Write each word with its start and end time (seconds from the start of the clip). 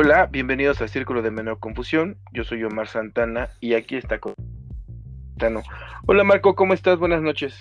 Hola, 0.00 0.26
bienvenidos 0.26 0.80
a 0.80 0.86
Círculo 0.86 1.22
de 1.22 1.32
Menor 1.32 1.58
Confusión. 1.58 2.18
Yo 2.32 2.44
soy 2.44 2.62
Omar 2.62 2.86
Santana 2.86 3.48
y 3.58 3.74
aquí 3.74 3.96
está 3.96 4.20
con 4.20 4.32
Hola 6.06 6.22
Marco, 6.22 6.54
¿cómo 6.54 6.72
estás? 6.72 7.00
Buenas 7.00 7.20
noches. 7.20 7.58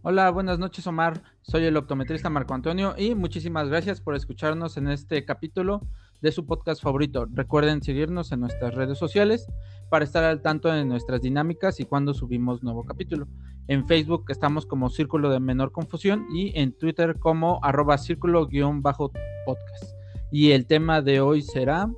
Hola, 0.00 0.30
buenas 0.30 0.58
noches 0.58 0.86
Omar. 0.86 1.20
Soy 1.42 1.66
el 1.66 1.76
optometrista 1.76 2.30
Marco 2.30 2.54
Antonio 2.54 2.94
y 2.96 3.14
muchísimas 3.14 3.68
gracias 3.68 4.00
por 4.00 4.14
escucharnos 4.14 4.78
en 4.78 4.88
este 4.88 5.26
capítulo 5.26 5.82
de 6.22 6.32
su 6.32 6.46
podcast 6.46 6.82
favorito. 6.82 7.26
Recuerden 7.30 7.82
seguirnos 7.82 8.32
en 8.32 8.40
nuestras 8.40 8.74
redes 8.74 8.96
sociales 8.96 9.46
para 9.90 10.06
estar 10.06 10.24
al 10.24 10.40
tanto 10.40 10.72
de 10.72 10.86
nuestras 10.86 11.20
dinámicas 11.20 11.78
y 11.78 11.84
cuando 11.84 12.14
subimos 12.14 12.62
nuevo 12.62 12.86
capítulo. 12.86 13.28
En 13.68 13.86
Facebook 13.86 14.24
estamos 14.30 14.64
como 14.64 14.88
Círculo 14.88 15.28
de 15.28 15.40
Menor 15.40 15.72
Confusión 15.72 16.24
y 16.32 16.58
en 16.58 16.72
Twitter 16.72 17.18
como 17.18 17.60
arroba 17.62 17.98
círculo-podcast. 17.98 19.95
Y 20.30 20.52
el 20.52 20.66
tema 20.66 21.02
de 21.02 21.20
hoy 21.20 21.42
será 21.42 21.88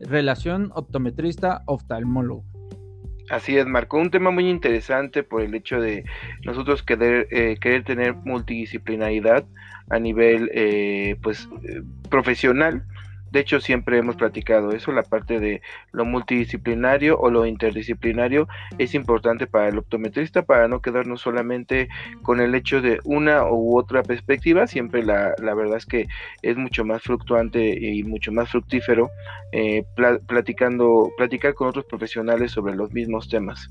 relación 0.00 0.70
optometrista-oftalmólogo. 0.74 2.44
Así 3.30 3.56
es, 3.56 3.66
Marco, 3.66 3.98
un 3.98 4.10
tema 4.10 4.30
muy 4.30 4.48
interesante 4.48 5.22
por 5.22 5.42
el 5.42 5.54
hecho 5.54 5.80
de 5.80 6.04
nosotros 6.44 6.82
querer, 6.82 7.28
eh, 7.30 7.56
querer 7.60 7.84
tener 7.84 8.14
multidisciplinaridad 8.14 9.46
a 9.90 9.98
nivel 9.98 10.50
eh, 10.52 11.16
pues 11.22 11.48
eh, 11.62 11.82
profesional 12.10 12.84
de 13.32 13.40
hecho, 13.40 13.60
siempre 13.60 13.96
hemos 13.96 14.16
platicado 14.16 14.72
eso, 14.72 14.92
la 14.92 15.02
parte 15.02 15.40
de 15.40 15.62
lo 15.90 16.04
multidisciplinario 16.04 17.18
o 17.18 17.30
lo 17.30 17.46
interdisciplinario 17.46 18.46
es 18.76 18.94
importante 18.94 19.46
para 19.46 19.68
el 19.68 19.78
optometrista 19.78 20.42
para 20.42 20.68
no 20.68 20.82
quedarnos 20.82 21.22
solamente 21.22 21.88
con 22.20 22.40
el 22.40 22.54
hecho 22.54 22.82
de 22.82 23.00
una 23.04 23.50
u 23.50 23.78
otra 23.78 24.02
perspectiva. 24.02 24.66
Siempre 24.66 25.02
la, 25.02 25.34
la 25.38 25.54
verdad 25.54 25.78
es 25.78 25.86
que 25.86 26.08
es 26.42 26.58
mucho 26.58 26.84
más 26.84 27.02
fluctuante 27.02 27.70
y 27.70 28.02
mucho 28.02 28.32
más 28.32 28.50
fructífero 28.50 29.10
eh, 29.52 29.84
platicando, 30.26 31.10
platicar 31.16 31.54
con 31.54 31.68
otros 31.68 31.86
profesionales 31.86 32.52
sobre 32.52 32.74
los 32.74 32.92
mismos 32.92 33.30
temas. 33.30 33.70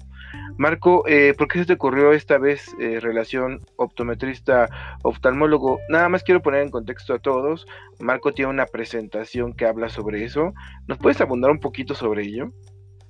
Marco, 0.58 1.04
eh, 1.08 1.34
¿por 1.38 1.48
qué 1.48 1.60
se 1.60 1.66
te 1.66 1.74
ocurrió 1.74 2.14
esta 2.14 2.38
vez 2.38 2.76
eh, 2.80 3.00
relación 3.00 3.62
optometrista-oftalmólogo? 3.78 5.80
Nada 5.90 6.10
más 6.10 6.24
quiero 6.24 6.42
poner 6.42 6.62
en 6.62 6.70
contexto 6.70 7.14
a 7.14 7.20
todos. 7.20 7.66
Marco 8.00 8.32
tiene 8.32 8.52
una 8.52 8.66
presentación 8.66 9.51
que 9.54 9.66
habla 9.66 9.90
sobre 9.90 10.24
eso. 10.24 10.54
¿Nos 10.88 10.98
puedes 10.98 11.22
abundar 11.22 11.52
un 11.52 11.60
poquito 11.60 11.96
sobre 11.96 12.24
ello? 12.24 12.52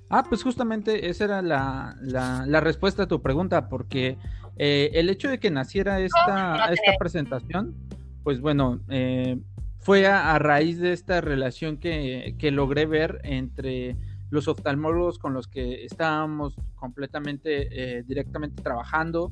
Ah, 0.08 0.24
pues 0.28 0.42
justamente 0.42 1.08
esa 1.08 1.24
era 1.24 1.42
la, 1.42 1.96
la, 2.02 2.60
respuesta 2.60 3.04
a 3.04 3.08
tu 3.08 3.22
pregunta, 3.22 3.68
porque 3.68 4.18
eh, 4.56 4.90
el 4.92 5.08
hecho 5.08 5.30
de 5.30 5.38
que 5.38 5.50
naciera 5.50 6.00
esta, 6.00 6.70
esta 6.70 6.92
presentación, 6.98 7.74
pues 8.22 8.40
bueno, 8.40 8.80
fue 9.80 10.06
a, 10.06 10.38
raíz 10.38 10.78
de 10.78 10.92
esta 10.92 11.22
relación 11.22 11.78
que, 11.78 12.36
que 12.38 12.50
logré 12.50 12.84
ver 12.84 13.20
entre 13.24 13.96
los 14.32 14.48
oftalmólogos 14.48 15.18
con 15.18 15.34
los 15.34 15.46
que 15.46 15.84
estábamos 15.84 16.56
completamente 16.74 17.98
eh, 17.98 18.02
directamente 18.02 18.62
trabajando. 18.62 19.30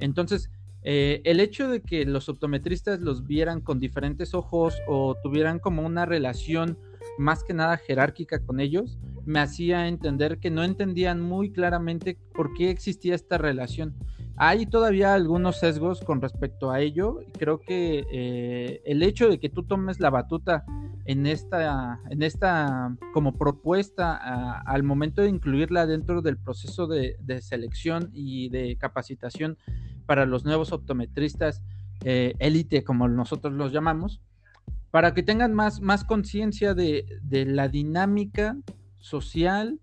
Entonces, 0.00 0.50
eh, 0.84 1.20
el 1.24 1.40
hecho 1.40 1.68
de 1.68 1.80
que 1.80 2.04
los 2.04 2.28
optometristas 2.28 3.00
los 3.00 3.26
vieran 3.26 3.60
con 3.60 3.78
diferentes 3.78 4.34
ojos 4.34 4.74
o 4.86 5.16
tuvieran 5.22 5.58
como 5.58 5.82
una 5.82 6.06
relación 6.06 6.78
más 7.18 7.44
que 7.44 7.54
nada 7.54 7.76
jerárquica 7.76 8.40
con 8.40 8.60
ellos, 8.60 8.98
me 9.24 9.40
hacía 9.40 9.88
entender 9.88 10.38
que 10.38 10.50
no 10.50 10.64
entendían 10.64 11.20
muy 11.20 11.52
claramente 11.52 12.18
por 12.34 12.54
qué 12.54 12.70
existía 12.70 13.14
esta 13.14 13.38
relación. 13.38 13.94
Hay 14.36 14.66
todavía 14.66 15.14
algunos 15.14 15.60
sesgos 15.60 16.00
con 16.00 16.20
respecto 16.20 16.70
a 16.70 16.80
ello. 16.80 17.20
Creo 17.38 17.60
que 17.60 18.04
eh, 18.10 18.82
el 18.86 19.02
hecho 19.02 19.28
de 19.28 19.38
que 19.38 19.48
tú 19.48 19.62
tomes 19.62 20.00
la 20.00 20.10
batuta 20.10 20.64
en 21.04 21.26
esta, 21.26 22.00
en 22.10 22.22
esta 22.22 22.96
como 23.12 23.36
propuesta 23.36 24.60
al 24.60 24.82
momento 24.82 25.22
de 25.22 25.28
incluirla 25.28 25.86
dentro 25.86 26.22
del 26.22 26.38
proceso 26.38 26.86
de, 26.86 27.16
selección 27.40 28.10
y 28.12 28.48
de 28.50 28.76
capacitación 28.76 29.58
para 30.12 30.26
los 30.26 30.44
nuevos 30.44 30.72
optometristas 30.72 31.62
eh, 32.04 32.34
élite, 32.38 32.84
como 32.84 33.08
nosotros 33.08 33.54
los 33.54 33.72
llamamos, 33.72 34.20
para 34.90 35.14
que 35.14 35.22
tengan 35.22 35.54
más, 35.54 35.80
más 35.80 36.04
conciencia 36.04 36.74
de, 36.74 37.06
de 37.22 37.46
la 37.46 37.68
dinámica 37.68 38.58
social, 38.98 39.80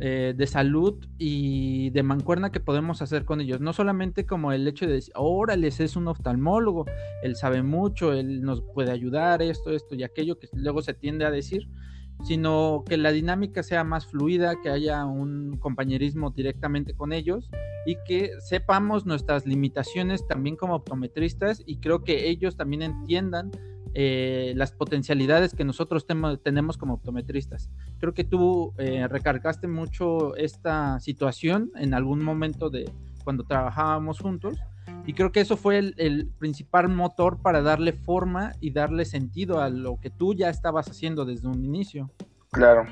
eh, 0.00 0.34
de 0.36 0.46
salud 0.46 1.02
y 1.16 1.88
de 1.92 2.02
mancuerna 2.02 2.52
que 2.52 2.60
podemos 2.60 3.00
hacer 3.00 3.24
con 3.24 3.40
ellos. 3.40 3.62
No 3.62 3.72
solamente 3.72 4.26
como 4.26 4.52
el 4.52 4.68
hecho 4.68 4.86
de 4.86 4.92
decir, 4.92 5.14
órale, 5.16 5.68
es 5.68 5.96
un 5.96 6.08
oftalmólogo, 6.08 6.84
él 7.22 7.34
sabe 7.34 7.62
mucho, 7.62 8.12
él 8.12 8.42
nos 8.42 8.60
puede 8.60 8.90
ayudar, 8.90 9.40
esto, 9.40 9.70
esto 9.70 9.94
y 9.94 10.02
aquello 10.02 10.38
que 10.38 10.46
luego 10.52 10.82
se 10.82 10.92
tiende 10.92 11.24
a 11.24 11.30
decir, 11.30 11.70
sino 12.22 12.84
que 12.86 12.96
la 12.96 13.12
dinámica 13.12 13.62
sea 13.62 13.84
más 13.84 14.06
fluida, 14.06 14.60
que 14.62 14.70
haya 14.70 15.04
un 15.04 15.58
compañerismo 15.58 16.30
directamente 16.30 16.94
con 16.94 17.12
ellos 17.12 17.50
y 17.86 17.96
que 18.06 18.30
sepamos 18.40 19.04
nuestras 19.04 19.46
limitaciones 19.46 20.26
también 20.26 20.56
como 20.56 20.76
optometristas 20.76 21.62
y 21.66 21.78
creo 21.78 22.04
que 22.04 22.28
ellos 22.28 22.56
también 22.56 22.82
entiendan 22.82 23.50
eh, 23.96 24.54
las 24.56 24.72
potencialidades 24.72 25.54
que 25.54 25.64
nosotros 25.64 26.06
tenemos 26.42 26.76
como 26.78 26.94
optometristas. 26.94 27.70
Creo 27.98 28.12
que 28.12 28.24
tú 28.24 28.72
eh, 28.78 29.06
recargaste 29.06 29.68
mucho 29.68 30.34
esta 30.36 30.98
situación 30.98 31.70
en 31.76 31.94
algún 31.94 32.24
momento 32.24 32.70
de 32.70 32.90
cuando 33.22 33.44
trabajábamos 33.44 34.18
juntos 34.18 34.58
y 35.06 35.12
creo 35.12 35.32
que 35.32 35.40
eso 35.40 35.56
fue 35.56 35.78
el, 35.78 36.30
principal 36.38 36.88
motor 36.88 37.40
para 37.40 37.62
darle 37.62 37.92
forma 37.92 38.52
y 38.60 38.70
darle 38.70 39.04
sentido 39.04 39.60
a 39.60 39.68
lo 39.68 39.98
que 40.00 40.10
tú 40.10 40.34
ya 40.34 40.48
estabas 40.48 40.88
haciendo 40.88 41.24
desde 41.24 41.48
un 41.48 41.64
inicio. 41.64 42.10
Claro. 42.50 42.86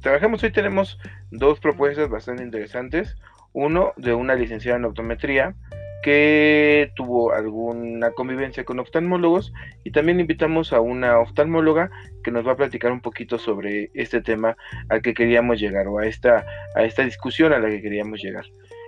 Trabajamos 0.00 0.42
hoy, 0.42 0.50
tenemos 0.50 0.98
dos 1.30 1.60
propuestas 1.60 2.10
bastante 2.10 2.42
interesantes. 2.42 3.16
Uno 3.52 3.92
de 3.96 4.14
una 4.14 4.34
licenciada 4.34 4.78
en 4.78 4.84
optometría 4.84 5.54
que 6.02 6.90
tuvo 6.96 7.32
alguna 7.32 8.10
convivencia 8.10 8.64
con 8.64 8.80
oftalmólogos 8.80 9.52
y 9.84 9.92
también 9.92 10.18
invitamos 10.18 10.72
a 10.72 10.80
una 10.80 11.20
oftalmóloga 11.20 11.90
que 12.24 12.32
nos 12.32 12.44
va 12.44 12.52
a 12.52 12.56
platicar 12.56 12.90
un 12.90 13.00
poquito 13.00 13.38
sobre 13.38 13.90
este 13.94 14.20
tema 14.20 14.56
al 14.88 15.00
que 15.00 15.14
queríamos 15.14 15.60
llegar 15.60 15.86
o 15.86 16.00
a 16.00 16.06
esta, 16.06 16.44
a 16.74 16.82
esta 16.82 17.04
discusión 17.04 17.52
a 17.52 17.60
la 17.60 17.68
que 17.68 17.80
queríamos 17.80 18.20
llegar. 18.20 18.44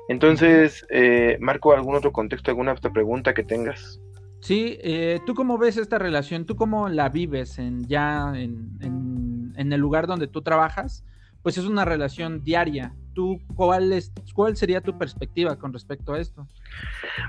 Entonces, 0.09 0.87
eh, 0.91 1.39
Marco, 1.41 1.73
¿algún 1.73 1.95
otro 1.95 2.13
contexto, 2.13 2.51
alguna 2.51 2.73
otra 2.73 2.93
pregunta 2.93 3.35
que 3.35 3.43
tengas? 3.43 4.01
Sí, 4.41 4.79
eh, 4.83 5.21
¿tú 5.25 5.35
cómo 5.35 5.57
ves 5.57 5.77
esta 5.77 5.99
relación? 5.99 6.45
¿Tú 6.45 6.57
cómo 6.57 6.89
la 6.89 7.09
vives 7.09 7.59
en, 7.59 7.87
ya 7.87 8.33
en, 8.37 9.53
en 9.57 9.73
el 9.73 9.81
lugar 9.81 10.07
donde 10.07 10.27
tú 10.27 10.43
trabajas? 10.43 11.05
Pues 11.43 11.57
es 11.59 11.65
una 11.65 11.85
relación 11.85 12.43
diaria, 12.43 12.95
tú, 13.15 13.41
¿cuál, 13.55 13.93
es, 13.93 14.13
¿cuál 14.35 14.57
sería 14.57 14.81
tu 14.81 14.99
perspectiva 14.99 15.57
con 15.57 15.73
respecto 15.73 16.13
a 16.13 16.21
esto? 16.21 16.47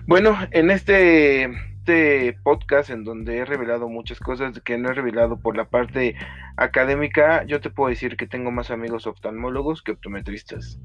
Bueno, 0.07 0.37
en 0.51 0.71
este, 0.71 1.49
este, 1.85 2.33
podcast 2.41 2.89
en 2.89 3.03
donde 3.03 3.37
he 3.37 3.45
revelado 3.45 3.87
muchas 3.87 4.19
cosas 4.19 4.59
que 4.61 4.75
no 4.75 4.89
he 4.89 4.93
revelado 4.93 5.37
por 5.37 5.55
la 5.55 5.65
parte 5.65 6.15
académica, 6.57 7.45
yo 7.45 7.61
te 7.61 7.69
puedo 7.69 7.91
decir 7.91 8.17
que 8.17 8.25
tengo 8.25 8.49
más 8.49 8.71
amigos 8.71 9.05
oftalmólogos 9.05 9.83
que 9.83 9.91
optometristas. 9.91 10.79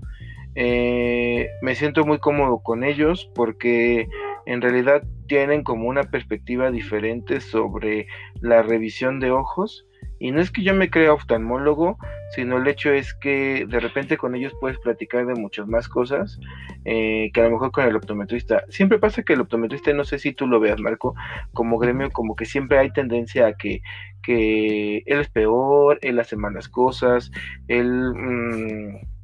Eh, 0.56 1.48
me 1.62 1.74
siento 1.74 2.04
muy 2.04 2.18
cómodo 2.18 2.62
con 2.62 2.84
ellos 2.84 3.30
porque 3.34 4.08
en 4.44 4.60
realidad 4.60 5.02
tienen 5.26 5.64
como 5.64 5.88
una 5.88 6.02
perspectiva 6.02 6.70
diferente 6.70 7.40
sobre 7.40 8.06
la 8.42 8.60
revisión 8.60 9.20
de 9.20 9.30
ojos 9.30 9.86
y 10.20 10.32
no 10.32 10.40
es 10.40 10.50
que 10.50 10.62
yo 10.62 10.74
me 10.74 10.90
crea 10.90 11.14
oftalmólogo, 11.14 11.98
sino 12.36 12.58
el 12.58 12.68
hecho 12.68 12.92
es 12.92 13.14
que 13.14 13.66
de 13.66 13.80
repente 13.80 14.18
con 14.18 14.34
ellos 14.34 14.52
puedes 14.60 14.78
platicar 14.78 15.26
de 15.26 15.34
muchas 15.34 15.66
más 15.66 15.88
cosas 15.88 16.38
eh, 16.84 17.30
que 17.32 17.40
a 17.40 17.44
lo 17.44 17.52
mejor 17.52 17.72
con 17.72 17.86
el 17.86 17.96
optometrista. 17.96 18.62
Siempre 18.68 18.98
pasa 18.98 19.22
que 19.22 19.32
el 19.32 19.40
optometrista, 19.40 19.94
no 19.94 20.04
sé 20.04 20.18
si 20.18 20.32
tú 20.32 20.46
lo 20.46 20.60
veas, 20.60 20.78
Marco, 20.78 21.14
como 21.54 21.78
gremio, 21.78 22.10
como 22.10 22.36
que 22.36 22.44
siempre 22.44 22.78
hay 22.78 22.92
tendencia 22.92 23.46
a 23.46 23.54
que, 23.54 23.80
que 24.22 24.98
él 25.06 25.20
es 25.20 25.30
peor, 25.30 25.98
él 26.02 26.20
hace 26.20 26.36
malas 26.36 26.68
cosas, 26.68 27.30
él... 27.66 28.12
Mm, 28.14 29.19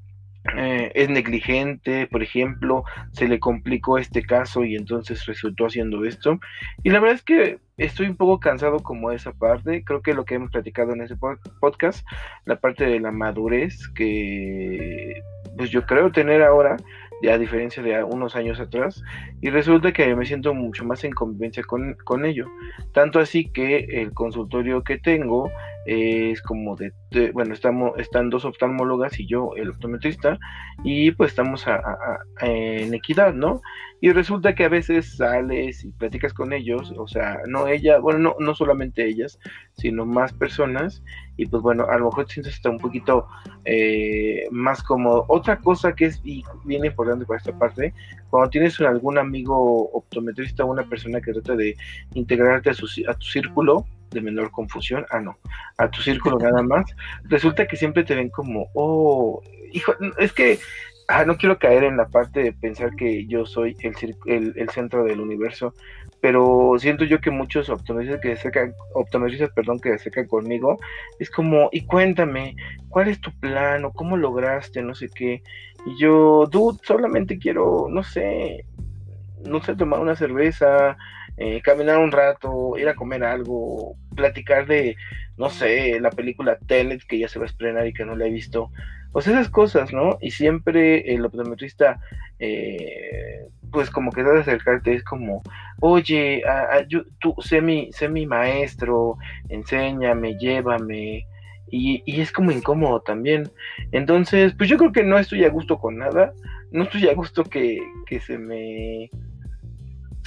eh, 0.57 0.93
es 0.95 1.09
negligente, 1.09 2.07
por 2.07 2.23
ejemplo, 2.23 2.85
se 3.13 3.29
le 3.29 3.41
complicó 3.41 3.99
este 3.99 4.23
caso 4.23 4.65
y 4.65 4.77
entonces 4.77 5.27
resultó 5.27 5.67
haciendo 5.67 6.05
esto. 6.05 6.39
Y 6.83 6.91
la 6.91 7.01
verdad 7.01 7.17
es 7.17 7.23
que 7.23 7.59
estoy 7.77 8.09
un 8.09 8.17
poco 8.17 8.41
cansado 8.41 8.81
como 8.81 9.11
esa 9.11 9.33
parte. 9.33 9.85
Creo 9.85 10.03
que 10.03 10.15
lo 10.15 10.25
que 10.25 10.37
hemos 10.37 10.51
platicado 10.51 10.93
en 10.93 11.03
ese 11.03 11.17
podcast, 11.61 12.07
la 12.45 12.57
parte 12.57 12.87
de 12.87 13.01
la 13.01 13.11
madurez 13.11 13.89
que 13.89 15.23
pues 15.57 15.71
yo 15.71 15.87
creo 15.87 16.13
tener 16.13 16.43
ahora, 16.43 16.77
ya 17.23 17.35
a 17.35 17.39
diferencia 17.39 17.83
de 17.83 18.05
unos 18.05 18.37
años 18.37 18.61
atrás, 18.61 19.03
y 19.41 19.49
resulta 19.49 19.93
que 19.93 20.15
me 20.15 20.27
siento 20.27 20.53
mucho 20.53 20.85
más 20.85 21.03
en 21.05 21.13
convivencia 21.13 21.63
con, 21.63 21.95
con 22.05 22.27
ello. 22.27 22.47
Tanto 22.93 23.19
así 23.19 23.51
que 23.51 23.79
el 24.03 24.13
consultorio 24.13 24.85
que 24.85 24.99
tengo 24.99 25.51
es 25.87 26.43
como 26.43 26.77
de, 26.77 26.93
bueno, 27.33 27.55
estamos, 27.55 27.99
están 27.99 28.29
dos 28.29 28.45
oftalmólogas 28.45 29.19
y 29.21 29.27
yo, 29.27 29.53
el 29.57 29.71
optometrista, 29.71 30.39
y 30.83 31.13
pues 31.13 31.31
estamos 31.31 31.65
en 32.41 32.93
equidad, 32.93 33.33
¿no? 33.33 33.63
Y 34.01 34.13
resulta 34.13 34.55
que 34.55 34.65
a 34.65 34.69
veces 34.69 35.17
sales 35.17 35.85
y 35.85 35.91
platicas 35.93 36.35
con 36.35 36.53
ellos, 36.53 36.93
o 36.99 37.09
sea, 37.09 37.39
no 37.49 37.67
ella, 37.67 37.99
bueno, 37.99 38.19
no, 38.19 38.37
no 38.39 38.55
solamente 38.55 39.07
ellas, 39.07 39.39
sino 39.73 40.05
más 40.05 40.33
personas, 40.33 41.03
y 41.37 41.47
pues 41.47 41.63
bueno, 41.63 41.87
a 41.89 41.97
lo 41.99 42.07
mejor 42.07 42.27
te 42.27 42.35
sientes 42.35 42.55
está 42.55 42.69
un 42.69 42.79
poquito 42.79 43.27
eh, 43.65 44.47
más 44.51 44.83
cómodo. 44.83 45.25
Otra 45.29 45.59
cosa 45.59 45.95
que 45.95 46.07
es 46.07 46.23
bien 46.23 46.85
importante 46.85 47.25
para 47.25 47.39
esta 47.39 47.57
parte, 47.59 47.95
cuando 48.29 48.51
tienes 48.51 48.79
algún 48.81 49.19
amigo 49.19 49.89
optometrista 49.93 50.65
o 50.65 50.73
una 50.73 50.89
persona 50.89 51.21
que 51.21 51.33
trata 51.33 51.57
de 51.57 51.77
integrarte 52.15 52.71
a, 52.71 52.75
su, 52.75 52.87
a 53.09 53.15
tu 53.15 53.27
círculo, 53.27 53.87
de 54.11 54.21
menor 54.21 54.51
confusión, 54.51 55.07
ah 55.11 55.21
no, 55.21 55.39
a 55.79 55.91
tu 55.91 56.01
círculo 56.03 56.39
nada 56.39 56.63
más, 56.63 56.85
resulta 57.25 57.67
que 57.67 57.77
siempre 57.77 58.05
te 58.05 58.15
ven 58.15 58.31
como, 58.31 58.69
oh, 58.75 59.43
hijo, 59.73 59.95
es 60.19 60.33
que 60.33 60.59
ah, 61.09 61.25
no 61.25 61.37
quiero 61.37 61.59
caer 61.59 61.85
en 61.85 61.97
la 61.97 62.09
parte 62.09 62.43
de 62.43 62.53
pensar 62.53 62.95
que 62.97 63.27
yo 63.27 63.47
soy 63.47 63.77
el, 64.27 64.53
el, 64.57 64.71
centro 64.71 65.05
del 65.05 65.21
universo, 65.21 65.75
pero 66.21 66.75
siento 66.79 67.05
yo 67.05 67.21
que 67.21 67.31
muchos 67.31 67.69
optometristas 67.69 68.21
que 68.21 68.29
se 68.29 68.35
acercan, 68.35 68.75
optometristas, 68.95 69.51
perdón, 69.51 69.79
que 69.81 69.91
se 69.91 69.95
acercan 69.97 70.27
conmigo, 70.27 70.79
es 71.19 71.31
como, 71.31 71.69
y 71.73 71.87
cuéntame, 71.87 72.57
¿cuál 72.89 73.09
es 73.09 73.21
tu 73.21 73.31
plan 73.39 73.85
o 73.85 73.93
cómo 73.93 74.17
lograste, 74.17 74.83
no 74.83 74.95
sé 74.95 75.09
qué? 75.15 75.43
Y 75.87 75.99
yo, 76.01 76.47
dude, 76.51 76.79
solamente 76.83 77.39
quiero, 77.39 77.87
no 77.89 78.03
sé, 78.03 78.65
no 79.45 79.63
sé, 79.63 79.77
tomar 79.77 80.01
una 80.01 80.17
cerveza, 80.17 80.97
eh, 81.37 81.61
caminar 81.63 81.99
un 81.99 82.13
rato, 82.13 82.79
ir 82.79 82.89
a 82.89 82.95
comer 82.95 83.23
algo, 83.25 83.97
platicar 84.15 84.67
de, 84.67 84.97
no 85.37 85.51
sé, 85.51 86.01
la 86.01 86.11
película 86.11 86.59
Tenet 86.67 87.03
que 87.07 87.19
ya 87.19 87.29
se 87.29 87.39
va 87.39 87.45
a 87.45 87.49
estrenar 87.49 87.87
y 87.87 87.93
que 87.93 88.05
no 88.05 88.17
la 88.17 88.27
he 88.27 88.31
visto. 88.31 88.71
Pues 89.13 89.27
esas 89.27 89.49
cosas, 89.49 89.93
¿no? 89.93 90.19
Y 90.21 90.31
siempre 90.31 91.15
el 91.15 91.25
optometrista, 91.25 92.01
eh, 92.39 93.49
pues 93.71 93.91
como 93.91 94.13
que 94.13 94.23
debe 94.23 94.41
acercarte, 94.41 94.95
es 94.95 95.05
como, 95.05 95.43
oye, 95.81 96.43
yo, 96.89 97.03
tú 97.21 97.35
sé 97.41 97.61
mi, 97.61 97.91
sé 97.93 98.09
mi 98.09 98.27
maestro, 98.27 99.17
enséñame, 99.49 100.37
llévame. 100.39 101.27
Y, 101.69 102.03
y 102.07 102.21
es 102.21 102.31
como 102.31 102.53
incómodo 102.53 103.01
también. 103.01 103.51
Entonces, 103.91 104.55
pues 104.57 104.71
yo 104.71 104.79
creo 104.79 104.93
que 104.93 105.03
no 105.03 105.19
estoy 105.19 105.45
a 105.45 105.51
gusto 105.51 105.79
con 105.79 105.97
nada. 105.99 106.33
No 106.71 106.85
estoy 106.85 107.09
a 107.09 107.15
gusto 107.15 107.43
que, 107.43 107.79
que 108.07 108.21
se 108.21 108.39
me 108.39 109.11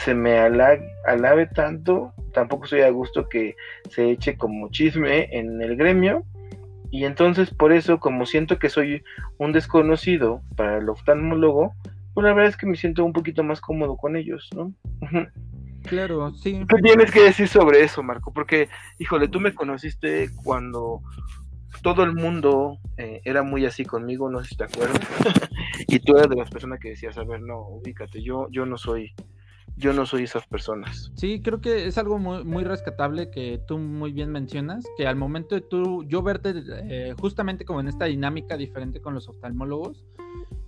se 0.04 0.16
me 0.16 0.40
alabe 0.40 1.48
tanto, 1.48 2.14
tampoco 2.34 2.64
estoy 2.64 2.82
a 2.82 2.90
gusto 2.90 3.28
que 3.28 3.56
se 3.90 4.12
eche 4.12 4.38
como 4.38 4.70
chisme 4.70 5.28
en 5.38 5.62
el 5.62 5.76
gremio. 5.76 6.24
Y 6.90 7.04
entonces 7.04 7.54
por 7.54 7.74
eso, 7.74 8.00
como 8.00 8.26
siento 8.26 8.60
que 8.60 8.70
soy 8.70 9.04
un 9.38 9.52
desconocido 9.52 10.42
para 10.56 10.78
el 10.78 10.88
oftalmólogo, 10.88 11.74
pues 12.14 12.24
la 12.24 12.34
verdad 12.34 12.50
es 12.50 12.58
que 12.58 12.66
me 12.66 12.78
siento 12.78 13.04
un 13.04 13.12
poquito 13.12 13.44
más 13.44 13.60
cómodo 13.60 13.98
con 13.98 14.16
ellos, 14.16 14.50
¿no? 14.56 14.74
Claro, 15.84 16.32
sí. 16.34 16.64
¿Qué 16.68 16.82
tienes 16.82 17.12
que 17.12 17.24
decir 17.24 17.50
sobre 17.50 17.84
eso, 17.84 18.02
Marco? 18.02 18.32
Porque, 18.32 18.70
híjole, 19.00 19.28
tú 19.28 19.42
me 19.42 19.54
conociste 19.54 20.30
cuando 20.44 21.02
todo 21.84 22.04
el 22.04 22.14
mundo 22.14 22.80
eh, 22.98 23.22
era 23.26 23.44
muy 23.44 23.66
así 23.66 23.84
conmigo, 23.84 24.30
no 24.30 24.42
sé 24.44 24.50
si 24.50 24.58
te 24.58 24.64
acuerdas. 24.64 25.00
y 25.88 26.00
tú 26.00 26.16
eras 26.16 26.30
de 26.30 26.38
las 26.38 26.50
personas 26.50 26.80
que 26.80 26.90
decías, 26.90 27.18
a 27.18 27.26
ver, 27.26 27.42
no, 27.42 27.68
ubícate, 27.68 28.24
yo, 28.24 28.48
yo 28.50 28.66
no 28.66 28.78
soy 28.78 29.14
yo 29.80 29.94
no 29.94 30.06
soy 30.06 30.24
esas 30.24 30.46
personas. 30.46 31.12
Sí, 31.16 31.42
creo 31.42 31.62
que 31.62 31.88
es 31.88 31.98
algo 31.98 32.20
muy, 32.20 32.64
rescatable 32.64 33.32
que 33.32 33.62
tú 33.66 33.78
muy 33.78 34.12
bien 34.12 34.30
mencionas, 34.30 34.86
que 34.98 35.08
al 35.08 35.16
momento 35.16 35.56
de 35.56 35.62
tú, 35.62 36.04
yo 36.04 36.22
verte 36.22 36.54
eh, 36.56 37.16
justamente 37.20 37.64
como 37.64 37.80
en 37.80 37.88
esta 37.88 38.06
dinámica 38.06 38.58
diferente 38.58 39.02
con 39.02 39.14
los 39.14 39.30
oftalmólogos, 39.30 40.06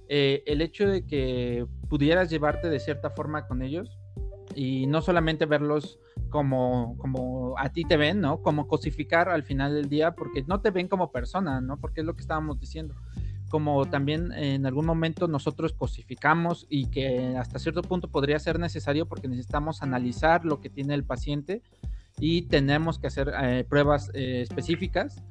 eh, 0.07 0.43
el 0.47 0.61
hecho 0.61 0.87
de 0.87 1.05
que 1.05 1.67
pudieras 1.89 2.29
llevarte 2.29 2.69
de 2.69 2.79
cierta 2.79 3.09
forma 3.09 3.47
con 3.47 3.61
ellos 3.61 3.99
y 4.55 4.87
no 4.87 5.01
solamente 5.01 5.45
verlos 5.45 5.99
como, 6.29 6.97
como 6.97 7.55
a 7.57 7.69
ti 7.69 7.83
te 7.83 7.97
ven, 7.97 8.21
¿no? 8.21 8.41
Como 8.41 8.67
cosificar 8.67 9.27
al 9.29 9.43
final 9.43 9.73
del 9.73 9.89
día, 9.89 10.15
porque 10.15 10.43
no 10.47 10.61
te 10.61 10.71
ven 10.71 10.87
como 10.87 11.11
persona, 11.11 11.59
¿no? 11.59 11.77
Porque 11.77 12.01
es 12.01 12.07
lo 12.07 12.15
que 12.15 12.21
estábamos 12.21 12.59
diciendo 12.59 12.95
como 13.51 13.85
también 13.85 14.31
en 14.31 14.65
algún 14.65 14.85
momento 14.85 15.27
nosotros 15.27 15.73
cosificamos 15.73 16.65
y 16.69 16.85
que 16.85 17.35
hasta 17.37 17.59
cierto 17.59 17.81
punto 17.81 18.07
podría 18.07 18.39
ser 18.39 18.57
necesario 18.57 19.05
porque 19.05 19.27
necesitamos 19.27 19.83
analizar 19.83 20.45
lo 20.45 20.61
que 20.61 20.69
tiene 20.69 20.93
el 20.93 21.03
paciente 21.03 21.61
y 22.17 22.43
tenemos 22.43 22.97
que 22.97 23.07
hacer 23.07 23.31
eh, 23.43 23.65
pruebas 23.67 24.09
eh, 24.13 24.41
específicas. 24.41 25.21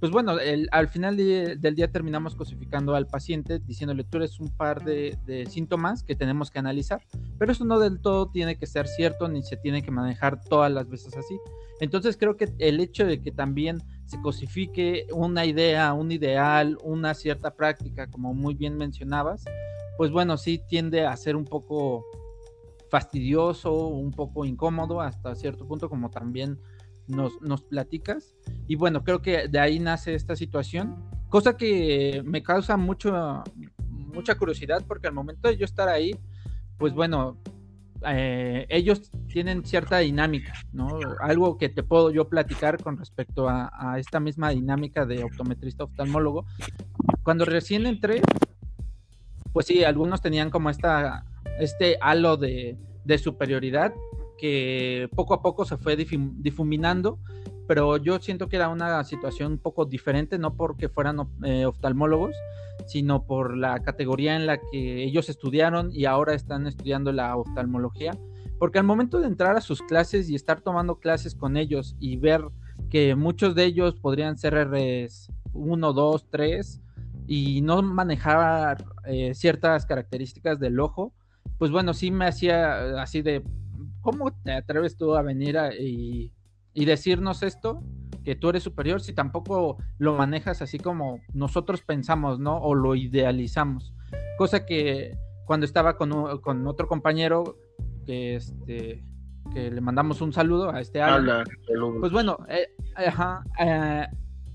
Pues 0.00 0.10
bueno, 0.10 0.36
al 0.72 0.88
final 0.88 1.14
del 1.16 1.74
día 1.74 1.92
terminamos 1.92 2.34
cosificando 2.34 2.94
al 2.94 3.06
paciente 3.06 3.58
diciéndole 3.58 4.02
tú 4.02 4.16
eres 4.16 4.40
un 4.40 4.48
par 4.48 4.82
de, 4.82 5.18
de, 5.26 5.44
síntomas 5.44 6.02
que 6.02 6.16
tenemos 6.16 6.50
que 6.50 6.58
analizar, 6.58 7.02
pero 7.38 7.52
eso 7.52 7.66
no 7.66 7.78
del 7.78 8.00
todo 8.00 8.30
tiene 8.30 8.56
que 8.56 8.66
ser 8.66 8.88
cierto 8.88 9.28
ni 9.28 9.42
se 9.42 9.58
tiene 9.58 9.82
que 9.82 9.90
manejar 9.90 10.42
todas 10.42 10.72
las 10.72 10.88
veces 10.88 11.14
así. 11.18 11.38
Entonces 11.80 12.16
creo 12.16 12.38
que 12.38 12.50
el 12.58 12.80
hecho 12.80 13.04
de 13.04 13.20
que 13.20 13.30
también 13.30 13.82
se 14.06 14.18
cosifique 14.22 15.06
una 15.12 15.44
idea, 15.44 15.92
un 15.92 16.10
ideal, 16.12 16.78
una 16.82 17.12
cierta 17.12 17.54
práctica, 17.54 18.10
como 18.10 18.32
muy 18.32 18.54
bien 18.54 18.78
mencionabas, 18.78 19.44
pues 19.98 20.10
bueno, 20.10 20.38
sí 20.38 20.62
tiende 20.66 21.04
a 21.04 21.14
ser 21.16 21.36
un 21.36 21.44
poco 21.44 22.06
fastidioso, 22.90 23.72
un 23.88 24.12
poco 24.12 24.46
incómodo 24.46 25.00
hasta 25.00 25.34
cierto 25.34 25.66
punto, 25.66 25.88
como 25.88 26.10
también 26.10 26.58
nos, 27.10 27.40
nos 27.42 27.62
platicas. 27.62 28.34
Y 28.66 28.76
bueno, 28.76 29.04
creo 29.04 29.20
que 29.20 29.48
de 29.48 29.58
ahí 29.58 29.78
nace 29.78 30.14
esta 30.14 30.36
situación, 30.36 31.10
cosa 31.28 31.56
que 31.56 32.22
me 32.24 32.42
causa 32.42 32.76
mucho, 32.76 33.42
mucha 33.86 34.36
curiosidad, 34.36 34.84
porque 34.86 35.06
al 35.06 35.14
momento 35.14 35.48
de 35.48 35.56
yo 35.56 35.64
estar 35.64 35.88
ahí, 35.88 36.16
pues 36.78 36.94
bueno, 36.94 37.38
eh, 38.06 38.66
ellos 38.70 39.10
tienen 39.28 39.64
cierta 39.64 39.98
dinámica, 39.98 40.54
¿no? 40.72 40.98
Algo 41.20 41.58
que 41.58 41.68
te 41.68 41.82
puedo 41.82 42.10
yo 42.10 42.28
platicar 42.28 42.82
con 42.82 42.96
respecto 42.96 43.48
a, 43.48 43.96
esta 43.98 44.20
misma 44.20 44.50
dinámica 44.50 45.04
de 45.04 45.22
optometrista 45.22 45.84
oftalmólogo. 45.84 46.46
Cuando 47.22 47.44
recién 47.44 47.86
entré, 47.86 48.22
pues 49.52 49.66
sí, 49.66 49.84
algunos 49.84 50.22
tenían 50.22 50.50
como 50.50 50.70
esta, 50.70 51.26
este 51.58 51.98
halo 52.00 52.36
de, 52.36 52.78
de 53.04 53.18
superioridad 53.18 53.92
que 54.40 55.08
poco 55.14 55.34
a 55.34 55.42
poco 55.42 55.64
se 55.64 55.76
fue 55.76 55.96
difuminando, 55.96 57.18
pero 57.66 57.98
yo 57.98 58.18
siento 58.18 58.48
que 58.48 58.56
era 58.56 58.68
una 58.68 59.04
situación 59.04 59.52
un 59.52 59.58
poco 59.58 59.84
diferente, 59.84 60.38
no 60.38 60.54
porque 60.54 60.88
fueran 60.88 61.28
eh, 61.44 61.66
oftalmólogos, 61.66 62.34
sino 62.86 63.24
por 63.26 63.56
la 63.56 63.80
categoría 63.80 64.34
en 64.34 64.46
la 64.46 64.58
que 64.58 65.04
ellos 65.04 65.28
estudiaron 65.28 65.90
y 65.92 66.06
ahora 66.06 66.34
están 66.34 66.66
estudiando 66.66 67.12
la 67.12 67.36
oftalmología. 67.36 68.12
Porque 68.58 68.78
al 68.78 68.84
momento 68.84 69.20
de 69.20 69.26
entrar 69.26 69.56
a 69.56 69.60
sus 69.60 69.82
clases 69.82 70.28
y 70.28 70.34
estar 70.34 70.60
tomando 70.60 70.98
clases 70.98 71.34
con 71.34 71.56
ellos 71.56 71.96
y 71.98 72.16
ver 72.16 72.42
que 72.90 73.14
muchos 73.14 73.54
de 73.54 73.64
ellos 73.64 73.94
podrían 73.94 74.36
ser 74.36 74.54
RS 74.54 75.30
1, 75.52 75.92
2, 75.92 76.26
3 76.30 76.80
y 77.26 77.60
no 77.62 77.80
manejar 77.82 78.84
eh, 79.06 79.34
ciertas 79.34 79.86
características 79.86 80.58
del 80.58 80.80
ojo, 80.80 81.12
pues 81.58 81.70
bueno, 81.70 81.94
sí 81.94 82.10
me 82.10 82.26
hacía 82.26 83.00
así 83.00 83.22
de, 83.22 83.44
¿cómo 84.10 84.32
te 84.42 84.52
atreves 84.52 84.96
tú 84.96 85.14
a 85.14 85.22
venir 85.22 85.56
y, 85.78 86.32
y 86.74 86.84
decirnos 86.84 87.42
esto? 87.42 87.82
que 88.24 88.36
tú 88.36 88.50
eres 88.50 88.62
superior 88.62 89.00
si 89.00 89.12
tampoco 89.12 89.78
lo 89.98 90.14
manejas 90.14 90.62
así 90.62 90.78
como 90.78 91.20
nosotros 91.32 91.82
pensamos, 91.82 92.38
¿no? 92.38 92.58
O 92.58 92.74
lo 92.74 92.94
idealizamos. 92.94 93.94
Cosa 94.36 94.66
que 94.66 95.16
cuando 95.46 95.66
estaba 95.66 95.96
con, 95.96 96.12
otro 96.66 96.86
compañero 96.88 97.56
que 98.06 98.36
este 98.36 99.04
que 99.52 99.70
le 99.70 99.80
mandamos 99.80 100.20
un 100.20 100.32
saludo 100.32 100.70
a 100.70 100.80
este 100.80 101.02
Alan, 101.02 101.44
pues 101.98 102.12
bueno, 102.12 102.38
eh, 102.48 102.68
eh, 103.58 104.06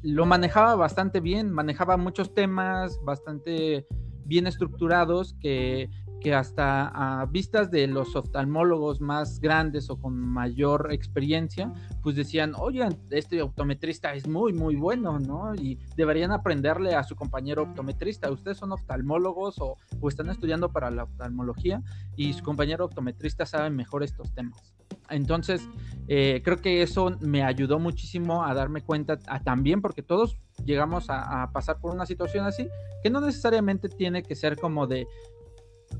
lo 0.03 0.25
manejaba 0.25 0.75
bastante 0.75 1.19
bien, 1.19 1.51
manejaba 1.51 1.97
muchos 1.97 2.33
temas 2.33 2.97
bastante 3.03 3.85
bien 4.23 4.47
estructurados 4.47 5.35
que 5.41 5.89
que 6.25 6.33
hasta 6.33 6.87
a 6.87 7.27
vistas 7.27 7.69
de 7.69 7.85
los 7.85 8.15
oftalmólogos 8.15 8.99
más 8.99 9.39
grandes 9.39 9.91
o 9.91 9.99
con 9.99 10.17
mayor 10.17 10.91
experiencia, 10.91 11.71
pues 12.01 12.15
decían, 12.15 12.53
oigan, 12.57 12.97
este 13.11 13.43
optometrista 13.43 14.11
es 14.15 14.27
muy, 14.27 14.51
muy 14.51 14.75
bueno, 14.75 15.19
¿no? 15.19 15.53
Y 15.53 15.77
deberían 15.95 16.31
aprenderle 16.31 16.95
a 16.95 17.03
su 17.03 17.15
compañero 17.15 17.61
optometrista. 17.61 18.31
Ustedes 18.31 18.57
son 18.57 18.71
oftalmólogos 18.71 19.57
o, 19.59 19.77
están 20.09 20.31
estudiando 20.31 20.71
para 20.71 20.89
la 20.89 21.03
oftalmología 21.03 21.83
y 22.15 22.33
su 22.33 22.43
compañero 22.43 22.85
optometrista 22.85 23.45
sabe 23.45 23.69
mejor 23.69 24.01
estos 24.01 24.33
temas. 24.33 24.73
Entonces, 25.11 25.69
eh, 26.07 26.41
creo 26.43 26.57
que 26.57 26.81
eso 26.81 27.15
me 27.19 27.43
ayudó 27.43 27.77
muchísimo 27.77 28.43
a 28.43 28.55
darme 28.55 28.81
cuenta 28.81 29.19
también, 29.43 29.79
porque 29.79 30.01
todos 30.01 30.39
llegamos 30.63 31.05
a, 31.09 31.51
pasar 31.51 31.79
por 31.79 31.93
una 31.93 32.05
situación 32.05 32.45
así, 32.45 32.67
que 33.03 33.09
no 33.09 33.21
necesariamente 33.21 33.89
tiene 33.89 34.23
que 34.23 34.35
ser 34.35 34.57
como 34.57 34.87
de 34.87 35.07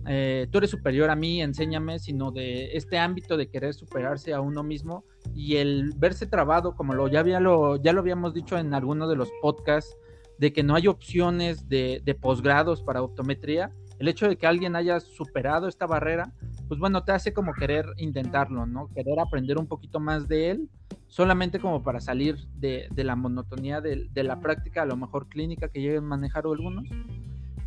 eh, 0.08 0.48
tú 0.52 0.60
eres 0.60 0.70
superior 0.70 1.10
a 1.10 1.16
mí, 1.16 1.42
enséñame, 1.42 2.00
sino 2.00 2.32
de 2.32 2.76
este 2.76 2.98
ámbito 2.98 3.38
de 3.38 3.50
querer 3.50 3.74
superarse 3.74 4.34
a 4.34 4.42
uno 4.42 4.64
mismo 4.64 5.04
y 5.34 5.56
el 5.56 5.94
verse 5.98 6.28
trabado, 6.28 6.76
como 6.76 6.94
lo 6.94 7.08
ya, 7.08 7.20
había, 7.22 7.40
lo, 7.40 7.78
ya 7.78 7.94
lo 7.94 8.02
habíamos 8.02 8.34
dicho 8.34 8.58
en 8.58 8.74
alguno 8.74 9.08
de 9.08 9.16
los 9.16 9.30
podcasts, 9.42 9.98
de 10.38 10.52
que 10.54 10.64
no 10.64 10.76
hay 10.76 10.88
opciones 10.88 11.70
de, 11.70 12.02
de 12.04 12.14
posgrados 12.14 12.84
para 12.84 13.02
optometría, 13.02 13.72
el 14.00 14.08
hecho 14.08 14.28
de 14.28 14.38
que 14.38 14.46
alguien 14.46 14.76
haya 14.76 15.00
superado 15.00 15.68
esta 15.68 15.88
barrera, 15.88 16.34
pues 16.68 16.80
bueno, 16.80 17.04
te 17.04 17.14
hace 17.14 17.34
como 17.34 17.54
querer 17.54 17.86
intentarlo, 17.98 18.66
¿no? 18.66 18.90
Querer 18.94 19.20
aprender 19.20 19.58
un 19.58 19.68
poquito 19.68 20.00
más 20.00 20.28
de 20.28 20.52
él, 20.52 20.70
solamente 21.08 21.60
como 21.60 21.82
para 21.84 22.02
salir 22.02 22.38
de, 22.56 22.90
la 22.96 23.16
monotonía 23.16 23.80
de, 23.80 24.08
de, 24.12 24.24
la 24.24 24.40
práctica, 24.42 24.82
a 24.82 24.86
lo 24.86 24.98
mejor 24.98 25.30
clínica 25.30 25.70
que 25.70 25.80
lleguen 25.80 26.04
a 26.04 26.08
manejar 26.08 26.44
algunos. 26.46 26.86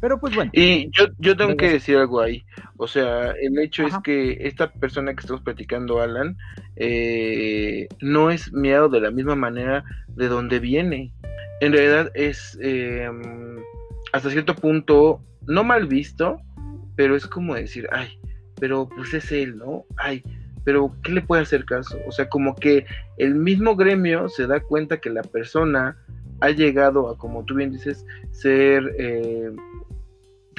Pero 0.00 0.20
pues 0.20 0.34
bueno. 0.34 0.50
Y 0.54 0.90
yo, 0.90 1.06
yo 1.18 1.36
tengo 1.36 1.56
que 1.56 1.70
decir 1.70 1.96
algo 1.96 2.20
ahí. 2.20 2.44
O 2.76 2.86
sea, 2.86 3.32
el 3.32 3.58
hecho 3.58 3.84
es 3.84 3.94
que 4.04 4.38
esta 4.40 4.70
persona 4.70 5.14
que 5.14 5.20
estamos 5.20 5.42
platicando, 5.42 6.00
Alan, 6.00 6.36
eh, 6.76 7.88
no 8.00 8.30
es 8.30 8.52
miado 8.52 8.88
de 8.88 9.00
la 9.00 9.10
misma 9.10 9.34
manera 9.34 9.84
de 10.08 10.28
donde 10.28 10.60
viene. 10.60 11.12
En 11.60 11.72
realidad 11.72 12.12
es 12.14 12.56
em, 12.60 13.58
hasta 14.12 14.30
cierto 14.30 14.54
punto 14.54 15.20
no 15.46 15.64
mal 15.64 15.86
visto, 15.86 16.40
pero 16.94 17.16
es 17.16 17.26
como 17.26 17.54
decir, 17.54 17.88
ay, 17.90 18.18
pero 18.60 18.88
pues 18.88 19.14
es 19.14 19.32
él, 19.32 19.58
¿no? 19.58 19.84
Ay, 19.96 20.22
pero 20.64 20.94
¿qué 21.02 21.12
le 21.12 21.22
puede 21.22 21.42
hacer 21.42 21.64
caso? 21.64 21.98
O 22.06 22.12
sea, 22.12 22.28
como 22.28 22.54
que 22.54 22.84
el 23.16 23.34
mismo 23.34 23.74
gremio 23.74 24.28
se 24.28 24.46
da 24.46 24.60
cuenta 24.60 24.98
que 24.98 25.10
la 25.10 25.22
persona 25.22 25.96
ha 26.40 26.50
llegado 26.50 27.08
a, 27.08 27.18
como 27.18 27.44
tú 27.44 27.54
bien 27.54 27.72
dices, 27.72 28.04
ser, 28.30 28.94
eh, 28.98 29.50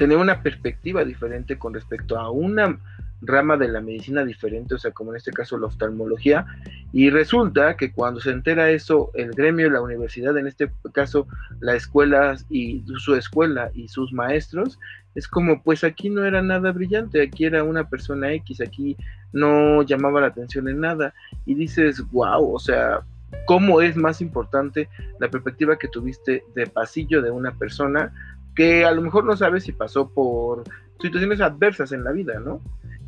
tener 0.00 0.16
una 0.16 0.42
perspectiva 0.42 1.04
diferente 1.04 1.58
con 1.58 1.74
respecto 1.74 2.18
a 2.18 2.30
una 2.30 2.80
rama 3.20 3.58
de 3.58 3.68
la 3.68 3.82
medicina 3.82 4.24
diferente, 4.24 4.74
o 4.74 4.78
sea, 4.78 4.92
como 4.92 5.10
en 5.10 5.18
este 5.18 5.30
caso 5.30 5.58
la 5.58 5.66
oftalmología, 5.66 6.46
y 6.90 7.10
resulta 7.10 7.76
que 7.76 7.92
cuando 7.92 8.18
se 8.18 8.30
entera 8.30 8.70
eso, 8.70 9.10
el 9.12 9.32
gremio, 9.32 9.68
la 9.68 9.82
universidad, 9.82 10.38
en 10.38 10.46
este 10.46 10.72
caso 10.94 11.28
la 11.60 11.74
escuela 11.74 12.34
y 12.48 12.82
su 12.96 13.14
escuela 13.14 13.70
y 13.74 13.88
sus 13.88 14.10
maestros, 14.14 14.78
es 15.14 15.28
como, 15.28 15.62
pues 15.62 15.84
aquí 15.84 16.08
no 16.08 16.24
era 16.24 16.40
nada 16.40 16.72
brillante, 16.72 17.20
aquí 17.20 17.44
era 17.44 17.62
una 17.62 17.86
persona 17.90 18.32
X, 18.32 18.62
aquí 18.62 18.96
no 19.34 19.82
llamaba 19.82 20.22
la 20.22 20.28
atención 20.28 20.66
en 20.66 20.80
nada, 20.80 21.12
y 21.44 21.54
dices, 21.56 22.02
wow, 22.10 22.54
o 22.54 22.58
sea, 22.58 23.02
¿cómo 23.44 23.82
es 23.82 23.96
más 23.96 24.22
importante 24.22 24.88
la 25.18 25.28
perspectiva 25.28 25.76
que 25.76 25.88
tuviste 25.88 26.42
de 26.54 26.66
pasillo 26.68 27.20
de 27.20 27.30
una 27.30 27.52
persona 27.52 28.14
que 28.54 28.84
a 28.84 28.92
lo 28.92 29.02
mejor 29.02 29.24
no 29.24 29.36
sabes 29.36 29.64
si 29.64 29.72
pasó 29.72 30.08
por 30.08 30.64
situaciones 31.00 31.40
adversas 31.40 31.92
en 31.92 32.04
la 32.04 32.12
vida, 32.12 32.40
¿no? 32.40 32.60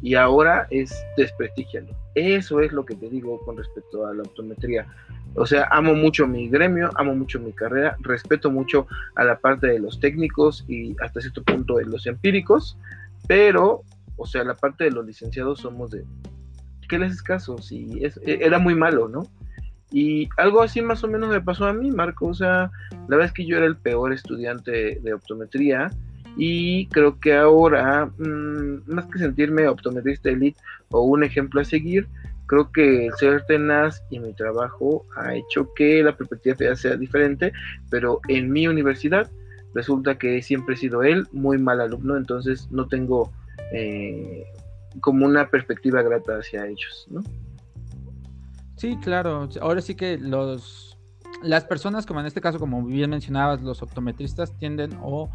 y 0.03 0.17
ahora 0.17 0.67
es 0.71 0.93
desprestigiarlo. 1.17 1.97
Eso 2.17 2.61
es 2.61 2.73
lo 2.73 2.85
que 2.85 2.97
te 2.97 3.09
digo 3.09 3.39
con 3.45 3.57
respecto 3.57 4.05
a 4.05 4.13
la 4.13 4.23
optometría. 4.23 4.87
O 5.35 5.47
sea, 5.47 5.69
amo 5.71 5.95
mucho 5.95 6.27
mi 6.27 6.49
gremio, 6.49 6.91
amo 6.97 7.15
mucho 7.15 7.39
mi 7.39 7.53
carrera, 7.53 7.97
respeto 8.01 8.51
mucho 8.51 8.87
a 9.15 9.25
la 9.25 9.39
parte 9.39 9.69
de 9.69 9.79
los 9.79 10.01
técnicos 10.01 10.65
y 10.69 10.97
hasta 11.01 11.21
cierto 11.21 11.43
punto 11.45 11.77
de 11.77 11.87
los 11.87 12.07
empíricos, 12.07 12.77
pero, 13.29 13.83
o 14.17 14.27
sea, 14.27 14.43
la 14.45 14.55
parte 14.55 14.85
de 14.85 14.91
los 14.91 15.07
licenciados 15.07 15.61
somos 15.61 15.93
de, 15.93 16.05
¿qué 16.89 16.99
les 16.99 17.13
es 17.13 17.23
caso? 17.23 17.57
Si 17.59 18.05
es, 18.05 18.19
e, 18.27 18.45
era 18.45 18.59
muy 18.59 18.75
malo, 18.75 19.09
¿no? 19.09 19.23
Y 19.93 20.29
algo 20.39 20.63
así 20.63 20.81
más 20.81 21.05
o 21.05 21.09
menos 21.09 21.29
me 21.29 21.41
pasó 21.41 21.67
a 21.67 21.73
mí, 21.73 21.91
Marco. 21.91 22.27
O 22.27 22.35
sea, 22.35 22.71
la 22.91 23.17
verdad 23.17 23.27
es 23.27 23.33
que 23.33 23.47
yo 23.47 23.57
era 23.57 23.67
el 23.67 23.77
peor 23.77 24.13
estudiante 24.13 24.99
de 25.03 25.15
optometría 25.15 25.91
y 26.37 26.87
creo 26.87 27.21
que 27.21 27.35
ahora, 27.35 28.07
mm, 28.07 28.91
más 28.91 29.07
que 29.07 29.19
sentirme 29.19 29.69
optometrista 29.69 30.31
elite 30.31 30.59
o 30.91 31.03
un 31.03 31.25
ejemplo 31.25 31.61
a 31.61 31.65
seguir, 31.65 32.09
creo 32.47 32.71
que 32.73 33.07
el 33.07 33.13
ser 33.15 33.45
tenaz 33.47 34.03
y 34.11 34.19
mi 34.19 34.33
trabajo 34.33 35.05
ha 35.17 35.35
hecho 35.35 35.73
que 35.75 36.03
la 36.03 36.17
perspectiva 36.17 36.75
sea 36.75 36.97
diferente, 36.97 37.53
pero 37.91 38.21
en 38.29 38.51
mi 38.51 38.67
universidad 38.67 39.31
resulta 39.75 40.19
que 40.19 40.43
siempre 40.43 40.75
he 40.75 40.79
sido 40.79 41.03
él 41.03 41.27
muy 41.33 41.59
mal 41.59 41.81
alumno, 41.81 42.17
entonces 42.17 42.69
no 42.71 42.89
tengo 42.89 43.33
eh, 43.73 44.45
como 45.01 45.25
una 45.27 45.49
perspectiva 45.49 46.03
grata 46.03 46.39
hacia 46.39 46.67
ellos, 46.67 47.07
¿no? 47.11 47.23
Sí, 48.83 48.97
claro. 48.97 49.49
Ahora 49.61 49.81
sí 49.81 49.95
que 49.95 50.19
los 50.19 50.99
las 51.41 51.65
personas, 51.65 52.05
como 52.05 52.19
en 52.19 52.27
este 52.27 52.41
caso, 52.41 52.59
como 52.59 52.85
bien 52.85 53.11
mencionabas, 53.11 53.63
los 53.63 53.81
optometristas 53.81 54.59
tienden 54.59 54.99
o 55.01 55.31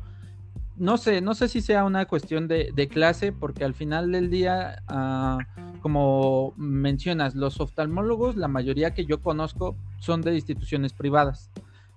no 0.75 0.97
sé, 0.97 1.21
no 1.21 1.33
sé 1.33 1.47
si 1.47 1.61
sea 1.61 1.85
una 1.85 2.03
cuestión 2.07 2.49
de, 2.49 2.89
clase, 2.91 3.31
porque 3.31 3.63
al 3.63 3.73
final 3.73 4.11
del 4.11 4.29
día, 4.29 4.83
ah, 4.89 5.37
como 5.81 6.55
mencionas, 6.57 7.35
los 7.35 7.61
oftalmólogos, 7.61 8.35
la 8.35 8.49
mayoría 8.49 8.93
que 8.93 9.05
yo 9.05 9.21
conozco 9.21 9.77
son 10.01 10.21
de 10.23 10.35
instituciones 10.35 10.91
privadas, 10.91 11.49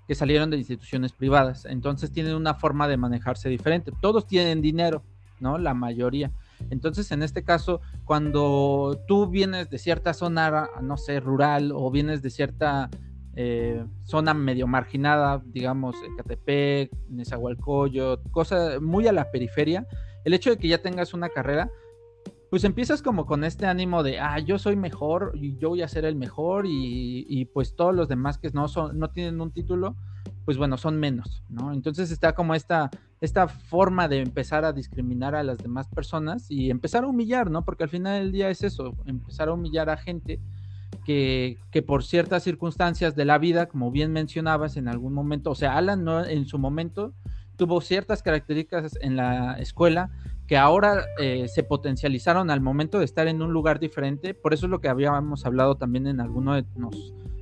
que 0.07 0.15
salieron 0.15 0.51
de 0.51 0.57
instituciones 0.57 1.11
privadas, 1.11 1.65
entonces 1.65 2.13
tienen 2.13 2.37
una 2.37 2.55
forma 2.55 2.87
de 2.87 2.97
manejarse 2.97 3.49
diferente. 3.49 3.91
Todos 4.01 4.29
tienen 4.29 4.63
dinero, 4.63 5.03
¿no? 5.41 5.59
La 5.59 5.75
mayoría. 5.75 6.31
Entonces, 6.69 7.11
en 7.11 7.23
este 7.23 7.43
caso, 7.43 7.81
cuando 8.05 9.01
tú 9.09 9.29
vienes 9.29 9.71
de 9.71 9.79
cierta 9.79 10.13
zona, 10.13 10.69
no 10.83 10.97
sé, 10.97 11.21
rural, 11.21 11.73
o 11.75 11.91
vienes 11.91 12.23
de 12.23 12.31
cierta 12.31 12.91
eh, 13.37 13.85
zona 14.05 14.35
medio 14.35 14.67
marginada, 14.67 15.43
digamos, 15.47 15.97
Ecatepec, 16.13 16.91
Nezahualcóyotl, 17.09 18.31
cosa 18.31 18.81
muy 18.81 19.07
a 19.07 19.13
la 19.13 19.31
periferia, 19.31 19.87
el 20.25 20.35
hecho 20.35 20.51
de 20.51 20.59
que 20.59 20.69
ya 20.69 20.83
tengas 20.83 21.15
una 21.15 21.29
carrera, 21.29 21.71
pues 22.51 22.65
empiezas 22.65 23.01
como 23.01 23.27
con 23.27 23.45
este 23.45 23.67
ánimo 23.67 24.03
de, 24.03 24.19
ah, 24.19 24.41
yo 24.41 24.59
soy 24.59 24.75
mejor 24.75 25.33
y 25.37 25.57
yo 25.59 25.69
voy 25.69 25.83
a 25.83 25.89
ser 25.89 26.05
el 26.05 26.17
mejor 26.17 26.65
y, 26.67 27.45
pues 27.55 27.77
todos 27.77 27.95
los 27.95 28.09
demás 28.09 28.39
que 28.39 28.51
no, 28.51 28.67
son, 28.67 28.99
no 28.99 29.11
tienen 29.11 29.41
un 29.41 29.53
título, 29.53 29.97
pues 30.45 30.59
bueno, 30.59 30.77
son 30.77 30.99
menos, 30.99 31.45
¿no? 31.49 31.73
Entonces 31.73 32.11
está 32.11 32.35
como 32.35 32.57
esta, 32.57 32.91
esta 33.21 33.49
forma 33.49 34.09
de 34.09 34.21
empezar 34.21 34.65
a 34.65 34.73
discriminar 34.73 35.35
a 35.35 35.43
las 35.43 35.59
demás 35.59 35.89
personas 35.89 36.51
y 36.51 36.71
empezar 36.71 37.05
a 37.05 37.07
humillar, 37.07 37.51
¿no? 37.51 37.65
Porque 37.65 37.85
al 37.85 37.91
final 37.91 38.21
del 38.21 38.33
día 38.33 38.49
es 38.49 38.63
eso, 38.63 38.97
empezar 39.05 39.49
a 39.49 39.53
humillar 39.53 39.91
a 39.91 39.97
gente 39.97 40.41
que, 41.05 41.59
por 41.87 42.05
ciertas 42.05 42.45
circunstancias 42.45 43.17
de 43.17 43.25
la 43.25 43.39
vida, 43.39 43.67
como 43.67 43.91
bien 43.91 44.13
mencionabas 44.13 44.77
en 44.77 44.89
algún 44.89 45.13
momento, 45.13 45.51
o 45.51 45.55
sea, 45.55 45.77
Alan 45.77 46.05
no, 46.05 46.25
en 46.25 46.47
su 46.47 46.59
momento 46.59 47.15
tuvo 47.57 47.81
ciertas 47.81 48.23
características 48.23 48.97
en 49.03 49.17
la 49.17 49.55
escuela 49.59 50.11
que 50.47 50.57
ahora 50.57 51.05
eh, 51.19 51.47
se 51.49 51.63
potencializaron 51.63 52.51
al 52.51 52.61
momento 52.61 52.99
de 52.99 53.05
estar 53.05 53.29
en 53.29 53.43
un 53.43 53.53
lugar 53.53 53.81
diferente. 53.81 54.35
Por 54.35 54.55
eso 54.55 54.67
es 54.67 54.71
lo 54.71 54.81
que 54.81 54.89
habíamos 54.89 55.45
hablado 55.45 55.77
también 55.77 56.07
en 56.07 56.21
alguno 56.21 56.55
de, 56.55 56.65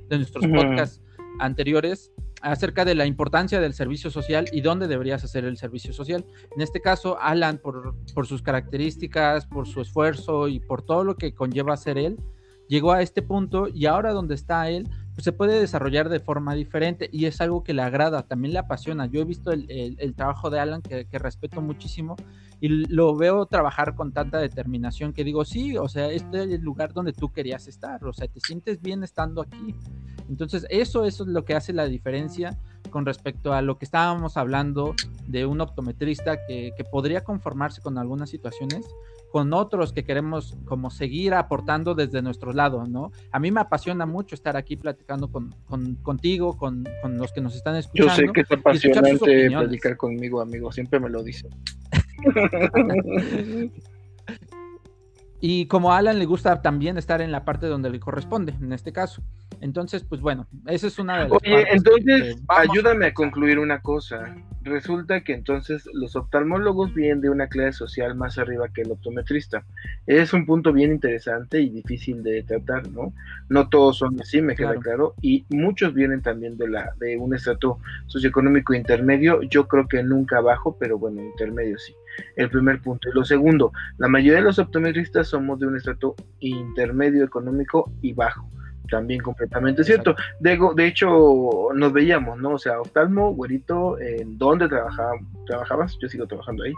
de 0.09 0.17
nuestros 0.17 0.45
podcasts 0.45 1.01
anteriores 1.39 2.11
acerca 2.41 2.85
de 2.85 2.95
la 2.95 3.05
importancia 3.05 3.59
del 3.59 3.73
servicio 3.73 4.11
social 4.11 4.45
y 4.51 4.61
dónde 4.61 4.87
deberías 4.87 5.23
hacer 5.23 5.45
el 5.45 5.57
servicio 5.57 5.93
social. 5.93 6.25
En 6.55 6.61
este 6.61 6.81
caso, 6.81 7.19
Alan, 7.19 7.57
por, 7.57 7.95
por 8.13 8.27
sus 8.27 8.41
características, 8.41 9.45
por 9.45 9.67
su 9.67 9.81
esfuerzo 9.81 10.47
y 10.47 10.59
por 10.59 10.81
todo 10.81 11.03
lo 11.03 11.15
que 11.15 11.33
conlleva 11.33 11.75
ser 11.75 11.97
él, 11.97 12.17
llegó 12.67 12.93
a 12.93 13.01
este 13.01 13.21
punto 13.21 13.67
y 13.67 13.87
ahora 13.87 14.13
donde 14.13 14.35
está 14.35 14.69
él, 14.69 14.87
pues 15.19 15.25
se 15.25 15.33
puede 15.33 15.59
desarrollar 15.59 16.07
de 16.07 16.21
forma 16.21 16.53
diferente 16.53 17.09
y 17.11 17.25
es 17.25 17.41
algo 17.41 17.61
que 17.61 17.73
le 17.73 17.81
agrada, 17.81 18.23
también 18.23 18.53
le 18.53 18.59
apasiona. 18.59 19.05
Yo 19.05 19.19
he 19.19 19.25
visto 19.25 19.51
el, 19.51 20.13
trabajo 20.15 20.49
de 20.49 20.61
Alan 20.61 20.81
que, 20.81 21.05
respeto 21.19 21.59
muchísimo 21.59 22.15
y 22.61 22.69
lo 22.69 23.13
veo 23.17 23.45
trabajar 23.45 23.95
con 23.95 24.13
tanta 24.13 24.37
determinación 24.37 25.11
que 25.11 25.25
digo, 25.25 25.43
sí, 25.43 25.75
o 25.75 25.89
sea, 25.89 26.09
este 26.09 26.43
es 26.43 26.51
el 26.51 26.61
lugar 26.61 26.93
donde 26.93 27.11
tú 27.11 27.33
querías 27.33 27.67
estar, 27.67 28.05
o 28.05 28.13
sea, 28.13 28.29
te 28.29 28.39
sientes 28.39 28.81
bien 28.81 29.03
estando 29.03 29.41
aquí. 29.41 29.75
Entonces, 30.29 30.65
eso, 30.69 31.03
eso 31.03 31.23
es 31.23 31.29
lo 31.29 31.43
que 31.43 31.53
hace 31.53 31.73
la 31.73 31.85
diferencia 31.85 32.57
con 32.89 33.05
respecto 33.05 33.51
a 33.51 33.61
lo 33.61 33.77
que 33.77 33.83
estábamos 33.83 34.37
hablando 34.37 34.95
de 35.27 35.45
un 35.45 35.59
optometrista 35.59 36.37
que, 36.47 36.71
que 36.77 36.85
podría 36.85 37.25
conformarse 37.25 37.81
con 37.81 37.97
algunas 37.97 38.29
situaciones, 38.29 38.85
con 39.31 39.53
otros 39.53 39.93
que 39.93 40.03
queremos 40.03 40.57
como 40.65 40.89
seguir 40.89 41.33
aportando 41.33 41.95
desde 41.95 42.21
nuestro 42.21 42.53
lado, 42.53 42.85
¿no? 42.87 43.11
A 43.31 43.39
mí 43.39 43.51
me 43.51 43.61
apasiona 43.61 44.05
mucho 44.05 44.35
estar 44.35 44.57
aquí 44.57 44.75
platicando 44.75 45.31
con, 45.31 45.55
contigo, 46.01 46.57
con, 46.57 46.83
los 47.03 47.31
que 47.31 47.41
nos 47.41 47.55
están 47.55 47.75
escuchando. 47.75 48.13
Yo 48.13 48.15
sé 48.15 48.27
que 48.33 48.41
es 48.41 48.51
apasionante 48.51 49.49
platicar 49.49 49.97
conmigo, 49.97 50.41
amigo, 50.41 50.71
siempre 50.71 50.99
me 50.99 51.09
lo 51.09 51.23
dicen. 51.23 51.51
y 55.41 55.67
como 55.67 55.91
a 55.91 55.97
Alan 55.97 56.19
le 56.19 56.25
gusta 56.25 56.61
también 56.61 56.97
estar 56.97 57.21
en 57.21 57.31
la 57.31 57.45
parte 57.45 57.67
donde 57.67 57.89
le 57.89 57.99
corresponde, 57.99 58.53
en 58.61 58.73
este 58.73 58.91
caso. 58.91 59.21
Entonces, 59.61 60.03
pues 60.03 60.21
bueno, 60.21 60.47
esa 60.67 60.87
es 60.87 60.99
una 60.99 61.17
de 61.17 61.23
las 61.23 61.31
Oye, 61.31 61.65
entonces, 61.71 62.41
ayúdame 62.47 63.07
a 63.07 63.13
concluir 63.13 63.59
una 63.59 63.81
cosa. 63.81 64.35
Resulta 64.61 65.21
que 65.21 65.33
entonces 65.33 65.87
los 65.93 66.15
oftalmólogos 66.15 66.93
vienen 66.93 67.21
de 67.21 67.29
una 67.29 67.47
clase 67.47 67.73
social 67.73 68.15
más 68.15 68.37
arriba 68.37 68.69
que 68.69 68.81
el 68.81 68.91
optometrista. 68.91 69.65
Es 70.05 70.33
un 70.33 70.45
punto 70.45 70.71
bien 70.71 70.91
interesante 70.91 71.61
y 71.61 71.69
difícil 71.69 72.23
de 72.23 72.43
tratar, 72.43 72.89
¿no? 72.89 73.13
No 73.49 73.69
todos 73.69 73.97
son 73.97 74.19
así, 74.21 74.41
me 74.41 74.55
queda 74.55 74.75
claro, 74.75 75.15
y 75.21 75.45
muchos 75.49 75.93
vienen 75.93 76.21
también 76.21 76.57
de 76.57 76.69
la 76.69 76.93
de 76.99 77.17
un 77.17 77.33
estrato 77.33 77.79
socioeconómico 78.07 78.73
intermedio. 78.73 79.41
Yo 79.43 79.67
creo 79.67 79.87
que 79.87 80.03
nunca 80.03 80.37
abajo, 80.37 80.77
pero 80.79 80.97
bueno, 80.97 81.21
intermedio 81.21 81.77
sí. 81.77 81.93
El 82.35 82.49
primer 82.49 82.81
punto. 82.81 83.09
Y 83.09 83.13
lo 83.13 83.23
segundo, 83.23 83.71
la 83.97 84.07
mayoría 84.07 84.39
de 84.39 84.45
los 84.45 84.59
optometristas 84.59 85.27
somos 85.27 85.59
de 85.59 85.67
un 85.67 85.77
estrato 85.77 86.15
intermedio 86.39 87.23
económico 87.23 87.91
y 88.01 88.13
bajo. 88.13 88.49
También 88.89 89.21
completamente 89.21 89.83
cierto. 89.83 90.15
De, 90.39 90.57
de 90.75 90.87
hecho, 90.87 91.69
nos 91.75 91.93
veíamos, 91.93 92.39
¿no? 92.39 92.53
O 92.53 92.57
sea, 92.57 92.81
oftalmo, 92.81 93.35
güerito, 93.35 93.99
¿en 93.99 94.37
dónde 94.39 94.67
trabajaba, 94.67 95.11
trabajabas? 95.45 95.95
Yo 96.01 96.09
sigo 96.09 96.25
trabajando 96.25 96.63
ahí. 96.63 96.73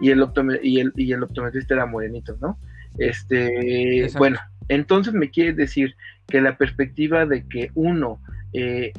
Y 0.00 0.10
el, 0.10 0.24
y 0.62 0.78
el, 0.78 0.92
y 0.94 1.12
el 1.12 1.24
optometrista 1.24 1.74
era 1.74 1.86
morenito, 1.86 2.36
¿no? 2.40 2.56
Este, 2.98 4.08
bueno, 4.16 4.38
entonces 4.68 5.12
me 5.12 5.30
quiere 5.30 5.52
decir 5.52 5.96
que 6.28 6.40
la 6.40 6.56
perspectiva 6.56 7.26
de 7.26 7.46
que 7.46 7.70
uno 7.74 8.20
eh, 8.52 8.92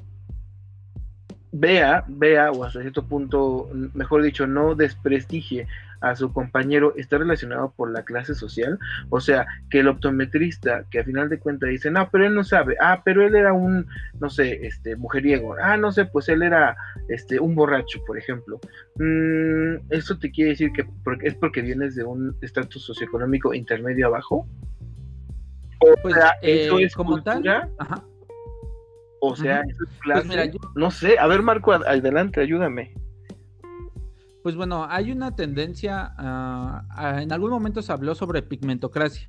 vea, 1.51 2.05
vea, 2.07 2.51
o 2.51 2.63
hasta 2.63 2.81
cierto 2.81 3.07
punto, 3.07 3.69
mejor 3.93 4.23
dicho, 4.23 4.45
no 4.45 4.75
desprestigie 4.75 5.67
a 6.01 6.15
su 6.15 6.31
compañero 6.31 6.93
está 6.95 7.17
relacionado 7.17 7.73
por 7.75 7.91
la 7.91 8.03
clase 8.03 8.35
social, 8.35 8.79
o 9.09 9.19
sea, 9.19 9.45
que 9.69 9.79
el 9.79 9.87
optometrista 9.87 10.85
que 10.89 10.99
a 10.99 11.03
final 11.03 11.29
de 11.29 11.39
cuentas 11.39 11.69
dice, 11.69 11.91
no, 11.91 12.09
pero 12.11 12.25
él 12.25 12.35
no 12.35 12.43
sabe, 12.43 12.75
ah, 12.79 13.01
pero 13.03 13.25
él 13.25 13.35
era 13.35 13.53
un, 13.53 13.87
no 14.19 14.29
sé, 14.29 14.65
este, 14.65 14.95
mujeriego, 14.95 15.55
ah, 15.61 15.77
no 15.77 15.91
sé, 15.91 16.05
pues 16.05 16.29
él 16.29 16.43
era, 16.43 16.75
este, 17.09 17.39
un 17.39 17.55
borracho, 17.55 18.03
por 18.05 18.17
ejemplo. 18.17 18.59
Mm, 18.95 19.77
¿Eso 19.89 20.17
te 20.17 20.31
quiere 20.31 20.51
decir 20.51 20.71
que 20.71 20.85
es 21.23 21.35
porque 21.35 21.61
vienes 21.61 21.95
de 21.95 22.03
un 22.03 22.35
estatus 22.41 22.85
socioeconómico 22.85 23.53
intermedio 23.53 24.07
abajo? 24.07 24.47
O 25.79 25.93
pues, 26.01 26.15
sea, 26.15 26.35
eso 26.41 26.79
eh, 26.79 26.83
es 26.83 26.95
como 26.95 27.11
cultura? 27.11 27.69
Tal, 27.77 28.03
O 29.21 29.35
sea, 29.35 29.61
eso 29.61 29.83
es 29.83 30.25
pues. 30.25 30.51
No 30.75 30.91
sé, 30.91 31.17
a 31.19 31.27
ver, 31.27 31.41
Marco, 31.41 31.73
adelante, 31.73 32.41
ayúdame. 32.41 32.93
Pues 34.47 34.55
bueno, 34.55 34.87
hay 34.89 35.11
una 35.11 35.35
tendencia, 35.35 36.13
en 37.19 37.33
algún 37.33 37.49
momento 37.49 37.81
se 37.81 37.91
habló 37.91 38.15
sobre 38.15 38.41
pigmentocracia, 38.41 39.27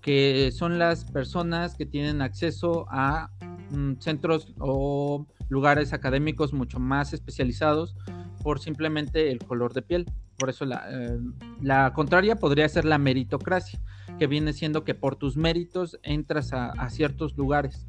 que 0.00 0.50
son 0.50 0.80
las 0.80 1.04
personas 1.04 1.76
que 1.76 1.86
tienen 1.86 2.22
acceso 2.22 2.84
a 2.90 3.30
mm, 3.70 4.00
centros 4.00 4.52
o 4.58 5.28
lugares 5.48 5.92
académicos 5.92 6.52
mucho 6.52 6.80
más 6.80 7.12
especializados 7.12 7.94
por 8.42 8.58
simplemente 8.58 9.30
el 9.30 9.38
color 9.38 9.74
de 9.74 9.82
piel. 9.82 10.06
Por 10.36 10.50
eso 10.50 10.64
la, 10.64 10.88
eh, 10.90 11.92
contraria 11.94 12.34
podría 12.34 12.68
ser 12.68 12.84
la 12.84 12.98
meritocracia, 12.98 13.80
que 14.18 14.26
viene 14.26 14.52
siendo 14.52 14.82
que 14.82 14.96
por 14.96 15.14
tus 15.14 15.36
méritos 15.36 16.00
entras 16.02 16.52
a, 16.52 16.90
ciertos 16.90 17.36
lugares. 17.36 17.86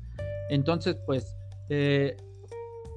Entonces, 0.52 0.98
pues, 1.08 1.36
eh, 1.70 2.16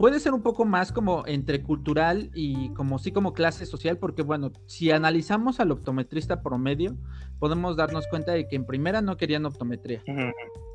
puede 0.03 0.19
ser 0.19 0.35
un 0.35 0.43
poco 0.43 0.65
más 0.65 0.91
como 0.91 1.23
entre 1.29 1.63
cultural 1.63 2.29
y 2.35 2.71
como 2.71 2.99
sí 2.99 3.13
como 3.13 3.35
clase 3.35 3.67
social, 3.67 3.99
porque 3.99 4.23
bueno, 4.23 4.51
si 4.67 4.91
analizamos 4.91 5.61
al 5.61 5.71
optometrista 5.71 6.43
promedio, 6.43 6.97
podemos 7.39 7.77
darnos 7.77 8.09
cuenta 8.09 8.33
de 8.33 8.49
que 8.49 8.57
en 8.57 8.67
primera 8.67 9.01
no 9.01 9.17
querían 9.17 9.47
optometría. 9.47 10.03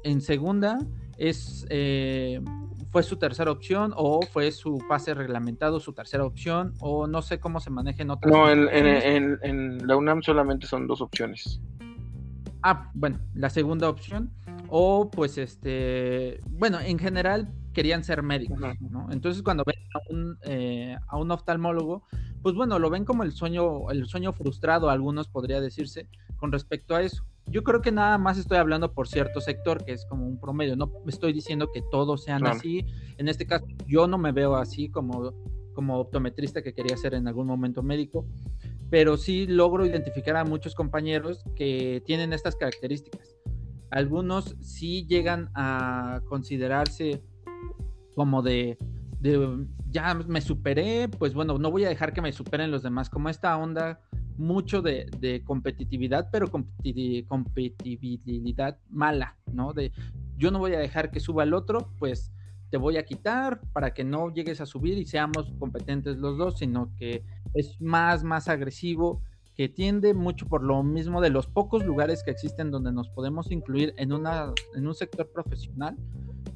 En 0.05 0.21
segunda, 0.21 0.79
es 1.17 1.65
eh, 1.69 2.39
fue 2.89 3.03
su 3.03 3.17
tercera 3.17 3.51
opción 3.51 3.91
o 3.97 4.21
fue 4.21 4.49
su 4.53 4.81
pase 4.87 5.13
reglamentado 5.13 5.81
su 5.81 5.91
tercera 5.91 6.23
opción 6.23 6.73
o 6.79 7.05
no 7.05 7.21
sé 7.21 7.41
cómo 7.41 7.59
se 7.59 7.69
manejen 7.69 8.11
otras. 8.11 8.33
No, 8.33 8.49
en, 8.49 9.39
en, 9.43 9.85
la 9.85 9.97
UNAM 9.97 10.21
solamente 10.21 10.67
son 10.67 10.87
dos 10.87 11.01
opciones. 11.01 11.59
Ah, 12.63 12.89
bueno, 12.93 13.19
la 13.33 13.49
segunda 13.49 13.89
opción. 13.89 14.31
O 14.69 15.11
pues 15.11 15.37
este, 15.37 16.39
bueno, 16.49 16.79
en 16.79 16.97
general 16.97 17.51
querían 17.77 18.03
ser 18.03 18.23
médicos, 18.23 18.59
¿no? 18.89 19.11
Entonces 19.11 19.43
cuando 19.43 19.63
ven 19.63 19.75
a 19.93 19.99
un, 20.11 20.39
eh, 20.45 20.97
a 21.07 21.15
un 21.15 21.29
oftalmólogo, 21.29 22.07
pues 22.41 22.55
bueno, 22.55 22.79
lo 22.79 22.89
ven 22.89 23.05
como 23.05 23.21
el 23.21 23.33
sueño, 23.33 23.91
el 23.91 24.07
sueño 24.07 24.33
frustrado, 24.33 24.89
algunos 24.89 25.27
podría 25.27 25.61
decirse, 25.61 26.09
con 26.37 26.51
respecto 26.51 26.95
a 26.95 27.03
eso. 27.03 27.23
Yo 27.45 27.63
creo 27.63 27.83
que 27.83 27.91
nada 27.91 28.17
más 28.17 28.39
estoy 28.39 28.57
hablando 28.57 28.95
por 28.95 29.07
cierto 29.07 29.41
sector, 29.41 29.85
que 29.85 29.91
es 29.91 30.07
como 30.07 30.25
un 30.25 30.39
promedio, 30.39 30.75
no 30.75 30.91
estoy 31.05 31.33
diciendo 31.33 31.69
que 31.71 31.83
todos 31.91 32.23
sean 32.23 32.47
así, 32.47 32.83
en 33.19 33.27
este 33.27 33.45
caso 33.45 33.67
yo 33.85 34.07
no 34.07 34.17
me 34.17 34.31
veo 34.31 34.55
así 34.55 34.89
como, 34.89 35.35
como 35.75 35.99
optometrista 35.99 36.63
que 36.63 36.73
quería 36.73 36.97
ser 36.97 37.13
en 37.13 37.27
algún 37.27 37.45
momento 37.45 37.83
médico, 37.83 38.25
pero 38.89 39.17
sí 39.17 39.45
logro 39.45 39.85
identificar 39.85 40.35
a 40.35 40.45
muchos 40.45 40.73
compañeros 40.73 41.43
que 41.55 42.01
tienen 42.07 42.33
estas 42.33 42.55
características. 42.55 43.35
Algunos 43.91 44.55
sí 44.61 45.05
llegan 45.05 45.51
a 45.53 46.21
considerarse 46.27 47.21
como 48.17 48.41
de, 48.41 48.79
ya 49.91 50.15
me 50.15 50.41
superé, 50.41 51.07
pues 51.07 51.35
bueno, 51.35 51.59
no 51.59 51.69
voy 51.69 51.85
a 51.85 51.89
dejar 51.89 52.13
que 52.13 52.21
me 52.23 52.31
superen 52.31 52.71
los 52.71 52.81
demás, 52.81 53.11
como 53.11 53.29
esta 53.29 53.55
onda 53.55 53.99
mucho 54.39 54.81
de, 54.81 55.43
competitividad, 55.45 56.29
pero 56.31 56.49
competitividad 56.49 58.79
mala, 58.89 59.37
¿no? 59.53 59.71
De 59.71 59.91
yo 60.35 60.49
no 60.49 60.57
voy 60.57 60.73
a 60.73 60.79
dejar 60.79 61.11
que 61.11 61.19
suba 61.19 61.43
el 61.43 61.53
otro, 61.53 61.91
pues 61.99 62.31
te 62.71 62.77
voy 62.77 62.97
a 62.97 63.05
quitar 63.05 63.61
para 63.71 63.93
que 63.93 64.03
no 64.03 64.33
llegues 64.33 64.61
a 64.61 64.65
subir 64.65 64.97
y 64.97 65.05
seamos 65.05 65.53
competentes 65.59 66.17
los 66.17 66.39
dos, 66.39 66.57
sino 66.57 66.91
que 66.97 67.23
es 67.53 67.79
más, 67.79 68.23
más 68.23 68.47
agresivo, 68.47 69.21
que 69.53 69.69
tiende 69.69 70.15
mucho 70.15 70.47
por 70.47 70.63
lo 70.63 70.81
mismo 70.81 71.21
de 71.21 71.29
los 71.29 71.45
pocos 71.45 71.85
lugares 71.85 72.23
que 72.23 72.31
existen 72.31 72.71
donde 72.71 72.91
nos 72.91 73.09
podemos 73.09 73.51
incluir 73.51 73.93
en, 73.97 74.11
una, 74.11 74.53
en 74.73 74.87
un 74.87 74.95
sector 74.95 75.31
profesional. 75.31 75.95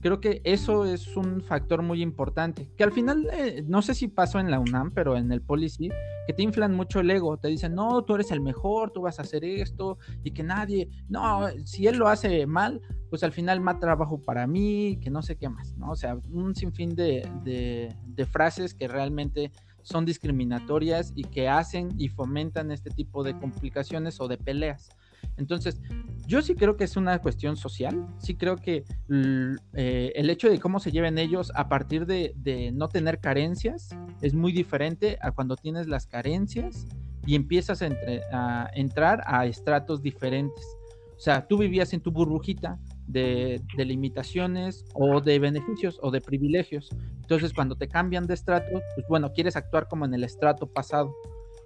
Creo 0.01 0.19
que 0.19 0.41
eso 0.43 0.85
es 0.85 1.15
un 1.15 1.41
factor 1.41 1.81
muy 1.81 2.01
importante, 2.01 2.69
que 2.75 2.83
al 2.83 2.91
final, 2.91 3.27
eh, 3.31 3.63
no 3.67 3.81
sé 3.81 3.93
si 3.93 4.07
pasó 4.07 4.39
en 4.39 4.49
la 4.49 4.59
UNAM, 4.59 4.91
pero 4.91 5.15
en 5.15 5.31
el 5.31 5.41
Policy, 5.41 5.89
que 6.25 6.33
te 6.33 6.43
inflan 6.43 6.73
mucho 6.73 6.99
el 6.99 7.11
ego, 7.11 7.37
te 7.37 7.47
dicen, 7.47 7.75
no, 7.75 8.03
tú 8.03 8.15
eres 8.15 8.31
el 8.31 8.41
mejor, 8.41 8.91
tú 8.91 9.01
vas 9.01 9.19
a 9.19 9.21
hacer 9.21 9.45
esto, 9.45 9.99
y 10.23 10.31
que 10.31 10.43
nadie, 10.43 10.89
no, 11.07 11.47
si 11.65 11.87
él 11.87 11.97
lo 11.97 12.07
hace 12.07 12.47
mal, 12.47 12.81
pues 13.09 13.23
al 13.23 13.31
final 13.31 13.61
más 13.61 13.79
trabajo 13.79 14.19
para 14.19 14.47
mí, 14.47 14.97
que 15.01 15.09
no 15.09 15.21
sé 15.21 15.35
qué 15.35 15.49
más, 15.49 15.77
¿no? 15.77 15.91
O 15.91 15.95
sea, 15.95 16.17
un 16.31 16.55
sinfín 16.55 16.95
de, 16.95 17.27
de, 17.43 17.95
de 18.05 18.25
frases 18.25 18.73
que 18.73 18.87
realmente 18.87 19.51
son 19.83 20.05
discriminatorias 20.05 21.11
y 21.15 21.23
que 21.23 21.49
hacen 21.49 21.89
y 21.97 22.07
fomentan 22.07 22.71
este 22.71 22.89
tipo 22.89 23.23
de 23.23 23.37
complicaciones 23.37 24.19
o 24.19 24.27
de 24.27 24.37
peleas. 24.37 24.89
Entonces, 25.37 25.81
yo 26.27 26.41
sí 26.41 26.55
creo 26.55 26.77
que 26.77 26.83
es 26.83 26.95
una 26.95 27.19
cuestión 27.19 27.57
social, 27.57 28.07
sí 28.19 28.35
creo 28.35 28.57
que 28.57 28.83
eh, 29.09 30.11
el 30.15 30.29
hecho 30.29 30.49
de 30.49 30.59
cómo 30.59 30.79
se 30.79 30.91
lleven 30.91 31.17
ellos 31.17 31.51
a 31.55 31.67
partir 31.67 32.05
de, 32.05 32.33
no 32.73 32.87
tener 32.89 33.19
carencias 33.19 33.89
es 34.21 34.33
muy 34.33 34.51
diferente 34.51 35.17
a 35.21 35.31
cuando 35.31 35.55
tienes 35.55 35.87
las 35.87 36.07
carencias 36.07 36.87
y 37.25 37.35
empiezas 37.35 37.81
a 37.81 38.69
entrar 38.73 39.23
a 39.25 39.45
estratos 39.45 40.01
diferentes. 40.01 40.65
O 41.15 41.23
sea, 41.23 41.47
tú 41.47 41.57
vivías 41.57 41.93
en 41.93 42.01
tu 42.01 42.11
burbujita, 42.11 42.79
de, 43.11 43.61
limitaciones 43.77 44.85
o 44.93 45.21
de 45.21 45.39
beneficios 45.39 45.99
o 46.01 46.11
de 46.11 46.21
privilegios. 46.21 46.89
Entonces, 47.21 47.53
cuando 47.53 47.75
te 47.75 47.87
cambian 47.87 48.25
de 48.25 48.33
estrato, 48.33 48.81
pues 48.95 49.05
bueno, 49.07 49.31
quieres 49.33 49.55
actuar 49.55 49.87
como 49.87 50.05
en 50.05 50.13
el 50.13 50.23
estrato 50.23 50.67
pasado. 50.67 51.13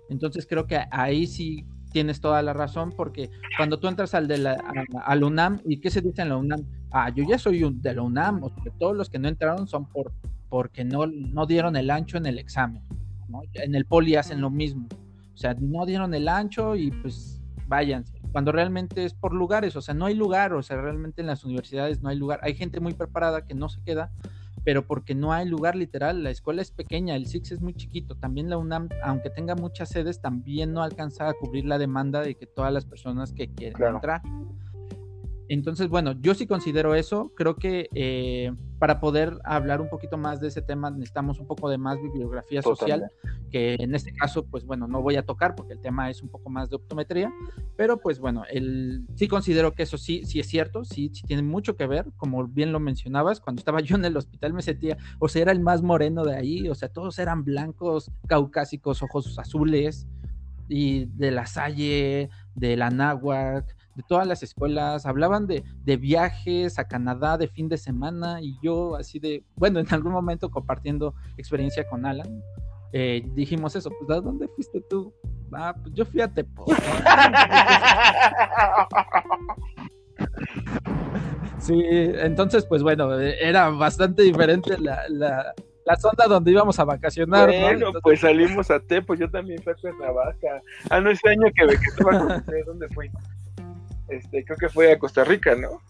Entonces, 0.09 0.45
creo 0.47 0.65
que 0.67 0.79
ahí 0.91 1.27
sí 1.27 1.65
tienes 1.95 2.19
toda 2.19 2.41
la 2.41 2.51
razón, 2.51 2.91
porque 2.91 3.29
cuando 3.55 3.79
tú 3.79 3.87
entras 3.87 4.13
al 4.15 4.27
de 4.27 4.37
la, 4.37 4.61
al 5.05 5.23
UNAM, 5.23 5.61
¿y 5.63 5.79
qué 5.79 5.89
se 5.89 6.01
dice 6.01 6.23
en 6.23 6.27
la 6.27 6.35
UNAM? 6.35 6.59
Ah, 6.91 7.09
yo 7.09 7.23
ya 7.25 7.37
soy 7.37 7.63
un, 7.63 7.81
de 7.81 7.93
la 7.93 8.01
UNAM, 8.01 8.43
o 8.43 8.49
sea, 8.49 8.73
todos 8.77 8.97
los 8.97 9.09
que 9.09 9.17
no 9.17 9.29
entraron 9.29 9.65
son 9.65 9.85
por 9.85 10.11
porque 10.49 10.83
no, 10.83 11.07
no 11.07 11.45
dieron 11.45 11.77
el 11.77 11.89
ancho 11.89 12.17
en 12.17 12.25
el 12.25 12.37
examen. 12.37 12.83
En 13.53 13.75
el 13.75 13.85
poli 13.85 14.17
hacen 14.17 14.41
lo 14.41 14.49
mismo. 14.49 14.89
O 15.33 15.37
sea, 15.37 15.55
no 15.57 15.85
dieron 15.85 16.13
el 16.13 16.27
ancho 16.27 16.75
y 16.75 16.91
pues 16.91 17.41
váyanse 17.65 18.19
cuando 18.33 18.51
realmente 18.51 19.05
es 19.05 19.13
por 19.13 19.33
lugares, 19.33 19.77
o 19.77 19.81
sea, 19.81 19.93
no 19.93 20.07
hay 20.07 20.15
lugar, 20.15 20.53
o 20.53 20.61
sea, 20.61 20.75
realmente 20.75 21.21
en 21.21 21.27
las 21.27 21.45
universidades 21.45 22.01
no 22.01 22.09
hay 22.09 22.17
lugar. 22.17 22.41
Hay 22.43 22.55
gente 22.55 22.81
muy 22.81 22.93
preparada 22.93 23.45
que 23.45 23.53
no 23.53 23.69
se 23.69 23.81
queda, 23.83 24.11
pero 24.63 24.87
porque 24.87 25.15
no 25.15 25.33
hay 25.33 25.47
lugar 25.47 25.75
literal, 25.75 26.23
la 26.23 26.31
escuela 26.31 26.61
es 26.61 26.71
pequeña, 26.71 27.15
el 27.15 27.27
SIX 27.27 27.51
es 27.53 27.61
muy 27.61 27.73
chiquito, 27.73 28.15
también 28.15 28.49
la 28.49 28.57
UNAM, 28.57 28.89
aunque 29.03 29.29
tenga 29.29 29.55
muchas 29.55 29.89
sedes, 29.89 30.21
también 30.21 30.73
no 30.73 30.81
alcanza 30.81 31.29
a 31.29 31.33
cubrir 31.33 31.65
la 31.65 31.77
demanda 31.77 32.21
de 32.21 32.35
que 32.35 32.47
todas 32.47 32.73
las 32.73 32.85
personas 32.85 33.33
que 33.33 33.53
quieren 33.53 33.81
entrar. 33.83 34.21
Entonces, 35.47 35.89
bueno, 35.89 36.13
yo 36.21 36.33
sí 36.33 36.47
considero 36.47 36.95
eso. 36.95 37.31
Creo 37.35 37.55
que 37.55 37.89
eh, 37.93 38.51
para 38.79 38.99
poder 38.99 39.37
hablar 39.43 39.81
un 39.81 39.89
poquito 39.89 40.17
más 40.17 40.39
de 40.39 40.47
ese 40.47 40.61
tema 40.61 40.89
necesitamos 40.89 41.39
un 41.39 41.47
poco 41.47 41.69
de 41.69 41.77
más 41.77 42.01
bibliografía 42.01 42.61
social, 42.61 43.09
que 43.51 43.75
en 43.75 43.95
este 43.95 44.13
caso, 44.13 44.45
pues 44.45 44.65
bueno, 44.65 44.87
no 44.87 45.01
voy 45.01 45.15
a 45.15 45.25
tocar 45.25 45.55
porque 45.55 45.73
el 45.73 45.81
tema 45.81 46.09
es 46.09 46.21
un 46.21 46.29
poco 46.29 46.49
más 46.49 46.69
de 46.69 46.77
optometría, 46.77 47.31
pero 47.77 47.97
pues 47.97 48.19
bueno, 48.19 48.43
el, 48.49 49.05
sí 49.15 49.27
considero 49.27 49.73
que 49.73 49.83
eso 49.83 49.97
sí, 49.97 50.23
sí 50.25 50.39
es 50.39 50.47
cierto, 50.47 50.83
sí, 50.83 51.11
sí 51.13 51.23
tiene 51.23 51.43
mucho 51.43 51.75
que 51.75 51.87
ver, 51.87 52.11
como 52.17 52.47
bien 52.47 52.71
lo 52.71 52.79
mencionabas, 52.79 53.39
cuando 53.39 53.59
estaba 53.59 53.79
yo 53.81 53.95
en 53.95 54.05
el 54.05 54.17
hospital 54.17 54.53
me 54.53 54.61
sentía, 54.61 54.97
o 55.19 55.27
sea, 55.27 55.43
era 55.43 55.51
el 55.51 55.59
más 55.59 55.81
moreno 55.81 56.23
de 56.23 56.35
ahí, 56.35 56.67
o 56.69 56.75
sea, 56.75 56.89
todos 56.89 57.19
eran 57.19 57.43
blancos, 57.43 58.11
caucásicos, 58.27 59.03
ojos 59.03 59.37
azules, 59.37 60.07
y 60.67 61.05
de 61.05 61.31
la 61.31 61.45
Salle, 61.45 62.29
de 62.55 62.75
la 62.75 62.89
Náhuac, 62.89 63.75
de 63.95 64.03
todas 64.07 64.27
las 64.27 64.43
escuelas, 64.43 65.05
hablaban 65.05 65.47
de, 65.47 65.63
de, 65.83 65.97
viajes 65.97 66.77
a 66.79 66.87
Canadá 66.87 67.37
de 67.37 67.47
fin 67.47 67.69
de 67.69 67.77
semana 67.77 68.41
y 68.41 68.57
yo 68.61 68.95
así 68.95 69.19
de, 69.19 69.43
bueno, 69.55 69.79
en 69.79 69.87
algún 69.93 70.11
momento 70.11 70.49
compartiendo 70.49 71.15
experiencia 71.37 71.87
con 71.87 72.05
Alan, 72.05 72.41
eh, 72.91 73.23
dijimos 73.33 73.75
eso, 73.75 73.89
pues 73.89 74.17
¿a 74.17 74.21
dónde 74.21 74.47
fuiste 74.49 74.81
tú? 74.89 75.13
Ah, 75.53 75.75
pues 75.81 75.93
yo 75.93 76.05
fui 76.05 76.21
a 76.21 76.27
Tepo. 76.27 76.65
Sí, 81.59 81.81
entonces, 81.83 82.63
pues 82.65 82.83
bueno, 82.83 83.19
era 83.19 83.69
bastante 83.69 84.21
diferente 84.21 84.77
la, 84.77 85.01
la, 85.09 85.51
la 85.85 85.95
zona 85.95 86.25
donde 86.27 86.51
íbamos 86.51 86.77
a 86.79 86.83
vacacionar. 86.83 87.47
Bueno, 87.47 87.91
pues 88.03 88.19
salimos 88.19 88.69
a 88.69 88.79
Tepo, 88.79 89.15
yo 89.15 89.29
también 89.31 89.61
fui 89.63 89.73
a 89.73 89.75
Cuernavaca. 89.75 90.61
Ah, 90.91 90.99
no, 90.99 91.09
ese 91.09 91.29
año 91.29 91.47
que, 91.55 91.65
que 91.65 91.85
estaba 91.85 92.19
con 92.19 92.45
¿dónde 92.65 92.87
fui? 92.89 93.09
Este, 94.09 94.43
creo 94.43 94.57
que 94.57 94.69
fue 94.69 94.91
a 94.91 94.99
Costa 94.99 95.23
Rica, 95.23 95.55
¿no? 95.55 95.81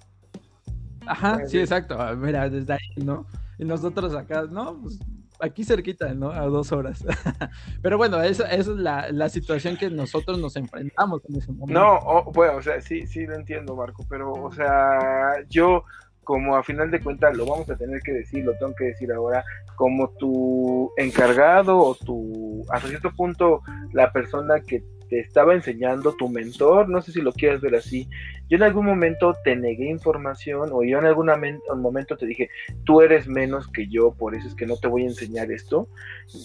Ajá, 1.05 1.45
sí, 1.45 1.59
exacto. 1.59 1.97
Mira, 2.17 2.49
desde 2.49 2.73
ahí, 2.73 3.03
¿no? 3.03 3.25
Y 3.57 3.65
nosotros 3.65 4.15
acá, 4.15 4.43
¿no? 4.49 4.81
Pues 4.81 4.99
aquí 5.39 5.63
cerquita, 5.63 6.13
¿no? 6.13 6.31
A 6.31 6.45
dos 6.45 6.71
horas. 6.71 7.03
Pero 7.81 7.97
bueno, 7.97 8.21
esa, 8.21 8.49
es 8.51 8.67
la, 8.67 9.11
la, 9.11 9.29
situación 9.29 9.77
que 9.77 9.89
nosotros 9.89 10.39
nos 10.39 10.55
enfrentamos 10.55 11.21
en 11.29 11.35
ese 11.37 11.51
momento. 11.51 11.79
No, 11.79 12.23
bueno, 12.31 12.57
o 12.57 12.61
sea, 12.61 12.81
sí, 12.81 13.05
sí 13.07 13.25
lo 13.25 13.35
entiendo, 13.35 13.75
Marco, 13.75 14.05
pero, 14.09 14.31
o 14.31 14.51
sea, 14.51 15.43
yo 15.49 15.83
como 16.23 16.55
a 16.55 16.63
final 16.63 16.89
de 16.91 16.99
cuentas 16.99 17.37
lo 17.37 17.45
vamos 17.45 17.69
a 17.69 17.77
tener 17.77 18.01
que 18.01 18.11
decir, 18.11 18.43
lo 18.43 18.57
tengo 18.57 18.73
que 18.75 18.85
decir 18.85 19.11
ahora, 19.13 19.45
como 19.75 20.09
tu 20.09 20.91
encargado 20.97 21.77
o 21.77 21.95
tu, 21.95 22.65
hasta 22.69 22.89
cierto 22.89 23.11
punto, 23.11 23.61
la 23.93 24.11
persona 24.11 24.59
que 24.59 24.83
te 25.09 25.19
estaba 25.19 25.53
enseñando 25.53 26.13
tu 26.13 26.29
mentor, 26.29 26.89
no 26.89 27.01
sé 27.01 27.11
si 27.11 27.21
lo 27.21 27.31
quieres 27.31 27.61
ver 27.61 27.75
así. 27.75 28.07
Yo 28.47 28.57
en 28.57 28.63
algún 28.63 28.85
momento 28.85 29.35
te 29.43 29.55
negué 29.55 29.89
información 29.89 30.69
o 30.71 30.83
yo 30.83 30.99
en 30.99 31.05
algún 31.05 31.31
momento 31.77 32.17
te 32.17 32.25
dije, 32.25 32.49
tú 32.83 33.01
eres 33.01 33.27
menos 33.27 33.67
que 33.67 33.87
yo, 33.87 34.13
por 34.13 34.35
eso 34.35 34.47
es 34.47 34.55
que 34.55 34.65
no 34.65 34.77
te 34.77 34.87
voy 34.87 35.03
a 35.03 35.07
enseñar 35.07 35.51
esto. 35.51 35.87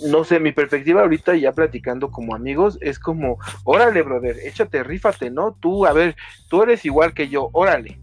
No 0.09 0.25
sé, 0.25 0.41
mi 0.41 0.53
perspectiva 0.53 1.03
ahorita 1.03 1.37
ya 1.37 1.53
platicando 1.53 2.11
como 2.11 2.35
amigos 2.35 2.79
es 2.81 2.99
como, 2.99 3.39
órale, 3.65 4.03
brother, 4.03 4.37
échate, 4.45 4.83
rífate, 4.83 5.31
¿no? 5.31 5.57
Tú, 5.61 5.87
a 5.87 5.93
ver, 5.93 6.17
tú 6.49 6.63
eres 6.63 6.85
igual 6.85 7.13
que 7.13 7.29
yo, 7.29 7.51
órale. 7.53 8.01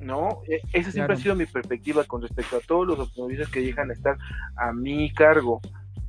¿no? 0.00 0.42
E, 0.48 0.60
esa 0.72 0.90
siempre 0.90 1.14
ha 1.14 1.18
sido 1.18 1.34
mi 1.34 1.46
perspectiva 1.46 2.04
con 2.04 2.22
respecto 2.22 2.56
a 2.56 2.60
todos 2.60 2.86
los 2.86 2.98
automovilistas 2.98 3.50
que 3.50 3.62
llegan 3.62 3.90
a 3.90 3.94
estar 3.94 4.16
a 4.56 4.72
mi 4.72 5.12
cargo. 5.12 5.60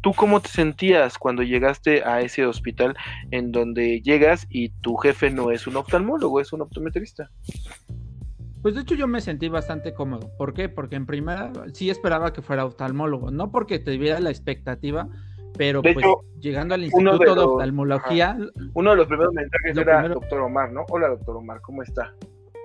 ¿Tú 0.01 0.13
cómo 0.13 0.39
te 0.41 0.47
sentías 0.47 1.17
cuando 1.17 1.43
llegaste 1.43 2.03
a 2.03 2.21
ese 2.21 2.45
hospital 2.45 2.95
en 3.31 3.51
donde 3.51 4.01
llegas 4.01 4.47
y 4.49 4.69
tu 4.69 4.95
jefe 4.95 5.29
no 5.29 5.51
es 5.51 5.67
un 5.67 5.75
oftalmólogo, 5.75 6.39
es 6.39 6.53
un 6.53 6.61
optometrista? 6.61 7.29
Pues 8.61 8.75
de 8.75 8.81
hecho 8.81 8.95
yo 8.95 9.07
me 9.07 9.19
sentí 9.19 9.49
bastante 9.49 9.93
cómodo. 9.93 10.31
¿Por 10.37 10.53
qué? 10.53 10.69
Porque 10.69 10.95
en 10.95 11.05
primera 11.05 11.51
sí 11.73 11.89
esperaba 11.89 12.31
que 12.31 12.41
fuera 12.41 12.65
oftalmólogo, 12.65 13.31
no 13.31 13.51
porque 13.51 13.79
tuviera 13.79 14.19
la 14.21 14.29
expectativa, 14.29 15.09
pero 15.57 15.81
pues 15.81 15.97
llegando 16.39 16.75
al 16.75 16.83
Instituto 16.83 17.35
de, 17.35 17.41
Oftalmología... 17.41 18.37
uno 18.73 18.91
de 18.91 18.95
los 18.95 19.07
primeros 19.07 19.33
mensajes 19.33 19.77
era 19.77 20.07
doctor 20.07 20.41
Omar, 20.41 20.71
¿no? 20.71 20.85
Hola 20.89 21.09
doctor 21.09 21.35
Omar, 21.35 21.59
¿cómo 21.61 21.83
está? 21.83 22.13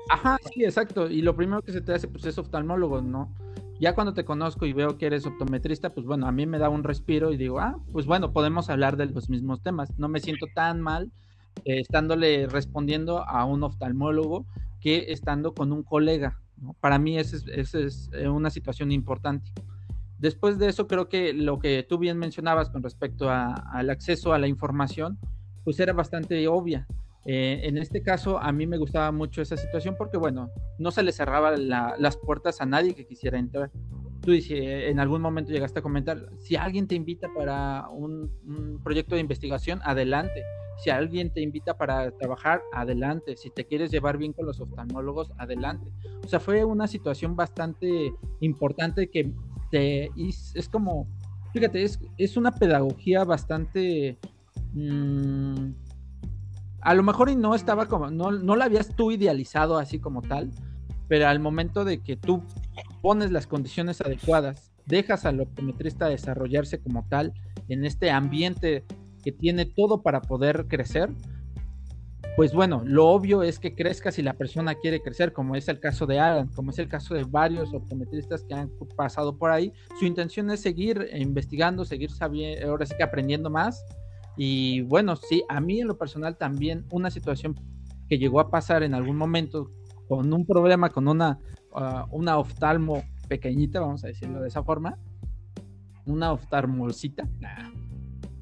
Ajá, 0.08 0.38
sí, 0.52 0.64
exacto. 0.64 1.08
Y 1.10 1.22
lo 1.22 1.34
primero 1.34 1.62
que 1.62 1.72
se 1.72 1.80
te 1.80 1.92
hace 1.92 2.06
pues 2.06 2.24
es 2.26 2.38
oftalmólogo, 2.38 3.00
¿no? 3.00 3.32
Ya 3.80 3.94
cuando 3.94 4.14
te 4.14 4.24
conozco 4.24 4.66
y 4.66 4.72
veo 4.72 4.98
que 4.98 5.06
eres 5.06 5.26
optometrista, 5.26 5.90
pues 5.92 6.06
bueno, 6.06 6.26
a 6.26 6.32
mí 6.32 6.46
me 6.46 6.58
da 6.58 6.68
un 6.68 6.84
respiro 6.84 7.32
y 7.32 7.36
digo, 7.36 7.58
ah, 7.58 7.76
pues 7.92 8.06
bueno, 8.06 8.32
podemos 8.32 8.70
hablar 8.70 8.96
de 8.96 9.06
los 9.06 9.28
mismos 9.28 9.62
temas. 9.62 9.98
No 9.98 10.08
me 10.08 10.20
siento 10.20 10.46
tan 10.54 10.80
mal 10.80 11.10
eh, 11.64 11.80
estándole 11.80 12.46
respondiendo 12.46 13.28
a 13.28 13.44
un 13.44 13.62
oftalmólogo 13.62 14.46
que 14.80 15.06
estando 15.08 15.54
con 15.54 15.72
un 15.72 15.82
colega. 15.82 16.40
Para 16.80 16.98
mí 16.98 17.18
esa 17.18 17.36
es, 17.36 18.10
eh, 18.12 18.28
una 18.28 18.50
situación 18.50 18.92
importante. 18.92 19.50
Después 20.18 20.58
de 20.58 20.68
eso, 20.68 20.86
creo 20.86 21.08
que 21.08 21.32
lo 21.32 21.58
que 21.58 21.84
tú 21.86 21.98
bien 21.98 22.16
mencionabas 22.16 22.70
con 22.70 22.82
respecto 22.82 23.28
al 23.28 23.90
acceso 23.90 24.32
a 24.32 24.38
la 24.38 24.46
información, 24.46 25.18
pues 25.64 25.80
era 25.80 25.92
bastante 25.92 26.46
obvia. 26.46 26.86
Eh, 27.26 27.60
en 27.64 27.78
este 27.78 28.02
caso, 28.02 28.38
a 28.38 28.52
mí 28.52 28.66
me 28.66 28.76
gustaba 28.76 29.10
mucho 29.10 29.40
esa 29.40 29.56
situación 29.56 29.94
porque, 29.96 30.18
bueno, 30.18 30.50
no 30.78 30.90
se 30.90 31.02
le 31.02 31.12
cerraba 31.12 31.56
las 31.56 32.16
puertas 32.16 32.60
a 32.60 32.66
nadie 32.66 32.94
que 32.94 33.06
quisiera 33.06 33.38
entrar. 33.38 33.70
Tú 34.20 34.32
dices, 34.32 34.58
en 34.60 35.00
algún 35.00 35.20
momento 35.20 35.52
llegaste 35.52 35.78
a 35.78 35.82
comentar, 35.82 36.28
si 36.38 36.56
alguien 36.56 36.86
te 36.86 36.94
invita 36.94 37.28
para 37.34 37.88
un, 37.90 38.80
proyecto 38.82 39.14
de 39.14 39.20
investigación, 39.20 39.80
adelante. 39.84 40.42
Si 40.82 40.90
alguien 40.90 41.32
te 41.32 41.40
invita 41.40 41.76
para 41.76 42.10
trabajar, 42.10 42.62
adelante. 42.72 43.36
Si 43.36 43.48
te 43.50 43.64
quieres 43.64 43.90
llevar 43.90 44.18
bien 44.18 44.32
con 44.32 44.44
los 44.44 44.60
oftalmólogos, 44.60 45.30
adelante. 45.38 45.88
O 46.24 46.28
sea, 46.28 46.40
fue 46.40 46.64
una 46.64 46.88
situación 46.88 47.36
bastante 47.36 48.12
importante 48.40 49.08
que 49.08 49.32
te, 49.70 50.10
es, 50.16 50.68
como, 50.70 51.06
fíjate, 51.52 51.84
es, 51.84 52.00
es 52.18 52.36
una 52.36 52.52
pedagogía 52.52 53.24
bastante... 53.24 54.18
Mmm, 54.72 55.83
a 56.84 56.94
lo 56.94 57.02
mejor 57.02 57.30
y 57.30 57.36
no 57.36 57.54
estaba 57.54 57.86
como, 57.86 58.10
no, 58.10 58.30
no 58.30 58.56
la 58.56 58.66
habías 58.66 58.94
tú 58.94 59.10
idealizado 59.10 59.78
así 59.78 59.98
como 59.98 60.20
tal, 60.20 60.50
pero 61.08 61.26
al 61.26 61.40
momento 61.40 61.84
de 61.84 62.02
que 62.02 62.16
tú 62.16 62.42
pones 63.00 63.30
las 63.30 63.46
condiciones 63.46 64.02
adecuadas, 64.02 64.70
dejas 64.84 65.24
al 65.24 65.40
optometrista 65.40 66.08
desarrollarse 66.08 66.78
como 66.80 67.06
tal 67.08 67.32
en 67.68 67.86
este 67.86 68.10
ambiente 68.10 68.84
que 69.22 69.32
tiene 69.32 69.64
todo 69.64 70.02
para 70.02 70.20
poder 70.20 70.66
crecer, 70.68 71.10
pues 72.36 72.52
bueno, 72.52 72.82
lo 72.84 73.08
obvio 73.08 73.42
es 73.42 73.58
que 73.58 73.74
crezca 73.74 74.10
si 74.10 74.20
la 74.20 74.34
persona 74.34 74.74
quiere 74.74 75.00
crecer, 75.00 75.32
como 75.32 75.56
es 75.56 75.68
el 75.68 75.80
caso 75.80 76.04
de 76.04 76.18
Alan, 76.18 76.48
como 76.48 76.70
es 76.70 76.78
el 76.78 76.88
caso 76.88 77.14
de 77.14 77.24
varios 77.24 77.72
optometristas 77.72 78.44
que 78.44 78.54
han 78.54 78.70
pasado 78.96 79.38
por 79.38 79.52
ahí. 79.52 79.72
Su 79.98 80.04
intención 80.04 80.50
es 80.50 80.60
seguir 80.60 81.08
investigando, 81.14 81.84
seguir 81.84 82.10
sabiendo, 82.10 82.68
ahora 82.68 82.84
sí 82.84 82.94
que 82.96 83.04
aprendiendo 83.04 83.50
más 83.50 83.86
y 84.36 84.82
bueno, 84.82 85.16
sí, 85.16 85.44
a 85.48 85.60
mí 85.60 85.80
en 85.80 85.88
lo 85.88 85.98
personal 85.98 86.36
también 86.36 86.86
una 86.90 87.10
situación 87.10 87.54
que 88.08 88.18
llegó 88.18 88.40
a 88.40 88.50
pasar 88.50 88.82
en 88.82 88.94
algún 88.94 89.16
momento 89.16 89.70
con 90.08 90.32
un 90.32 90.44
problema 90.44 90.90
con 90.90 91.08
una, 91.08 91.38
uh, 91.72 92.06
una 92.10 92.38
oftalmo 92.38 93.02
pequeñita, 93.28 93.80
vamos 93.80 94.04
a 94.04 94.08
decirlo 94.08 94.40
de 94.40 94.48
esa 94.48 94.62
forma, 94.62 94.98
una 96.04 96.32
oftalmolcita, 96.32 97.28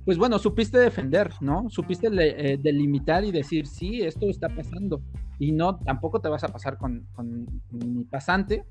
pues 0.05 0.19
bueno, 0.19 0.39
supiste 0.39 0.79
defender, 0.79 1.31
¿no? 1.41 1.71
Supiste 1.71 2.09
eh, 2.11 2.59
delimitar 2.61 3.25
y 3.25 3.31
decir, 3.31 3.69
sí, 3.69 4.03
esto 4.03 4.29
está 4.29 4.49
pasando. 4.49 5.01
Y 5.39 5.53
no, 5.53 5.79
tampoco 5.79 6.21
te 6.21 6.29
vas 6.29 6.43
a 6.43 6.49
pasar 6.49 6.77
con, 6.77 7.07
con 7.13 7.47
mi 7.71 8.05
pasante, 8.05 8.65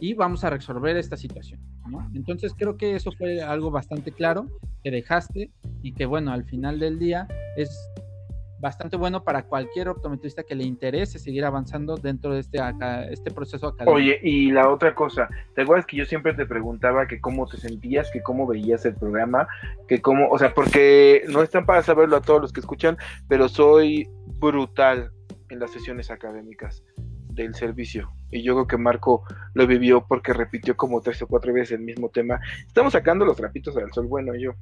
y 0.00 0.14
vamos 0.14 0.44
a 0.44 0.50
resolver 0.50 0.96
esta 0.96 1.16
situación. 1.16 1.60
Entonces 2.14 2.54
creo 2.56 2.76
que 2.76 2.96
eso 2.96 3.12
fue 3.12 3.42
algo 3.42 3.70
bastante 3.70 4.12
claro 4.12 4.46
que 4.82 4.90
dejaste 4.90 5.50
y 5.82 5.92
que 5.92 6.06
bueno, 6.06 6.32
al 6.32 6.44
final 6.44 6.78
del 6.78 6.98
día 6.98 7.28
es 7.56 7.70
bastante 8.64 8.96
bueno 8.96 9.22
para 9.22 9.42
cualquier 9.42 9.90
optometrista 9.90 10.42
que 10.42 10.54
le 10.54 10.64
interese 10.64 11.18
seguir 11.18 11.44
avanzando 11.44 11.96
dentro 11.96 12.32
de 12.32 12.40
este, 12.40 12.58
este 13.10 13.30
proceso 13.30 13.68
académico. 13.68 13.96
Oye, 13.96 14.18
y 14.22 14.50
la 14.50 14.70
otra 14.70 14.94
cosa, 14.94 15.28
¿te 15.54 15.62
acuerdas 15.62 15.84
que 15.84 15.98
yo 15.98 16.06
siempre 16.06 16.32
te 16.32 16.46
preguntaba 16.46 17.06
que 17.06 17.20
cómo 17.20 17.46
te 17.46 17.58
sentías, 17.58 18.10
que 18.10 18.22
cómo 18.22 18.46
veías 18.46 18.86
el 18.86 18.94
programa, 18.94 19.46
que 19.86 20.00
cómo, 20.00 20.30
o 20.30 20.38
sea, 20.38 20.54
porque 20.54 21.24
no 21.28 21.42
están 21.42 21.66
para 21.66 21.82
saberlo 21.82 22.16
a 22.16 22.22
todos 22.22 22.40
los 22.40 22.52
que 22.54 22.60
escuchan, 22.60 22.96
pero 23.28 23.50
soy 23.50 24.08
brutal 24.38 25.12
en 25.50 25.60
las 25.60 25.70
sesiones 25.70 26.10
académicas 26.10 26.82
del 27.34 27.54
servicio. 27.54 28.12
Y 28.30 28.42
yo 28.42 28.54
creo 28.54 28.66
que 28.66 28.76
Marco 28.76 29.24
lo 29.54 29.66
vivió 29.66 30.06
porque 30.06 30.32
repitió 30.32 30.76
como 30.76 31.00
tres 31.00 31.22
o 31.22 31.26
cuatro 31.26 31.52
veces 31.52 31.78
el 31.78 31.84
mismo 31.84 32.08
tema. 32.08 32.40
Estamos 32.66 32.92
sacando 32.92 33.24
los 33.24 33.36
trapitos 33.36 33.76
al 33.76 33.92
sol, 33.92 34.06
bueno, 34.06 34.34
yo. 34.34 34.54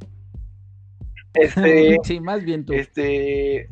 Este, 1.34 1.96
sí, 2.04 2.20
más 2.20 2.44
bien 2.44 2.64
tú. 2.64 2.74
Este, 2.74 3.68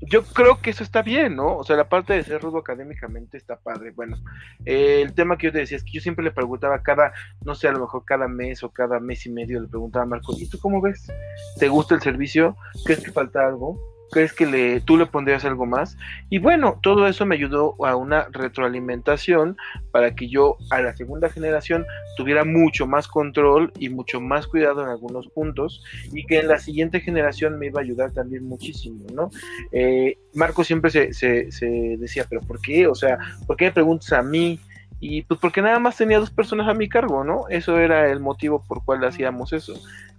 yo 0.00 0.22
creo 0.22 0.60
que 0.60 0.70
eso 0.70 0.82
está 0.82 1.02
bien, 1.02 1.36
¿no? 1.36 1.56
O 1.56 1.64
sea, 1.64 1.76
la 1.76 1.88
parte 1.88 2.12
de 2.12 2.22
ser 2.22 2.42
rudo 2.42 2.58
académicamente 2.58 3.36
está 3.36 3.56
padre. 3.56 3.92
Bueno, 3.92 4.16
el 4.64 5.14
tema 5.14 5.38
que 5.38 5.46
yo 5.46 5.52
te 5.52 5.58
decía 5.58 5.76
es 5.76 5.84
que 5.84 5.92
yo 5.92 6.00
siempre 6.00 6.24
le 6.24 6.32
preguntaba 6.32 6.82
cada, 6.82 7.12
no 7.44 7.54
sé, 7.54 7.68
a 7.68 7.72
lo 7.72 7.80
mejor 7.80 8.04
cada 8.04 8.28
mes 8.28 8.62
o 8.62 8.70
cada 8.70 9.00
mes 9.00 9.26
y 9.26 9.30
medio 9.30 9.60
le 9.60 9.68
preguntaba 9.68 10.04
a 10.04 10.08
Marco, 10.08 10.34
¿y 10.38 10.48
tú 10.48 10.58
cómo 10.58 10.80
ves? 10.80 11.06
¿Te 11.58 11.68
gusta 11.68 11.94
el 11.94 12.02
servicio? 12.02 12.56
¿Crees 12.84 13.02
que 13.02 13.12
falta 13.12 13.46
algo? 13.46 13.95
¿Crees 14.10 14.32
que 14.32 14.46
le, 14.46 14.80
tú 14.80 14.96
le 14.96 15.06
pondrías 15.06 15.44
algo 15.44 15.66
más? 15.66 15.96
Y 16.30 16.38
bueno, 16.38 16.78
todo 16.82 17.06
eso 17.06 17.26
me 17.26 17.34
ayudó 17.34 17.74
a 17.84 17.96
una 17.96 18.28
retroalimentación 18.30 19.56
para 19.90 20.14
que 20.14 20.28
yo 20.28 20.56
a 20.70 20.80
la 20.80 20.96
segunda 20.96 21.28
generación 21.28 21.84
tuviera 22.16 22.44
mucho 22.44 22.86
más 22.86 23.08
control 23.08 23.72
y 23.78 23.88
mucho 23.88 24.20
más 24.20 24.46
cuidado 24.46 24.82
en 24.82 24.88
algunos 24.88 25.28
puntos 25.28 25.82
y 26.12 26.24
que 26.24 26.38
en 26.38 26.48
la 26.48 26.58
siguiente 26.58 27.00
generación 27.00 27.58
me 27.58 27.66
iba 27.66 27.80
a 27.80 27.84
ayudar 27.84 28.12
también 28.12 28.44
muchísimo, 28.44 29.04
¿no? 29.12 29.30
Eh, 29.72 30.18
Marco 30.34 30.64
siempre 30.64 30.90
se, 30.90 31.12
se, 31.12 31.50
se 31.50 31.96
decía, 31.98 32.26
pero 32.28 32.40
¿por 32.42 32.60
qué? 32.60 32.86
O 32.86 32.94
sea, 32.94 33.18
¿por 33.46 33.56
qué 33.56 33.66
me 33.66 33.72
preguntas 33.72 34.12
a 34.12 34.22
mí? 34.22 34.60
Y 35.00 35.22
pues 35.22 35.38
porque 35.40 35.60
nada 35.60 35.78
más 35.78 35.96
tenía 35.96 36.18
dos 36.18 36.30
personas 36.30 36.68
a 36.68 36.74
mi 36.74 36.88
cargo, 36.88 37.22
¿no? 37.22 37.48
Eso 37.48 37.78
era 37.78 38.10
el 38.10 38.20
motivo 38.20 38.64
por 38.66 38.84
cual 38.84 39.04
hacíamos 39.04 39.52
eso. 39.52 39.74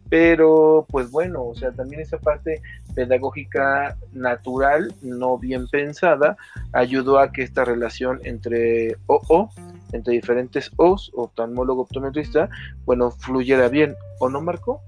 Pero 0.10 0.86
pues 0.90 1.12
bueno, 1.12 1.44
o 1.44 1.56
sea, 1.56 1.72
también 1.72 2.02
esa 2.02 2.18
parte 2.18 2.62
pedagógica 2.96 3.98
natural, 4.14 4.94
no 5.02 5.38
bien 5.38 5.68
pensada, 5.68 6.38
ayudó 6.74 7.20
a 7.20 7.32
que 7.32 7.44
esta 7.44 7.66
relación 7.66 8.20
entre 8.24 8.96
OO, 9.08 9.50
entre 9.92 10.14
diferentes 10.14 10.72
O's, 10.78 11.12
oftalmólogo 11.16 11.82
optometrista, 11.82 12.50
bueno, 12.86 13.12
fluyera 13.12 13.68
bien, 13.70 13.96
¿o 14.20 14.30
no, 14.30 14.42
Marco? 14.42 14.82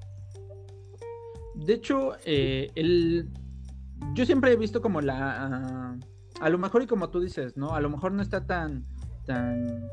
De 1.56 1.74
hecho, 1.74 2.14
eh, 2.26 2.72
el, 2.76 3.30
yo 4.14 4.26
siempre 4.26 4.54
he 4.54 4.56
visto 4.56 4.82
como 4.82 5.02
la, 5.02 5.98
a 6.40 6.50
lo 6.50 6.58
mejor 6.58 6.84
y 6.84 6.88
como 6.88 7.10
tú 7.10 7.20
dices, 7.20 7.58
¿no? 7.58 7.76
A 7.76 7.82
lo 7.82 7.90
mejor 7.90 8.12
no 8.14 8.22
está 8.22 8.46
tan, 8.46 8.86
tan, 9.26 9.90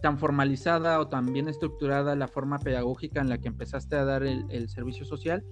tan 0.00 0.18
formalizada 0.18 1.00
o 1.00 1.08
tan 1.08 1.32
bien 1.32 1.48
estructurada 1.48 2.16
la 2.16 2.28
forma 2.28 2.58
pedagógica 2.58 3.20
en 3.20 3.28
la 3.28 3.38
que 3.38 3.48
empezaste 3.48 3.96
a 3.96 4.04
dar 4.04 4.22
el, 4.22 4.68
servicio 4.68 5.04
social, 5.04 5.44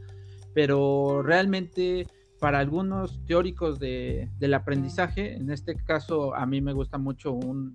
pero 0.54 1.22
realmente 1.22 2.06
para 2.38 2.58
algunos 2.58 3.24
teóricos 3.24 3.78
de, 3.78 4.30
del 4.38 4.54
aprendizaje, 4.54 5.34
en 5.34 5.50
este 5.50 5.74
caso 5.74 6.34
a 6.34 6.46
mí 6.46 6.60
me 6.60 6.72
gusta 6.72 6.98
mucho 6.98 7.32
un, 7.32 7.72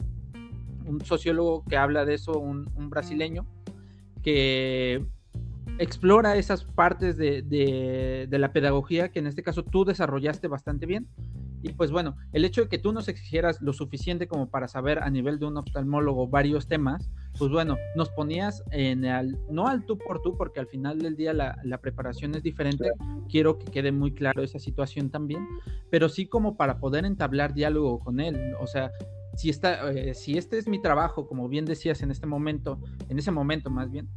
sociólogo 1.03 1.63
que 1.65 1.77
habla 1.77 2.05
de 2.05 2.15
eso, 2.15 2.37
un, 2.37 2.69
un 2.75 2.89
brasileño, 2.89 3.45
que 4.21 5.05
explora 5.81 6.35
esas 6.37 6.63
partes 6.63 7.17
de, 7.17 8.27
la 8.29 8.53
pedagogía 8.53 9.09
que 9.09 9.19
en 9.19 9.27
este 9.27 9.43
caso 9.43 9.63
tú 9.63 9.85
desarrollaste 9.85 10.47
bastante 10.47 10.85
bien. 10.85 11.07
Y 11.63 11.73
pues 11.73 11.91
bueno, 11.91 12.15
el 12.33 12.45
hecho 12.45 12.61
de 12.61 12.69
que 12.69 12.79
tú 12.79 12.91
nos 12.91 13.07
exigieras 13.07 13.61
lo 13.61 13.73
suficiente 13.73 14.27
como 14.27 14.49
para 14.49 14.67
saber 14.67 14.99
a 14.99 15.09
nivel 15.09 15.39
de 15.39 15.45
un 15.45 15.57
oftalmólogo 15.57 16.27
varios 16.27 16.67
temas, 16.67 17.09
pues 17.37 17.51
bueno, 17.51 17.77
nos 17.95 18.09
ponías 18.09 18.63
en 18.71 19.05
el, 19.05 19.37
no 19.49 19.67
al 19.67 19.85
tú 19.85 19.97
por 19.97 20.21
tú, 20.21 20.35
porque 20.37 20.59
al 20.59 20.67
final 20.67 20.99
del 20.99 21.15
día 21.15 21.33
la, 21.33 21.77
preparación 21.81 22.35
es 22.35 22.43
diferente, 22.43 22.91
quiero 23.29 23.57
que 23.57 23.71
quede 23.71 23.91
muy 23.91 24.13
claro 24.13 24.43
esa 24.43 24.59
situación 24.59 25.09
también, 25.09 25.47
pero 25.89 26.09
sí 26.09 26.27
como 26.27 26.57
para 26.57 26.79
poder 26.79 27.05
entablar 27.05 27.53
diálogo 27.53 27.99
con 27.99 28.19
él, 28.19 28.53
o 28.59 28.67
sea, 28.67 28.91
si, 29.35 29.49
está, 29.49 29.91
eh, 29.91 30.13
si 30.13 30.37
este 30.37 30.57
es 30.57 30.67
mi 30.67 30.79
trabajo, 30.79 31.27
como 31.27 31.47
bien 31.47 31.65
decías 31.65 32.01
en 32.01 32.11
este 32.11 32.27
momento, 32.27 32.79
en 33.09 33.17
ese 33.17 33.31
momento 33.31 33.69
más 33.69 33.89
bien, 33.89 34.09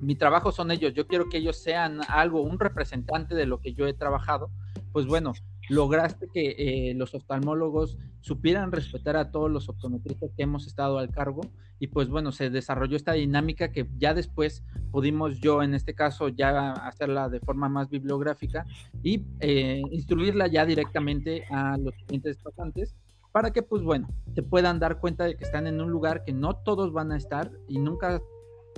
mi 0.00 0.16
trabajo 0.16 0.50
son 0.50 0.70
ellos, 0.70 0.94
yo 0.94 1.06
quiero 1.06 1.28
que 1.28 1.38
ellos 1.38 1.56
sean 1.56 2.00
algo, 2.08 2.42
un 2.42 2.58
representante 2.58 3.34
de 3.34 3.46
lo 3.46 3.60
que 3.60 3.74
yo 3.74 3.86
he 3.86 3.92
trabajado, 3.92 4.50
pues 4.92 5.06
bueno, 5.06 5.32
lograste 5.70 6.28
que 6.32 6.56
eh, 6.58 6.94
los 6.94 7.14
oftalmólogos 7.14 7.96
supieran 8.20 8.72
respetar 8.72 9.16
a 9.16 9.30
todos 9.30 9.50
los 9.50 9.68
optometristas 9.68 10.30
que 10.36 10.42
hemos 10.42 10.66
estado 10.66 10.98
al 10.98 11.10
cargo 11.10 11.42
y 11.78 11.86
pues 11.86 12.08
bueno, 12.08 12.32
se 12.32 12.50
desarrolló 12.50 12.96
esta 12.96 13.12
dinámica 13.12 13.72
que 13.72 13.88
ya 13.96 14.12
después 14.12 14.62
pudimos 14.90 15.40
yo 15.40 15.62
en 15.62 15.74
este 15.74 15.94
caso 15.94 16.28
ya 16.28 16.72
hacerla 16.72 17.28
de 17.28 17.40
forma 17.40 17.68
más 17.68 17.88
bibliográfica 17.88 18.66
y 19.02 19.24
eh, 19.38 19.80
instruirla 19.90 20.48
ya 20.48 20.66
directamente 20.66 21.44
a 21.50 21.78
los 21.78 21.94
clientes 22.06 22.36
pasantes 22.38 22.94
para 23.32 23.52
que 23.52 23.62
pues 23.62 23.82
bueno, 23.82 24.08
se 24.34 24.42
puedan 24.42 24.80
dar 24.80 24.98
cuenta 24.98 25.24
de 25.24 25.36
que 25.36 25.44
están 25.44 25.66
en 25.66 25.80
un 25.80 25.90
lugar 25.90 26.24
que 26.24 26.32
no 26.32 26.56
todos 26.56 26.92
van 26.92 27.12
a 27.12 27.16
estar 27.16 27.50
y 27.68 27.78
nunca 27.78 28.20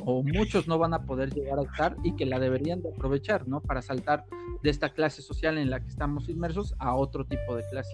o 0.04 0.22
muchos 0.22 0.68
no 0.68 0.78
van 0.78 0.94
a 0.94 1.02
poder 1.02 1.32
llegar 1.32 1.58
a 1.58 1.62
estar 1.62 1.96
y 2.02 2.16
que 2.16 2.26
la 2.26 2.38
deberían 2.38 2.82
de 2.82 2.90
aprovechar, 2.90 3.46
¿no? 3.48 3.60
Para 3.60 3.82
saltar 3.82 4.24
de 4.62 4.70
esta 4.70 4.90
clase 4.90 5.22
social 5.22 5.58
en 5.58 5.70
la 5.70 5.80
que 5.80 5.88
estamos 5.88 6.28
inmersos 6.28 6.74
a 6.78 6.94
otro 6.94 7.24
tipo 7.24 7.56
de 7.56 7.64
clase. 7.70 7.92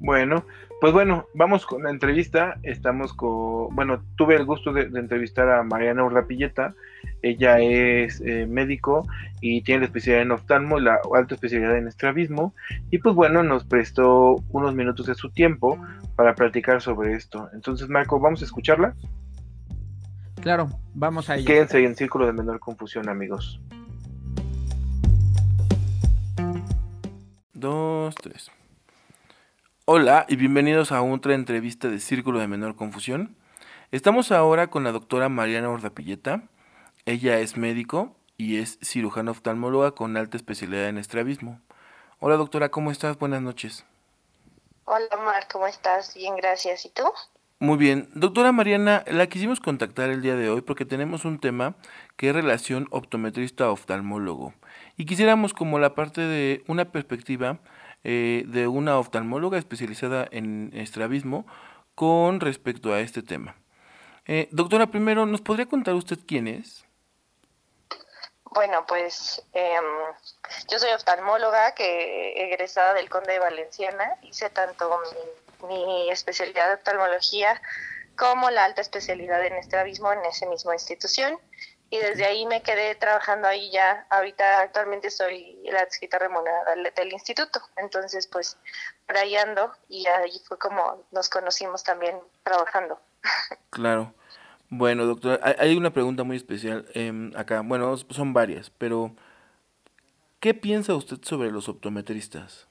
Bueno, 0.00 0.44
pues 0.80 0.92
bueno, 0.92 1.26
vamos 1.34 1.66
con 1.66 1.82
la 1.82 1.90
entrevista. 1.90 2.56
Estamos 2.62 3.12
con, 3.12 3.74
bueno, 3.74 4.04
tuve 4.16 4.36
el 4.36 4.44
gusto 4.44 4.72
de, 4.72 4.82
entrevistar 4.82 5.50
a 5.50 5.64
Mariana 5.64 6.04
Urdapilleta. 6.04 6.74
Ella 7.20 7.58
es 7.58 8.20
eh, 8.20 8.46
médico 8.46 9.04
y 9.40 9.62
tiene 9.62 9.80
la 9.80 9.86
especialidad 9.86 10.22
en 10.22 10.30
oftalmo, 10.30 10.78
la 10.78 11.00
alta 11.12 11.34
especialidad 11.34 11.76
en 11.76 11.88
estrabismo. 11.88 12.54
Y 12.90 12.98
pues 12.98 13.16
bueno, 13.16 13.42
nos 13.42 13.64
prestó 13.64 14.36
unos 14.50 14.72
minutos 14.74 15.06
de 15.06 15.16
su 15.16 15.30
tiempo 15.30 15.76
para 16.14 16.34
platicar 16.36 16.80
sobre 16.80 17.14
esto. 17.14 17.48
Entonces, 17.52 17.88
Marco, 17.88 18.20
vamos 18.20 18.40
a 18.42 18.44
escucharla. 18.44 18.94
Claro, 20.40 20.68
vamos 20.94 21.28
a 21.30 21.36
ello. 21.36 21.46
Quédense 21.46 21.84
en 21.84 21.96
círculo 21.96 22.26
de 22.26 22.32
menor 22.32 22.60
confusión, 22.60 23.08
amigos. 23.08 23.60
Dos, 27.52 28.14
tres. 28.14 28.50
Hola 29.84 30.26
y 30.28 30.36
bienvenidos 30.36 30.92
a 30.92 31.02
otra 31.02 31.34
entrevista 31.34 31.88
de 31.88 31.98
Círculo 31.98 32.38
de 32.38 32.46
Menor 32.46 32.76
Confusión. 32.76 33.36
Estamos 33.90 34.30
ahora 34.30 34.68
con 34.68 34.84
la 34.84 34.92
doctora 34.92 35.28
Mariana 35.28 35.70
Ordapilleta. 35.70 36.42
Ella 37.06 37.38
es 37.40 37.56
médico 37.56 38.14
y 38.36 38.58
es 38.58 38.78
cirujana 38.82 39.30
oftalmóloga 39.30 39.92
con 39.92 40.16
alta 40.16 40.36
especialidad 40.36 40.88
en 40.88 40.98
estrabismo. 40.98 41.60
Hola 42.20 42.36
doctora, 42.36 42.68
¿cómo 42.68 42.90
estás? 42.90 43.18
Buenas 43.18 43.42
noches. 43.42 43.84
Hola 44.84 45.16
Mar, 45.24 45.48
¿cómo 45.50 45.66
estás? 45.66 46.14
Bien, 46.14 46.36
gracias. 46.36 46.84
¿Y 46.84 46.90
tú? 46.90 47.04
Muy 47.60 47.76
bien, 47.76 48.08
doctora 48.14 48.52
Mariana, 48.52 49.02
la 49.08 49.26
quisimos 49.26 49.58
contactar 49.58 50.10
el 50.10 50.22
día 50.22 50.36
de 50.36 50.48
hoy 50.48 50.60
porque 50.60 50.84
tenemos 50.84 51.24
un 51.24 51.40
tema 51.40 51.74
que 52.16 52.28
es 52.28 52.34
relación 52.34 52.86
optometrista-oftalmólogo 52.92 54.54
y 54.96 55.06
quisiéramos 55.06 55.54
como 55.54 55.80
la 55.80 55.96
parte 55.96 56.20
de 56.20 56.62
una 56.68 56.92
perspectiva 56.92 57.58
eh, 58.04 58.44
de 58.46 58.68
una 58.68 58.96
oftalmóloga 58.96 59.58
especializada 59.58 60.28
en 60.30 60.70
estrabismo 60.72 61.48
con 61.96 62.38
respecto 62.38 62.92
a 62.92 63.00
este 63.00 63.24
tema. 63.24 63.56
Eh, 64.26 64.48
doctora, 64.52 64.86
primero, 64.86 65.26
¿nos 65.26 65.40
podría 65.40 65.66
contar 65.66 65.94
usted 65.94 66.18
quién 66.28 66.46
es? 66.46 66.84
Bueno, 68.44 68.86
pues 68.86 69.42
em, 69.52 69.84
yo 70.70 70.78
soy 70.78 70.92
oftalmóloga 70.92 71.74
que 71.74 72.52
egresada 72.52 72.94
del 72.94 73.10
Conde 73.10 73.32
de 73.32 73.40
Valenciana, 73.40 74.14
hice 74.22 74.48
tanto 74.48 75.00
mi 75.12 75.47
mi 75.66 76.10
especialidad 76.10 76.68
de 76.68 76.74
oftalmología 76.74 77.60
como 78.16 78.50
la 78.50 78.64
alta 78.64 78.80
especialidad 78.80 79.44
en 79.46 79.54
estrabismo 79.54 80.12
en 80.12 80.24
esa 80.24 80.46
misma 80.46 80.74
institución. 80.74 81.38
Y 81.90 81.98
desde 81.98 82.26
ahí 82.26 82.44
me 82.44 82.62
quedé 82.62 82.94
trabajando 82.96 83.48
ahí 83.48 83.70
ya. 83.70 84.06
Ahorita 84.10 84.60
actualmente 84.60 85.10
soy 85.10 85.58
la 85.64 85.80
adscrita 85.80 86.18
remunerada 86.18 86.74
del, 86.94 87.12
instituto. 87.12 87.60
Entonces, 87.76 88.26
pues, 88.26 88.58
por 89.06 89.16
ahí 89.16 89.36
ando 89.36 89.72
y 89.88 90.06
ahí 90.06 90.38
fue 90.46 90.58
como 90.58 91.06
nos 91.12 91.30
conocimos 91.30 91.82
también 91.84 92.18
trabajando. 92.42 93.00
Claro. 93.70 94.12
Bueno, 94.70 95.06
doctor, 95.06 95.40
hay 95.42 95.76
una 95.76 95.92
pregunta 95.92 96.24
muy 96.24 96.36
especial 96.36 96.86
em, 96.92 97.32
acá. 97.36 97.62
Bueno, 97.64 97.96
son 97.96 98.34
varias, 98.34 98.70
pero 98.70 99.14
¿qué 100.40 100.52
piensa 100.52 100.94
usted 100.94 101.18
sobre 101.22 101.50
los 101.50 101.68
optometristas? 101.68 102.67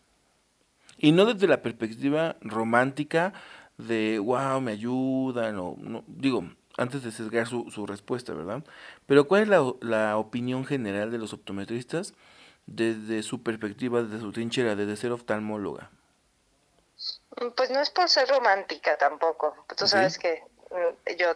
Y 0.97 1.11
no 1.11 1.25
desde 1.25 1.47
la 1.47 1.61
perspectiva 1.61 2.37
romántica 2.41 3.33
de, 3.77 4.19
wow, 4.19 4.59
me 4.61 4.71
ayudan, 4.71 5.57
o, 5.59 5.75
no, 5.79 6.03
digo, 6.07 6.43
antes 6.77 7.03
de 7.03 7.11
sesgar 7.11 7.47
su, 7.47 7.69
su 7.71 7.85
respuesta, 7.85 8.33
¿verdad? 8.33 8.63
Pero 9.05 9.27
¿cuál 9.27 9.43
es 9.43 9.47
la, 9.47 9.73
la, 9.81 10.17
opinión 10.17 10.65
general 10.65 11.11
de 11.11 11.17
los 11.17 11.33
optometristas 11.33 12.13
desde 12.65 13.23
su 13.23 13.43
perspectiva, 13.43 14.03
desde 14.03 14.19
su 14.19 14.31
trinchera, 14.31 14.75
desde 14.75 14.95
ser 14.95 15.11
oftalmóloga? 15.11 15.91
Pues 17.55 17.69
no 17.69 17.79
es 17.79 17.89
por 17.89 18.09
ser 18.09 18.27
romántica 18.29 18.97
tampoco. 18.97 19.55
Tú 19.77 19.87
sabes 19.87 20.17
que 20.17 20.41
mm, 20.71 21.15
yo 21.19 21.35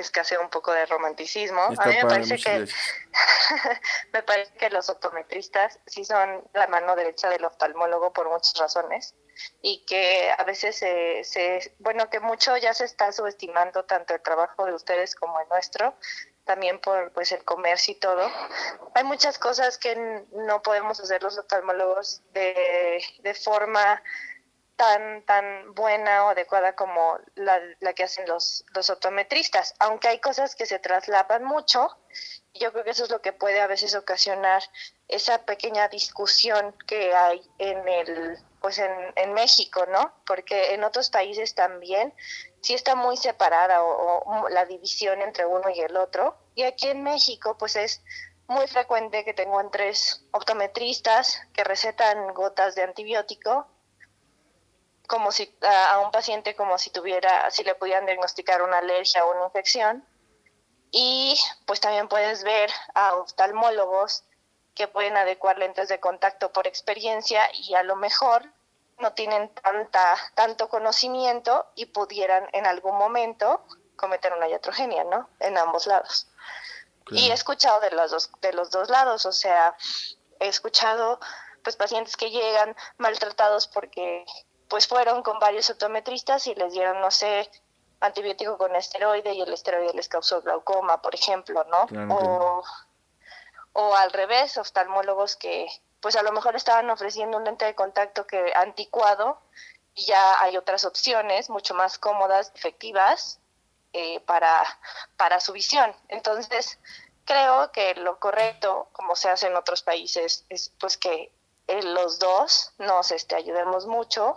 escasea 0.00 0.40
un 0.40 0.50
poco 0.50 0.72
de 0.72 0.86
romanticismo. 0.86 1.62
a 1.62 1.86
mí 1.86 1.96
me 2.02 2.08
parece 2.08 2.36
que 2.36 2.66
me 4.12 4.22
parece 4.22 4.52
que 4.54 4.70
los 4.70 4.88
optometristas 4.88 5.78
sí 5.86 6.04
son 6.04 6.44
la 6.54 6.66
mano 6.66 6.96
derecha 6.96 7.28
del 7.28 7.44
oftalmólogo 7.44 8.12
por 8.12 8.30
muchas 8.30 8.54
razones 8.58 9.14
y 9.62 9.84
que 9.86 10.30
a 10.36 10.44
veces 10.44 10.76
se, 10.76 11.24
se 11.24 11.74
bueno 11.78 12.10
que 12.10 12.20
mucho 12.20 12.56
ya 12.56 12.74
se 12.74 12.84
está 12.84 13.12
subestimando 13.12 13.84
tanto 13.84 14.14
el 14.14 14.20
trabajo 14.20 14.66
de 14.66 14.74
ustedes 14.74 15.14
como 15.14 15.40
el 15.40 15.48
nuestro 15.48 15.94
también 16.44 16.80
por 16.80 17.12
pues 17.12 17.32
el 17.32 17.44
comercio 17.44 17.92
y 17.92 18.00
todo 18.00 18.30
hay 18.94 19.04
muchas 19.04 19.38
cosas 19.38 19.78
que 19.78 20.24
no 20.32 20.62
podemos 20.62 21.00
hacer 21.00 21.22
los 21.22 21.38
oftalmólogos 21.38 22.22
de, 22.32 23.02
de 23.20 23.34
forma 23.34 24.02
tan, 24.80 25.22
tan 25.26 25.74
buena 25.74 26.24
o 26.24 26.30
adecuada 26.30 26.74
como 26.74 27.18
la, 27.34 27.60
que 27.92 28.04
hacen 28.04 28.26
los, 28.26 28.64
los 28.74 28.88
optometristas, 28.88 29.74
aunque 29.78 30.08
hay 30.08 30.20
cosas 30.20 30.54
que 30.54 30.64
se 30.64 30.78
traslapan 30.78 31.44
mucho, 31.44 31.98
yo 32.54 32.72
creo 32.72 32.84
que 32.84 32.92
eso 32.92 33.04
es 33.04 33.10
lo 33.10 33.20
que 33.20 33.34
puede 33.34 33.60
a 33.60 33.66
veces 33.66 33.94
ocasionar 33.94 34.62
esa 35.06 35.44
pequeña 35.44 35.88
discusión 35.88 36.74
que 36.86 37.14
hay 37.14 37.42
en 37.58 37.86
el 37.86 38.38
pues 38.62 38.78
en, 38.78 38.90
en 39.16 39.34
México, 39.34 39.84
¿no? 39.84 40.14
Porque 40.26 40.72
en 40.72 40.82
otros 40.82 41.10
países 41.10 41.54
también 41.54 42.14
sí 42.62 42.72
está 42.72 42.94
muy 42.94 43.18
separada 43.18 43.82
o, 43.82 44.48
la 44.48 44.64
división 44.64 45.20
entre 45.20 45.44
uno 45.44 45.68
y 45.68 45.80
el 45.80 45.94
otro. 45.98 46.38
Y 46.54 46.62
aquí 46.62 46.88
en 46.88 47.02
México, 47.02 47.58
pues 47.58 47.76
es 47.76 48.02
muy 48.48 48.66
frecuente 48.66 49.26
que 49.26 49.34
tengo 49.34 49.60
tres 49.70 50.24
optometristas 50.30 51.38
que 51.52 51.64
recetan 51.64 52.32
gotas 52.32 52.74
de 52.74 52.82
antibiótico 52.82 53.66
como 55.10 55.32
si 55.32 55.52
a, 55.62 55.98
un 55.98 56.12
paciente 56.12 56.54
como 56.54 56.78
si 56.78 56.90
tuviera, 56.90 57.50
si 57.50 57.64
le 57.64 57.74
pudieran 57.74 58.06
diagnosticar 58.06 58.62
una 58.62 58.78
alergia 58.78 59.24
o 59.24 59.32
una 59.32 59.46
infección. 59.46 60.06
Y 60.92 61.36
pues 61.66 61.80
también 61.80 62.06
puedes 62.06 62.44
ver 62.44 62.70
a 62.94 63.16
oftalmólogos 63.16 64.24
que 64.72 64.86
pueden 64.86 65.16
adecuar 65.16 65.58
lentes 65.58 65.88
de 65.88 65.98
contacto 65.98 66.52
por 66.52 66.68
experiencia 66.68 67.42
y 67.52 67.74
a 67.74 67.82
lo 67.82 67.96
mejor 67.96 68.44
no 68.98 69.12
tienen 69.12 69.52
tanta, 69.54 70.16
tanto 70.34 70.68
conocimiento 70.68 71.66
y 71.74 71.86
pudieran 71.86 72.48
en 72.52 72.66
algún 72.66 72.96
momento 72.96 73.64
cometer 73.96 74.32
una 74.32 74.48
iatrogenia, 74.48 75.02
¿no? 75.02 75.28
En 75.40 75.58
ambos 75.58 75.88
lados. 75.88 76.28
Y 77.10 77.30
he 77.30 77.32
escuchado 77.32 77.80
de 77.80 77.90
los 77.90 78.12
dos, 78.12 78.30
de 78.40 78.52
los 78.52 78.70
dos 78.70 78.88
lados, 78.90 79.26
o 79.26 79.32
sea, 79.32 79.74
he 80.38 80.46
escuchado 80.46 81.18
pues 81.64 81.74
pacientes 81.74 82.16
que 82.16 82.30
llegan 82.30 82.76
maltratados 82.96 83.66
porque 83.66 84.24
pues 84.70 84.86
fueron 84.86 85.22
con 85.22 85.38
varios 85.38 85.68
optometristas 85.68 86.46
y 86.46 86.54
les 86.54 86.72
dieron, 86.72 87.00
no 87.00 87.10
sé, 87.10 87.50
antibiótico 88.00 88.56
con 88.56 88.74
esteroide 88.74 89.34
y 89.34 89.42
el 89.42 89.52
esteroide 89.52 89.92
les 89.92 90.08
causó 90.08 90.40
glaucoma, 90.40 91.02
por 91.02 91.14
ejemplo, 91.14 91.64
¿no? 91.64 92.14
o, 92.14 92.62
o 93.74 93.94
al 93.96 94.12
revés, 94.12 94.56
oftalmólogos 94.56 95.36
que 95.36 95.68
pues 96.00 96.16
a 96.16 96.22
lo 96.22 96.32
mejor 96.32 96.56
estaban 96.56 96.88
ofreciendo 96.88 97.36
un 97.36 97.44
lente 97.44 97.66
de 97.66 97.74
contacto 97.74 98.26
que 98.26 98.54
anticuado 98.54 99.38
y 99.94 100.06
ya 100.06 100.40
hay 100.40 100.56
otras 100.56 100.84
opciones 100.84 101.50
mucho 101.50 101.74
más 101.74 101.98
cómodas, 101.98 102.52
efectivas 102.54 103.40
eh, 103.92 104.20
para, 104.20 104.64
para 105.16 105.40
su 105.40 105.52
visión. 105.52 105.94
Entonces, 106.08 106.78
creo 107.24 107.70
que 107.72 107.94
lo 107.96 108.18
correcto, 108.18 108.88
como 108.92 109.16
se 109.16 109.28
hace 109.28 109.48
en 109.48 109.56
otros 109.56 109.82
países, 109.82 110.46
es 110.48 110.72
pues 110.78 110.96
que 110.96 111.32
eh, 111.70 111.82
los 111.82 112.18
dos 112.18 112.72
nos 112.78 113.12
este, 113.12 113.36
ayudemos 113.36 113.86
mucho 113.86 114.36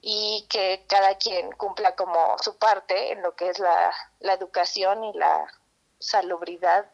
y 0.00 0.46
que 0.48 0.84
cada 0.88 1.16
quien 1.16 1.52
cumpla 1.52 1.94
como 1.94 2.36
su 2.38 2.56
parte 2.56 3.12
en 3.12 3.22
lo 3.22 3.34
que 3.34 3.50
es 3.50 3.58
la, 3.58 3.92
la 4.20 4.32
educación 4.32 5.04
y 5.04 5.12
la 5.12 5.46
salubridad 5.98 6.90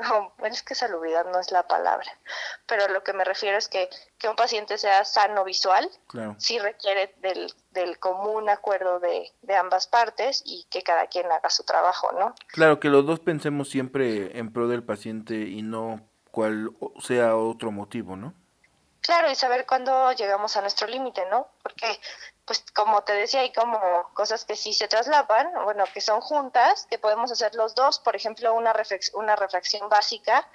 no, 0.00 0.32
es 0.46 0.62
que 0.62 0.74
salubridad 0.74 1.26
no 1.30 1.38
es 1.38 1.50
la 1.50 1.66
palabra, 1.66 2.10
pero 2.66 2.88
lo 2.88 3.02
que 3.02 3.12
me 3.12 3.24
refiero 3.24 3.58
es 3.58 3.68
que, 3.68 3.88
que 4.18 4.28
un 4.28 4.36
paciente 4.36 4.78
sea 4.78 5.04
sano 5.04 5.44
visual, 5.44 5.88
sí 6.38 6.58
requiere 6.58 7.14
del, 7.18 7.52
del 7.70 7.98
común 7.98 8.48
acuerdo 8.48 8.98
de, 9.00 9.30
de, 9.42 9.56
ambas 9.56 9.86
partes 9.86 10.42
y 10.44 10.66
que 10.70 10.82
cada 10.82 11.06
quien 11.06 11.30
haga 11.30 11.50
su 11.50 11.64
trabajo, 11.64 12.12
¿no? 12.12 12.34
Claro, 12.48 12.80
que 12.80 12.88
los 12.88 13.06
dos 13.06 13.20
pensemos 13.20 13.68
siempre 13.68 14.38
en 14.38 14.52
pro 14.52 14.68
del 14.68 14.82
paciente 14.82 15.34
y 15.34 15.62
no 15.62 16.00
cual 16.30 16.70
sea 17.00 17.36
otro 17.36 17.70
motivo, 17.70 18.16
¿no? 18.16 18.34
Claro, 19.10 19.28
y 19.28 19.34
saber 19.34 19.66
cuándo 19.66 20.12
llegamos 20.12 20.56
a 20.56 20.60
nuestro 20.60 20.86
límite, 20.86 21.26
¿no? 21.26 21.48
Porque 21.64 21.98
pues 22.44 22.64
como 22.72 23.02
te 23.02 23.12
decía, 23.12 23.40
hay 23.40 23.52
como 23.52 24.08
cosas 24.14 24.44
que 24.44 24.54
sí 24.54 24.72
se 24.72 24.86
traslapan, 24.86 25.50
bueno, 25.64 25.82
que 25.92 26.00
son 26.00 26.20
juntas, 26.20 26.86
que 26.88 26.96
podemos 26.96 27.32
hacer 27.32 27.56
los 27.56 27.74
dos, 27.74 27.98
por 27.98 28.14
ejemplo, 28.14 28.54
una, 28.54 28.72
una 29.14 29.34
refracción 29.34 29.88
básica, 29.88 30.48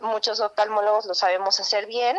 muchos 0.00 0.40
oftalmólogos 0.40 1.06
lo 1.06 1.14
sabemos 1.14 1.60
hacer 1.60 1.86
bien, 1.86 2.18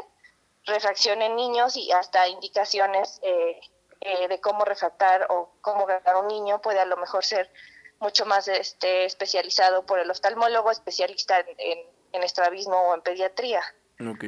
refracción 0.63 1.21
en 1.21 1.35
niños 1.35 1.75
y 1.75 1.91
hasta 1.91 2.29
indicaciones 2.29 3.19
eh, 3.21 3.59
eh, 3.99 4.29
de 4.29 4.39
cómo 4.39 4.63
refractar 4.63 5.27
o 5.29 5.51
cómo 5.59 5.85
grabar 5.85 6.23
un 6.23 6.29
niño 6.29 6.61
puede 6.61 6.79
a 6.79 6.85
lo 6.85 6.95
mejor 6.95 7.25
ser 7.25 7.51
mucho 7.99 8.25
más 8.25 8.47
este, 8.47 9.03
especializado 9.03 9.85
por 9.85 9.99
el 9.99 10.09
oftalmólogo, 10.09 10.71
especialista 10.71 11.41
en, 11.41 11.79
en, 12.13 12.23
estrabismo 12.23 12.77
o 12.77 12.95
en 12.95 13.01
pediatría, 13.01 13.61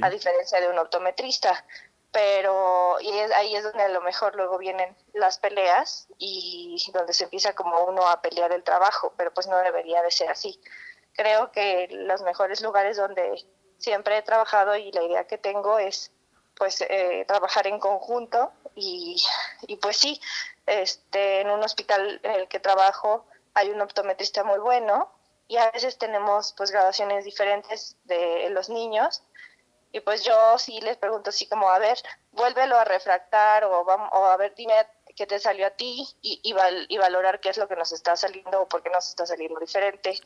a 0.01 0.09
diferencia 0.09 0.59
de 0.59 0.69
un 0.69 0.79
optometrista 0.79 1.65
pero 2.11 2.97
y 3.01 3.09
ahí 3.11 3.55
es 3.55 3.63
donde 3.63 3.83
a 3.83 3.89
lo 3.89 4.01
mejor 4.01 4.35
luego 4.35 4.57
vienen 4.57 4.95
las 5.13 5.37
peleas 5.37 6.07
y 6.17 6.81
donde 6.91 7.13
se 7.13 7.25
empieza 7.25 7.53
como 7.53 7.83
uno 7.85 8.07
a 8.07 8.21
pelear 8.21 8.51
el 8.51 8.63
trabajo, 8.63 9.13
pero 9.15 9.31
pues 9.33 9.47
no 9.47 9.57
debería 9.57 10.01
de 10.01 10.11
ser 10.11 10.29
así. 10.29 10.59
Creo 11.13 11.51
que 11.51 11.87
los 11.91 12.21
mejores 12.23 12.61
lugares 12.61 12.97
donde 12.97 13.45
siempre 13.77 14.17
he 14.17 14.21
trabajado 14.23 14.75
y 14.75 14.91
la 14.91 15.03
idea 15.03 15.27
que 15.27 15.37
tengo 15.37 15.77
es 15.77 16.11
pues 16.57 16.81
eh, 16.81 17.25
trabajar 17.27 17.67
en 17.67 17.79
conjunto 17.79 18.51
y, 18.75 19.21
y 19.67 19.77
pues 19.77 19.97
sí, 19.97 20.19
este, 20.65 21.41
en 21.41 21.51
un 21.51 21.63
hospital 21.63 22.19
en 22.23 22.31
el 22.31 22.47
que 22.47 22.59
trabajo 22.59 23.25
hay 23.53 23.69
un 23.69 23.81
optometrista 23.81 24.43
muy 24.43 24.59
bueno 24.59 25.11
y 25.47 25.57
a 25.57 25.71
veces 25.71 25.97
tenemos 25.97 26.53
pues 26.57 26.71
graduaciones 26.71 27.23
diferentes 27.23 27.97
de 28.05 28.49
los 28.49 28.69
niños 28.69 29.23
y 29.91 29.99
pues 30.01 30.23
yo 30.23 30.57
sí 30.57 30.79
les 30.81 30.97
pregunto 30.97 31.31
así 31.31 31.47
como, 31.47 31.69
a 31.69 31.79
ver, 31.79 31.97
vuélvelo 32.31 32.77
a 32.77 32.85
refractar 32.85 33.63
o, 33.63 33.83
vamos, 33.83 34.09
o 34.13 34.25
a 34.25 34.37
ver, 34.37 34.53
dime 34.55 34.73
qué 35.15 35.25
te 35.25 35.39
salió 35.39 35.67
a 35.67 35.71
ti 35.71 36.07
y, 36.21 36.39
y, 36.43 36.97
valorar 36.97 37.41
qué 37.41 37.49
es 37.49 37.57
lo 37.57 37.67
que 37.67 37.75
nos 37.75 37.91
está 37.91 38.15
saliendo 38.15 38.61
o 38.61 38.69
por 38.69 38.81
qué 38.81 38.89
nos 38.89 39.09
está 39.09 39.25
saliendo 39.25 39.59
diferente, 39.59 40.17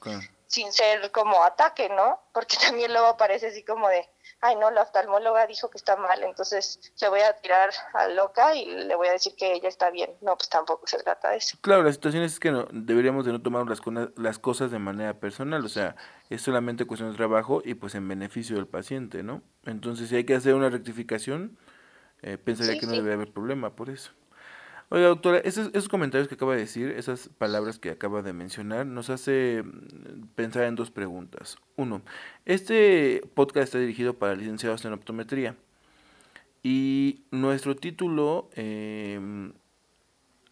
sin 0.45 0.71
ser 0.71 1.11
como 1.11 1.43
ataque, 1.43 1.89
¿no? 1.89 2.19
Porque 2.31 2.57
también 2.63 2.93
luego 2.93 3.17
parece 3.17 3.47
así 3.47 3.63
como 3.63 3.87
de, 3.87 4.07
ay 4.41 4.55
no, 4.55 4.69
la 4.69 4.83
oftalmóloga 4.83 5.47
dijo 5.47 5.69
que 5.69 5.77
está 5.77 5.95
mal, 5.95 6.21
entonces 6.21 6.93
le 7.01 7.09
voy 7.09 7.21
a 7.21 7.33
tirar 7.37 7.71
a 7.93 8.07
loca 8.09 8.53
y 8.53 8.65
le 8.65 8.95
voy 8.95 9.07
a 9.07 9.13
decir 9.13 9.33
que 9.35 9.53
ella 9.53 9.69
está 9.69 9.89
bien. 9.89 10.11
No, 10.21 10.35
pues 10.37 10.49
tampoco 10.49 10.85
se 10.85 11.01
trata 11.01 11.31
de 11.31 11.37
eso. 11.37 11.57
Claro, 11.61 11.81
la 11.81 11.91
situación 11.91 12.23
es 12.23 12.39
que 12.39 12.51
no, 12.51 12.67
deberíamos 12.71 13.25
de 13.25 13.31
no 13.31 13.41
tomar 13.41 13.65
las, 13.67 13.81
las 14.15 14.37
cosas 14.37 14.69
de 14.69 14.79
manera 14.79 15.19
personal, 15.19 15.65
o 15.65 15.69
sea, 15.69 15.95
es 16.29 16.41
solamente 16.41 16.85
cuestión 16.85 17.09
de 17.09 17.17
trabajo 17.17 17.61
y 17.65 17.73
pues 17.75 17.95
en 17.95 18.07
beneficio 18.07 18.57
del 18.57 18.67
paciente, 18.67 19.23
¿no? 19.23 19.41
Entonces 19.65 20.09
si 20.09 20.15
hay 20.15 20.23
que 20.23 20.35
hacer 20.35 20.55
una 20.55 20.69
rectificación, 20.69 21.57
eh, 22.21 22.37
pensaría 22.37 22.79
que 22.79 22.85
no 22.85 22.93
debe 22.93 23.13
haber 23.13 23.31
problema 23.31 23.75
por 23.75 23.89
eso. 23.89 24.11
Oiga, 24.89 25.07
doctora, 25.07 25.39
esos, 25.39 25.69
esos, 25.73 25.89
comentarios 25.89 26.27
que 26.27 26.35
acaba 26.35 26.53
de 26.53 26.59
decir, 26.59 26.91
esas 26.91 27.27
palabras 27.27 27.79
que 27.79 27.89
acaba 27.89 28.21
de 28.21 28.31
mencionar, 28.33 28.85
nos 28.85 29.09
hace 29.09 29.63
mm, 29.63 30.27
pensar 30.35 30.65
en 30.65 30.75
dos 30.75 30.91
preguntas. 30.91 31.57
Uno, 31.77 32.01
este 32.45 33.21
podcast 33.33 33.65
está 33.65 33.79
dirigido 33.79 34.13
para 34.13 34.35
licenciados 34.35 34.85
en 34.85 34.93
optometría 34.93 35.55
y 36.63 37.23
nuestro 37.31 37.75
título, 37.75 38.49
em, 38.55 39.53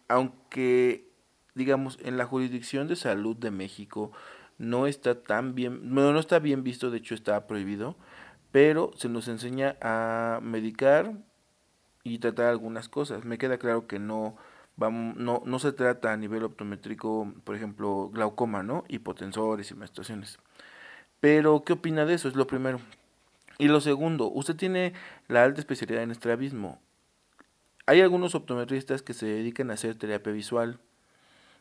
aunque 0.08 1.08
digamos 1.54 1.98
en 2.02 2.18
la 2.18 2.26
jurisdicción 2.26 2.86
de 2.86 2.96
salud 2.96 3.36
de 3.36 3.50
México 3.50 4.12
no 4.58 4.86
está 4.86 5.22
tan 5.22 5.54
bien, 5.54 5.94
no, 5.94 6.12
no 6.12 6.18
está 6.18 6.38
bien 6.38 6.62
visto, 6.62 6.90
de 6.90 6.98
hecho 6.98 7.14
está 7.14 7.46
prohibido, 7.46 7.96
pero 8.52 8.92
se 8.96 9.08
nos 9.08 9.28
enseña 9.28 9.76
a 9.80 10.40
medicar 10.42 11.14
y 12.04 12.18
tratar 12.18 12.46
algunas 12.46 12.88
cosas. 12.88 13.24
Me 13.24 13.38
queda 13.38 13.58
claro 13.58 13.86
que 13.86 13.98
no, 13.98 14.36
vamos, 14.76 15.16
no, 15.16 15.42
no 15.44 15.58
se 15.58 15.72
trata 15.72 16.12
a 16.12 16.16
nivel 16.16 16.44
optométrico, 16.44 17.32
por 17.44 17.56
ejemplo, 17.56 18.10
glaucoma, 18.12 18.62
¿no? 18.62 18.84
Hipotensores 18.88 19.70
y 19.70 19.74
menstruaciones. 19.74 20.38
Pero, 21.20 21.64
¿qué 21.64 21.72
opina 21.72 22.04
de 22.04 22.14
eso? 22.14 22.28
Es 22.28 22.36
lo 22.36 22.46
primero. 22.46 22.80
Y 23.58 23.68
lo 23.68 23.80
segundo, 23.80 24.30
usted 24.30 24.56
tiene 24.56 24.92
la 25.28 25.44
alta 25.44 25.60
especialidad 25.60 26.02
en 26.02 26.10
estrabismo. 26.10 26.80
Hay 27.86 28.00
algunos 28.00 28.34
optometristas 28.34 29.02
que 29.02 29.14
se 29.14 29.26
dedican 29.26 29.70
a 29.70 29.74
hacer 29.74 29.96
terapia 29.96 30.32
visual 30.32 30.78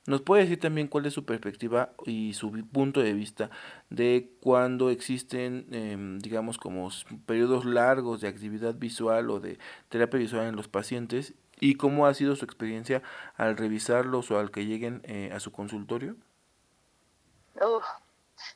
¿Nos 0.07 0.21
puede 0.21 0.43
decir 0.43 0.59
también 0.59 0.87
cuál 0.87 1.05
es 1.05 1.13
su 1.13 1.25
perspectiva 1.25 1.93
y 2.05 2.33
su 2.33 2.51
punto 2.73 3.01
de 3.01 3.13
vista 3.13 3.51
de 3.91 4.31
cuando 4.41 4.89
existen, 4.89 5.67
em, 5.71 6.17
digamos, 6.17 6.57
como 6.57 6.89
periodos 7.27 7.65
largos 7.65 8.19
de 8.19 8.27
actividad 8.27 8.73
visual 8.73 9.29
o 9.29 9.39
de 9.39 9.59
terapia 9.89 10.19
visual 10.19 10.47
en 10.47 10.55
los 10.55 10.67
pacientes 10.67 11.35
y 11.59 11.75
cómo 11.75 12.07
ha 12.07 12.15
sido 12.15 12.35
su 12.35 12.45
experiencia 12.45 13.03
al 13.37 13.55
revisarlos 13.55 14.31
o 14.31 14.39
al 14.39 14.49
que 14.49 14.65
lleguen 14.65 15.01
eh, 15.05 15.31
a 15.33 15.39
su 15.39 15.51
consultorio? 15.51 16.15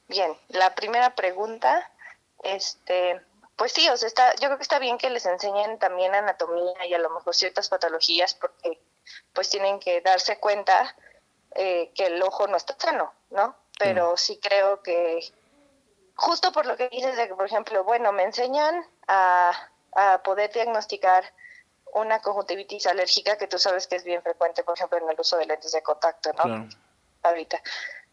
bien, 0.08 0.34
la 0.50 0.74
primera 0.74 1.14
pregunta, 1.14 1.92
este, 2.44 3.22
pues 3.56 3.72
sí, 3.72 3.88
o 3.90 3.98
sea, 3.98 4.08
está, 4.08 4.34
yo 4.36 4.48
creo 4.48 4.58
que 4.58 4.64
está 4.64 4.80
bien 4.80 4.98
que 4.98 5.12
les 5.12 5.28
enseñen 5.28 5.78
también 5.78 6.16
anatomía 6.16 6.88
y 6.88 6.94
a 6.96 7.00
lo 7.00 7.12
mejor 7.12 7.36
ciertas 7.36 7.70
patologías 7.70 8.34
porque 8.34 8.80
pues 9.34 9.50
tienen 9.50 9.80
que 9.80 10.02
darse 10.02 10.40
cuenta 10.40 10.96
eh, 11.56 11.92
que 11.96 12.08
el 12.08 12.22
ojo 12.22 12.48
no 12.48 12.58
está 12.58 12.76
sano, 12.78 13.14
¿no? 13.32 13.56
Pero 13.80 14.16
sí 14.16 14.40
creo 14.42 14.82
que 14.82 15.22
justo 16.16 16.52
por 16.52 16.66
lo 16.66 16.78
que 16.78 16.90
dices 16.90 17.18
de 17.18 17.28
que, 17.28 17.36
por 17.36 17.46
ejemplo, 17.46 17.84
bueno, 17.84 18.12
me 18.12 18.24
enseñan 18.24 18.86
a, 19.08 19.52
a 19.94 20.24
poder 20.24 20.52
diagnosticar 20.52 21.34
una 21.94 22.22
conjuntivitis 22.22 22.88
alérgica 22.88 23.38
que 23.38 23.48
tú 23.48 23.58
sabes 23.58 23.88
que 23.88 23.96
es 23.96 24.04
bien 24.04 24.22
frecuente, 24.22 24.64
por 24.64 24.78
ejemplo, 24.78 24.98
en 24.98 25.10
el 25.10 25.20
uso 25.20 25.38
de 25.38 25.46
lentes 25.46 25.72
de 25.72 25.82
contacto, 25.82 26.32
¿no? 26.34 26.68
Ahorita. 27.24 27.62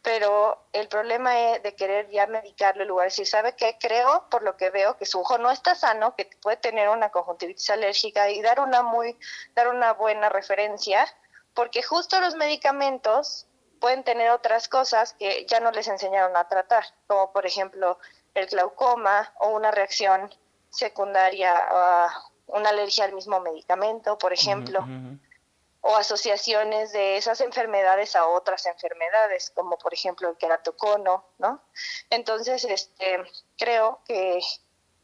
Pero 0.02 0.66
el 0.72 0.88
problema 0.88 1.38
es 1.38 1.62
de 1.62 1.74
querer 1.74 2.08
ya 2.10 2.26
medicarlo 2.26 2.82
en 2.82 2.88
lugar 2.88 3.04
de 3.04 3.10
decir, 3.10 3.26
¿sabe 3.26 3.54
qué? 3.54 3.76
Creo, 3.80 4.26
por 4.30 4.42
lo 4.42 4.56
que 4.56 4.70
veo, 4.70 4.96
que 4.96 5.06
su 5.06 5.20
ojo 5.20 5.38
no 5.38 5.50
está 5.50 5.74
sano, 5.74 6.14
que 6.16 6.28
puede 6.40 6.56
tener 6.56 6.88
una 6.88 7.10
conjuntivitis 7.10 7.70
alérgica 7.70 8.30
y 8.30 8.40
dar 8.40 8.60
una 8.60 8.82
muy, 8.82 9.16
dar 9.54 9.68
una 9.68 9.92
buena 9.92 10.28
referencia 10.28 11.06
porque 11.54 11.82
justo 11.82 12.20
los 12.20 12.34
medicamentos 12.36 13.46
pueden 13.80 14.04
tener 14.04 14.30
otras 14.30 14.68
cosas 14.68 15.14
que 15.14 15.44
ya 15.46 15.60
no 15.60 15.70
les 15.72 15.88
enseñaron 15.88 16.36
a 16.36 16.48
tratar, 16.48 16.84
como 17.06 17.32
por 17.32 17.46
ejemplo 17.46 17.98
el 18.34 18.46
glaucoma 18.46 19.32
o 19.40 19.48
una 19.48 19.70
reacción 19.70 20.32
secundaria 20.70 21.52
a 21.54 22.24
una 22.46 22.70
alergia 22.70 23.04
al 23.04 23.12
mismo 23.12 23.40
medicamento, 23.40 24.18
por 24.18 24.32
ejemplo, 24.32 24.84
o 25.80 25.96
asociaciones 25.96 26.92
de 26.92 27.16
esas 27.16 27.40
enfermedades 27.40 28.14
a 28.14 28.26
otras 28.26 28.66
enfermedades, 28.66 29.50
como 29.50 29.76
por 29.78 29.92
ejemplo 29.92 30.28
el 30.28 30.36
queratocono, 30.36 31.24
¿no? 31.38 31.60
Entonces, 32.08 32.64
este, 32.64 33.22
creo 33.58 34.00
que 34.06 34.40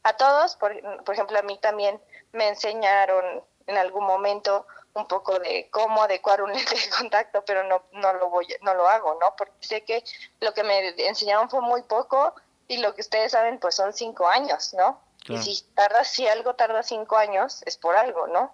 a 0.04 0.12
todos, 0.16 0.56
por, 0.56 1.04
por 1.04 1.14
ejemplo, 1.14 1.38
a 1.38 1.42
mí 1.42 1.58
también 1.58 2.00
me 2.32 2.48
enseñaron 2.48 3.42
en 3.66 3.76
algún 3.76 4.04
momento 4.04 4.66
un 4.98 5.06
poco 5.06 5.38
de 5.38 5.68
cómo 5.70 6.02
adecuar 6.02 6.42
un 6.42 6.52
lente 6.52 6.74
de 6.74 6.90
contacto, 6.90 7.44
pero 7.46 7.64
no, 7.64 7.82
no, 7.92 8.12
lo 8.14 8.28
voy, 8.28 8.46
no 8.62 8.74
lo 8.74 8.88
hago, 8.88 9.16
¿no? 9.20 9.34
Porque 9.36 9.54
sé 9.60 9.84
que 9.84 10.04
lo 10.40 10.52
que 10.52 10.62
me 10.64 10.88
enseñaron 11.06 11.48
fue 11.48 11.60
muy 11.60 11.82
poco 11.82 12.34
y 12.66 12.78
lo 12.78 12.94
que 12.94 13.00
ustedes 13.00 13.32
saben, 13.32 13.58
pues 13.58 13.74
son 13.74 13.92
cinco 13.92 14.28
años, 14.28 14.74
¿no? 14.74 15.00
Y 15.28 15.36
si 15.38 15.62
tarda, 15.74 16.04
si 16.04 16.26
algo 16.26 16.54
tarda 16.54 16.82
cinco 16.82 17.16
años, 17.16 17.62
es 17.66 17.76
por 17.76 17.96
algo, 17.96 18.26
¿no? 18.28 18.52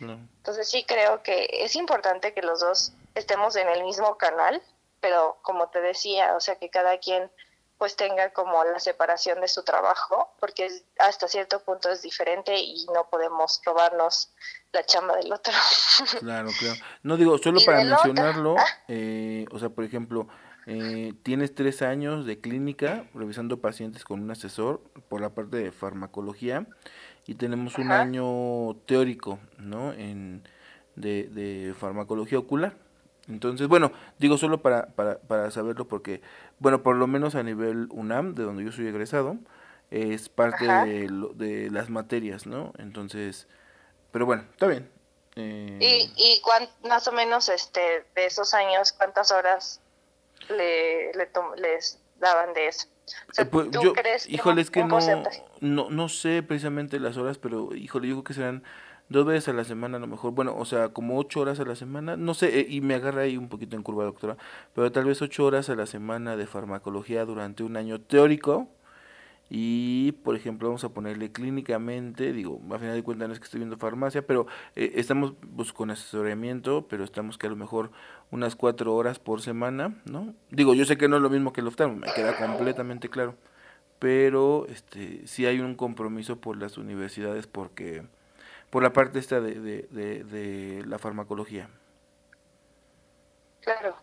Entonces 0.00 0.68
sí 0.68 0.84
creo 0.84 1.22
que 1.22 1.48
es 1.50 1.76
importante 1.76 2.34
que 2.34 2.42
los 2.42 2.60
dos 2.60 2.92
estemos 3.14 3.56
en 3.56 3.68
el 3.68 3.84
mismo 3.84 4.18
canal, 4.18 4.60
pero 5.00 5.38
como 5.42 5.68
te 5.68 5.80
decía, 5.80 6.34
o 6.34 6.40
sea, 6.40 6.56
que 6.56 6.68
cada 6.68 6.98
quien 6.98 7.30
pues 7.78 7.96
tenga 7.96 8.32
como 8.32 8.62
la 8.64 8.78
separación 8.78 9.40
de 9.40 9.48
su 9.48 9.62
trabajo, 9.62 10.34
porque 10.40 10.68
hasta 10.98 11.28
cierto 11.28 11.62
punto 11.64 11.90
es 11.90 12.02
diferente 12.02 12.56
y 12.56 12.86
no 12.94 13.08
podemos 13.10 13.60
robarnos 13.64 14.32
la 14.72 14.84
chamba 14.84 15.16
del 15.16 15.32
otro. 15.32 15.52
Claro, 16.20 16.48
claro. 16.58 16.80
No 17.02 17.16
digo, 17.16 17.38
solo 17.38 17.60
para 17.64 17.84
mencionarlo, 17.84 18.56
ah. 18.58 18.64
eh, 18.88 19.46
o 19.52 19.58
sea, 19.58 19.68
por 19.68 19.84
ejemplo, 19.84 20.26
eh, 20.66 21.12
tienes 21.22 21.54
tres 21.54 21.82
años 21.82 22.26
de 22.26 22.40
clínica 22.40 23.04
revisando 23.14 23.60
pacientes 23.60 24.04
con 24.04 24.22
un 24.22 24.30
asesor 24.30 24.80
por 25.08 25.20
la 25.20 25.30
parte 25.30 25.58
de 25.58 25.72
farmacología 25.72 26.66
y 27.26 27.34
tenemos 27.34 27.78
un 27.78 27.92
año 27.92 28.74
teórico, 28.86 29.38
¿no? 29.58 29.92
En, 29.92 30.42
de, 30.96 31.24
de 31.28 31.74
farmacología 31.74 32.38
ocular. 32.38 32.76
Entonces, 33.28 33.68
bueno, 33.68 33.92
digo 34.18 34.36
solo 34.36 34.60
para, 34.60 34.86
para, 34.88 35.18
para 35.18 35.50
saberlo 35.50 35.88
porque, 35.88 36.20
bueno, 36.58 36.82
por 36.82 36.96
lo 36.96 37.06
menos 37.06 37.34
a 37.34 37.42
nivel 37.42 37.88
UNAM, 37.90 38.34
de 38.34 38.44
donde 38.44 38.64
yo 38.64 38.72
soy 38.72 38.86
egresado, 38.86 39.36
es 39.90 40.28
parte 40.28 40.66
de, 40.66 41.08
de, 41.34 41.70
las 41.70 41.90
materias, 41.90 42.46
¿no? 42.46 42.72
Entonces, 42.78 43.46
pero 44.10 44.26
bueno, 44.26 44.44
está 44.50 44.66
bien. 44.66 44.90
Eh... 45.36 45.78
¿Y, 45.80 46.12
y 46.16 46.88
más 46.88 47.06
o 47.08 47.12
menos 47.12 47.48
este, 47.48 48.04
de 48.14 48.26
esos 48.26 48.54
años, 48.54 48.92
cuántas 48.92 49.30
horas 49.30 49.80
le, 50.48 51.12
le 51.12 51.28
les 51.56 51.98
daban 52.18 52.52
de 52.54 52.68
eso? 52.68 52.88
Eh, 53.38 53.44
pues, 53.44 53.68
yo, 53.70 53.92
híjole, 54.28 54.62
es 54.62 54.70
que 54.70 54.84
no, 54.84 54.98
no, 55.60 55.90
no 55.90 56.08
sé 56.08 56.42
precisamente 56.42 56.98
las 56.98 57.16
horas, 57.16 57.38
pero 57.38 57.74
híjole, 57.74 58.08
yo 58.08 58.14
creo 58.14 58.24
que 58.24 58.34
serán 58.34 58.64
dos 59.08 59.26
veces 59.26 59.48
a 59.48 59.52
la 59.52 59.64
semana 59.64 59.98
a 59.98 60.00
lo 60.00 60.06
mejor, 60.06 60.32
bueno, 60.32 60.54
o 60.56 60.64
sea, 60.64 60.88
como 60.90 61.18
ocho 61.18 61.40
horas 61.40 61.60
a 61.60 61.64
la 61.64 61.76
semana, 61.76 62.16
no 62.16 62.34
sé, 62.34 62.60
eh, 62.60 62.66
y 62.68 62.80
me 62.80 62.94
agarra 62.94 63.22
ahí 63.22 63.36
un 63.36 63.48
poquito 63.48 63.76
en 63.76 63.82
curva, 63.82 64.04
doctora, 64.04 64.36
pero 64.74 64.90
tal 64.92 65.04
vez 65.04 65.20
ocho 65.22 65.44
horas 65.44 65.68
a 65.68 65.74
la 65.74 65.86
semana 65.86 66.36
de 66.36 66.46
farmacología 66.46 67.24
durante 67.24 67.62
un 67.62 67.76
año 67.76 68.00
teórico, 68.00 68.68
y 69.50 70.12
por 70.24 70.36
ejemplo 70.36 70.68
vamos 70.68 70.84
a 70.84 70.88
ponerle 70.88 71.30
clínicamente, 71.30 72.32
digo, 72.32 72.60
a 72.70 72.78
final 72.78 72.94
de 72.94 73.02
cuentas 73.02 73.28
no 73.28 73.34
es 73.34 73.40
que 73.40 73.44
estoy 73.44 73.60
viendo 73.60 73.76
farmacia, 73.76 74.26
pero 74.26 74.46
eh, 74.74 74.92
estamos 74.96 75.34
pues, 75.54 75.72
con 75.72 75.90
asesoramiento, 75.90 76.86
pero 76.88 77.04
estamos 77.04 77.36
que 77.36 77.46
a 77.46 77.50
lo 77.50 77.56
mejor 77.56 77.90
unas 78.30 78.56
cuatro 78.56 78.94
horas 78.94 79.18
por 79.18 79.42
semana, 79.42 80.00
¿no? 80.06 80.34
Digo, 80.50 80.74
yo 80.74 80.84
sé 80.86 80.96
que 80.96 81.08
no 81.08 81.16
es 81.16 81.22
lo 81.22 81.30
mismo 81.30 81.52
que 81.52 81.60
el 81.60 81.66
oftalmo, 81.66 81.96
me 81.96 82.12
queda 82.14 82.36
completamente 82.36 83.10
claro, 83.10 83.36
pero 83.98 84.66
este 84.68 85.26
sí 85.26 85.46
hay 85.46 85.60
un 85.60 85.74
compromiso 85.74 86.40
por 86.40 86.56
las 86.56 86.78
universidades 86.78 87.46
porque 87.46 88.02
por 88.74 88.82
la 88.82 88.92
parte 88.92 89.20
esta 89.20 89.40
de, 89.40 89.54
de, 89.60 90.24
de, 90.24 90.84
la 90.86 90.98
farmacología. 90.98 91.70
Claro. 93.60 93.94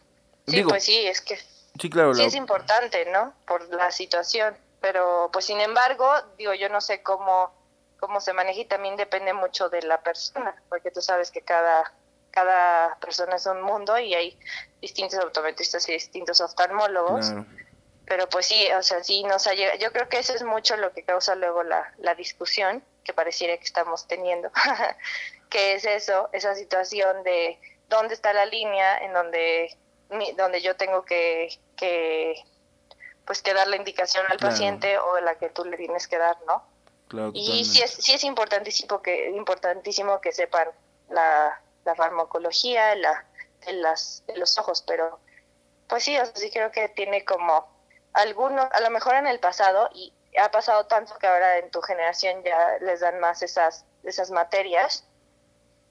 Sí, 0.48 0.64
pues 0.64 0.86
sí, 0.86 1.06
es 1.06 1.20
que 1.20 1.38
sí, 1.78 1.90
claro, 1.90 2.16
sí 2.16 2.24
es 2.24 2.36
importante, 2.36 3.06
¿no? 3.12 3.34
Por 3.46 3.68
la 3.68 3.92
situación. 3.92 4.56
Pero, 4.80 5.30
pues 5.34 5.44
sin 5.44 5.60
embargo, 5.60 6.10
digo, 6.38 6.54
yo 6.54 6.70
no 6.70 6.80
sé 6.80 7.04
cómo, 7.04 7.54
cómo 8.00 8.22
se 8.22 8.32
maneja 8.32 8.62
y 8.62 8.66
también 8.66 8.96
depende 8.96 9.34
mucho 9.34 9.68
de 9.68 9.82
la 9.82 10.02
persona, 10.02 10.56
porque 10.70 10.90
tú 10.90 11.02
sabes 11.02 11.32
que 11.32 11.42
cada, 11.42 11.92
cada 12.32 12.96
persona 13.02 13.36
es 13.36 13.46
un 13.48 13.62
mundo 13.62 14.00
y 14.00 14.14
hay 14.14 14.40
distintos 14.80 15.22
optometristas 15.22 15.90
y 15.90 15.92
distintos 15.92 16.40
oftalmólogos. 16.40 17.34
Pero 18.06 18.30
pues 18.30 18.46
sí, 18.46 18.72
o 18.72 18.82
sea, 18.84 19.04
sí 19.04 19.26
nos 19.26 19.48
ha 19.48 19.54
llegado. 19.54 19.78
Yo 19.80 19.92
creo 19.92 20.08
que 20.08 20.20
eso 20.20 20.34
es 20.34 20.44
mucho 20.44 20.78
lo 20.78 20.94
que 20.94 21.04
causa 21.04 21.36
luego 21.36 21.62
la, 21.62 21.94
la 21.98 22.16
discusión 22.16 22.82
que 23.04 23.14
pareciera 23.14 23.58
que 23.58 23.64
estamos 23.64 24.08
teniendo, 24.08 24.52
que 25.50 25.74
es 25.74 25.86
eso, 25.86 26.30
esa 26.32 26.56
situación 26.56 27.24
de 27.24 27.60
dónde 27.90 28.14
está 28.14 28.34
la 28.34 28.46
línea 28.46 29.00
en 29.00 29.14
donde, 29.14 29.78
donde 30.38 30.62
yo 30.62 30.76
tengo 30.76 31.04
que, 31.04 31.50
que 31.76 32.36
pues 33.26 33.42
que 33.42 33.54
dar 33.54 33.68
la 33.68 33.76
indicación 33.76 34.26
al 34.30 34.38
paciente 34.38 34.98
o 34.98 35.20
la 35.20 35.36
que 35.36 35.50
tú 35.50 35.64
le 35.66 35.78
tienes 35.78 36.08
que 36.08 36.18
dar, 36.18 36.38
¿no? 36.48 36.70
y 37.34 37.66
sí 37.66 37.82
es, 37.82 37.92
sí 37.92 38.14
es 38.14 38.24
importantísimo 38.24 39.02
que, 39.02 39.30
importantísimo 39.32 40.22
que 40.22 40.32
sepan 40.32 40.70
la, 41.10 41.62
la 41.84 41.96
farmacología 41.96 42.96
la, 42.96 43.26
las, 43.68 44.24
los 44.36 44.58
ojos, 44.58 44.84
pero 44.88 45.20
pues 45.88 46.04
sí, 46.04 46.18
o 46.18 46.26
sí 46.26 46.50
creo 46.52 46.72
que 46.72 46.90
tiene 46.90 47.26
como 47.26 47.68
algunos, 48.14 48.68
a 48.72 48.80
lo 48.80 48.90
mejor 48.90 49.16
en 49.16 49.28
el 49.28 49.40
pasado, 49.40 49.90
y 49.94 50.14
ha 50.38 50.52
pasado 50.52 50.86
tanto 50.86 51.18
que 51.18 51.28
ahora 51.28 51.58
en 51.58 51.70
tu 51.72 51.82
generación 51.82 52.44
ya 52.44 52.78
les 52.82 53.02
dan 53.02 53.20
más 53.20 53.42
esas, 53.42 53.86
esas 54.04 54.32
materias, 54.32 55.06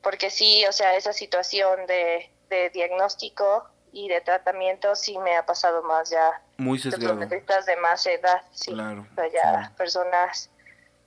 porque 0.02 0.30
sí, 0.30 0.64
o 0.66 0.72
sea, 0.72 0.96
esa 0.96 1.12
situación 1.12 1.86
de, 1.86 2.30
de 2.48 2.70
diagnóstico 2.70 3.68
y 3.92 4.08
de 4.08 4.20
tratamiento 4.20 4.94
sí 4.94 5.18
me 5.18 5.36
ha 5.36 5.44
pasado 5.44 5.82
más 5.82 6.10
ya. 6.10 6.42
Muy 6.58 6.78
sesgado. 6.78 7.16
de 7.16 7.76
más 7.76 8.06
edad, 8.06 8.42
sí. 8.52 8.72
Claro. 8.72 9.06
O 9.10 9.14
sea, 9.14 9.28
ya 9.28 9.72
personas... 9.76 10.50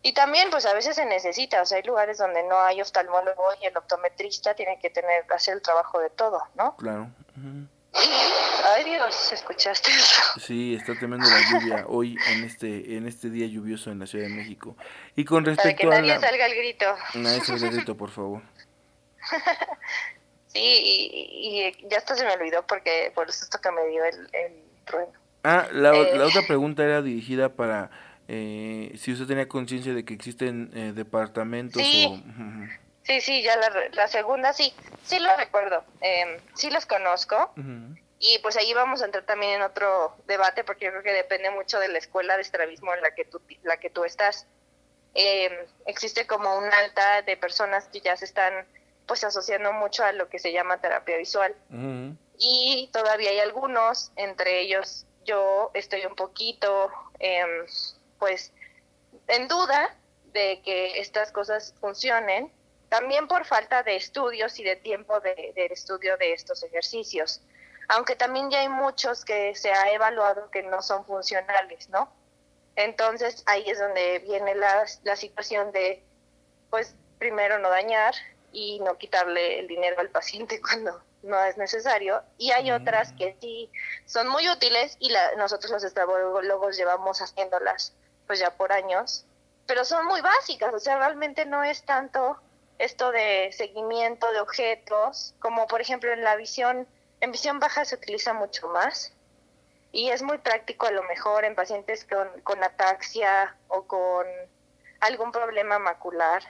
Y 0.05 0.13
también, 0.13 0.49
pues 0.49 0.65
a 0.65 0.73
veces 0.73 0.97
se 0.97 1.05
necesita, 1.05 1.61
o 1.61 1.65
sea, 1.65 1.77
hay 1.77 1.83
lugares 1.83 2.17
donde 2.17 2.43
no 2.43 2.59
hay 2.59 2.81
oftalmólogo 2.81 3.43
y 3.61 3.67
el 3.67 3.77
optometrista 3.77 4.53
tiene 4.53 4.77
que 4.79 4.89
tener, 4.89 5.25
hacer 5.33 5.53
el 5.53 5.61
trabajo 5.61 5.97
de 5.99 6.09
todo, 6.09 6.43
¿no? 6.55 6.75
Claro. 6.75 7.07
Ay 7.93 8.83
Dios, 8.85 9.31
¿escuchaste 9.31 9.91
eso? 9.91 10.39
Sí, 10.39 10.75
está 10.75 10.95
tremendo 10.95 11.27
la 11.29 11.39
lluvia 11.51 11.85
hoy 11.87 12.17
en 12.31 12.43
este 12.43 12.95
en 12.95 13.07
este 13.07 13.29
día 13.29 13.45
lluvioso 13.45 13.91
en 13.91 13.99
la 13.99 14.07
Ciudad 14.07 14.25
de 14.25 14.33
México. 14.33 14.75
Y 15.15 15.25
con 15.25 15.45
respecto 15.45 15.87
Para 15.87 16.01
que 16.01 16.07
nadie 16.07 16.19
salga 16.19 16.45
el 16.45 16.55
grito. 16.55 16.85
Nadie 17.15 17.41
salga 17.41 17.67
el 17.67 17.75
grito, 17.75 17.95
por 17.95 18.09
favor. 18.09 18.41
sí, 20.47 20.59
y, 20.59 21.87
ya 21.89 21.97
hasta 21.97 22.15
se 22.15 22.25
me 22.25 22.33
olvidó 22.33 22.65
porque 22.65 23.11
por 23.13 23.29
eso 23.29 23.43
esto 23.43 23.59
que 23.61 23.71
me 23.71 23.85
dio 23.87 24.03
el, 24.05 24.29
el 24.33 24.53
trueno. 24.85 25.13
Ah, 25.43 25.67
la, 25.71 25.95
eh. 25.95 26.17
la, 26.17 26.25
otra 26.25 26.41
pregunta 26.47 26.83
era 26.83 27.01
dirigida 27.01 27.49
para 27.49 27.91
eh, 28.27 28.93
si 28.97 29.11
usted 29.11 29.27
tenía 29.27 29.47
conciencia 29.47 29.93
de 29.93 30.05
que 30.05 30.13
existen 30.13 30.71
eh, 30.73 30.93
departamentos 30.95 31.81
sí. 31.81 32.07
o... 32.09 32.82
Sí, 33.03 33.21
sí, 33.21 33.43
ya 33.43 33.57
la, 33.57 33.71
la 33.91 34.07
segunda 34.07 34.53
sí, 34.53 34.73
sí 35.03 35.19
lo 35.19 35.35
recuerdo, 35.35 35.83
eh, 36.01 36.39
sí 36.55 36.69
los 36.69 36.85
conozco. 36.85 37.51
Y 38.19 38.39
pues 38.39 38.55
ahí 38.55 38.73
vamos 38.73 39.01
a 39.01 39.05
entrar 39.05 39.25
también 39.25 39.53
en 39.53 39.61
otro 39.63 40.15
debate 40.27 40.63
porque 40.63 40.85
yo 40.85 40.91
creo 40.91 41.03
que 41.03 41.11
depende 41.11 41.51
mucho 41.51 41.77
de 41.79 41.89
la 41.89 41.97
escuela 41.97 42.37
de 42.37 42.41
estrabismo 42.41 42.93
en 42.93 43.01
la 43.01 43.13
que 43.13 43.25
tú, 43.25 43.41
la 43.63 43.77
que 43.77 43.89
tú 43.89 44.05
estás. 44.05 44.47
Em, 45.13 45.51
existe 45.85 46.25
como 46.25 46.57
un 46.57 46.71
alta 46.73 47.21
de 47.21 47.35
personas 47.35 47.89
que 47.89 47.99
ya 47.99 48.15
se 48.15 48.25
están 48.25 48.65
pues 49.05 49.25
asociando 49.25 49.73
mucho 49.73 50.05
a 50.05 50.13
lo 50.13 50.29
que 50.29 50.39
se 50.39 50.53
llama 50.53 50.79
terapia 50.79 51.17
visual. 51.17 51.53
Y 52.39 52.89
todavía 52.93 53.31
hay 53.31 53.39
algunos, 53.39 54.13
entre 54.15 54.61
ellos 54.61 55.05
yo 55.25 55.71
estoy 55.73 56.05
un 56.05 56.15
poquito 56.15 56.89
em, 57.19 57.65
pues 58.19 58.53
en 59.27 59.49
duda 59.49 59.95
de 60.31 60.61
que 60.63 60.99
estas 60.99 61.31
cosas 61.33 61.75
funcionen 61.81 62.51
también 62.93 63.27
por 63.27 63.43
falta 63.43 63.81
de 63.81 63.95
estudios 63.95 64.59
y 64.59 64.63
de 64.63 64.75
tiempo 64.75 65.19
de, 65.19 65.51
estudio 65.71 66.15
de 66.17 66.33
estos 66.33 66.61
ejercicios, 66.61 67.41
aunque 67.87 68.15
también 68.15 68.51
ya 68.51 68.59
hay 68.59 68.69
muchos 68.69 69.25
que 69.25 69.55
se 69.55 69.73
ha 69.73 69.91
evaluado 69.91 70.51
que 70.51 70.61
no 70.61 70.79
son 70.83 71.03
funcionales, 71.03 71.89
¿no? 71.89 72.13
Entonces 72.75 73.41
ahí 73.47 73.67
es 73.67 73.79
donde 73.79 74.19
viene 74.19 74.53
la, 74.53 74.85
la 75.05 75.15
situación 75.15 75.71
de, 75.71 76.03
pues, 76.69 76.95
primero 77.17 77.57
no 77.57 77.69
dañar 77.69 78.13
y 78.51 78.79
no 78.81 78.95
quitarle 78.99 79.61
el 79.61 79.67
dinero 79.67 79.99
al 79.99 80.09
paciente 80.09 80.61
cuando 80.69 81.01
no 81.23 81.43
es 81.45 81.57
necesario. 81.57 82.21
Y 82.37 82.51
hay 82.51 82.69
otras 82.69 83.11
que 83.13 83.35
sí 83.41 83.71
son 84.05 84.27
muy 84.27 84.47
útiles 84.47 84.97
y 84.99 85.09
la, 85.09 85.33
nosotros 85.37 85.71
los 85.71 85.83
estrabólogos 85.83 86.77
llevamos 86.77 87.23
haciéndolas 87.23 87.95
pues 88.27 88.37
ya 88.37 88.55
por 88.55 88.71
años, 88.71 89.25
pero 89.65 89.83
son 89.83 90.05
muy 90.05 90.21
básicas, 90.21 90.71
o 90.75 90.79
sea, 90.79 90.99
realmente 90.99 91.47
no 91.47 91.63
es 91.63 91.83
tanto 91.85 92.39
esto 92.79 93.11
de 93.11 93.51
seguimiento 93.51 94.31
de 94.31 94.39
objetos, 94.39 95.35
como 95.39 95.67
por 95.67 95.81
ejemplo 95.81 96.11
en 96.11 96.23
la 96.23 96.35
visión, 96.35 96.87
en 97.21 97.31
visión 97.31 97.59
baja 97.59 97.85
se 97.85 97.95
utiliza 97.95 98.33
mucho 98.33 98.67
más 98.67 99.13
y 99.91 100.09
es 100.09 100.23
muy 100.23 100.39
práctico 100.39 100.87
a 100.87 100.91
lo 100.91 101.03
mejor 101.03 101.45
en 101.45 101.55
pacientes 101.55 102.05
con, 102.05 102.27
con 102.41 102.63
ataxia 102.63 103.55
o 103.67 103.83
con 103.83 104.25
algún 104.99 105.31
problema 105.31 105.79
macular, 105.79 106.43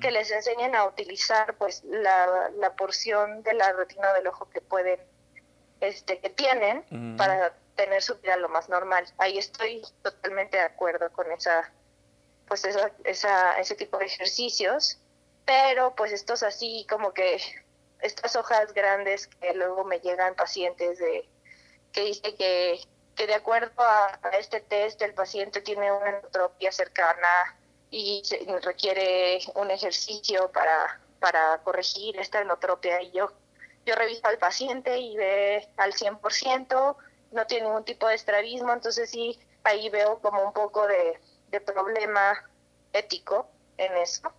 que 0.00 0.10
les 0.10 0.32
enseñen 0.32 0.74
a 0.74 0.84
utilizar 0.84 1.54
pues 1.54 1.84
la, 1.84 2.50
la, 2.56 2.74
porción 2.74 3.44
de 3.44 3.54
la 3.54 3.72
retina 3.72 4.12
del 4.14 4.26
ojo 4.26 4.48
que 4.50 4.60
pueden, 4.60 4.98
este, 5.80 6.18
que 6.18 6.28
tienen 6.28 6.84
para 7.16 7.54
tener 7.76 8.02
su 8.02 8.16
vida 8.18 8.36
lo 8.36 8.48
más 8.48 8.68
normal. 8.68 9.06
Ahí 9.18 9.38
estoy 9.38 9.82
totalmente 10.02 10.56
de 10.56 10.64
acuerdo 10.64 11.12
con 11.12 11.30
esa, 11.30 11.70
pues 12.48 12.64
esa, 12.64 12.90
esa, 13.04 13.60
ese 13.60 13.76
tipo 13.76 13.98
de 13.98 14.06
ejercicios 14.06 14.98
pero 15.44 15.94
pues 15.94 16.12
estos 16.12 16.42
así 16.42 16.86
como 16.88 17.12
que 17.12 17.40
estas 18.00 18.36
hojas 18.36 18.72
grandes 18.72 19.26
que 19.26 19.54
luego 19.54 19.84
me 19.84 20.00
llegan 20.00 20.34
pacientes 20.34 20.98
de 20.98 21.28
que 21.92 22.02
dice 22.02 22.34
que, 22.36 22.80
que 23.14 23.26
de 23.26 23.34
acuerdo 23.34 23.82
a, 23.82 24.18
este 24.38 24.60
test 24.60 25.02
el 25.02 25.14
paciente 25.14 25.60
tiene 25.60 25.92
una 25.92 26.20
entropía 26.20 26.72
cercana 26.72 27.58
y 27.90 28.22
requiere 28.62 29.40
un 29.54 29.70
ejercicio 29.70 30.50
para, 30.52 31.00
para 31.18 31.58
corregir 31.64 32.18
esta 32.18 32.40
enotropia 32.40 33.02
y 33.02 33.10
yo, 33.10 33.32
yo 33.84 33.94
reviso 33.96 34.26
al 34.28 34.38
paciente 34.38 34.98
y 34.98 35.16
ve 35.16 35.68
al 35.76 35.92
100%, 35.92 36.96
no 37.32 37.46
tiene 37.46 37.66
ningún 37.66 37.84
tipo 37.84 38.06
de 38.06 38.14
estrabismo, 38.14 38.72
entonces 38.72 39.10
sí, 39.10 39.38
ahí 39.64 39.90
veo 39.90 40.20
como 40.20 40.44
un 40.44 40.52
poco 40.52 40.86
de, 40.86 41.20
de 41.48 41.60
problema 41.60 42.48
ético 42.92 43.50
en 43.76 43.96
eso. 43.96 44.32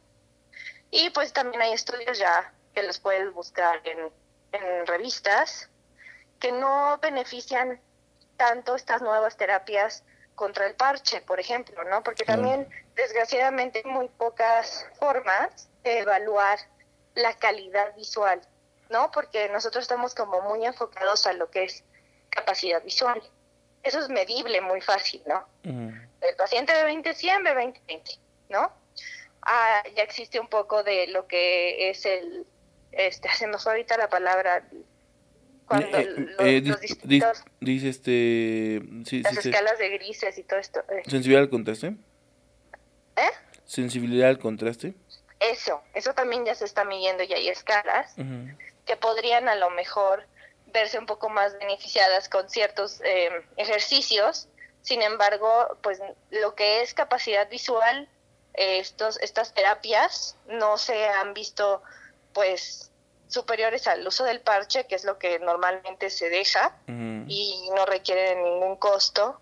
Y 0.92 1.10
pues 1.12 1.34
también 1.34 1.62
hay 1.62 1.74
estudios 1.74 2.20
ya 2.20 2.54
que 2.76 2.84
los 2.84 3.00
puedes 3.00 3.34
buscar 3.34 3.82
en, 3.86 4.12
en 4.52 4.86
revistas 4.86 5.70
que 6.40 6.52
no 6.52 6.98
benefician 7.02 7.80
tanto 8.36 8.76
estas 8.76 9.02
nuevas 9.02 9.38
terapias 9.38 10.04
contra 10.36 10.66
el 10.66 10.76
parche, 10.76 11.22
por 11.22 11.40
ejemplo, 11.40 11.84
¿no? 11.84 12.04
Porque 12.04 12.26
también, 12.26 12.68
desgraciadamente, 12.96 13.82
hay 13.86 13.92
muy 13.92 14.10
pocas 14.10 14.88
formas 15.00 15.70
de 15.84 16.00
evaluar 16.00 16.60
la 17.14 17.34
calidad 17.36 17.96
visual, 17.96 18.42
¿no? 18.90 19.12
Porque 19.12 19.50
nosotros 19.50 19.84
estamos 19.84 20.16
como 20.16 20.42
muy 20.42 20.66
enfocados 20.66 21.28
a 21.28 21.34
lo 21.34 21.52
que 21.52 21.66
es 21.66 21.84
capacidad 22.30 22.82
visual. 22.82 23.22
Eso 23.84 24.00
es 24.00 24.10
medible 24.10 24.62
muy 24.62 24.82
fácil, 24.82 25.22
¿no? 25.28 25.48
El 25.64 26.36
paciente 26.36 26.74
de 26.74 26.86
20-100 26.86 27.44
ve 27.44 27.74
20-20, 27.88 28.20
¿no? 28.50 28.74
Ah, 29.44 29.84
ya 29.96 30.04
existe 30.04 30.40
un 30.40 30.48
poco 30.48 30.84
de 30.84 31.08
lo 31.08 31.28
que 31.28 31.90
es 31.90 32.06
el, 32.06 32.46
este, 32.92 33.30
hacemos 33.30 33.66
ahorita 33.66 33.98
la 33.98 34.10
palabra 34.10 34.64
cuando 35.72 35.98
eh, 35.98 36.62
los, 36.66 36.82
eh, 36.84 37.24
dice 37.62 37.90
este 37.90 38.82
las 39.22 39.46
escalas 39.46 39.80
de 39.80 39.90
grises 39.90 40.38
y 40.38 40.44
todo 40.44 40.60
esto 40.60 40.82
eh. 40.90 41.04
sensibilidad 41.08 41.44
al 41.44 41.50
contraste 41.50 41.96
¿Eh? 43.16 43.32
sensibilidad 43.66 44.30
al 44.30 44.40
contraste 44.40 44.94
eso 45.40 45.82
eso 45.94 46.14
también 46.14 46.44
ya 46.46 46.56
se 46.56 46.66
está 46.66 46.84
midiendo 46.84 47.24
y 47.24 47.34
hay 47.34 47.48
escalas 47.48 48.14
que 48.86 48.98
podrían 48.98 49.48
a 49.48 49.56
lo 49.56 49.70
mejor 49.70 50.28
verse 50.74 51.00
un 51.00 51.06
poco 51.06 51.30
más 51.30 51.58
beneficiadas 51.58 52.28
con 52.28 52.50
ciertos 52.50 53.02
ejercicios 53.56 54.50
sin 54.82 55.02
embargo 55.02 55.78
pues 55.82 56.02
lo 56.32 56.54
que 56.56 56.82
es 56.82 56.94
capacidad 56.94 57.50
visual 57.50 58.10
estos 58.54 59.18
estas 59.22 59.54
terapias 59.54 60.36
no 60.48 60.78
se 60.78 61.08
han 61.08 61.34
visto 61.34 61.82
pues 62.34 62.92
superiores 63.28 63.88
al 63.88 64.06
uso 64.06 64.26
del 64.26 64.42
parche, 64.42 64.86
que 64.88 64.96
es 64.96 65.06
lo 65.06 65.18
que 65.18 65.40
normalmente 65.40 66.10
se 66.10 66.30
deja 66.30 66.76
y 66.88 67.70
no 67.74 67.86
requiere 67.86 68.36
ningún 68.36 68.76
costo, 68.76 69.40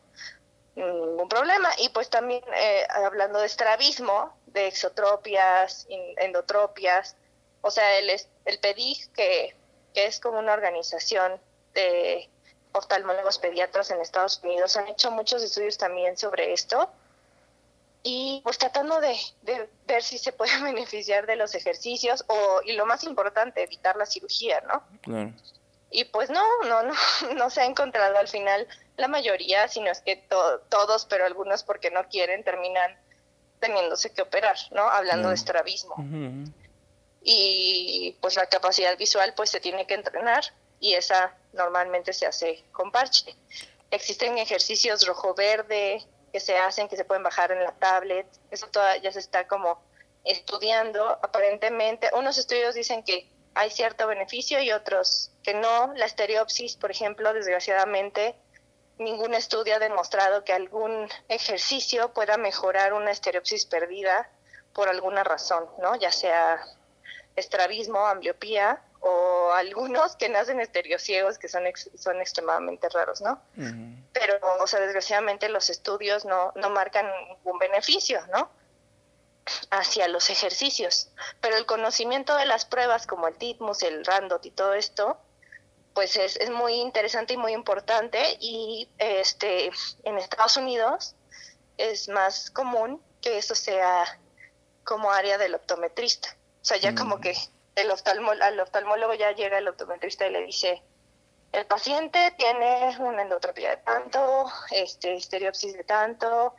ningún 0.76 1.28
problema. 1.28 1.70
Y 1.80 1.90
pues 1.90 2.10
también 2.10 2.44
eh, 2.54 2.86
hablando 2.90 3.40
de 3.40 3.48
estrabismo, 3.48 4.38
de 4.46 4.68
exotropias, 4.68 5.88
endotropias, 6.18 7.16
o 7.62 7.72
sea, 7.72 7.98
el, 7.98 8.12
el 8.46 8.60
PEDIG, 8.60 9.12
que, 9.12 9.56
que 9.94 10.06
es 10.06 10.20
como 10.20 10.38
una 10.38 10.54
organización 10.54 11.42
de 11.74 12.30
oftalmólogos 12.74 13.40
pediatras 13.40 13.90
en 13.90 14.02
Estados 14.02 14.40
Unidos, 14.44 14.78
han 14.78 14.88
hecho 14.88 15.10
muchos 15.10 15.42
estudios 15.42 15.78
también 15.80 16.16
sobre 16.16 16.54
esto 16.54 16.92
y 18.04 18.42
pues 18.44 18.58
tratando 18.58 19.02
de, 19.02 19.18
ver 19.86 20.04
si 20.04 20.18
se 20.18 20.32
puede 20.32 20.52
beneficiar 20.64 21.26
de 21.26 21.36
los 21.36 21.56
ejercicios 21.56 22.24
o 22.28 22.62
y 22.66 22.74
lo 22.74 22.86
más 22.86 23.04
importante 23.04 23.64
evitar 23.64 23.96
la 23.96 24.06
cirugía 24.06 24.62
no 24.62 25.32
y 25.92 26.06
pues 26.06 26.30
no 26.30 26.44
no 26.64 26.84
no 26.84 26.94
no 27.36 27.50
se 27.50 27.62
ha 27.62 27.66
encontrado 27.66 28.18
al 28.18 28.28
final 28.28 28.68
la 28.98 29.08
mayoría 29.08 29.68
sino 29.68 29.92
es 29.92 30.02
que 30.02 30.16
todos 30.70 31.06
pero 31.06 31.26
algunos 31.26 31.64
porque 31.64 31.92
no 31.92 32.08
quieren 32.08 32.44
terminan 32.44 32.98
teniéndose 33.60 34.14
que 34.14 34.22
operar 34.22 34.58
no 34.72 34.84
hablando 34.84 35.30
de 35.30 35.36
estrabismo. 35.36 35.96
Y 37.22 38.16
pues 38.22 38.38
la 38.38 38.46
capacidad 38.46 38.98
visual 38.98 39.34
pues 39.36 39.50
se 39.50 39.60
tiene 39.60 39.86
que 39.86 39.94
entrenar 39.94 40.44
y 40.80 40.94
esa 40.94 41.36
normalmente 41.54 42.14
se 42.14 42.26
hace 42.26 42.64
con 42.72 42.92
parche. 42.92 43.36
Existen 43.92 44.38
ejercicios 44.38 45.06
rojo 45.06 45.36
verde 45.36 46.02
que 46.32 46.40
se 46.40 46.58
hacen, 46.58 46.88
que 46.88 46.98
se 46.98 47.06
pueden 47.06 47.24
bajar 47.24 47.52
en 47.52 47.64
la 47.64 47.72
tablet. 47.72 48.28
Eso 48.52 48.68
ya 49.02 49.12
se 49.12 49.20
está 49.20 49.48
como 49.48 49.82
estudiando. 50.24 51.08
Aparentemente, 51.22 52.10
unos 52.14 52.38
estudios 52.38 52.76
dicen 52.76 53.04
que 53.04 53.30
hay 53.56 53.70
cierto 53.72 54.08
beneficio 54.08 54.62
y 54.62 54.72
otros 54.72 55.32
que 55.44 55.54
no. 55.54 55.94
La 55.96 56.06
estereopsis, 56.06 56.76
por 56.76 56.92
ejemplo, 56.92 57.34
desgraciadamente, 57.34 58.36
ningún 58.98 59.34
estudio 59.34 59.76
ha 59.76 59.80
demostrado 59.80 60.44
que 60.44 60.54
algún 60.54 61.10
ejercicio 61.28 62.14
pueda 62.14 62.38
mejorar 62.38 62.94
una 62.94 63.12
estereopsis 63.12 63.66
perdida 63.66 64.30
por 64.74 64.90
alguna 64.90 65.24
razón, 65.24 65.68
¿no? 65.80 65.96
Ya 65.96 66.12
sea 66.12 66.64
estrabismo, 67.36 68.06
ambliopía 68.06 68.82
o 69.02 69.52
algunos 69.54 70.16
que 70.16 70.30
nacen 70.30 70.60
estereociegos 70.60 71.38
que 71.38 71.48
son 71.48 71.64
son 71.96 72.20
extremadamente 72.20 72.90
raros, 72.90 73.22
¿no? 73.22 73.42
Pero, 74.14 74.40
o 74.62 74.68
sea, 74.68 74.80
desgraciadamente 74.80 75.50
los 75.50 75.70
estudios 75.70 76.26
no, 76.26 76.52
no 76.56 76.70
marcan 76.70 77.10
ningún 77.28 77.60
beneficio, 77.60 78.20
¿no? 78.28 78.50
hacia 79.72 80.08
los 80.08 80.30
ejercicios. 80.30 81.10
Pero 81.42 81.58
el 81.58 81.66
conocimiento 81.66 82.36
de 82.36 82.46
las 82.46 82.66
pruebas 82.66 83.08
como 83.08 83.28
el 83.28 83.36
TITMUS, 83.36 83.84
el 83.84 84.06
RANDOT 84.06 84.46
y 84.46 84.52
todo 84.52 84.74
esto, 84.74 85.20
pues 85.94 86.16
es, 86.18 86.36
es 86.38 86.50
muy 86.50 86.74
interesante 86.76 87.34
y 87.34 87.38
muy 87.38 87.54
importante 87.54 88.38
y 88.40 88.88
este 88.98 89.72
en 90.04 90.18
Estados 90.18 90.58
Unidos 90.58 91.16
es 91.78 92.10
más 92.10 92.52
común 92.52 93.02
que 93.22 93.38
eso 93.38 93.56
sea 93.56 94.20
como 94.84 95.12
área 95.12 95.38
del 95.38 95.56
optometrista. 95.56 96.30
O 96.62 96.66
sea, 96.66 96.78
ya 96.78 96.94
como 96.94 97.20
que 97.20 97.36
el 97.82 98.42
al 98.42 98.60
oftalmólogo 98.60 99.14
ya 99.14 99.32
llega 99.32 99.58
el 99.58 99.68
optometrista 99.68 100.28
y 100.28 100.32
le 100.32 100.46
dice, 100.46 100.82
el 101.52 101.66
paciente 101.66 102.34
tiene 102.38 102.96
una 103.00 103.24
endotropía 103.24 103.72
de 103.72 103.78
tanto, 103.78 104.46
este, 104.72 105.16
estereopsis 105.16 105.74
de 105.74 105.84
tanto, 105.84 106.56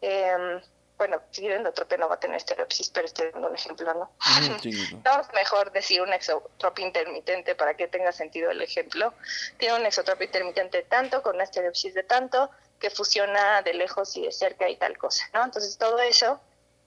eh, 0.00 0.60
bueno, 1.00 1.18
si 1.30 1.40
tiene 1.40 1.56
endotropia 1.56 1.96
no 1.96 2.10
va 2.10 2.16
a 2.16 2.20
tener 2.20 2.36
estereopsis, 2.36 2.90
pero 2.90 3.06
estoy 3.06 3.30
dando 3.30 3.48
un 3.48 3.54
ejemplo, 3.54 3.94
¿no? 3.94 4.12
no, 5.04 5.28
mejor 5.32 5.72
decir 5.72 6.02
una 6.02 6.16
exotropia 6.16 6.86
intermitente 6.86 7.54
para 7.54 7.74
que 7.74 7.88
tenga 7.88 8.12
sentido 8.12 8.50
el 8.50 8.60
ejemplo. 8.60 9.14
Tiene 9.56 9.76
una 9.76 9.88
exotropia 9.88 10.26
intermitente 10.26 10.76
de 10.76 10.82
tanto, 10.82 11.22
con 11.22 11.36
una 11.36 11.44
estereopsis 11.44 11.94
de 11.94 12.02
tanto, 12.02 12.50
que 12.78 12.90
fusiona 12.90 13.62
de 13.62 13.72
lejos 13.72 14.14
y 14.18 14.26
de 14.26 14.30
cerca 14.30 14.68
y 14.68 14.76
tal 14.76 14.98
cosa, 14.98 15.24
¿no? 15.32 15.42
Entonces 15.42 15.78
todo 15.78 15.98
eso, 16.00 16.38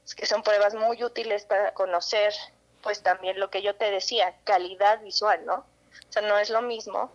es 0.06 0.14
que 0.14 0.28
son 0.28 0.44
pruebas 0.44 0.76
muy 0.76 1.04
útiles 1.04 1.46
para 1.46 1.74
conocer 1.74 2.36
pues 2.84 3.02
también 3.02 3.40
lo 3.40 3.50
que 3.50 3.62
yo 3.62 3.76
te 3.76 3.90
decía, 3.90 4.36
calidad 4.44 5.02
visual, 5.02 5.46
¿no? 5.46 5.56
O 5.56 6.12
sea, 6.12 6.22
no 6.22 6.38
es 6.38 6.50
lo 6.50 6.62
mismo 6.62 7.12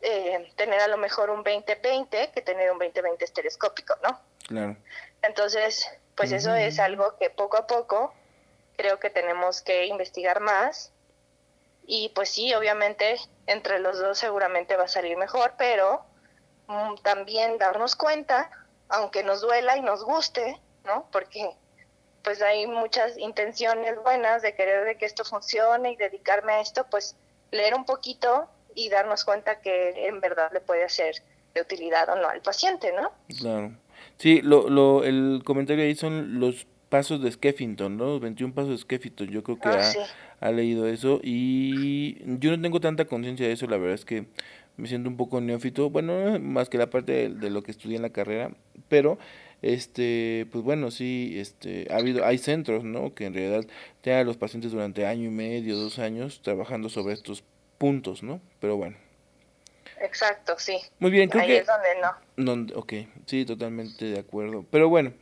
eh, 0.00 0.50
tener 0.56 0.80
a 0.80 0.88
lo 0.88 0.96
mejor 0.96 1.30
un 1.30 1.44
20-20 1.44 2.32
que 2.32 2.42
tener 2.42 2.72
un 2.72 2.78
20-20 2.78 3.22
estereoscópico, 3.22 3.94
¿no? 4.02 4.20
Claro. 4.46 4.76
Entonces, 5.22 5.88
pues 6.14 6.32
eso 6.32 6.54
es 6.54 6.80
algo 6.80 7.16
que 7.18 7.30
poco 7.30 7.58
a 7.58 7.66
poco 7.66 8.12
creo 8.76 8.98
que 8.98 9.10
tenemos 9.10 9.60
que 9.60 9.86
investigar 9.86 10.40
más. 10.40 10.92
Y 11.86 12.10
pues 12.10 12.30
sí, 12.30 12.54
obviamente 12.54 13.16
entre 13.46 13.80
los 13.80 13.98
dos 13.98 14.18
seguramente 14.18 14.76
va 14.76 14.84
a 14.84 14.88
salir 14.88 15.16
mejor, 15.16 15.54
pero 15.58 16.04
mm, 16.66 16.96
también 17.02 17.58
darnos 17.58 17.96
cuenta, 17.96 18.50
aunque 18.88 19.22
nos 19.22 19.40
duela 19.40 19.76
y 19.76 19.80
nos 19.80 20.04
guste, 20.04 20.60
¿no? 20.84 21.08
Porque 21.10 21.56
pues 22.28 22.42
hay 22.42 22.66
muchas 22.66 23.16
intenciones 23.16 23.94
buenas 24.04 24.42
de 24.42 24.54
querer 24.54 24.84
de 24.84 24.96
que 24.96 25.06
esto 25.06 25.24
funcione 25.24 25.92
y 25.92 25.96
dedicarme 25.96 26.52
a 26.52 26.60
esto, 26.60 26.84
pues 26.90 27.16
leer 27.52 27.74
un 27.74 27.86
poquito 27.86 28.50
y 28.74 28.90
darnos 28.90 29.24
cuenta 29.24 29.62
que 29.62 30.06
en 30.06 30.20
verdad 30.20 30.50
le 30.52 30.60
puede 30.60 30.86
ser 30.90 31.14
de 31.54 31.62
utilidad 31.62 32.06
o 32.10 32.16
no 32.16 32.28
al 32.28 32.42
paciente, 32.42 32.92
¿no? 32.92 33.12
Claro. 33.38 33.72
Sí, 34.18 34.42
lo, 34.42 34.68
lo, 34.68 35.04
el 35.04 35.40
comentario 35.42 35.84
ahí 35.84 35.94
son 35.94 36.38
los 36.38 36.66
pasos 36.90 37.22
de 37.22 37.32
Skeffington, 37.32 37.96
¿no? 37.96 38.04
Los 38.04 38.20
21 38.20 38.52
pasos 38.52 38.72
de 38.72 38.76
Skeffington, 38.76 39.28
yo 39.28 39.42
creo 39.42 39.58
que 39.58 39.70
ah, 39.70 39.92
ha, 40.40 40.50
leído 40.50 40.86
eso 40.86 41.20
y 41.22 42.18
yo 42.38 42.54
no 42.54 42.60
tengo 42.60 42.78
tanta 42.78 43.06
conciencia 43.06 43.46
de 43.46 43.54
eso, 43.54 43.66
la 43.68 43.78
verdad 43.78 43.94
es 43.94 44.04
que 44.04 44.26
me 44.76 44.86
siento 44.86 45.08
un 45.08 45.16
poco 45.16 45.40
neófito, 45.40 45.88
bueno, 45.88 46.38
más 46.40 46.68
que 46.68 46.76
la 46.76 46.90
parte 46.90 47.12
de, 47.12 47.28
de 47.30 47.48
lo 47.48 47.62
que 47.62 47.70
estudié 47.70 47.96
en 47.96 48.02
la 48.02 48.10
carrera, 48.10 48.50
pero 48.90 49.18
este 49.62 50.46
pues 50.52 50.62
bueno 50.64 50.90
sí 50.90 51.34
este 51.38 51.88
ha 51.90 51.96
habido 51.96 52.24
hay 52.24 52.38
centros 52.38 52.84
no 52.84 53.14
que 53.14 53.26
en 53.26 53.34
realidad 53.34 53.66
tienen 54.00 54.22
a 54.22 54.24
los 54.24 54.36
pacientes 54.36 54.72
durante 54.72 55.06
año 55.06 55.24
y 55.24 55.30
medio 55.30 55.76
dos 55.76 55.98
años 55.98 56.40
trabajando 56.42 56.88
sobre 56.88 57.14
estos 57.14 57.42
puntos 57.78 58.22
no 58.22 58.40
pero 58.60 58.76
bueno. 58.76 58.96
Exacto 60.00 60.54
sí. 60.58 60.78
Muy 61.00 61.10
bien 61.10 61.28
creo 61.28 61.42
ahí 61.42 61.48
que 61.48 61.58
es 61.58 61.66
donde 61.66 61.88
no. 62.00 62.44
donde, 62.44 62.74
ok 62.74 62.92
sí 63.26 63.44
totalmente 63.44 64.04
de 64.04 64.18
acuerdo. 64.18 64.64
Pero 64.70 64.88
bueno 64.88 65.12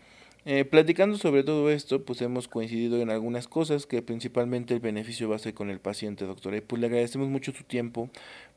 eh, 0.48 0.64
platicando 0.64 1.18
sobre 1.18 1.42
todo 1.42 1.70
esto, 1.70 2.04
pues 2.04 2.22
hemos 2.22 2.46
coincidido 2.46 3.02
en 3.02 3.10
algunas 3.10 3.48
cosas 3.48 3.84
que 3.84 4.00
principalmente 4.00 4.74
el 4.74 4.80
beneficio 4.80 5.28
va 5.28 5.34
a 5.34 5.40
ser 5.40 5.54
con 5.54 5.70
el 5.70 5.80
paciente, 5.80 6.24
doctora. 6.24 6.58
Y 6.58 6.60
pues 6.60 6.80
le 6.80 6.86
agradecemos 6.86 7.26
mucho 7.26 7.50
su 7.52 7.64
tiempo 7.64 8.10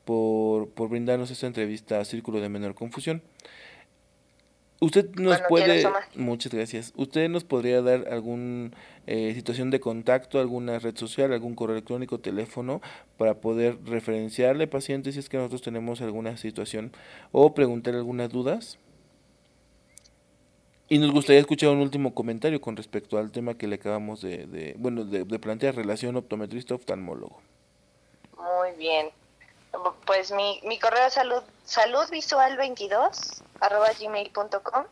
por, 0.04 0.70
por 0.70 0.88
brindarnos 0.88 1.32
esta 1.32 1.48
entrevista 1.48 1.98
a 1.98 2.04
Círculo 2.04 2.40
de 2.40 2.48
Menor 2.48 2.76
Confusión. 2.76 3.22
Usted 4.80 5.10
nos 5.16 5.42
puede, 5.42 5.86
muchas 6.16 6.54
gracias. 6.54 6.94
Usted 6.96 7.28
nos 7.28 7.44
podría 7.44 7.82
dar 7.82 8.08
algún 8.08 8.74
eh, 9.06 9.34
situación 9.34 9.70
de 9.70 9.78
contacto, 9.78 10.40
alguna 10.40 10.78
red 10.78 10.96
social, 10.96 11.34
algún 11.34 11.54
correo 11.54 11.76
electrónico, 11.76 12.18
teléfono 12.18 12.80
para 13.18 13.34
poder 13.34 13.76
referenciarle 13.84 14.66
pacientes 14.66 15.14
si 15.14 15.20
es 15.20 15.28
que 15.28 15.36
nosotros 15.36 15.60
tenemos 15.60 16.00
alguna 16.00 16.38
situación 16.38 16.92
o 17.30 17.52
preguntar 17.52 17.94
algunas 17.94 18.30
dudas. 18.30 18.78
Y 20.88 20.98
nos 20.98 21.12
gustaría 21.12 21.40
escuchar 21.40 21.68
un 21.70 21.80
último 21.80 22.14
comentario 22.14 22.60
con 22.62 22.74
respecto 22.74 23.18
al 23.18 23.30
tema 23.30 23.58
que 23.58 23.68
le 23.68 23.76
acabamos 23.76 24.22
de, 24.22 24.46
de 24.46 24.74
bueno, 24.78 25.04
de, 25.04 25.24
de 25.24 25.38
plantear 25.38 25.76
relación 25.76 26.16
optometrista-oftalmólogo. 26.16 27.38
Muy 28.38 28.76
bien. 28.78 29.08
Pues 30.04 30.32
mi, 30.32 30.60
mi 30.64 30.78
correo 30.78 31.06
es 31.06 31.14
salud, 31.14 31.42
saludvisual22 31.66 33.42
arroba 33.60 33.90
gmail.com 33.98 34.86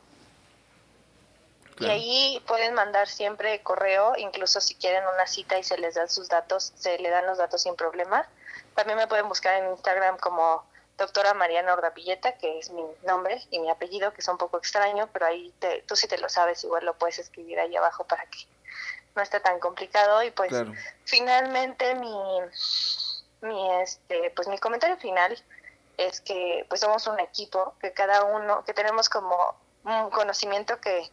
y 1.80 1.86
ahí 1.86 2.42
pueden 2.46 2.74
mandar 2.74 3.08
siempre 3.08 3.62
correo, 3.62 4.14
incluso 4.16 4.60
si 4.60 4.74
quieren 4.74 5.04
una 5.14 5.26
cita 5.26 5.58
y 5.58 5.62
se 5.62 5.78
les 5.78 5.94
dan 5.94 6.08
sus 6.08 6.28
datos, 6.28 6.72
se 6.76 6.98
le 6.98 7.08
dan 7.08 7.26
los 7.26 7.38
datos 7.38 7.62
sin 7.62 7.76
problema. 7.76 8.26
También 8.74 8.98
me 8.98 9.06
pueden 9.06 9.28
buscar 9.28 9.62
en 9.62 9.70
Instagram 9.70 10.18
como 10.18 10.64
doctora 10.96 11.34
Mariana 11.34 11.74
Ordapilleta, 11.74 12.32
que 12.32 12.58
es 12.58 12.70
mi 12.70 12.82
nombre 13.06 13.40
y 13.50 13.60
mi 13.60 13.70
apellido, 13.70 14.12
que 14.12 14.20
es 14.20 14.28
un 14.28 14.38
poco 14.38 14.58
extraño, 14.58 15.08
pero 15.12 15.26
ahí 15.26 15.54
te, 15.60 15.82
tú 15.82 15.94
si 15.94 16.08
te 16.08 16.18
lo 16.18 16.28
sabes, 16.28 16.64
igual 16.64 16.84
lo 16.84 16.94
puedes 16.94 17.20
escribir 17.20 17.60
ahí 17.60 17.76
abajo 17.76 18.04
para 18.04 18.24
que 18.26 18.38
no 19.14 19.22
esté 19.22 19.38
tan 19.38 19.60
complicado. 19.60 20.22
Y 20.24 20.32
pues 20.32 20.52
finalmente 21.04 21.94
mi 21.94 22.12
mi 23.40 23.80
este 23.80 24.30
pues 24.34 24.48
mi 24.48 24.58
comentario 24.58 24.96
final 24.96 25.36
es 25.96 26.20
que 26.20 26.64
pues 26.68 26.80
somos 26.80 27.06
un 27.06 27.20
equipo 27.20 27.74
que 27.80 27.92
cada 27.92 28.24
uno 28.24 28.64
que 28.64 28.74
tenemos 28.74 29.08
como 29.08 29.36
un 29.84 30.10
conocimiento 30.10 30.80
que, 30.80 31.10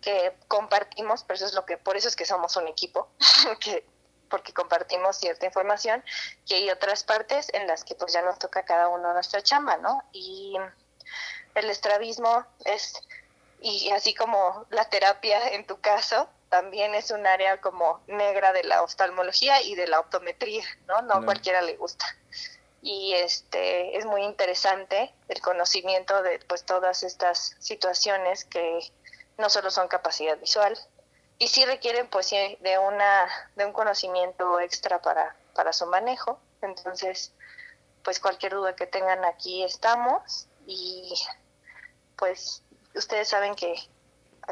que 0.00 0.34
compartimos 0.48 1.24
pero 1.24 1.36
eso 1.36 1.46
es 1.46 1.54
lo 1.54 1.64
que 1.64 1.76
por 1.76 1.96
eso 1.96 2.08
es 2.08 2.16
que 2.16 2.24
somos 2.24 2.56
un 2.56 2.68
equipo 2.68 3.08
que 3.60 3.84
porque 4.28 4.52
compartimos 4.52 5.16
cierta 5.16 5.46
información 5.46 6.02
y 6.46 6.54
hay 6.54 6.70
otras 6.70 7.04
partes 7.04 7.48
en 7.52 7.66
las 7.66 7.84
que 7.84 7.94
pues 7.94 8.12
ya 8.12 8.22
nos 8.22 8.38
toca 8.38 8.64
cada 8.64 8.88
uno 8.88 9.12
nuestra 9.12 9.42
chamba 9.42 9.76
no 9.76 10.02
y 10.12 10.56
el 11.54 11.70
estrabismo 11.70 12.44
es 12.64 12.94
y 13.60 13.90
así 13.90 14.14
como 14.14 14.66
la 14.70 14.88
terapia 14.90 15.48
en 15.50 15.66
tu 15.66 15.80
caso 15.80 16.28
también 16.48 16.94
es 16.94 17.10
un 17.10 17.26
área 17.26 17.60
como 17.60 18.02
negra 18.06 18.52
de 18.52 18.64
la 18.64 18.82
oftalmología 18.82 19.62
y 19.62 19.74
de 19.74 19.88
la 19.88 20.00
optometría, 20.00 20.64
¿no? 20.86 21.02
No, 21.02 21.24
cualquiera 21.24 21.60
le 21.62 21.76
gusta. 21.76 22.06
Y 22.82 23.14
este 23.14 23.96
es 23.96 24.04
muy 24.04 24.22
interesante 24.22 25.12
el 25.28 25.40
conocimiento 25.40 26.22
de 26.22 26.38
pues 26.40 26.64
todas 26.64 27.02
estas 27.02 27.56
situaciones 27.58 28.44
que 28.44 28.92
no 29.38 29.50
solo 29.50 29.70
son 29.70 29.88
capacidad 29.88 30.38
visual 30.38 30.78
y 31.38 31.48
sí 31.48 31.64
requieren 31.64 32.08
pues 32.08 32.30
de 32.30 32.78
una 32.78 33.28
de 33.56 33.66
un 33.66 33.72
conocimiento 33.72 34.60
extra 34.60 35.02
para 35.02 35.36
para 35.54 35.72
su 35.72 35.86
manejo. 35.86 36.38
Entonces, 36.62 37.32
pues 38.04 38.20
cualquier 38.20 38.52
duda 38.52 38.76
que 38.76 38.86
tengan 38.86 39.24
aquí 39.24 39.64
estamos 39.64 40.46
y 40.66 41.12
pues 42.16 42.62
ustedes 42.94 43.28
saben 43.28 43.54
que 43.54 43.74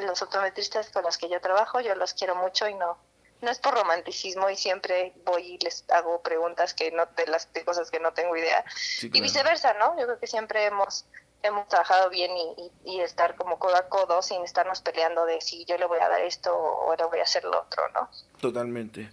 los 0.02 0.22
optometristas 0.22 0.90
con 0.90 1.02
los 1.04 1.18
que 1.18 1.28
yo 1.28 1.40
trabajo, 1.40 1.80
yo 1.80 1.94
los 1.94 2.14
quiero 2.14 2.34
mucho 2.36 2.68
y 2.68 2.74
no 2.74 2.98
no 3.44 3.50
es 3.50 3.58
por 3.58 3.74
romanticismo 3.74 4.48
y 4.50 4.56
siempre 4.56 5.12
voy 5.24 5.42
y 5.42 5.58
les 5.58 5.84
hago 5.90 6.22
preguntas 6.22 6.74
que 6.74 6.90
no 6.90 7.06
de 7.16 7.26
las 7.26 7.52
de 7.52 7.64
cosas 7.64 7.90
que 7.90 8.00
no 8.00 8.12
tengo 8.12 8.36
idea 8.36 8.64
y 9.02 9.20
viceversa, 9.20 9.74
¿no? 9.74 9.98
Yo 9.98 10.06
creo 10.06 10.18
que 10.18 10.26
siempre 10.26 10.64
hemos 10.64 11.04
hemos 11.42 11.68
trabajado 11.68 12.08
bien 12.08 12.30
y, 12.34 12.70
y, 12.90 13.00
estar 13.00 13.36
como 13.36 13.58
codo 13.58 13.76
a 13.76 13.86
codo 13.88 14.22
sin 14.22 14.42
estarnos 14.44 14.80
peleando 14.80 15.26
de 15.26 15.42
si 15.42 15.66
yo 15.66 15.76
le 15.76 15.84
voy 15.84 15.98
a 15.98 16.08
dar 16.08 16.22
esto 16.22 16.56
o 16.56 16.96
le 16.96 17.04
voy 17.04 17.18
a 17.18 17.24
hacer 17.24 17.44
lo 17.44 17.60
otro, 17.60 17.82
¿no? 17.92 18.08
Totalmente. 18.40 19.10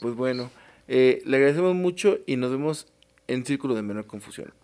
Pues 0.00 0.14
bueno, 0.14 0.50
eh, 0.88 1.20
le 1.26 1.36
agradecemos 1.36 1.74
mucho 1.74 2.16
y 2.26 2.36
nos 2.36 2.50
vemos 2.50 2.86
en 3.26 3.44
Círculo 3.44 3.74
de 3.74 3.82
Menor 3.82 4.06
Confusión. 4.06 4.54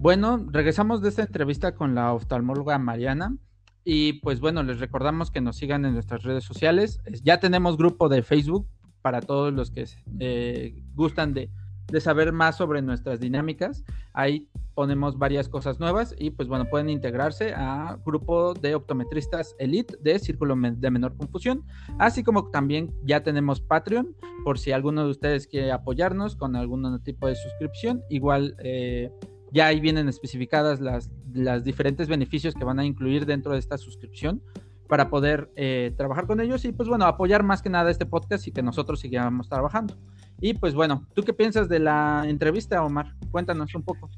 Bueno, 0.00 0.46
regresamos 0.50 1.02
de 1.02 1.10
esta 1.10 1.24
entrevista 1.24 1.74
con 1.74 1.94
la 1.94 2.14
oftalmóloga 2.14 2.78
Mariana. 2.78 3.36
Y 3.84 4.14
pues 4.14 4.40
bueno, 4.40 4.62
les 4.62 4.80
recordamos 4.80 5.30
que 5.30 5.42
nos 5.42 5.56
sigan 5.56 5.84
en 5.84 5.92
nuestras 5.92 6.22
redes 6.22 6.42
sociales. 6.42 7.02
Ya 7.22 7.38
tenemos 7.38 7.76
grupo 7.76 8.08
de 8.08 8.22
Facebook 8.22 8.66
para 9.02 9.20
todos 9.20 9.52
los 9.52 9.70
que 9.70 9.84
eh, 10.18 10.82
gustan 10.94 11.34
de, 11.34 11.50
de, 11.88 12.00
saber 12.00 12.32
más 12.32 12.56
sobre 12.56 12.80
nuestras 12.80 13.20
dinámicas. 13.20 13.84
Ahí 14.14 14.48
ponemos 14.74 15.18
varias 15.18 15.50
cosas 15.50 15.80
nuevas 15.80 16.14
y 16.16 16.30
pues 16.30 16.48
bueno, 16.48 16.64
pueden 16.70 16.88
integrarse 16.88 17.52
a 17.52 17.98
grupo 18.02 18.54
de 18.54 18.76
optometristas 18.76 19.54
Elite 19.58 19.98
de 20.00 20.18
Círculo 20.18 20.56
de 20.56 20.90
Menor 20.90 21.14
Confusión. 21.14 21.62
Así 21.98 22.24
como 22.24 22.50
también 22.50 22.90
ya 23.04 23.22
tenemos 23.22 23.60
Patreon 23.60 24.16
por 24.44 24.58
si 24.58 24.72
alguno 24.72 25.04
de 25.04 25.10
ustedes 25.10 25.46
quiere 25.46 25.72
apoyarnos 25.72 26.36
con 26.36 26.56
algún 26.56 27.02
tipo 27.02 27.26
de 27.26 27.34
suscripción. 27.34 28.02
Igual... 28.08 28.56
Eh, 28.64 29.12
ya 29.52 29.66
ahí 29.66 29.80
vienen 29.80 30.08
especificadas 30.08 30.80
las, 30.80 31.10
las 31.32 31.64
diferentes 31.64 32.08
beneficios 32.08 32.54
que 32.54 32.64
van 32.64 32.78
a 32.78 32.84
incluir 32.84 33.26
dentro 33.26 33.52
de 33.52 33.58
esta 33.58 33.78
suscripción 33.78 34.42
para 34.90 35.08
poder 35.08 35.48
eh, 35.54 35.94
trabajar 35.96 36.26
con 36.26 36.40
ellos 36.40 36.64
y 36.64 36.72
pues 36.72 36.88
bueno, 36.88 37.06
apoyar 37.06 37.44
más 37.44 37.62
que 37.62 37.70
nada 37.70 37.90
este 37.92 38.06
podcast 38.06 38.48
y 38.48 38.52
que 38.52 38.62
nosotros 38.62 38.98
sigamos 38.98 39.48
trabajando. 39.48 39.96
Y 40.40 40.54
pues 40.54 40.74
bueno, 40.74 41.06
¿tú 41.14 41.22
qué 41.22 41.32
piensas 41.32 41.68
de 41.68 41.78
la 41.78 42.24
entrevista, 42.26 42.82
Omar? 42.82 43.14
Cuéntanos 43.30 43.72
un 43.76 43.84
poco. 43.84 44.10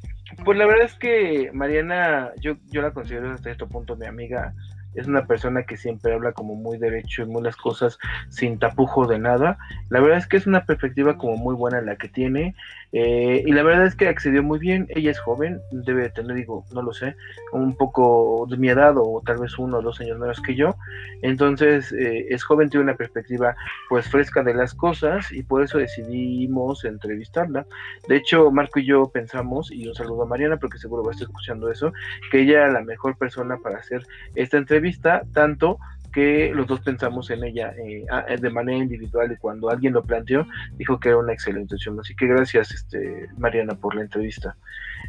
Pues 0.45 0.57
la 0.57 0.67
verdad 0.67 0.87
es 0.87 0.95
que 0.95 1.51
Mariana, 1.53 2.31
yo, 2.41 2.55
yo 2.71 2.81
la 2.81 2.93
considero 2.93 3.33
hasta 3.33 3.51
este 3.51 3.67
punto 3.67 3.97
mi 3.97 4.07
amiga 4.07 4.55
es 4.95 5.07
una 5.07 5.27
persona 5.27 5.63
que 5.65 5.77
siempre 5.77 6.13
habla 6.13 6.33
como 6.33 6.55
muy 6.55 6.79
derecho 6.79 7.23
y 7.23 7.27
muy 7.27 7.43
las 7.43 7.57
cosas 7.57 7.99
sin 8.29 8.59
tapujo 8.59 9.07
de 9.07 9.19
nada. 9.19 9.59
La 9.89 10.01
verdad 10.01 10.19
es 10.19 10.27
que 10.27 10.37
es 10.37 10.47
una 10.47 10.65
perspectiva 10.65 11.17
como 11.17 11.37
muy 11.37 11.55
buena 11.55 11.81
la 11.81 11.97
que 11.97 12.09
tiene 12.09 12.55
eh, 12.93 13.43
y 13.47 13.53
la 13.53 13.63
verdad 13.63 13.87
es 13.87 13.97
que 13.97 14.09
accedió 14.09 14.43
muy 14.43 14.59
bien. 14.59 14.87
Ella 14.91 15.11
es 15.11 15.19
joven, 15.19 15.61
debe 15.71 16.11
tener, 16.11 16.37
digo, 16.37 16.65
no 16.73 16.83
lo 16.83 16.93
sé, 16.93 17.17
un 17.53 17.75
poco 17.75 18.47
de 18.51 18.57
mi 18.59 18.69
edad 18.69 18.95
o 18.97 19.23
tal 19.25 19.39
vez 19.39 19.59
uno 19.59 19.79
o 19.79 19.83
dos 19.83 20.01
años 20.01 20.19
menos 20.19 20.41
que 20.41 20.55
yo. 20.55 20.77
Entonces 21.23 21.93
eh, 21.93 22.27
es 22.29 22.45
joven, 22.45 22.69
tiene 22.69 22.85
una 22.85 22.97
perspectiva 22.97 23.57
pues 23.89 24.09
fresca 24.09 24.43
de 24.43 24.55
las 24.55 24.75
cosas 24.75 25.33
y 25.33 25.43
por 25.43 25.63
eso 25.63 25.79
decidimos 25.79 26.85
entrevistarla. 26.85 27.67
De 28.09 28.17
hecho, 28.17 28.51
Marco 28.51 28.79
y 28.79 28.87
yo 28.87 29.09
pensamos, 29.09 29.73
y 29.73 29.89
un 29.89 29.95
saludo 29.95 30.23
a 30.25 30.27
Mariana 30.27 30.59
porque 30.59 30.79
seguro 30.79 31.03
va 31.03 31.11
a 31.11 31.13
estar 31.13 31.29
escuchando 31.29 31.71
eso, 31.71 31.93
que 32.31 32.41
ella 32.41 32.65
era 32.65 32.73
la 32.73 32.83
mejor 32.83 33.17
persona 33.17 33.57
para 33.57 33.79
hacer 33.79 34.03
esta 34.35 34.59
entrevista 34.59 34.83
vista, 34.83 35.23
tanto 35.33 35.79
que 36.13 36.53
los 36.55 36.67
dos 36.67 36.81
pensamos 36.81 37.31
en 37.31 37.43
ella 37.43 37.75
eh, 37.77 38.05
de 38.39 38.51
manera 38.51 38.79
individual 38.79 39.33
y 39.33 39.37
cuando 39.37 39.71
alguien 39.71 39.95
lo 39.95 40.05
planteó 40.05 40.47
dijo 40.77 41.01
que 41.01 41.09
era 41.09 41.19
una 41.19 41.33
excelente 41.33 41.75
opción. 41.75 41.99
Así 41.99 42.15
que 42.15 42.27
gracias, 42.27 42.71
este, 42.73 43.29
Mariana, 43.39 43.75
por 43.75 43.95
la 43.95 44.03
entrevista. 44.03 44.57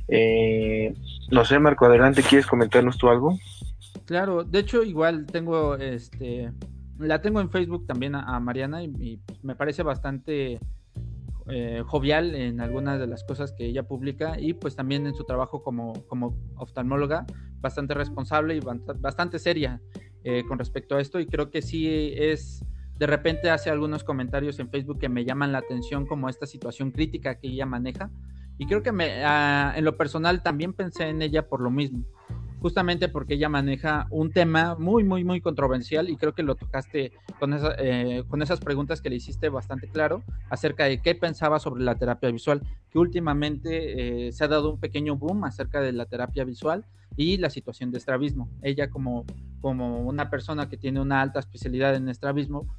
Eh, 0.08 0.94
no 1.32 1.46
sé, 1.46 1.60
Marco, 1.60 1.86
adelante, 1.86 2.24
¿quieres 2.24 2.48
comentarnos 2.48 2.98
tú 2.98 3.10
algo? 3.10 3.38
Claro, 4.06 4.44
de 4.44 4.60
hecho 4.60 4.84
igual 4.84 5.26
tengo, 5.26 5.76
este, 5.76 6.52
la 7.00 7.22
tengo 7.22 7.42
en 7.42 7.50
Facebook 7.50 7.86
también 7.86 8.16
a, 8.16 8.40
Mariana 8.40 8.84
y, 8.84 9.20
me 9.44 9.56
parece 9.56 9.84
bastante 9.84 10.60
eh, 11.48 11.84
jovial 11.86 12.36
en 12.36 12.62
algunas 12.62 13.00
de 13.00 13.08
las 13.08 13.24
cosas 13.24 13.52
que 13.52 13.66
ella 13.66 13.84
publica 13.84 14.40
y 14.40 14.54
pues 14.54 14.76
también 14.76 15.06
en 15.06 15.14
su 15.14 15.26
trabajo 15.26 15.64
como, 15.64 16.06
como 16.08 16.38
oftalmóloga, 16.56 17.26
bastante 17.60 17.94
responsable 17.94 18.56
y 18.56 18.60
bastante 19.00 19.40
seria 19.40 19.82
eh, 20.24 20.44
con 20.48 20.60
respecto 20.60 20.96
a 20.96 21.02
esto 21.02 21.20
y 21.20 21.26
creo 21.26 21.50
que 21.52 21.62
sí 21.62 22.14
es, 22.16 22.64
de 22.98 23.08
repente 23.08 23.50
hace 23.50 23.70
algunos 23.70 24.04
comentarios 24.04 24.60
en 24.60 24.70
Facebook 24.70 25.00
que 25.00 25.10
me 25.10 25.26
llaman 25.26 25.52
la 25.52 25.60
atención 25.60 26.06
como 26.06 26.30
esta 26.30 26.46
situación 26.46 26.92
crítica 26.92 27.36
que 27.36 27.48
ella 27.48 27.66
maneja 27.66 28.10
y 28.58 28.66
creo 28.68 28.84
que 28.84 28.92
me, 28.92 29.24
ah, 29.26 29.74
en 29.76 29.84
lo 29.84 29.98
personal 29.98 30.44
también 30.44 30.74
pensé 30.74 31.10
en 31.10 31.22
ella 31.22 31.48
por 31.48 31.62
lo 31.62 31.72
mismo 31.72 32.06
justamente 32.64 33.10
porque 33.10 33.34
ella 33.34 33.50
maneja 33.50 34.08
un 34.10 34.32
tema 34.32 34.78
muy, 34.80 35.04
muy, 35.04 35.26
muy 35.26 35.42
controversial 35.42 36.10
y 36.10 36.16
creo 36.16 36.34
que 36.34 36.44
lo 36.44 36.56
tocaste 36.56 37.12
con, 37.38 37.54
eh, 37.78 38.24
con 38.30 38.42
esas 38.42 38.62
preguntas 38.62 39.02
que 39.02 39.10
le 39.10 39.18
hiciste 39.18 39.50
bastante 39.50 39.90
claro 39.90 40.24
acerca 40.50 40.86
de 40.86 41.02
qué 41.02 41.14
pensaba 41.14 41.60
sobre 41.60 41.84
la 41.84 41.96
terapia 41.96 42.32
visual, 42.32 42.62
que 42.90 43.00
últimamente 43.00 44.28
eh, 44.28 44.32
se 44.32 44.46
ha 44.46 44.48
dado 44.48 44.72
un 44.72 44.80
pequeño 44.80 45.18
boom 45.18 45.44
acerca 45.44 45.82
de 45.82 45.92
la 45.92 46.06
terapia 46.06 46.46
visual 46.46 46.86
y 47.18 47.36
la 47.36 47.50
situación 47.50 47.92
de 47.92 47.98
estrabismo. 47.98 48.50
Ella 48.62 48.90
como, 48.90 49.26
como 49.60 50.00
una 50.00 50.30
persona 50.30 50.70
que 50.70 50.78
tiene 50.78 51.02
una 51.02 51.22
alta 51.22 51.42
especialidad 51.42 51.94
en 51.96 52.08
estrabismo, 52.08 52.74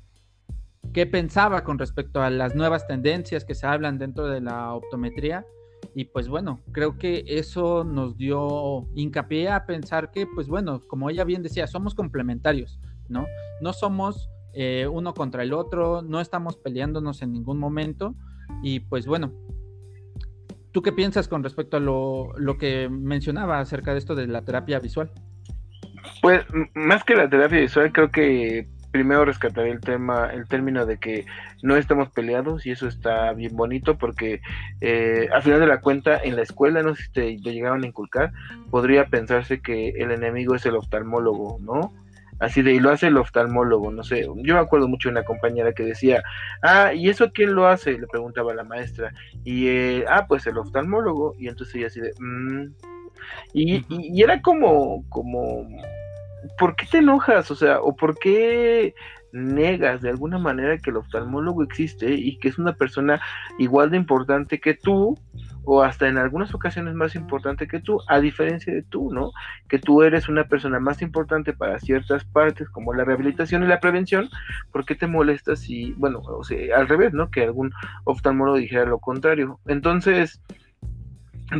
¿qué 0.94 1.04
pensaba 1.04 1.62
con 1.62 1.78
respecto 1.78 2.22
a 2.22 2.30
las 2.30 2.54
nuevas 2.54 2.86
tendencias 2.86 3.44
que 3.44 3.54
se 3.54 3.66
hablan 3.66 3.98
dentro 3.98 4.28
de 4.28 4.40
la 4.40 4.72
optometría? 4.72 5.44
Y 5.94 6.06
pues 6.06 6.28
bueno, 6.28 6.60
creo 6.72 6.98
que 6.98 7.24
eso 7.26 7.84
nos 7.84 8.16
dio 8.16 8.86
hincapié 8.94 9.48
a 9.48 9.66
pensar 9.66 10.10
que, 10.10 10.26
pues 10.26 10.48
bueno, 10.48 10.80
como 10.86 11.10
ella 11.10 11.24
bien 11.24 11.42
decía, 11.42 11.66
somos 11.66 11.94
complementarios, 11.94 12.80
¿no? 13.08 13.26
No 13.60 13.72
somos 13.72 14.28
eh, 14.54 14.86
uno 14.90 15.14
contra 15.14 15.42
el 15.42 15.52
otro, 15.52 16.02
no 16.02 16.20
estamos 16.20 16.56
peleándonos 16.56 17.22
en 17.22 17.32
ningún 17.32 17.58
momento. 17.58 18.14
Y 18.62 18.80
pues 18.80 19.06
bueno, 19.06 19.32
¿Tú 20.74 20.82
qué 20.82 20.90
piensas 20.90 21.28
con 21.28 21.44
respecto 21.44 21.76
a 21.76 21.80
lo, 21.80 22.32
lo 22.36 22.58
que 22.58 22.88
mencionaba 22.88 23.60
acerca 23.60 23.92
de 23.92 23.98
esto 23.98 24.16
de 24.16 24.26
la 24.26 24.42
terapia 24.42 24.80
visual? 24.80 25.08
Pues 26.20 26.44
más 26.74 27.04
que 27.04 27.14
la 27.14 27.30
terapia 27.30 27.60
visual, 27.60 27.92
creo 27.92 28.10
que 28.10 28.66
primero 28.94 29.24
rescataré 29.24 29.72
el 29.72 29.80
tema, 29.80 30.30
el 30.32 30.46
término 30.46 30.86
de 30.86 30.98
que 30.98 31.26
no 31.62 31.76
estamos 31.76 32.10
peleados 32.10 32.64
y 32.64 32.70
eso 32.70 32.86
está 32.86 33.32
bien 33.32 33.56
bonito 33.56 33.98
porque 33.98 34.40
eh, 34.80 35.28
al 35.32 35.42
final 35.42 35.58
de 35.58 35.66
la 35.66 35.80
cuenta 35.80 36.16
en 36.22 36.36
la 36.36 36.42
escuela, 36.42 36.80
no 36.80 36.94
sé 36.94 37.02
si 37.02 37.10
te, 37.10 37.36
llegaron 37.38 37.82
a 37.82 37.88
inculcar, 37.88 38.30
podría 38.70 39.06
pensarse 39.06 39.60
que 39.60 39.88
el 39.88 40.12
enemigo 40.12 40.54
es 40.54 40.64
el 40.64 40.76
oftalmólogo, 40.76 41.58
¿no? 41.60 41.92
Así 42.38 42.62
de, 42.62 42.72
y 42.72 42.78
lo 42.78 42.92
hace 42.92 43.08
el 43.08 43.16
oftalmólogo, 43.16 43.90
no 43.90 44.04
sé, 44.04 44.28
yo 44.36 44.54
me 44.54 44.60
acuerdo 44.60 44.86
mucho 44.86 45.08
de 45.08 45.14
una 45.14 45.24
compañera 45.24 45.72
que 45.72 45.82
decía, 45.82 46.22
ah, 46.62 46.94
¿y 46.94 47.08
eso 47.08 47.32
quién 47.32 47.52
lo 47.56 47.66
hace? 47.66 47.98
Le 47.98 48.06
preguntaba 48.06 48.54
la 48.54 48.62
maestra, 48.62 49.10
y, 49.42 49.66
eh, 49.66 50.04
ah, 50.08 50.26
pues 50.28 50.46
el 50.46 50.56
oftalmólogo, 50.56 51.34
y 51.36 51.48
entonces 51.48 51.74
ella 51.74 51.88
así 51.88 52.00
de, 52.00 52.12
mm". 52.20 52.72
y, 53.54 53.84
y, 53.88 54.22
era 54.22 54.40
como, 54.40 55.04
como, 55.08 55.66
¿por 56.58 56.76
qué 56.76 56.86
te 56.86 56.98
enojas? 56.98 57.50
O 57.50 57.56
sea, 57.56 57.80
o 57.80 57.94
por 57.94 58.18
qué 58.18 58.94
negas 59.32 60.00
de 60.00 60.10
alguna 60.10 60.38
manera 60.38 60.78
que 60.78 60.90
el 60.90 60.96
oftalmólogo 60.96 61.64
existe 61.64 62.14
y 62.14 62.38
que 62.38 62.48
es 62.48 62.58
una 62.58 62.74
persona 62.74 63.20
igual 63.58 63.90
de 63.90 63.96
importante 63.96 64.60
que 64.60 64.74
tú 64.74 65.18
o 65.64 65.82
hasta 65.82 66.06
en 66.08 66.18
algunas 66.18 66.54
ocasiones 66.54 66.94
más 66.94 67.16
importante 67.16 67.66
que 67.66 67.80
tú, 67.80 67.98
a 68.08 68.20
diferencia 68.20 68.72
de 68.72 68.82
tú, 68.82 69.10
¿no? 69.12 69.32
Que 69.68 69.78
tú 69.78 70.02
eres 70.02 70.28
una 70.28 70.44
persona 70.44 70.78
más 70.78 71.02
importante 71.02 71.52
para 71.52 71.80
ciertas 71.80 72.24
partes 72.24 72.68
como 72.68 72.92
la 72.92 73.04
rehabilitación 73.04 73.64
y 73.64 73.66
la 73.66 73.80
prevención, 73.80 74.28
¿por 74.72 74.84
qué 74.84 74.94
te 74.94 75.06
molestas 75.06 75.60
si, 75.60 75.92
bueno, 75.92 76.20
o 76.20 76.44
sea, 76.44 76.76
al 76.76 76.86
revés, 76.86 77.12
¿no? 77.12 77.30
Que 77.30 77.44
algún 77.44 77.72
oftalmólogo 78.04 78.58
dijera 78.58 78.84
lo 78.84 78.98
contrario. 78.98 79.58
Entonces, 79.66 80.42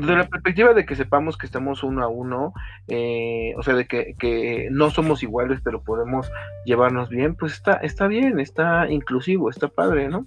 desde 0.00 0.16
la 0.16 0.28
perspectiva 0.28 0.74
de 0.74 0.84
que 0.84 0.96
sepamos 0.96 1.36
que 1.36 1.46
estamos 1.46 1.82
uno 1.82 2.02
a 2.02 2.08
uno, 2.08 2.52
eh, 2.88 3.52
o 3.56 3.62
sea, 3.62 3.74
de 3.74 3.86
que, 3.86 4.68
no 4.70 4.90
somos 4.90 5.22
iguales, 5.22 5.60
pero 5.62 5.82
podemos 5.82 6.30
llevarnos 6.64 7.08
bien, 7.08 7.34
pues 7.34 7.52
está, 7.52 7.74
está 7.74 8.06
bien, 8.06 8.40
está 8.40 8.90
inclusivo, 8.90 9.50
está 9.50 9.68
padre, 9.68 10.08
¿no? 10.08 10.26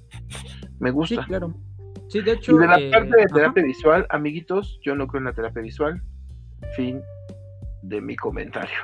Me 0.79 0.91
gusta. 0.91 1.21
Sí, 1.21 1.27
claro. 1.27 1.53
Sí, 2.09 2.21
de 2.21 2.33
hecho. 2.33 2.55
Y 2.55 2.59
de 2.59 2.67
la 2.67 2.79
eh, 2.79 2.91
parte 2.91 3.15
de 3.17 3.25
terapia 3.25 3.63
visual, 3.63 4.05
amiguitos, 4.09 4.79
yo 4.83 4.95
no 4.95 5.07
creo 5.07 5.19
en 5.19 5.25
la 5.25 5.33
terapia 5.33 5.61
visual. 5.61 6.01
Fin 6.75 7.01
de 7.83 8.01
mi 8.01 8.15
comentario. 8.15 8.77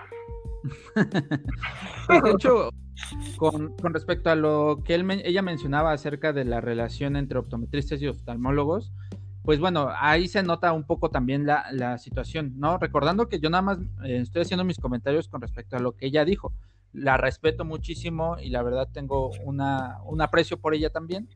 de 2.24 2.32
hecho, 2.32 2.70
con, 3.38 3.76
respecto 3.94 4.30
a 4.30 4.36
lo 4.36 4.82
que 4.84 4.96
él, 4.96 5.10
ella 5.24 5.42
mencionaba 5.42 5.92
acerca 5.92 6.34
de 6.34 6.46
la 6.46 6.62
relación 6.62 7.16
entre 7.16 7.40
optometristas 7.40 8.02
y 8.02 8.08
oftalmólogos, 8.08 8.94
pues 9.44 9.60
bueno, 9.60 9.90
ahí 10.00 10.28
se 10.28 10.42
nota 10.42 10.72
un 10.72 10.86
poco 10.86 11.10
también 11.10 11.46
la, 11.46 11.98
situación, 11.98 12.54
¿no? 12.58 12.78
Recordando 12.78 13.28
que 13.28 13.40
yo 13.40 13.50
nada 13.50 13.62
más 13.62 13.80
eh, 14.04 14.20
estoy 14.22 14.44
haciendo 14.44 14.64
mis 14.64 14.80
comentarios 14.80 15.28
con 15.28 15.42
respecto 15.42 15.76
a 15.76 15.80
lo 15.80 15.96
que 15.96 16.06
ella 16.08 16.24
dijo. 16.24 16.54
La 16.94 17.18
respeto 17.18 17.66
muchísimo 17.66 18.38
y 18.40 18.50
la 18.50 18.64
verdad 18.64 18.88
tengo 18.92 19.32
una, 19.44 20.00
un 20.06 20.22
aprecio 20.22 20.58
por 20.58 20.74
ella 20.74 20.90
también. 20.90 21.28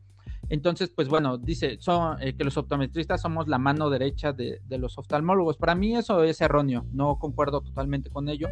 Entonces, 0.48 0.88
pues 0.88 1.08
bueno, 1.08 1.36
dice 1.36 1.78
eh, 2.20 2.32
que 2.34 2.44
los 2.44 2.56
optometristas 2.56 3.20
somos 3.20 3.48
la 3.48 3.58
mano 3.58 3.90
derecha 3.90 4.32
de, 4.32 4.62
de, 4.66 4.78
los 4.78 4.96
oftalmólogos. 4.96 5.58
Para 5.58 5.74
mí 5.74 5.94
eso 5.94 6.22
es 6.22 6.40
erróneo, 6.40 6.86
no 6.92 7.18
concuerdo 7.18 7.60
totalmente 7.60 8.08
con 8.08 8.30
ello, 8.30 8.48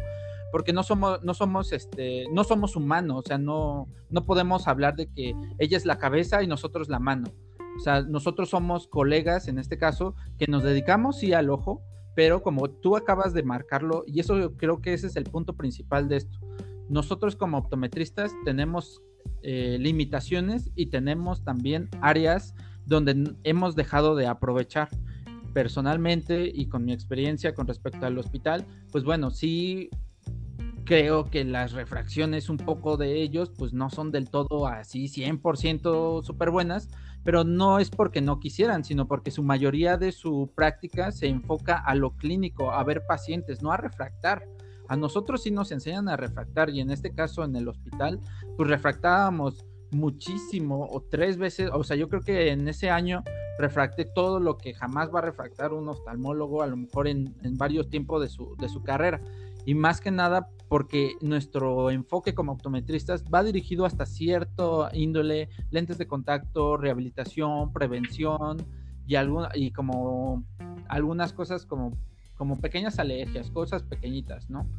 porque 0.51 0.73
no 0.73 0.83
somos, 0.83 1.23
no 1.23 1.33
somos, 1.33 1.71
este, 1.73 2.25
no 2.31 2.43
somos 2.43 2.75
humanos, 2.75 3.23
o 3.25 3.27
sea, 3.27 3.39
no, 3.39 3.87
no 4.11 4.25
podemos 4.25 4.67
hablar 4.67 4.95
de 4.95 5.07
que 5.07 5.33
ella 5.57 5.77
es 5.77 5.85
la 5.85 5.97
cabeza 5.97 6.43
y 6.43 6.47
nosotros 6.47 6.89
la 6.89 6.99
mano. 6.99 7.31
O 7.77 7.79
sea, 7.79 8.01
nosotros 8.01 8.49
somos 8.49 8.87
colegas, 8.87 9.47
en 9.47 9.59
este 9.59 9.77
caso, 9.77 10.15
que 10.37 10.47
nos 10.47 10.63
dedicamos 10.63 11.19
sí 11.19 11.33
al 11.33 11.49
ojo, 11.49 11.81
pero 12.15 12.41
como 12.41 12.69
tú 12.69 12.97
acabas 12.97 13.33
de 13.33 13.43
marcarlo, 13.43 14.03
y 14.07 14.19
eso 14.19 14.53
creo 14.57 14.81
que 14.81 14.93
ese 14.93 15.07
es 15.07 15.15
el 15.15 15.25
punto 15.25 15.53
principal 15.53 16.09
de 16.09 16.17
esto, 16.17 16.39
nosotros 16.89 17.35
como 17.35 17.57
optometristas 17.57 18.31
tenemos 18.45 19.01
eh, 19.43 19.77
limitaciones 19.79 20.71
y 20.75 20.87
tenemos 20.87 21.43
también 21.43 21.89
áreas 22.01 22.55
donde 22.85 23.35
hemos 23.43 23.75
dejado 23.75 24.15
de 24.15 24.27
aprovechar. 24.27 24.89
Personalmente 25.53 26.51
y 26.53 26.67
con 26.67 26.85
mi 26.85 26.93
experiencia 26.93 27.55
con 27.55 27.67
respecto 27.67 28.05
al 28.05 28.17
hospital, 28.17 28.65
pues 28.91 29.03
bueno, 29.03 29.31
sí 29.31 29.89
creo 30.87 31.29
que 31.29 31.43
las 31.43 31.73
refracciones 31.73 32.49
un 32.49 32.55
poco 32.55 32.95
de 32.95 33.21
ellos 33.21 33.51
pues 33.57 33.73
no 33.73 33.89
son 33.89 34.09
del 34.09 34.29
todo 34.29 34.67
así 34.67 35.05
100% 35.05 36.23
súper 36.23 36.49
buenas, 36.49 36.89
pero 37.25 37.43
no 37.43 37.79
es 37.79 37.89
porque 37.89 38.21
no 38.21 38.39
quisieran, 38.39 38.85
sino 38.85 39.05
porque 39.05 39.29
su 39.29 39.43
mayoría 39.43 39.97
de 39.97 40.13
su 40.13 40.49
práctica 40.55 41.11
se 41.11 41.27
enfoca 41.27 41.75
a 41.75 41.93
lo 41.93 42.11
clínico, 42.11 42.71
a 42.71 42.81
ver 42.85 43.03
pacientes, 43.05 43.61
no 43.61 43.73
a 43.73 43.77
refractar. 43.77 44.47
A 44.87 44.95
nosotros 44.95 45.43
sí 45.43 45.51
nos 45.51 45.73
enseñan 45.73 46.07
a 46.07 46.15
refractar 46.15 46.69
y 46.69 46.79
en 46.79 46.89
este 46.89 47.13
caso 47.13 47.43
en 47.43 47.57
el 47.57 47.67
hospital, 47.67 48.21
pues 48.55 48.69
refractábamos 48.69 49.65
muchísimo 49.91 50.87
o 50.89 51.01
tres 51.01 51.37
veces, 51.37 51.69
o 51.73 51.83
sea, 51.83 51.97
yo 51.97 52.07
creo 52.07 52.21
que 52.21 52.51
en 52.51 52.65
ese 52.65 52.89
año 52.89 53.23
refracté 53.59 54.05
todo 54.05 54.39
lo 54.39 54.57
que 54.57 54.73
jamás 54.73 55.13
va 55.13 55.19
a 55.19 55.23
refractar 55.23 55.73
un 55.73 55.89
oftalmólogo, 55.89 56.61
a 56.61 56.67
lo 56.67 56.77
mejor 56.77 57.09
en, 57.09 57.35
en 57.43 57.57
varios 57.57 57.89
tiempos 57.89 58.21
de 58.21 58.29
su, 58.29 58.55
de 58.57 58.69
su 58.69 58.83
carrera. 58.83 59.19
Y 59.67 59.75
más 59.75 59.99
que 59.99 60.11
nada 60.11 60.47
porque 60.69 61.17
nuestro 61.19 61.91
enfoque 61.91 62.33
como 62.33 62.53
optometristas 62.53 63.25
va 63.25 63.43
dirigido 63.43 63.85
hasta 63.85 64.05
cierto 64.05 64.87
índole, 64.93 65.49
lentes 65.71 65.97
de 65.97 66.07
contacto, 66.07 66.77
rehabilitación, 66.77 67.73
prevención 67.73 68.65
y, 69.05 69.15
alguna, 69.15 69.49
y 69.53 69.71
como 69.71 70.45
algunas 70.87 71.33
cosas 71.33 71.65
como, 71.65 71.91
como 72.35 72.61
pequeñas 72.61 72.97
alergias, 72.97 73.51
cosas 73.51 73.83
pequeñitas, 73.83 74.49
¿no? 74.49 74.69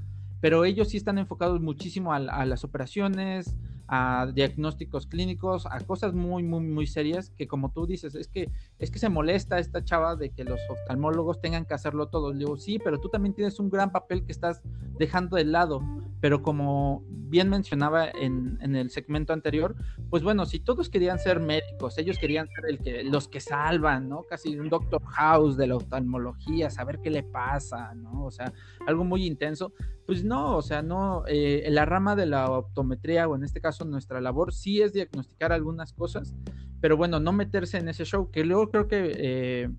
Pero 0.40 0.64
ellos 0.64 0.88
sí 0.88 0.96
están 0.96 1.18
enfocados 1.18 1.60
muchísimo 1.60 2.14
a 2.14 2.46
las 2.46 2.64
operaciones, 2.64 3.58
a 3.88 4.26
diagnósticos 4.32 5.06
clínicos, 5.06 5.66
a 5.66 5.80
cosas 5.80 6.14
muy, 6.14 6.42
muy, 6.42 6.64
muy 6.64 6.86
serias 6.86 7.28
que 7.28 7.46
como 7.46 7.72
tú 7.72 7.86
dices, 7.86 8.14
es 8.14 8.28
que, 8.28 8.50
es 8.78 8.90
que 8.90 8.98
se 8.98 9.08
molesta 9.08 9.58
esta 9.58 9.82
chava 9.84 10.16
de 10.16 10.30
que 10.30 10.44
los 10.44 10.60
oftalmólogos 10.68 11.40
tengan 11.40 11.64
que 11.64 11.74
hacerlo 11.74 12.08
todo. 12.08 12.32
Le 12.32 12.40
digo, 12.40 12.56
sí, 12.56 12.78
pero 12.78 12.98
tú 12.98 13.08
también 13.08 13.34
tienes 13.34 13.58
un 13.58 13.70
gran 13.70 13.90
papel 13.90 14.24
que 14.24 14.32
estás 14.32 14.62
dejando 14.98 15.36
de 15.36 15.44
lado. 15.44 15.82
Pero 16.20 16.42
como 16.42 17.04
bien 17.08 17.48
mencionaba 17.48 18.08
en, 18.08 18.58
en 18.60 18.74
el 18.74 18.90
segmento 18.90 19.32
anterior, 19.32 19.76
pues 20.10 20.22
bueno, 20.22 20.46
si 20.46 20.58
todos 20.60 20.88
querían 20.88 21.18
ser 21.18 21.40
médicos, 21.40 21.98
ellos 21.98 22.18
querían 22.18 22.48
ser 22.48 22.64
el 22.68 22.78
que, 22.78 23.04
los 23.04 23.28
que 23.28 23.40
salvan, 23.40 24.08
¿no? 24.08 24.22
Casi 24.22 24.58
un 24.58 24.68
Doctor 24.68 25.02
House 25.04 25.56
de 25.56 25.66
la 25.66 25.76
oftalmología, 25.76 26.70
saber 26.70 27.00
qué 27.02 27.10
le 27.10 27.22
pasa, 27.22 27.94
¿no? 27.94 28.24
O 28.24 28.30
sea, 28.30 28.52
algo 28.86 29.04
muy 29.04 29.26
intenso. 29.26 29.72
Pues 30.06 30.24
no, 30.24 30.56
o 30.56 30.62
sea, 30.62 30.82
no, 30.82 31.24
eh, 31.26 31.66
la 31.70 31.84
rama 31.84 32.16
de 32.16 32.26
la 32.26 32.50
optometría, 32.50 33.28
o 33.28 33.36
en 33.36 33.44
este 33.44 33.60
caso 33.60 33.84
nuestra 33.84 34.20
labor, 34.20 34.52
sí 34.52 34.80
es 34.80 34.92
diagnosticar 34.92 35.52
algunas 35.52 35.92
cosas, 35.92 36.34
pero 36.80 36.96
bueno, 36.96 37.20
no 37.20 37.32
meterse 37.32 37.78
en 37.78 37.88
ese 37.88 38.04
show, 38.04 38.30
que 38.30 38.44
luego 38.44 38.70
creo 38.70 38.88
que 38.88 39.12
eh, 39.16 39.70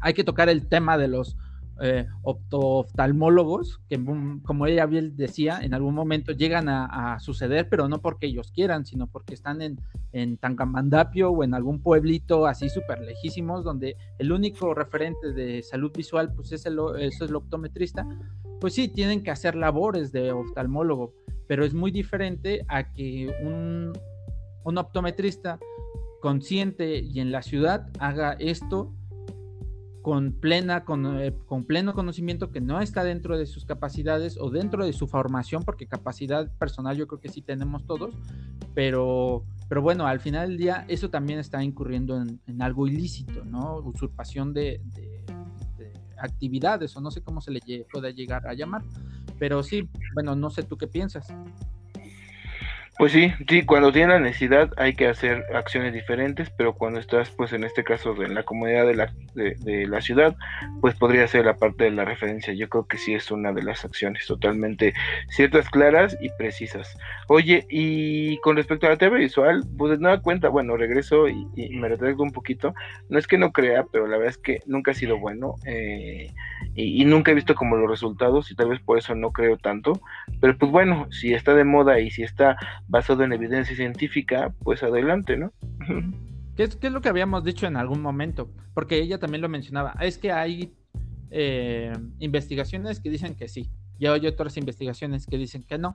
hay 0.00 0.14
que 0.14 0.24
tocar 0.24 0.48
el 0.48 0.68
tema 0.68 0.98
de 0.98 1.08
los 1.08 1.36
eh, 1.82 2.06
oftalmólogos, 2.22 3.80
que 3.90 4.02
como 4.44 4.66
ella 4.66 4.86
bien 4.86 5.14
decía, 5.14 5.60
en 5.60 5.74
algún 5.74 5.94
momento 5.94 6.32
llegan 6.32 6.70
a, 6.70 7.18
suceder, 7.20 7.68
pero 7.68 7.86
no 7.86 8.00
porque 8.00 8.26
ellos 8.26 8.50
quieran, 8.50 8.86
sino 8.86 9.06
porque 9.06 9.34
están 9.34 9.60
en, 9.60 9.78
en 10.12 10.38
Tangamandapio 10.38 11.30
o 11.30 11.44
en 11.44 11.52
algún 11.52 11.82
pueblito 11.82 12.46
así 12.46 12.70
súper 12.70 13.00
lejísimos, 13.00 13.62
donde 13.62 13.96
el 14.18 14.32
único 14.32 14.72
referente 14.72 15.34
de 15.34 15.62
salud 15.62 15.92
visual, 15.94 16.32
pues 16.34 16.52
es 16.52 16.64
el, 16.64 16.78
eso 16.98 17.24
es 17.24 17.30
el 17.30 17.36
optometrista, 17.36 18.06
pues 18.58 18.72
sí, 18.72 18.88
tienen 18.88 19.22
que 19.22 19.30
hacer 19.30 19.54
labores 19.54 20.12
de 20.12 20.32
oftalmólogo, 20.32 21.12
pero 21.46 21.62
es 21.64 21.74
muy 21.74 21.90
diferente 21.90 22.64
a 22.68 22.90
que 22.90 23.34
un, 23.42 23.92
un 24.64 24.78
optometrista 24.78 25.58
consciente 26.20 26.98
y 27.00 27.20
en 27.20 27.32
la 27.32 27.42
ciudad 27.42 27.88
haga 27.98 28.32
esto 28.34 28.92
con, 30.06 30.30
plena, 30.30 30.84
con, 30.84 31.20
eh, 31.20 31.34
con, 31.46 31.64
pleno 31.64 31.92
conocimiento 31.92 32.52
que 32.52 32.60
no 32.60 32.80
está 32.80 33.02
dentro 33.02 33.36
de 33.36 33.44
sus 33.44 33.64
capacidades 33.64 34.38
o 34.38 34.50
dentro 34.50 34.86
de 34.86 34.92
su 34.92 35.08
formación, 35.08 35.64
porque 35.64 35.88
capacidad 35.88 36.48
personal 36.58 36.96
yo 36.96 37.08
creo 37.08 37.20
que 37.20 37.28
sí 37.28 37.42
tenemos 37.42 37.84
todos, 37.86 38.14
pero, 38.72 39.44
pero 39.68 39.82
bueno, 39.82 40.06
al 40.06 40.20
final 40.20 40.50
del 40.50 40.58
día 40.58 40.84
eso 40.86 41.10
también 41.10 41.40
está 41.40 41.64
incurriendo 41.64 42.22
en, 42.22 42.62
algo 42.62 42.86
ilícito, 42.86 43.44
¿no? 43.44 43.78
Usurpación 43.78 44.54
de, 44.54 44.80
actividades 46.18 46.96
o 46.96 47.00
no 47.00 47.10
sé 47.10 47.20
cómo 47.20 47.40
se 47.40 47.50
le 47.50 47.60
puede 47.92 48.14
llegar 48.14 48.46
a 48.46 48.54
llamar, 48.54 48.84
pero 49.40 49.64
sí, 49.64 49.88
bueno, 50.14 50.36
no 50.36 50.50
sé 50.50 50.62
tú 50.62 50.76
qué 50.76 50.86
piensas. 50.86 51.34
Pues 52.98 53.12
sí, 53.12 53.30
sí, 53.46 53.62
cuando 53.62 53.92
tiene 53.92 54.14
la 54.14 54.20
necesidad 54.20 54.70
hay 54.78 54.94
que 54.94 55.06
hacer 55.06 55.44
acciones 55.54 55.92
diferentes, 55.92 56.48
pero 56.48 56.72
cuando 56.72 56.98
estás, 56.98 57.28
pues 57.28 57.52
en 57.52 57.62
este 57.62 57.84
caso, 57.84 58.14
en 58.22 58.34
la 58.34 58.42
comunidad 58.42 58.86
de 58.86 58.94
la, 58.94 59.12
de, 59.34 59.86
la 59.86 60.00
ciudad, 60.00 60.34
pues 60.80 60.94
podría 60.94 61.28
ser 61.28 61.44
la 61.44 61.58
parte 61.58 61.84
de 61.84 61.90
la 61.90 62.06
referencia. 62.06 62.54
Yo 62.54 62.70
creo 62.70 62.86
que 62.86 62.96
sí 62.96 63.12
es 63.12 63.30
una 63.30 63.52
de 63.52 63.62
las 63.62 63.84
acciones 63.84 64.26
totalmente 64.26 64.94
ciertas, 65.28 65.68
claras 65.68 66.16
y 66.22 66.30
precisas. 66.38 66.96
Oye, 67.28 67.66
y 67.68 68.38
con 68.38 68.56
respecto 68.56 68.86
a 68.86 68.90
la 68.90 68.96
TV 68.96 69.18
visual, 69.18 69.62
pues 69.76 69.90
de 69.90 69.98
nueva 69.98 70.22
cuenta, 70.22 70.48
bueno, 70.48 70.78
regreso 70.78 71.28
y, 71.28 71.46
me 71.76 71.88
retraigo 71.88 72.22
un 72.22 72.32
poquito. 72.32 72.72
No 73.10 73.18
es 73.18 73.26
que 73.26 73.36
no 73.36 73.52
crea, 73.52 73.84
pero 73.92 74.06
la 74.06 74.16
verdad 74.16 74.30
es 74.30 74.38
que 74.38 74.60
nunca 74.64 74.92
ha 74.92 74.94
sido 74.94 75.18
bueno 75.18 75.56
eh, 75.66 76.32
y, 76.74 77.02
y 77.02 77.04
nunca 77.04 77.30
he 77.30 77.34
visto 77.34 77.54
como 77.54 77.76
los 77.76 77.90
resultados 77.90 78.50
y 78.50 78.54
tal 78.54 78.70
vez 78.70 78.80
por 78.80 78.96
eso 78.96 79.14
no 79.14 79.32
creo 79.32 79.58
tanto. 79.58 80.00
Pero 80.40 80.56
pues 80.56 80.72
bueno, 80.72 81.08
si 81.10 81.34
está 81.34 81.52
de 81.52 81.64
moda 81.64 82.00
y 82.00 82.10
si 82.10 82.22
está 82.22 82.56
basado 82.88 83.24
en 83.24 83.32
evidencia 83.32 83.74
científica, 83.74 84.54
pues 84.62 84.82
adelante, 84.82 85.36
¿no? 85.36 85.52
¿Qué 86.56 86.64
es, 86.64 86.76
¿Qué 86.76 86.86
es, 86.86 86.92
lo 86.92 87.00
que 87.00 87.08
habíamos 87.08 87.44
dicho 87.44 87.66
en 87.66 87.76
algún 87.76 88.00
momento? 88.00 88.50
Porque 88.74 88.98
ella 88.98 89.18
también 89.18 89.42
lo 89.42 89.48
mencionaba. 89.48 89.94
Es 90.00 90.18
que 90.18 90.32
hay 90.32 90.74
eh, 91.30 91.92
investigaciones 92.18 93.00
que 93.00 93.10
dicen 93.10 93.34
que 93.34 93.48
sí, 93.48 93.70
y 93.98 94.06
hay 94.06 94.26
otras 94.26 94.56
investigaciones 94.56 95.26
que 95.26 95.38
dicen 95.38 95.64
que 95.64 95.78
no. 95.78 95.92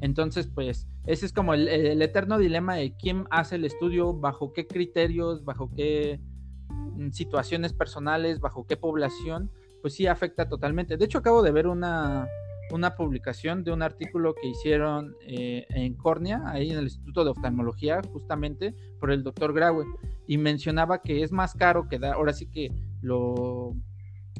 Entonces, 0.00 0.46
pues, 0.46 0.86
ese 1.06 1.26
es 1.26 1.32
como 1.32 1.54
el, 1.54 1.66
el 1.66 2.00
eterno 2.02 2.38
dilema 2.38 2.76
de 2.76 2.96
quién 2.96 3.24
hace 3.30 3.56
el 3.56 3.64
estudio, 3.64 4.12
bajo 4.12 4.52
qué 4.52 4.66
criterios, 4.66 5.44
bajo 5.44 5.70
qué 5.74 6.20
mm, 6.68 7.10
situaciones 7.10 7.72
personales, 7.72 8.38
bajo 8.38 8.66
qué 8.66 8.76
población, 8.76 9.50
pues 9.82 9.94
sí 9.94 10.06
afecta 10.06 10.48
totalmente. 10.48 10.96
De 10.96 11.04
hecho, 11.04 11.18
acabo 11.18 11.42
de 11.42 11.50
ver 11.50 11.66
una, 11.66 12.28
una 12.70 12.94
publicación 12.94 13.64
de 13.64 13.72
un 13.72 13.82
artículo 13.82 14.34
que 14.34 14.48
hicieron 14.48 15.14
eh, 15.26 15.66
en 15.70 15.94
Córnea, 15.94 16.42
ahí 16.46 16.70
en 16.70 16.78
el 16.78 16.84
Instituto 16.84 17.24
de 17.24 17.30
Oftalmología, 17.30 18.00
justamente 18.12 18.74
por 19.00 19.10
el 19.10 19.22
doctor 19.22 19.52
Graue, 19.52 19.84
y 20.26 20.38
mencionaba 20.38 21.02
que 21.02 21.22
es 21.22 21.32
más 21.32 21.54
caro 21.54 21.88
que 21.88 21.98
dar, 21.98 22.14
ahora 22.14 22.32
sí 22.32 22.46
que 22.46 22.70
lo, 23.00 23.74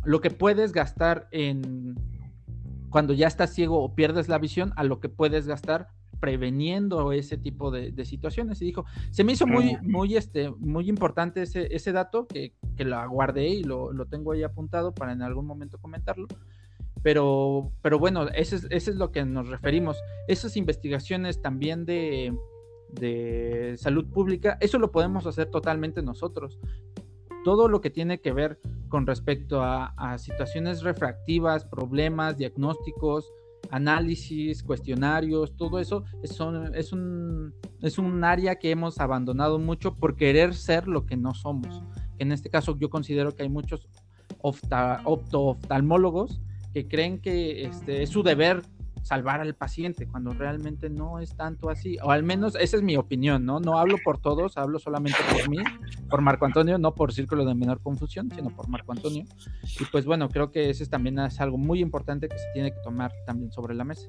lo 0.04 0.20
que 0.20 0.30
puedes 0.30 0.72
gastar 0.72 1.28
en 1.30 1.96
cuando 2.90 3.12
ya 3.12 3.26
estás 3.26 3.52
ciego 3.52 3.82
o 3.82 3.94
pierdes 3.94 4.28
la 4.28 4.38
visión 4.38 4.72
a 4.76 4.84
lo 4.84 5.00
que 5.00 5.08
puedes 5.08 5.46
gastar 5.46 5.88
preveniendo 6.20 7.12
ese 7.12 7.36
tipo 7.36 7.70
de, 7.70 8.04
situaciones. 8.04 8.60
Y 8.60 8.66
dijo, 8.66 8.84
se 9.10 9.24
me 9.24 9.32
hizo 9.32 9.46
muy, 9.46 9.76
muy, 9.82 10.16
este, 10.16 10.50
muy 10.50 10.88
importante 10.88 11.42
ese, 11.42 11.74
ese 11.74 11.92
dato 11.92 12.26
que, 12.26 12.54
que 12.76 12.84
lo 12.84 13.08
guardé 13.08 13.48
y 13.48 13.62
lo, 13.62 13.92
lo, 13.92 14.06
tengo 14.06 14.32
ahí 14.32 14.42
apuntado 14.42 14.92
para 14.92 15.12
en 15.12 15.22
algún 15.22 15.46
momento 15.46 15.78
comentarlo. 15.78 16.26
Pero, 17.02 17.72
pero 17.82 17.98
bueno, 17.98 18.28
eso 18.28 18.56
es, 18.70 18.88
lo 18.88 19.12
que 19.12 19.24
nos 19.24 19.48
referimos. 19.48 19.98
Esas 20.26 20.56
investigaciones 20.56 21.40
también 21.40 21.84
de, 21.84 22.34
salud 23.76 24.06
pública, 24.06 24.56
eso 24.60 24.78
lo 24.78 24.90
podemos 24.90 25.26
hacer 25.26 25.50
totalmente 25.50 26.02
nosotros. 26.02 26.58
Todo 27.44 27.68
lo 27.68 27.80
que 27.80 27.90
tiene 27.90 28.20
que 28.20 28.32
ver 28.32 28.58
con 28.88 29.06
respecto 29.06 29.62
a, 29.62 30.16
situaciones 30.18 30.82
refractivas, 30.82 31.64
problemas, 31.64 32.36
diagnósticos, 32.36 33.32
análisis, 33.70 34.62
cuestionarios, 34.62 35.56
todo 35.56 35.78
eso 35.78 36.04
es, 36.22 36.40
un, 36.40 37.54
es 37.82 37.98
un 37.98 38.24
área 38.24 38.56
que 38.56 38.70
hemos 38.70 38.98
abandonado 38.98 39.58
mucho 39.58 39.94
por 39.94 40.16
querer 40.16 40.54
ser 40.54 40.88
lo 40.88 41.06
que 41.06 41.16
no 41.16 41.34
somos. 41.34 41.82
En 42.18 42.32
este 42.32 42.50
caso 42.50 42.76
yo 42.78 42.90
considero 42.90 43.34
que 43.34 43.42
hay 43.42 43.48
muchos 43.48 43.88
opto-oftalmólogos 44.40 46.40
que 46.78 46.88
creen 46.88 47.18
que 47.20 47.64
este, 47.64 48.04
es 48.04 48.10
su 48.10 48.22
deber 48.22 48.62
salvar 49.02 49.40
al 49.40 49.54
paciente, 49.54 50.06
cuando 50.06 50.32
realmente 50.32 50.90
no 50.90 51.18
es 51.18 51.34
tanto 51.34 51.70
así, 51.70 51.96
o 52.02 52.10
al 52.10 52.22
menos 52.22 52.54
esa 52.56 52.76
es 52.76 52.82
mi 52.82 52.96
opinión, 52.96 53.44
¿no? 53.44 53.58
No 53.58 53.78
hablo 53.78 53.96
por 54.04 54.18
todos, 54.20 54.58
hablo 54.58 54.78
solamente 54.78 55.18
por 55.32 55.48
mí, 55.48 55.58
por 56.10 56.20
Marco 56.20 56.44
Antonio, 56.44 56.78
no 56.78 56.94
por 56.94 57.12
Círculo 57.12 57.44
de 57.44 57.54
Menor 57.54 57.80
Confusión, 57.80 58.30
sino 58.30 58.50
por 58.50 58.68
Marco 58.68 58.92
Antonio. 58.92 59.24
Y 59.80 59.84
pues 59.86 60.04
bueno, 60.04 60.28
creo 60.28 60.52
que 60.52 60.70
ese 60.70 60.86
también 60.86 61.18
es 61.18 61.40
algo 61.40 61.58
muy 61.58 61.80
importante 61.80 62.28
que 62.28 62.38
se 62.38 62.46
tiene 62.52 62.70
que 62.70 62.80
tomar 62.84 63.10
también 63.26 63.50
sobre 63.50 63.74
la 63.74 63.84
mesa. 63.84 64.08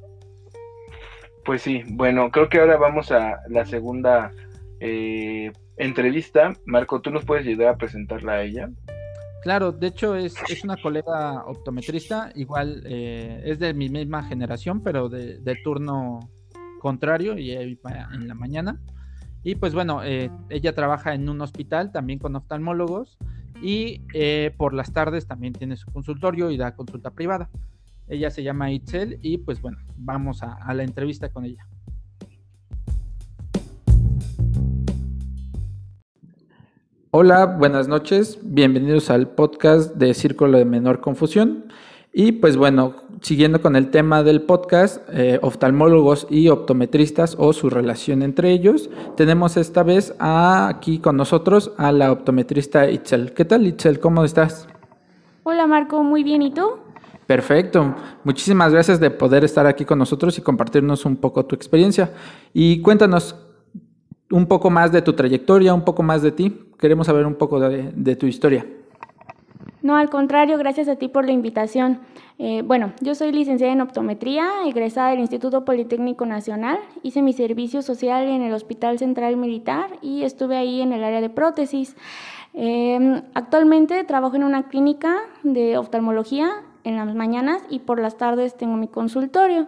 Pues 1.46 1.62
sí, 1.62 1.84
bueno, 1.88 2.30
creo 2.30 2.50
que 2.50 2.60
ahora 2.60 2.78
vamos 2.78 3.12
a 3.12 3.40
la 3.48 3.66
segunda 3.66 4.32
eh, 4.80 5.52
entrevista. 5.78 6.54
Marco, 6.66 7.02
¿tú 7.02 7.10
nos 7.10 7.26
puedes 7.26 7.48
ayudar 7.48 7.70
a 7.70 7.78
presentarla 7.78 8.34
a 8.34 8.44
ella? 8.44 8.70
Claro, 9.42 9.72
de 9.72 9.88
hecho 9.88 10.16
es, 10.16 10.36
es 10.50 10.64
una 10.64 10.76
colega 10.76 11.46
optometrista, 11.46 12.32
igual 12.36 12.84
eh, 12.86 13.42
es 13.46 13.60
de 13.60 13.74
mi 13.74 13.90
misma 13.90 14.24
generación, 14.24 14.82
pero 14.82 15.08
de, 15.08 15.58
turno 15.64 16.20
contrario 16.82 17.38
y 17.38 17.52
en 17.52 18.28
la 18.28 18.36
mañana. 18.36 18.82
Y 19.44 19.56
pues 19.56 19.74
bueno, 19.74 20.04
eh, 20.04 20.30
ella 20.50 20.76
trabaja 20.76 21.14
en 21.14 21.30
un 21.30 21.40
hospital 21.42 21.92
también 21.92 22.20
con 22.20 22.36
oftalmólogos 22.36 23.18
y 23.62 24.02
eh, 24.14 24.54
por 24.58 24.74
las 24.74 24.92
tardes 24.92 25.26
también 25.28 25.54
tiene 25.54 25.78
su 25.78 25.90
consultorio 25.92 26.52
y 26.52 26.58
da 26.58 26.76
consulta 26.76 27.12
privada. 27.12 27.50
Ella 28.10 28.32
se 28.32 28.44
llama 28.44 28.72
Itzel 28.72 29.20
y 29.22 29.38
pues 29.38 29.62
bueno, 29.62 29.78
vamos 29.96 30.44
a 30.44 30.74
la 30.74 30.84
entrevista 30.84 31.30
con 31.30 31.46
ella. 31.46 31.66
Hola, 37.12 37.48
buenas 37.48 37.88
noches, 37.88 38.38
bienvenidos 38.44 39.10
al 39.10 39.30
podcast 39.30 39.96
de 39.96 40.14
Círculo 40.14 40.60
de 40.60 40.66
Menor 40.66 41.02
Confusión. 41.02 41.66
Y 42.14 42.34
pues 42.34 42.56
bueno, 42.56 42.94
siguiendo 43.22 43.64
con 43.64 43.76
el 43.76 43.90
tema 43.90 44.22
del 44.22 44.44
podcast, 44.44 45.02
eh, 45.12 45.40
oftalmólogos 45.42 46.28
y 46.30 46.50
optometristas 46.50 47.36
o 47.40 47.52
su 47.54 47.72
relación 47.72 48.22
entre 48.22 48.52
ellos, 48.52 48.92
tenemos 49.18 49.58
esta 49.58 49.82
vez 49.82 50.14
aquí 50.20 51.00
con 51.00 51.18
nosotros 51.18 51.72
a 51.78 51.92
la 51.92 52.12
optometrista 52.12 52.88
Itzel. 52.88 53.34
¿Qué 53.34 53.44
tal 53.44 53.66
Itzel? 53.66 54.00
¿Cómo 54.00 54.24
estás? 54.24 54.68
Hola 55.42 55.66
Marco, 55.66 56.04
muy 56.04 56.24
bien, 56.24 56.44
¿y 56.44 56.54
tú? 56.54 56.74
Perfecto, 57.26 57.96
muchísimas 58.24 58.72
gracias 58.72 59.00
de 59.00 59.10
poder 59.10 59.44
estar 59.44 59.66
aquí 59.66 59.84
con 59.84 59.98
nosotros 59.98 60.38
y 60.38 60.44
compartirnos 60.44 61.06
un 61.06 61.16
poco 61.16 61.44
tu 61.44 61.56
experiencia. 61.56 62.12
Y 62.54 62.84
cuéntanos, 62.84 63.36
un 64.32 64.46
poco 64.46 64.70
más 64.70 64.92
de 64.92 65.02
tu 65.02 65.14
trayectoria, 65.14 65.74
un 65.74 65.84
poco 65.84 66.04
más 66.04 66.22
de 66.22 66.32
ti. 66.32 66.66
Queremos 66.78 67.08
saber 67.08 67.26
un 67.26 67.36
poco 67.36 67.60
de, 67.60 68.16
tu 68.16 68.26
historia. 68.26 68.66
No, 69.82 69.96
al 69.96 70.10
contrario, 70.10 70.58
gracias 70.58 70.88
a 70.88 70.98
ti 70.98 71.08
por 71.08 71.26
la 71.26 71.32
invitación. 71.32 72.00
Eh, 72.38 72.62
bueno, 72.64 72.94
yo 73.02 73.16
soy 73.16 73.32
licenciada 73.32 73.74
en 73.74 73.82
optometría, 73.82 74.48
egresada 74.66 75.10
del 75.10 75.20
Instituto 75.20 75.66
Politécnico 75.66 76.26
Nacional, 76.26 76.80
hice 77.04 77.22
mi 77.22 77.34
servicio 77.34 77.82
social 77.82 78.28
en 78.28 78.42
el 78.42 78.54
Hospital 78.54 78.98
Central 78.98 79.36
Militar 79.36 79.90
y 80.02 80.24
estuve 80.24 80.58
ahí 80.58 80.82
en 80.82 80.94
el 80.94 81.04
área 81.04 81.22
de 81.22 81.30
prótesis. 81.30 81.96
Em, 82.54 83.22
actualmente 83.34 84.04
trabajo 84.04 84.36
en 84.36 84.44
una 84.44 84.70
clínica 84.70 85.18
de 85.44 85.78
oftalmología 85.78 86.50
en 86.84 86.96
las 86.96 87.14
mañanas 87.14 87.62
y 87.70 87.80
por 87.80 88.00
las 88.00 88.18
tardes 88.18 88.56
tengo 88.56 88.76
mi 88.78 88.88
consultorio. 88.88 89.68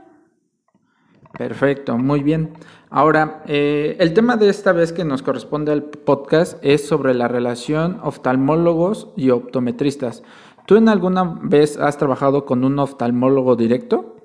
Perfecto, 1.38 1.98
muy 1.98 2.24
bien. 2.24 2.52
Ahora, 2.94 3.42
eh, 3.48 3.96
el 4.02 4.14
tema 4.14 4.36
de 4.36 4.50
esta 4.50 4.74
vez 4.74 4.92
que 4.92 5.06
nos 5.06 5.22
corresponde 5.22 5.72
al 5.72 5.84
podcast 5.84 6.58
es 6.62 6.86
sobre 6.86 7.14
la 7.14 7.30
relación 7.30 8.02
oftalmólogos 8.04 9.08
y 9.16 9.30
optometristas. 9.30 10.24
¿Tú 10.66 10.76
en 10.76 10.90
alguna 10.90 11.40
vez 11.42 11.78
has 11.78 11.98
trabajado 11.98 12.44
con 12.44 12.66
un 12.66 12.78
oftalmólogo 12.80 13.56
directo? 13.56 14.18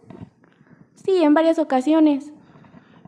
Sí, 0.97 1.23
en 1.23 1.33
varias 1.33 1.61
ocasiones. 1.61 2.33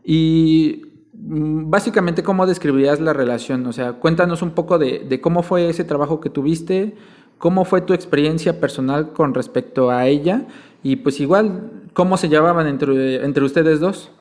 Y 0.05 0.83
mm, 1.11 1.69
básicamente, 1.69 2.23
¿cómo 2.23 2.47
describirías 2.47 3.01
la 3.01 3.11
relación? 3.11 3.67
O 3.67 3.73
sea, 3.73 3.91
cuéntanos 3.91 4.41
un 4.41 4.51
poco 4.51 4.79
de, 4.79 4.99
de 4.99 5.19
cómo 5.19 5.43
fue 5.43 5.67
ese 5.67 5.83
trabajo 5.83 6.21
que 6.21 6.29
tuviste, 6.29 6.95
cómo 7.37 7.65
fue 7.65 7.81
tu 7.81 7.93
experiencia 7.93 8.61
personal 8.61 9.11
con 9.11 9.33
respecto 9.33 9.89
a 9.89 10.07
ella 10.07 10.47
y 10.83 10.97
pues 10.97 11.19
igual, 11.19 11.71
¿cómo 11.93 12.15
se 12.15 12.29
llevaban 12.29 12.67
entre, 12.67 13.25
entre 13.25 13.43
ustedes 13.43 13.81
dos? 13.81 14.11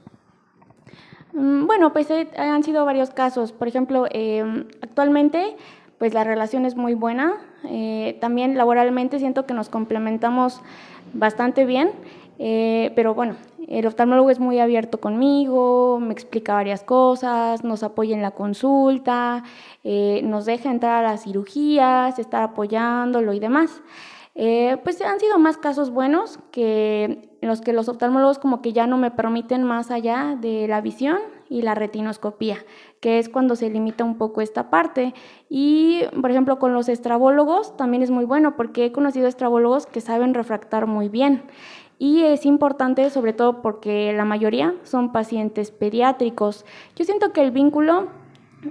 Mm, 1.38 1.66
bueno, 1.66 1.92
pues 1.92 2.10
eh, 2.10 2.28
han 2.36 2.64
sido 2.64 2.84
varios 2.84 3.10
casos. 3.10 3.52
Por 3.52 3.68
ejemplo, 3.68 4.06
em, 4.10 4.66
actualmente 4.82 5.56
pues 5.98 6.14
la 6.14 6.24
relación 6.24 6.64
es 6.64 6.76
muy 6.76 6.94
buena. 6.94 7.34
Eh, 7.64 8.18
también 8.20 8.56
laboralmente 8.56 9.18
siento 9.18 9.46
que 9.46 9.54
nos 9.54 9.68
complementamos 9.68 10.60
bastante 11.12 11.64
bien. 11.64 11.90
Eh, 12.38 12.92
pero 12.94 13.14
bueno, 13.14 13.36
el 13.66 13.86
oftalmólogo 13.86 14.30
es 14.30 14.38
muy 14.38 14.60
abierto 14.60 15.00
conmigo, 15.00 15.98
me 16.00 16.12
explica 16.12 16.54
varias 16.54 16.84
cosas, 16.84 17.64
nos 17.64 17.82
apoya 17.82 18.14
en 18.14 18.22
la 18.22 18.30
consulta, 18.30 19.42
nos 20.22 20.44
deja 20.46 20.70
entrar 20.70 21.04
a 21.04 21.10
las 21.10 21.24
cirugías, 21.24 22.18
estar 22.20 22.42
apoyándolo 22.44 23.32
y 23.32 23.40
demás. 23.40 23.82
Eh, 24.40 24.76
pues 24.84 25.00
han 25.00 25.18
sido 25.18 25.36
más 25.40 25.56
casos 25.56 25.90
buenos 25.90 26.38
que 26.52 27.28
los 27.40 27.60
que 27.60 27.72
los 27.72 27.88
oftalmólogos 27.88 28.38
como 28.38 28.62
que 28.62 28.72
ya 28.72 28.86
no 28.86 28.96
me 28.96 29.10
permiten 29.10 29.64
más 29.64 29.90
allá 29.90 30.36
de 30.40 30.68
la 30.68 30.80
visión 30.80 31.18
y 31.48 31.62
la 31.62 31.74
retinoscopía, 31.74 32.58
que 33.00 33.18
es 33.18 33.28
cuando 33.28 33.56
se 33.56 33.68
limita 33.68 34.04
un 34.04 34.16
poco 34.16 34.40
esta 34.40 34.70
parte. 34.70 35.12
Y, 35.48 36.02
por 36.20 36.30
ejemplo, 36.30 36.60
con 36.60 36.72
los 36.72 36.88
estrabólogos 36.88 37.76
también 37.76 38.04
es 38.04 38.12
muy 38.12 38.24
bueno 38.24 38.54
porque 38.54 38.86
he 38.86 38.92
conocido 38.92 39.26
estrabólogos 39.26 39.86
que 39.86 40.00
saben 40.00 40.34
refractar 40.34 40.86
muy 40.86 41.08
bien. 41.08 41.42
y 42.00 42.22
es 42.22 42.46
importante 42.46 43.10
sobre 43.10 43.32
todo 43.32 43.60
porque 43.60 44.12
la 44.12 44.24
mayoría 44.24 44.72
son 44.84 45.10
pacientes 45.10 45.72
pediátricos. 45.72 46.64
Yo 46.94 47.04
siento 47.04 47.32
que 47.32 47.42
el 47.42 47.50
vínculo, 47.50 48.06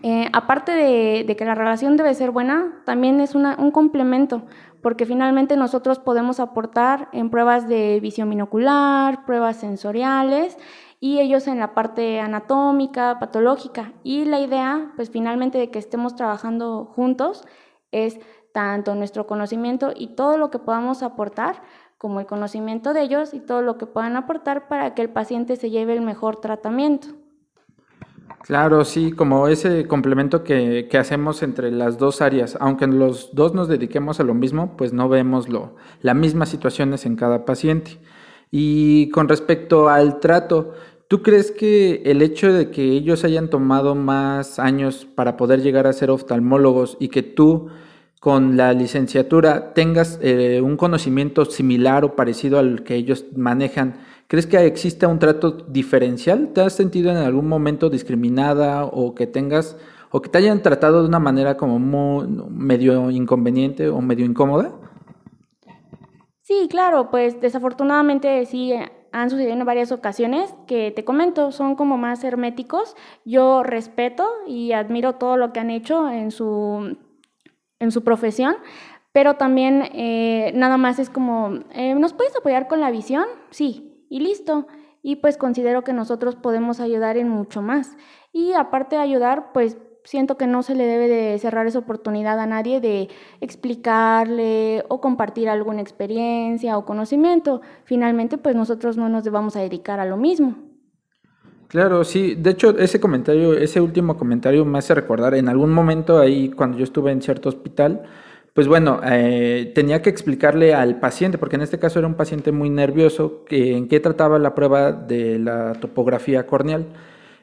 eh, 0.02 0.30
aparte 0.32 0.72
de, 0.72 1.36
que 1.36 1.44
la 1.46 1.54
relación 1.54 1.98
debe 1.98 2.14
ser 2.14 2.32
buena, 2.32 2.82
también 2.86 3.20
es 3.20 3.36
un 3.36 3.72
complemento, 3.72 4.44
porque 4.88 5.06
finalmente 5.06 5.58
nosotros 5.58 6.00
podemos 6.00 6.40
aportar 6.40 7.10
en 7.12 7.30
pruebas 7.30 7.68
de 7.68 8.00
visión 8.00 8.30
binocular, 8.30 9.26
pruebas 9.26 9.58
sensoriales 9.58 10.58
y 11.02 11.20
ellos 11.20 11.48
en 11.48 11.60
la 11.60 11.74
parte 11.74 12.22
anatómica, 12.22 13.20
patológica. 13.20 13.92
Y 14.06 14.24
la 14.24 14.40
idea, 14.40 14.94
pues 14.96 15.10
finalmente 15.10 15.58
de 15.58 15.72
que 15.72 15.78
estemos 15.78 16.16
trabajando 16.16 16.86
juntos 16.86 17.44
es 17.92 18.18
tanto 18.54 18.96
nuestro 18.96 19.28
conocimiento 19.28 19.92
y 19.94 20.16
todo 20.16 20.38
lo 20.38 20.52
que 20.52 20.60
podamos 20.60 21.04
aportar, 21.04 21.62
como 21.98 22.22
el 22.22 22.26
conocimiento 22.26 22.94
de 22.94 23.02
ellos 23.02 23.34
y 23.34 23.42
todo 23.42 23.62
lo 23.62 23.78
que 23.78 23.88
puedan 23.88 24.16
aportar 24.16 24.70
para 24.70 24.96
que 24.96 25.02
el 25.02 25.10
paciente 25.10 25.58
se 25.58 25.70
lleve 25.70 25.96
el 25.96 26.02
mejor 26.02 26.40
tratamiento. 26.40 27.10
Claro, 28.48 28.86
sí, 28.86 29.12
como 29.12 29.50
ese 29.50 29.88
complemento 29.88 30.46
que, 30.46 30.88
hacemos 30.98 31.44
entre 31.44 31.70
las 31.70 31.98
dos 31.98 32.22
áreas, 32.22 32.58
aunque 32.62 32.88
los 32.88 33.36
dos 33.36 33.54
nos 33.54 33.68
dediquemos 33.68 34.22
a 34.22 34.24
lo 34.24 34.34
mismo, 34.34 34.78
pues 34.78 34.94
no 34.94 35.10
vemos 35.10 35.50
lo, 35.50 35.76
las 36.02 36.16
mismas 36.16 36.48
situaciones 36.48 37.06
en 37.06 37.18
cada 37.18 37.44
paciente. 37.44 38.00
Y 38.50 39.10
con 39.10 39.28
respecto 39.28 39.90
al 39.90 40.22
trato, 40.22 40.74
¿tú 41.10 41.22
crees 41.24 41.52
que 41.52 42.04
el 42.06 42.22
hecho 42.22 42.54
de 42.54 42.72
que 42.72 42.84
ellos 42.84 43.26
hayan 43.26 43.50
tomado 43.50 43.96
más 43.96 44.60
años 44.60 45.06
para 45.14 45.36
poder 45.36 45.62
llegar 45.62 45.86
a 45.86 45.92
ser 45.92 46.10
oftalmólogos 46.10 46.96
y 47.02 47.10
que 47.10 47.24
tú 47.24 47.68
con 48.22 48.56
la 48.56 48.72
licenciatura 48.72 49.74
tengas 49.74 50.20
eh, 50.22 50.62
un 50.62 50.78
conocimiento 50.78 51.44
similar 51.44 52.06
o 52.06 52.16
parecido 52.16 52.60
al 52.60 52.84
que 52.84 52.96
ellos 52.96 53.26
manejan, 53.36 53.98
¿crees 54.28 54.46
que 54.46 54.66
existe 54.66 55.06
un 55.06 55.20
trato 55.20 55.52
diferencial? 55.52 56.54
¿Te 56.54 56.62
has 56.62 56.74
sentido 56.74 57.12
en 57.12 57.18
algún 57.18 57.48
momento 57.48 57.90
discriminada 57.90 58.86
o 58.86 59.16
que 59.16 59.28
tengas 59.28 59.78
o 60.10 60.22
que 60.22 60.30
te 60.30 60.38
hayan 60.38 60.62
tratado 60.62 61.02
de 61.02 61.08
una 61.10 61.20
manera 61.20 61.58
como 61.58 61.80
medio 62.50 63.12
inconveniente 63.12 63.90
o 63.90 64.02
medio 64.02 64.26
incómoda? 64.26 64.74
Sí, 66.42 66.68
claro, 66.70 67.12
pues 67.12 67.42
desafortunadamente 67.42 68.46
sí 68.46 68.72
eh, 68.72 68.90
han 69.12 69.30
sucedido 69.30 69.54
en 69.54 69.66
varias 69.66 69.92
ocasiones 69.92 70.56
que 70.66 70.92
te 70.92 71.04
comento, 71.04 71.52
son 71.52 71.76
como 71.76 71.98
más 71.98 72.24
herméticos. 72.24 72.96
Yo 73.26 73.64
respeto 73.64 74.26
y 74.48 74.72
admiro 74.72 75.16
todo 75.16 75.36
lo 75.36 75.52
que 75.52 75.60
han 75.60 75.70
hecho 75.70 76.10
en 76.10 76.32
su, 76.32 76.98
en 77.80 77.92
su 77.92 78.04
profesión, 78.04 78.56
pero 79.12 79.36
también 79.36 79.90
eh, 79.94 80.54
nada 80.56 80.78
más 80.78 81.00
es 81.00 81.10
como, 81.10 81.60
eh, 81.74 81.96
¿nos 81.96 82.14
puedes 82.14 82.36
apoyar 82.38 82.70
con 82.70 82.80
la 82.80 82.92
visión? 82.92 83.26
Sí, 83.50 83.97
y 84.10 84.20
listo. 84.20 84.68
Y 85.02 85.18
pues 85.18 85.38
considero 85.38 85.84
que 85.84 85.94
nosotros 85.94 86.36
podemos 86.36 86.80
ayudar 86.80 87.18
en 87.18 87.30
mucho 87.30 87.62
más. 87.62 87.96
Y 88.34 88.54
aparte 88.54 88.96
de 88.96 89.02
ayudar, 89.02 89.52
pues 89.54 89.78
siento 90.04 90.38
que 90.38 90.48
no 90.48 90.64
se 90.64 90.74
le 90.74 90.86
debe 90.86 91.08
de 91.10 91.38
cerrar 91.38 91.68
esa 91.68 91.80
oportunidad 91.80 92.40
a 92.40 92.46
nadie 92.46 92.80
de 92.80 93.10
explicarle 93.42 94.86
o 94.88 95.02
compartir 95.02 95.50
alguna 95.50 95.82
experiencia 95.82 96.78
o 96.78 96.86
conocimiento. 96.86 97.62
Finalmente, 97.84 98.38
pues 98.38 98.56
nosotros 98.56 98.96
no 98.96 99.10
nos 99.10 99.30
vamos 99.30 99.56
a 99.56 99.60
dedicar 99.60 100.00
a 100.00 100.06
lo 100.06 100.16
mismo. 100.16 100.56
Claro, 101.68 102.06
sí. 102.06 102.36
De 102.36 102.52
hecho, 102.52 102.78
ese 102.78 103.00
comentario, 103.02 103.54
ese 103.54 103.82
último 103.82 104.18
comentario 104.18 104.64
me 104.64 104.78
hace 104.78 104.96
recordar 104.96 105.36
en 105.36 105.50
algún 105.50 105.74
momento 105.74 106.20
ahí 106.20 106.50
cuando 106.52 106.78
yo 106.78 106.86
estuve 106.86 107.12
en 107.12 107.22
cierto 107.22 107.50
hospital, 107.50 108.04
pues 108.58 108.68
bueno, 108.68 109.02
eh, 109.04 109.72
tenía 109.76 110.02
que 110.02 110.10
explicarle 110.10 110.74
al 110.74 111.00
paciente, 111.00 111.38
porque 111.38 111.58
en 111.58 111.62
este 111.62 111.78
caso 111.78 112.00
era 112.00 112.08
un 112.08 112.16
paciente 112.16 112.52
muy 112.52 112.72
nervioso, 112.72 113.46
en 113.52 113.88
qué 113.88 114.00
trataba 114.00 114.40
la 114.40 114.56
prueba 114.56 114.92
de 114.92 115.38
la 115.38 115.74
topografía 115.74 116.48
corneal. 116.48 116.88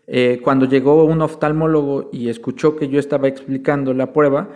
Eh, 0.09 0.41
cuando 0.43 0.67
llegó 0.67 1.05
un 1.05 1.23
oftalmólogo 1.23 2.11
y 2.13 2.31
escuchó 2.31 2.75
que 2.75 2.89
yo 2.89 2.99
estaba 2.99 3.29
explicando 3.29 3.95
la 3.95 4.13
prueba, 4.13 4.49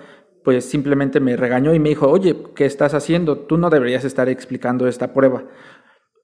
pues 0.42 0.64
simplemente 0.68 1.20
me 1.20 1.36
regañó 1.36 1.74
y 1.74 1.78
me 1.78 1.90
dijo, 1.90 2.08
oye, 2.08 2.36
¿qué 2.56 2.66
estás 2.66 2.92
haciendo? 2.92 3.38
Tú 3.38 3.56
no 3.56 3.70
deberías 3.70 4.04
estar 4.04 4.28
explicando 4.28 4.88
esta 4.88 5.14
prueba. 5.14 5.44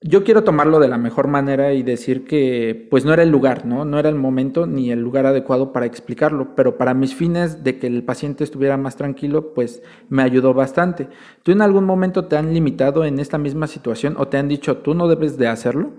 Yo 0.01 0.23
quiero 0.23 0.43
tomarlo 0.43 0.79
de 0.79 0.87
la 0.87 0.97
mejor 0.97 1.27
manera 1.27 1.73
y 1.73 1.81
decir 1.81 2.25
que 2.25 2.87
pues 2.91 3.05
no 3.05 3.13
era 3.13 3.23
el 3.23 3.29
lugar, 3.29 3.65
¿no? 3.65 3.85
No 3.85 3.97
era 3.97 4.09
el 4.09 4.15
momento 4.15 4.67
ni 4.67 4.91
el 4.91 4.99
lugar 5.01 5.25
adecuado 5.25 5.73
para 5.73 5.87
explicarlo, 5.87 6.55
pero 6.55 6.77
para 6.77 6.93
mis 6.93 7.15
fines 7.15 7.63
de 7.63 7.79
que 7.79 7.87
el 7.87 8.03
paciente 8.03 8.43
estuviera 8.43 8.77
más 8.77 8.97
tranquilo, 8.97 9.53
pues 9.53 9.81
me 10.09 10.21
ayudó 10.21 10.53
bastante. 10.53 11.07
¿Tú 11.43 11.51
en 11.51 11.61
algún 11.61 11.85
momento 11.85 12.25
te 12.25 12.37
han 12.37 12.53
limitado 12.53 13.03
en 13.03 13.19
esta 13.19 13.37
misma 13.39 13.67
situación 13.67 14.15
o 14.17 14.27
te 14.27 14.37
han 14.37 14.47
dicho 14.47 14.77
tú 14.77 14.93
no 14.93 15.07
debes 15.07 15.37
de 15.37 15.47
hacerlo? 15.47 15.93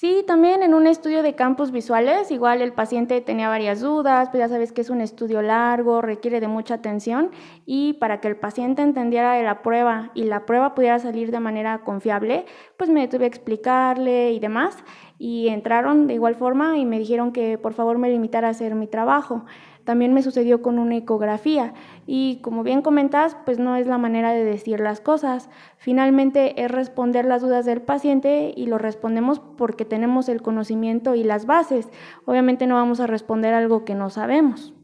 Sí, 0.00 0.22
también 0.24 0.62
en 0.62 0.74
un 0.74 0.86
estudio 0.86 1.24
de 1.24 1.34
campos 1.34 1.72
visuales, 1.72 2.30
igual 2.30 2.62
el 2.62 2.72
paciente 2.72 3.20
tenía 3.20 3.48
varias 3.48 3.80
dudas, 3.80 4.28
pues 4.28 4.38
ya 4.38 4.48
sabes 4.48 4.70
que 4.70 4.80
es 4.80 4.90
un 4.90 5.00
estudio 5.00 5.42
largo, 5.42 6.00
requiere 6.02 6.38
de 6.38 6.46
mucha 6.46 6.74
atención 6.74 7.32
y 7.66 7.94
para 7.94 8.20
que 8.20 8.28
el 8.28 8.36
paciente 8.36 8.82
entendiera 8.82 9.32
de 9.32 9.42
la 9.42 9.60
prueba 9.60 10.12
y 10.14 10.22
la 10.22 10.46
prueba 10.46 10.76
pudiera 10.76 11.00
salir 11.00 11.32
de 11.32 11.40
manera 11.40 11.80
confiable, 11.80 12.46
pues 12.76 12.90
me 12.90 13.08
tuve 13.08 13.28
que 13.28 13.38
explicarle 13.38 14.30
y 14.30 14.38
demás 14.38 14.76
y 15.18 15.48
entraron 15.48 16.06
de 16.06 16.14
igual 16.14 16.36
forma 16.36 16.78
y 16.78 16.86
me 16.86 17.00
dijeron 17.00 17.32
que 17.32 17.58
por 17.58 17.72
favor 17.72 17.98
me 17.98 18.08
limitara 18.08 18.46
a 18.46 18.50
hacer 18.52 18.76
mi 18.76 18.86
trabajo. 18.86 19.46
También 19.88 20.12
me 20.12 20.22
sucedió 20.22 20.60
con 20.60 20.78
una 20.78 20.96
ecografía 20.96 21.72
y 22.06 22.40
como 22.42 22.62
bien 22.62 22.82
comentas, 22.82 23.38
pues 23.46 23.58
no 23.58 23.74
es 23.74 23.86
la 23.86 23.96
manera 23.96 24.32
de 24.32 24.44
decir 24.44 24.80
las 24.80 25.00
cosas. 25.00 25.48
Finalmente 25.78 26.62
es 26.62 26.70
responder 26.70 27.24
las 27.24 27.40
dudas 27.40 27.64
del 27.64 27.80
paciente 27.80 28.52
y 28.54 28.66
lo 28.66 28.76
respondemos 28.76 29.40
porque 29.40 29.86
tenemos 29.86 30.28
el 30.28 30.42
conocimiento 30.42 31.14
y 31.14 31.24
las 31.24 31.46
bases. 31.46 31.88
Obviamente 32.26 32.66
no 32.66 32.74
vamos 32.74 33.00
a 33.00 33.06
responder 33.06 33.54
algo 33.54 33.86
que 33.86 33.94
no 33.94 34.10
sabemos. 34.10 34.74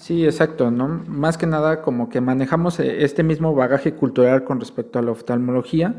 Sí, 0.00 0.24
exacto, 0.24 0.72
¿no? 0.72 0.88
Más 1.06 1.38
que 1.38 1.46
nada 1.46 1.80
como 1.80 2.08
que 2.08 2.20
manejamos 2.20 2.80
eh, 2.80 3.04
este 3.04 3.22
mismo 3.22 3.54
bagaje 3.54 3.94
cultural 3.94 4.42
con 4.42 4.58
respecto 4.58 4.98
a 4.98 5.02
la 5.02 5.12
oftalmología 5.12 5.94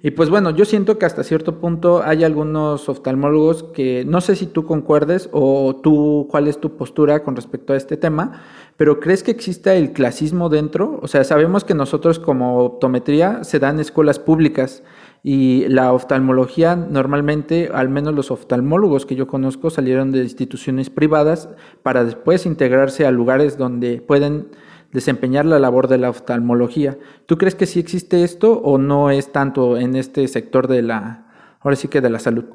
y 0.00 0.12
pues 0.12 0.30
bueno, 0.30 0.50
yo 0.50 0.64
siento 0.64 0.96
que 0.96 1.06
hasta 1.06 1.24
cierto 1.24 1.58
punto 1.58 2.02
hay 2.04 2.22
algunos 2.22 2.88
oftalmólogos 2.88 3.64
que 3.64 4.04
no 4.06 4.20
sé 4.20 4.36
si 4.36 4.46
tú 4.46 4.64
concuerdes 4.64 5.28
o 5.32 5.74
tú 5.82 6.28
cuál 6.30 6.46
es 6.46 6.60
tu 6.60 6.76
postura 6.76 7.24
con 7.24 7.34
respecto 7.34 7.72
a 7.72 7.76
este 7.76 7.96
tema, 7.96 8.42
pero 8.76 9.00
¿crees 9.00 9.24
que 9.24 9.32
exista 9.32 9.74
el 9.74 9.92
clasismo 9.92 10.50
dentro? 10.50 11.00
O 11.02 11.08
sea, 11.08 11.24
sabemos 11.24 11.64
que 11.64 11.74
nosotros 11.74 12.20
como 12.20 12.60
optometría 12.60 13.42
se 13.42 13.58
dan 13.58 13.80
escuelas 13.80 14.20
públicas 14.20 14.84
y 15.24 15.66
la 15.66 15.92
oftalmología 15.92 16.76
normalmente, 16.76 17.68
al 17.74 17.88
menos 17.88 18.14
los 18.14 18.30
oftalmólogos 18.30 19.04
que 19.04 19.16
yo 19.16 19.26
conozco, 19.26 19.68
salieron 19.68 20.12
de 20.12 20.20
instituciones 20.20 20.90
privadas 20.90 21.48
para 21.82 22.04
después 22.04 22.46
integrarse 22.46 23.04
a 23.04 23.10
lugares 23.10 23.58
donde 23.58 24.00
pueden 24.00 24.46
desempeñar 24.92 25.44
la 25.44 25.58
labor 25.58 25.88
de 25.88 25.98
la 25.98 26.10
oftalmología. 26.10 26.98
¿Tú 27.26 27.36
crees 27.36 27.54
que 27.54 27.66
sí 27.66 27.80
existe 27.80 28.24
esto 28.24 28.60
o 28.60 28.78
no 28.78 29.10
es 29.10 29.32
tanto 29.32 29.76
en 29.76 29.96
este 29.96 30.26
sector 30.28 30.68
de 30.68 30.82
la, 30.82 31.26
ahora 31.60 31.76
sí 31.76 31.88
que 31.88 32.00
de 32.00 32.10
la 32.10 32.18
salud? 32.18 32.46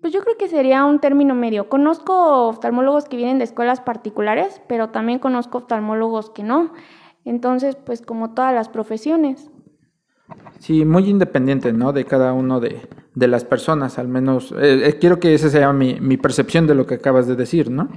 Pues 0.00 0.12
yo 0.12 0.20
creo 0.20 0.36
que 0.36 0.48
sería 0.48 0.84
un 0.84 0.98
término 0.98 1.34
medio. 1.34 1.70
Conozco 1.70 2.48
oftalmólogos 2.48 3.06
que 3.06 3.16
vienen 3.16 3.38
de 3.38 3.44
escuelas 3.44 3.80
particulares, 3.80 4.60
pero 4.68 4.90
también 4.90 5.18
conozco 5.18 5.58
oftalmólogos 5.58 6.28
que 6.28 6.42
no. 6.42 6.72
Entonces, 7.24 7.76
pues 7.76 8.02
como 8.02 8.34
todas 8.34 8.54
las 8.54 8.68
profesiones. 8.68 9.50
Sí, 10.58 10.84
muy 10.84 11.08
independiente, 11.08 11.72
¿no? 11.72 11.94
De 11.94 12.04
cada 12.04 12.34
uno 12.34 12.60
de, 12.60 12.86
las 13.14 13.44
personas, 13.44 13.98
al 13.98 14.08
menos. 14.08 14.52
Eh, 14.52 14.88
eh, 14.88 14.98
quiero 14.98 15.20
que 15.20 15.32
esa 15.32 15.48
sea 15.48 15.72
mi, 15.72 15.98
mi 16.00 16.18
percepción 16.18 16.66
de 16.66 16.74
lo 16.74 16.86
que 16.86 16.96
acabas 16.96 17.26
de 17.26 17.36
decir, 17.36 17.70
¿no? 17.70 17.88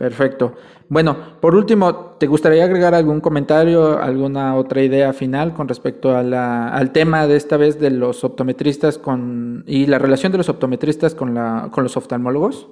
Perfecto. 0.00 0.54
Bueno, 0.88 1.14
por 1.42 1.54
último, 1.54 2.16
¿te 2.18 2.26
gustaría 2.26 2.64
agregar 2.64 2.94
algún 2.94 3.20
comentario, 3.20 4.00
alguna 4.00 4.54
otra 4.54 4.82
idea 4.82 5.12
final 5.12 5.52
con 5.52 5.68
respecto 5.68 6.16
a 6.16 6.22
la, 6.22 6.68
al 6.68 6.90
tema 6.90 7.26
de 7.26 7.36
esta 7.36 7.58
vez 7.58 7.78
de 7.78 7.90
los 7.90 8.24
optometristas 8.24 8.96
con, 8.96 9.62
y 9.66 9.84
la 9.84 9.98
relación 9.98 10.32
de 10.32 10.38
los 10.38 10.48
optometristas 10.48 11.14
con, 11.14 11.34
la, 11.34 11.68
con 11.70 11.84
los 11.84 11.98
oftalmólogos? 11.98 12.66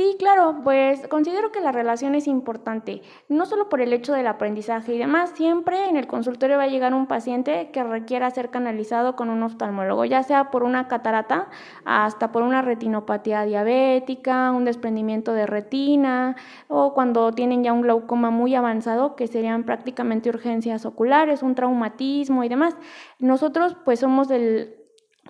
Sí, 0.00 0.16
claro, 0.18 0.62
pues 0.64 1.06
considero 1.08 1.52
que 1.52 1.60
la 1.60 1.72
relación 1.72 2.14
es 2.14 2.26
importante, 2.26 3.02
no 3.28 3.44
solo 3.44 3.68
por 3.68 3.82
el 3.82 3.92
hecho 3.92 4.14
del 4.14 4.28
aprendizaje 4.28 4.94
y 4.94 4.98
demás, 4.98 5.32
siempre 5.34 5.90
en 5.90 5.98
el 5.98 6.06
consultorio 6.06 6.56
va 6.56 6.62
a 6.62 6.68
llegar 6.68 6.94
un 6.94 7.06
paciente 7.06 7.70
que 7.70 7.84
requiera 7.84 8.30
ser 8.30 8.48
canalizado 8.48 9.14
con 9.14 9.28
un 9.28 9.42
oftalmólogo, 9.42 10.06
ya 10.06 10.22
sea 10.22 10.50
por 10.50 10.62
una 10.62 10.88
catarata 10.88 11.50
hasta 11.84 12.32
por 12.32 12.44
una 12.44 12.62
retinopatía 12.62 13.42
diabética, 13.42 14.52
un 14.52 14.64
desprendimiento 14.64 15.34
de 15.34 15.44
retina 15.44 16.34
o 16.68 16.94
cuando 16.94 17.32
tienen 17.32 17.62
ya 17.62 17.74
un 17.74 17.82
glaucoma 17.82 18.30
muy 18.30 18.54
avanzado 18.54 19.16
que 19.16 19.26
serían 19.26 19.64
prácticamente 19.64 20.30
urgencias 20.30 20.86
oculares, 20.86 21.42
un 21.42 21.54
traumatismo 21.54 22.42
y 22.42 22.48
demás. 22.48 22.74
Nosotros 23.18 23.76
pues 23.84 24.00
somos 24.00 24.28
del 24.28 24.76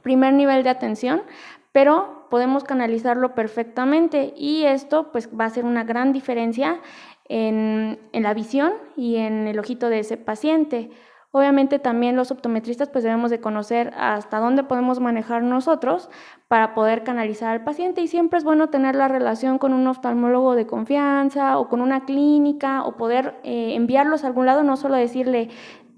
primer 0.05 0.33
nivel 0.33 0.63
de 0.63 0.71
atención, 0.71 1.23
pero 1.73 2.20
podemos 2.31 2.65
canalizarlo 2.65 3.35
perfectamente 3.35 4.33
y 4.37 4.65
esto 4.65 5.13
pues 5.13 5.29
va 5.29 5.45
a 5.45 5.51
ser 5.51 5.65
una 5.65 5.85
gran 5.85 6.13
diferencia 6.13 6.81
en, 7.29 7.99
en 8.13 8.23
la 8.23 8.33
visión 8.33 8.73
y 8.97 9.17
en 9.17 9.47
el 9.47 9.59
ojito 9.59 9.89
de 9.89 9.99
ese 9.99 10.17
paciente. 10.17 10.91
Obviamente 11.33 11.79
también 11.79 12.17
los 12.17 12.33
optometristas 12.33 12.89
pues 12.89 13.05
debemos 13.05 13.31
de 13.31 13.41
conocer 13.41 13.93
hasta 13.97 14.41
dónde 14.41 14.65
podemos 14.65 14.99
manejar 14.99 15.45
nosotros 15.45 16.11
para 16.49 16.75
poder 16.75 17.05
canalizar 17.05 17.51
al 17.51 17.63
paciente 17.63 18.01
y 18.01 18.09
siempre 18.09 18.39
es 18.39 18.45
bueno 18.45 18.69
tener 18.69 18.97
la 18.97 19.07
relación 19.07 19.59
con 19.59 19.73
un 19.73 19.87
oftalmólogo 19.87 20.57
de 20.57 20.67
confianza 20.67 21.57
o 21.59 21.69
con 21.69 21.83
una 21.83 22.05
clínica 22.05 22.83
o 22.83 22.97
poder 22.97 23.37
eh, 23.45 23.75
enviarlos 23.77 24.25
a 24.25 24.27
algún 24.27 24.47
lado, 24.47 24.65
no 24.65 24.77
solo 24.77 24.97
decirle 24.97 25.51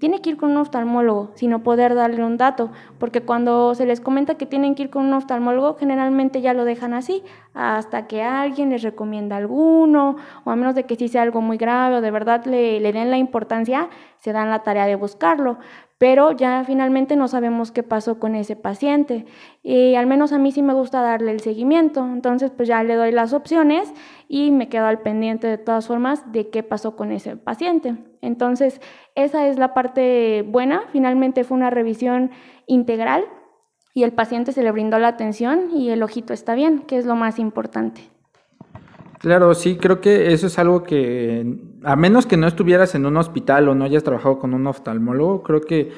tiene 0.03 0.19
que 0.19 0.31
ir 0.31 0.35
con 0.35 0.51
un 0.51 0.57
oftalmólogo, 0.57 1.31
sino 1.35 1.63
poder 1.63 1.95
darle 1.95 2.25
un 2.25 2.35
dato, 2.35 2.71
porque 2.99 3.21
cuando 3.21 3.73
se 3.73 3.85
les 3.85 4.01
comenta 4.01 4.35
que 4.35 4.45
tienen 4.45 4.75
que 4.75 4.83
ir 4.83 4.89
con 4.89 5.05
un 5.05 5.13
oftalmólogo, 5.13 5.77
generalmente 5.77 6.41
ya 6.41 6.53
lo 6.53 6.65
dejan 6.65 6.93
así, 6.93 7.23
hasta 7.53 8.05
que 8.05 8.21
alguien 8.21 8.69
les 8.69 8.81
recomienda 8.81 9.37
alguno, 9.37 10.17
o 10.43 10.51
a 10.51 10.57
menos 10.57 10.75
de 10.75 10.83
que 10.83 10.97
sí 10.97 11.07
sea 11.07 11.21
algo 11.21 11.39
muy 11.39 11.55
grave 11.55 11.95
o 11.95 12.01
de 12.01 12.11
verdad 12.11 12.43
le, 12.43 12.81
le 12.81 12.91
den 12.91 13.11
la 13.11 13.17
importancia, 13.17 13.87
se 14.17 14.33
dan 14.33 14.49
la 14.49 14.59
tarea 14.59 14.87
de 14.87 14.95
buscarlo 14.95 15.57
pero 15.97 16.31
ya 16.31 16.63
finalmente 16.65 17.15
no 17.15 17.27
sabemos 17.27 17.71
qué 17.71 17.83
pasó 17.83 18.19
con 18.19 18.35
ese 18.35 18.55
paciente. 18.55 19.25
Y 19.61 19.95
al 19.95 20.07
menos 20.07 20.33
a 20.33 20.37
mí 20.37 20.51
sí 20.51 20.61
me 20.61 20.73
gusta 20.73 21.01
darle 21.01 21.31
el 21.31 21.39
seguimiento, 21.39 22.05
entonces 22.05 22.51
pues 22.51 22.67
ya 22.67 22.83
le 22.83 22.95
doy 22.95 23.11
las 23.11 23.33
opciones 23.33 23.93
y 24.27 24.51
me 24.51 24.69
quedo 24.69 24.85
al 24.85 24.99
pendiente 24.99 25.47
de 25.47 25.57
todas 25.57 25.87
formas 25.87 26.31
de 26.31 26.49
qué 26.49 26.63
pasó 26.63 26.95
con 26.95 27.11
ese 27.11 27.37
paciente. 27.37 27.95
Entonces, 28.21 28.81
esa 29.15 29.47
es 29.47 29.57
la 29.57 29.73
parte 29.73 30.43
buena, 30.47 30.83
finalmente 30.91 31.43
fue 31.43 31.57
una 31.57 31.69
revisión 31.69 32.31
integral 32.67 33.25
y 33.93 34.03
el 34.03 34.13
paciente 34.13 34.51
se 34.51 34.63
le 34.63 34.71
brindó 34.71 34.97
la 34.99 35.09
atención 35.09 35.69
y 35.71 35.89
el 35.89 36.03
ojito 36.03 36.33
está 36.33 36.55
bien, 36.55 36.79
que 36.81 36.97
es 36.97 37.05
lo 37.05 37.15
más 37.15 37.37
importante. 37.37 38.12
Claro, 39.23 39.53
sí, 39.53 39.77
creo 39.77 40.01
que 40.01 40.33
eso 40.33 40.47
es 40.47 40.59
algo 40.59 40.83
que, 40.83 41.55
a 41.81 41.95
menos 41.95 42.25
que 42.25 42.35
no 42.35 42.45
estuvieras 42.45 42.93
en 42.93 43.05
un 43.05 43.15
hospital 43.15 43.69
o 43.69 43.73
no 43.73 43.85
hayas 43.85 44.03
trabajado 44.03 44.37
con 44.37 44.53
un 44.53 44.67
oftalmólogo, 44.67 45.43
creo 45.43 45.61
que 45.61 45.91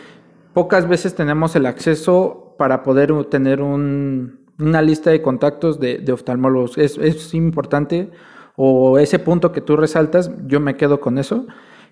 pocas 0.53 0.87
veces 0.87 1.15
tenemos 1.15 1.55
el 1.55 1.65
acceso 1.65 2.53
para 2.59 2.83
poder 2.83 3.11
tener 3.25 3.63
una 3.63 4.81
lista 4.83 5.09
de 5.09 5.23
contactos 5.23 5.79
de, 5.79 6.05
oftalmólogos. 6.13 6.77
Es, 6.77 6.99
es, 6.99 7.33
importante, 7.33 8.11
o 8.57 8.99
ese 8.99 9.17
punto 9.17 9.51
que 9.51 9.61
tú 9.61 9.75
resaltas, 9.75 10.29
yo 10.45 10.59
me 10.59 10.77
quedo 10.77 10.99
con 11.01 11.17
eso, 11.17 11.47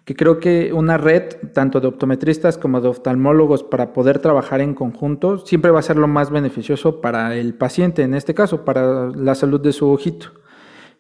que 0.06 0.16
creo 0.16 0.40
que 0.40 0.72
una 0.72 1.00
red, 1.00 1.34
tanto 1.52 1.82
de 1.82 1.88
optometristas 1.88 2.60
como 2.60 2.80
de 2.80 2.90
oftalmólogos, 2.90 3.64
para 3.64 3.92
poder 3.92 4.20
trabajar 4.20 4.62
en 4.62 4.76
conjunto, 4.76 5.40
siempre 5.40 5.72
va 5.72 5.80
a 5.80 5.82
ser 5.82 5.98
lo 5.98 6.08
más 6.08 6.30
beneficioso 6.30 7.02
para 7.02 7.36
el 7.36 7.56
paciente, 7.56 8.04
en 8.04 8.14
este 8.14 8.36
caso, 8.36 8.64
para 8.64 9.10
la 9.10 9.34
salud 9.34 9.60
de 9.60 9.74
su 9.74 9.90
ojito. 9.90 10.43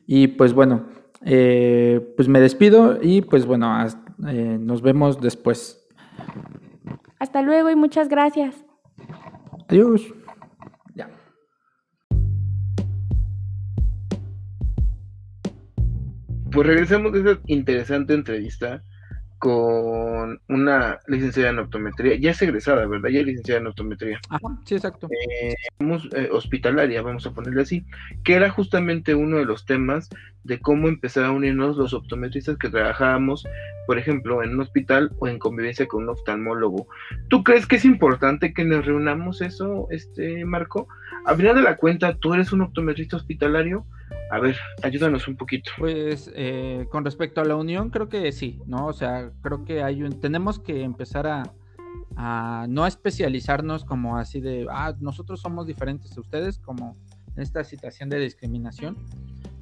Y 0.08 0.28
pues 0.28 0.54
bueno, 0.54 0.88
eh, 1.26 2.14
pues 2.16 2.28
me 2.28 2.40
despido 2.40 3.00
y 3.02 3.22
pues 3.22 3.46
bueno, 3.46 3.86
eh, 4.28 4.58
nos 4.60 4.82
vemos 4.82 5.22
después. 5.22 5.88
Hasta 7.20 7.42
luego 7.42 7.70
y 7.70 7.76
muchas 7.76 8.10
gracias. 8.10 8.66
Adiós. 9.70 10.14
Ya. 10.96 11.10
Pues 16.52 16.68
regresamos 16.68 17.14
de 17.14 17.22
esa 17.22 17.40
interesante 17.48 18.14
entrevista 18.14 18.84
con 19.44 20.40
una 20.48 21.02
licenciada 21.06 21.50
en 21.50 21.60
optometría, 21.60 22.16
ya 22.16 22.32
es 22.32 22.42
egresada, 22.42 22.86
¿verdad? 22.86 23.10
Ya 23.10 23.20
es 23.20 23.26
licenciada 23.26 23.60
en 23.60 23.68
optometría. 23.68 24.18
Ajá, 24.30 24.48
sí, 24.64 24.76
exacto. 24.76 25.10
Eh, 25.12 25.54
eh, 25.82 26.30
hospitalaria, 26.32 27.02
vamos 27.02 27.28
a 27.28 27.32
ponerle 27.32 27.64
así, 27.64 27.86
que 28.24 28.36
era 28.36 28.50
justamente 28.50 29.16
uno 29.16 29.40
de 29.40 29.44
los 29.44 29.66
temas 29.66 30.10
de 30.46 30.62
cómo 30.62 30.88
empezar 30.88 31.26
a 31.26 31.32
unirnos 31.32 31.76
los 31.76 31.94
optometristas 31.94 32.58
que 32.58 32.70
trabajábamos, 32.70 33.46
por 33.86 33.98
ejemplo, 33.98 34.44
en 34.44 34.52
un 34.52 34.62
hospital 34.62 35.12
o 35.20 35.28
en 35.28 35.40
convivencia 35.40 35.90
con 35.90 36.04
un 36.04 36.10
oftalmólogo. 36.10 36.88
¿Tú 37.28 37.44
crees 37.44 37.68
que 37.68 37.76
es 37.76 37.84
importante 37.84 38.54
que 38.54 38.64
nos 38.64 38.86
reunamos 38.86 39.42
eso, 39.42 39.88
este 39.92 40.46
Marco? 40.46 40.88
A 41.26 41.36
final 41.36 41.58
de 41.58 41.64
la 41.64 41.76
cuenta, 41.76 42.16
¿tú 42.16 42.34
eres 42.34 42.54
un 42.54 42.62
optometrista 42.62 43.18
hospitalario? 43.18 43.86
A 44.34 44.40
ver, 44.40 44.58
ayúdanos 44.82 45.28
un 45.28 45.36
poquito. 45.36 45.70
Pues 45.78 46.32
eh, 46.34 46.88
con 46.90 47.06
respecto 47.06 47.40
a 47.40 47.46
la 47.46 47.56
unión, 47.56 47.92
creo 47.92 48.10
que 48.10 48.32
sí, 48.32 48.60
¿no? 48.66 48.88
O 48.88 48.94
sea, 48.94 49.32
creo 49.44 49.64
que 49.64 49.84
hay 49.84 50.02
un, 50.02 50.20
tenemos 50.20 50.58
que 50.58 50.82
empezar 50.82 51.28
a, 51.28 51.44
a 52.16 52.66
no 52.68 52.88
especializarnos 52.88 53.86
como 53.86 54.18
así 54.18 54.42
de, 54.42 54.66
ah, 54.72 54.96
nosotros 55.00 55.40
somos 55.40 55.68
diferentes 55.68 56.16
de 56.16 56.22
ustedes, 56.22 56.58
como 56.58 56.98
en 57.36 57.44
esta 57.44 57.64
situación 57.64 58.10
de 58.10 58.18
discriminación, 58.18 58.98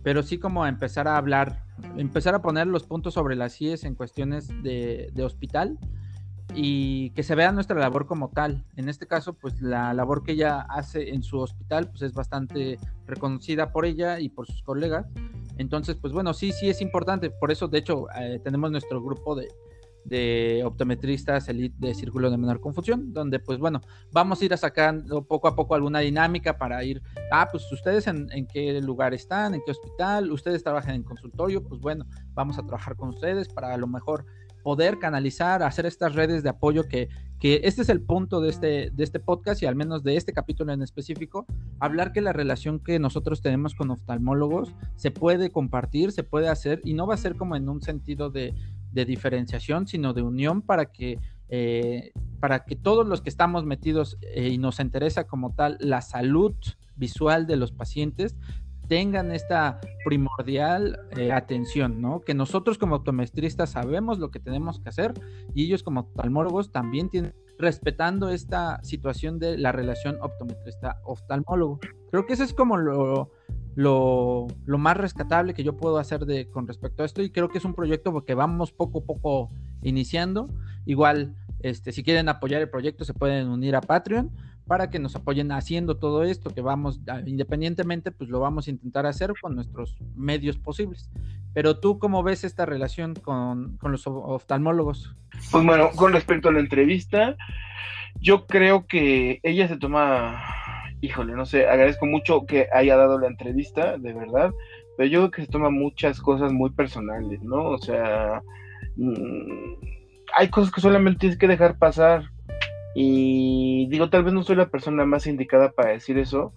pero 0.03 0.23
sí 0.23 0.37
como 0.37 0.65
empezar 0.65 1.05
a 1.05 1.17
hablar, 1.17 1.65
empezar 1.97 2.33
a 2.33 2.41
poner 2.41 2.65
los 2.65 2.83
puntos 2.83 3.15
sobre 3.15 3.35
las 3.35 3.59
IES 3.59 3.83
en 3.83 3.95
cuestiones 3.95 4.47
de, 4.63 5.11
de 5.13 5.23
hospital 5.25 5.77
y 6.53 7.11
que 7.11 7.23
se 7.23 7.35
vea 7.35 7.51
nuestra 7.51 7.79
labor 7.79 8.05
como 8.05 8.29
tal. 8.29 8.65
En 8.75 8.89
este 8.89 9.07
caso, 9.07 9.33
pues 9.33 9.61
la 9.61 9.93
labor 9.93 10.23
que 10.23 10.33
ella 10.33 10.61
hace 10.61 11.09
en 11.09 11.23
su 11.23 11.39
hospital, 11.39 11.89
pues 11.89 12.01
es 12.01 12.13
bastante 12.13 12.77
reconocida 13.05 13.71
por 13.71 13.85
ella 13.85 14.19
y 14.19 14.29
por 14.29 14.47
sus 14.47 14.61
colegas. 14.63 15.07
Entonces, 15.57 15.95
pues 15.95 16.13
bueno, 16.13 16.33
sí, 16.33 16.51
sí 16.51 16.69
es 16.69 16.81
importante. 16.81 17.29
Por 17.29 17.51
eso, 17.51 17.67
de 17.67 17.79
hecho, 17.79 18.07
eh, 18.19 18.39
tenemos 18.43 18.71
nuestro 18.71 19.01
grupo 19.01 19.35
de, 19.35 19.47
de 20.03 20.63
optometristas 20.65 21.47
elite 21.47 21.75
de 21.77 21.93
Círculo 21.93 22.31
de 22.31 22.37
Menor 22.37 22.59
Confusión, 22.59 23.13
donde 23.13 23.39
pues 23.39 23.59
bueno, 23.59 23.81
vamos 24.11 24.41
a 24.41 24.45
ir 24.45 24.53
a 24.53 24.57
sacando 24.57 25.23
poco 25.23 25.47
a 25.47 25.55
poco 25.55 25.75
alguna 25.75 25.99
dinámica 25.99 26.57
para 26.57 26.83
ir, 26.83 27.01
ah, 27.31 27.47
pues 27.51 27.71
ustedes 27.71 28.07
en, 28.07 28.27
en, 28.31 28.47
qué 28.47 28.81
lugar 28.81 29.13
están, 29.13 29.53
en 29.53 29.61
qué 29.65 29.71
hospital, 29.71 30.31
ustedes 30.31 30.63
trabajan 30.63 30.95
en 30.95 31.03
consultorio, 31.03 31.63
pues 31.63 31.79
bueno, 31.79 32.05
vamos 32.33 32.57
a 32.57 32.63
trabajar 32.63 32.95
con 32.95 33.09
ustedes 33.09 33.47
para 33.49 33.73
a 33.73 33.77
lo 33.77 33.87
mejor 33.87 34.25
poder 34.63 34.99
canalizar, 34.99 35.63
hacer 35.63 35.85
estas 35.85 36.15
redes 36.15 36.43
de 36.43 36.49
apoyo 36.49 36.87
que, 36.87 37.09
que 37.39 37.61
este 37.63 37.81
es 37.81 37.89
el 37.89 38.01
punto 38.01 38.41
de 38.41 38.49
este, 38.49 38.91
de 38.91 39.03
este 39.03 39.19
podcast 39.19 39.61
y 39.61 39.65
al 39.65 39.75
menos 39.75 40.03
de 40.03 40.15
este 40.15 40.33
capítulo 40.33 40.73
en 40.73 40.81
específico, 40.81 41.45
hablar 41.79 42.11
que 42.11 42.21
la 42.21 42.33
relación 42.33 42.79
que 42.79 42.99
nosotros 42.99 43.41
tenemos 43.41 43.75
con 43.75 43.91
oftalmólogos 43.91 44.73
se 44.95 45.11
puede 45.11 45.51
compartir, 45.51 46.11
se 46.11 46.23
puede 46.23 46.49
hacer 46.49 46.81
y 46.83 46.93
no 46.93 47.07
va 47.07 47.15
a 47.15 47.17
ser 47.17 47.35
como 47.35 47.55
en 47.55 47.69
un 47.69 47.81
sentido 47.81 48.29
de, 48.29 48.53
de 48.91 49.05
diferenciación, 49.05 49.87
sino 49.87 50.13
de 50.13 50.21
unión 50.21 50.61
para 50.61 50.85
que, 50.85 51.19
eh, 51.49 52.11
para 52.39 52.65
que 52.65 52.75
todos 52.75 53.07
los 53.07 53.21
que 53.21 53.29
estamos 53.29 53.65
metidos 53.65 54.17
eh, 54.21 54.49
y 54.49 54.57
nos 54.57 54.79
interesa 54.79 55.25
como 55.25 55.53
tal 55.53 55.77
la 55.79 56.01
salud 56.01 56.55
visual 56.95 57.47
de 57.47 57.55
los 57.55 57.71
pacientes, 57.71 58.35
tengan 58.91 59.31
esta 59.31 59.79
primordial 60.03 60.99
eh, 61.11 61.31
atención, 61.31 62.01
¿no? 62.01 62.19
Que 62.19 62.33
nosotros 62.33 62.77
como 62.77 62.97
optometristas 62.97 63.69
sabemos 63.69 64.19
lo 64.19 64.31
que 64.31 64.41
tenemos 64.41 64.81
que 64.81 64.89
hacer 64.89 65.13
y 65.53 65.63
ellos 65.63 65.81
como 65.81 66.01
oftalmólogos 66.01 66.73
también 66.73 67.07
tienen 67.07 67.33
respetando 67.57 68.27
esta 68.27 68.83
situación 68.83 69.39
de 69.39 69.57
la 69.57 69.71
relación 69.71 70.17
optometrista-oftalmólogo. 70.19 71.79
Creo 72.09 72.25
que 72.25 72.33
eso 72.33 72.43
es 72.43 72.53
como 72.53 72.75
lo, 72.75 73.31
lo, 73.75 74.47
más 74.77 74.97
rescatable 74.97 75.53
que 75.53 75.63
yo 75.63 75.77
puedo 75.77 75.97
hacer 75.97 76.25
de, 76.25 76.49
con 76.49 76.67
respecto 76.67 77.03
a 77.03 77.05
esto 77.05 77.21
y 77.21 77.31
creo 77.31 77.47
que 77.47 77.59
es 77.59 77.63
un 77.63 77.75
proyecto 77.75 78.25
que 78.25 78.33
vamos 78.33 78.73
poco 78.73 78.99
a 78.99 79.05
poco 79.05 79.51
iniciando. 79.83 80.49
Igual, 80.85 81.37
este, 81.59 81.93
si 81.93 82.03
quieren 82.03 82.27
apoyar 82.27 82.61
el 82.61 82.69
proyecto 82.69 83.05
se 83.05 83.13
pueden 83.13 83.47
unir 83.47 83.73
a 83.77 83.79
Patreon 83.79 84.31
para 84.71 84.89
que 84.89 84.99
nos 84.99 85.17
apoyen 85.17 85.51
haciendo 85.51 85.97
todo 85.97 86.23
esto 86.23 86.53
que 86.53 86.61
vamos, 86.61 87.01
independientemente, 87.25 88.09
pues 88.09 88.29
lo 88.29 88.39
vamos 88.39 88.67
a 88.67 88.69
intentar 88.69 89.05
hacer 89.05 89.33
con 89.41 89.53
nuestros 89.53 89.97
medios 90.15 90.57
posibles. 90.57 91.11
Pero 91.53 91.81
tú, 91.81 91.99
¿cómo 91.99 92.23
ves 92.23 92.45
esta 92.45 92.65
relación 92.65 93.13
con, 93.15 93.77
los 93.81 94.07
oftalmólogos? 94.07 95.13
Pues 95.51 95.65
bueno, 95.65 95.89
con 95.93 96.13
respecto 96.13 96.47
a 96.47 96.53
la 96.53 96.61
entrevista, 96.61 97.35
yo 98.21 98.47
creo 98.47 98.87
que 98.87 99.41
ella 99.43 99.67
se 99.67 99.75
toma, 99.75 100.41
híjole, 101.01 101.33
no 101.33 101.45
sé, 101.45 101.67
agradezco 101.67 102.05
mucho 102.05 102.45
que 102.45 102.69
haya 102.71 102.95
dado 102.95 103.19
la 103.19 103.27
entrevista, 103.27 103.97
de 103.97 104.13
verdad, 104.13 104.51
pero 104.95 105.09
yo 105.09 105.19
creo 105.19 105.31
que 105.31 105.41
se 105.41 105.51
toma 105.51 105.69
muchas 105.69 106.21
cosas 106.21 106.53
muy 106.53 106.69
personales, 106.69 107.43
¿no? 107.43 107.71
O 107.71 107.77
sea, 107.77 108.41
mm, 108.95 109.73
hay 110.33 110.47
cosas 110.47 110.71
que 110.71 110.79
solamente 110.79 111.19
tienes 111.19 111.37
que 111.37 111.49
dejar 111.49 111.77
pasar 111.77 112.31
y 112.95 113.87
digo, 113.89 114.09
tal 114.09 114.23
vez 114.23 114.33
no 114.33 114.43
soy 114.43 114.55
la 114.55 114.69
persona 114.69 115.05
más 115.05 115.27
indicada 115.27 115.71
para 115.71 115.91
decir 115.91 116.17
eso, 116.17 116.53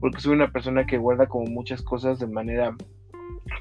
porque 0.00 0.20
soy 0.20 0.34
una 0.34 0.52
persona 0.52 0.86
que 0.86 0.98
guarda 0.98 1.26
como 1.26 1.46
muchas 1.46 1.82
cosas 1.82 2.18
de 2.18 2.26
manera 2.26 2.76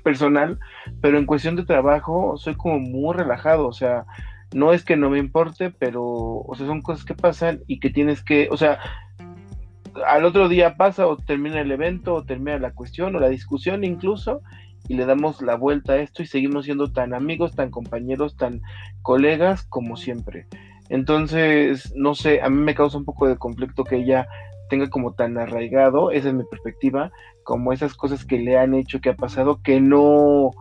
personal, 0.03 0.59
pero 1.01 1.17
en 1.17 1.25
cuestión 1.25 1.55
de 1.55 1.65
trabajo 1.65 2.37
soy 2.37 2.55
como 2.55 2.79
muy 2.79 3.15
relajado, 3.15 3.67
o 3.67 3.73
sea, 3.73 4.05
no 4.53 4.73
es 4.73 4.83
que 4.83 4.95
no 4.95 5.09
me 5.09 5.19
importe, 5.19 5.71
pero, 5.71 6.03
o 6.03 6.53
sea, 6.55 6.67
son 6.67 6.81
cosas 6.81 7.05
que 7.05 7.15
pasan 7.15 7.61
y 7.67 7.79
que 7.79 7.89
tienes 7.89 8.23
que, 8.23 8.47
o 8.51 8.57
sea, 8.57 8.79
al 10.05 10.25
otro 10.25 10.47
día 10.47 10.75
pasa 10.77 11.07
o 11.07 11.17
termina 11.17 11.59
el 11.59 11.71
evento 11.71 12.13
o 12.13 12.23
termina 12.23 12.59
la 12.59 12.71
cuestión 12.71 13.15
o 13.15 13.19
la 13.19 13.29
discusión 13.29 13.83
incluso 13.83 14.41
y 14.87 14.93
le 14.93 15.05
damos 15.05 15.41
la 15.41 15.55
vuelta 15.55 15.93
a 15.93 15.97
esto 15.97 16.21
y 16.21 16.27
seguimos 16.27 16.65
siendo 16.65 16.91
tan 16.91 17.13
amigos, 17.13 17.55
tan 17.55 17.71
compañeros, 17.71 18.37
tan 18.37 18.61
colegas 19.01 19.63
como 19.63 19.97
siempre. 19.97 20.47
Entonces, 20.89 21.93
no 21.95 22.15
sé, 22.15 22.41
a 22.41 22.49
mí 22.49 22.61
me 22.61 22.75
causa 22.75 22.97
un 22.97 23.05
poco 23.05 23.27
de 23.27 23.37
conflicto 23.37 23.83
que 23.83 23.97
ella 23.97 24.27
tenga 24.69 24.89
como 24.89 25.13
tan 25.13 25.37
arraigado, 25.37 26.11
esa 26.11 26.29
es 26.29 26.33
mi 26.33 26.43
perspectiva, 26.43 27.11
como 27.43 27.73
esas 27.73 27.93
cosas 27.93 28.25
que 28.25 28.39
le 28.39 28.57
han 28.57 28.73
hecho, 28.73 28.99
que 28.99 29.09
ha 29.09 29.15
pasado, 29.15 29.61
que 29.63 29.79
no, 29.79 30.51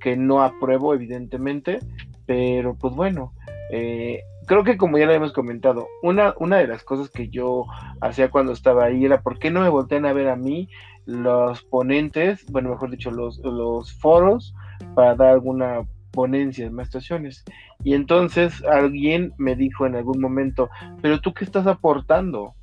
que 0.00 0.16
no 0.16 0.42
apruebo, 0.42 0.94
evidentemente, 0.94 1.78
pero 2.26 2.74
pues 2.74 2.94
bueno, 2.94 3.32
eh, 3.70 4.22
creo 4.46 4.64
que 4.64 4.76
como 4.76 4.98
ya 4.98 5.06
lo 5.06 5.12
hemos 5.12 5.32
comentado, 5.32 5.86
una, 6.02 6.34
una 6.38 6.58
de 6.58 6.66
las 6.66 6.82
cosas 6.82 7.10
que 7.10 7.28
yo 7.28 7.66
hacía 8.00 8.30
cuando 8.30 8.52
estaba 8.52 8.84
ahí 8.84 9.04
era 9.04 9.22
por 9.22 9.38
qué 9.38 9.50
no 9.50 9.60
me 9.60 9.68
voltean 9.68 10.06
a 10.06 10.12
ver 10.12 10.28
a 10.28 10.36
mí 10.36 10.68
los 11.04 11.62
ponentes, 11.64 12.44
bueno, 12.50 12.70
mejor 12.70 12.90
dicho, 12.90 13.10
los, 13.10 13.38
los 13.38 13.92
foros 13.92 14.54
para 14.94 15.14
dar 15.14 15.28
alguna 15.30 15.82
ponencia 16.12 16.66
en 16.66 16.78
estaciones. 16.78 17.44
Y 17.82 17.94
entonces 17.94 18.62
alguien 18.64 19.32
me 19.38 19.56
dijo 19.56 19.86
en 19.86 19.96
algún 19.96 20.20
momento, 20.20 20.70
pero 21.00 21.20
tú 21.20 21.34
qué 21.34 21.44
estás 21.44 21.66
aportando? 21.66 22.54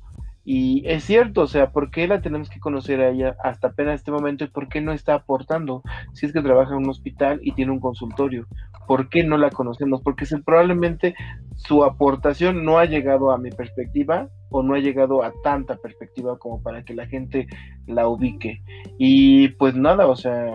Y 0.42 0.82
es 0.86 1.04
cierto, 1.04 1.42
o 1.42 1.46
sea, 1.46 1.70
¿por 1.70 1.90
qué 1.90 2.08
la 2.08 2.22
tenemos 2.22 2.48
que 2.48 2.60
conocer 2.60 3.00
a 3.00 3.10
ella 3.10 3.36
hasta 3.44 3.68
apenas 3.68 3.96
este 3.96 4.10
momento 4.10 4.44
y 4.44 4.48
por 4.48 4.68
qué 4.68 4.80
no 4.80 4.92
está 4.92 5.14
aportando? 5.14 5.82
Si 6.14 6.26
es 6.26 6.32
que 6.32 6.40
trabaja 6.40 6.72
en 6.72 6.78
un 6.78 6.90
hospital 6.90 7.40
y 7.42 7.52
tiene 7.52 7.72
un 7.72 7.78
consultorio, 7.78 8.46
¿por 8.86 9.10
qué 9.10 9.22
no 9.22 9.36
la 9.36 9.50
conocemos? 9.50 10.00
Porque 10.02 10.24
probablemente 10.44 11.14
su 11.56 11.84
aportación 11.84 12.64
no 12.64 12.78
ha 12.78 12.86
llegado 12.86 13.30
a 13.32 13.38
mi 13.38 13.50
perspectiva 13.50 14.28
o 14.48 14.62
no 14.62 14.74
ha 14.74 14.78
llegado 14.78 15.22
a 15.22 15.32
tanta 15.44 15.76
perspectiva 15.76 16.38
como 16.38 16.62
para 16.62 16.84
que 16.84 16.94
la 16.94 17.06
gente 17.06 17.46
la 17.86 18.08
ubique. 18.08 18.62
Y 18.98 19.48
pues 19.50 19.74
nada, 19.74 20.06
o 20.06 20.16
sea, 20.16 20.50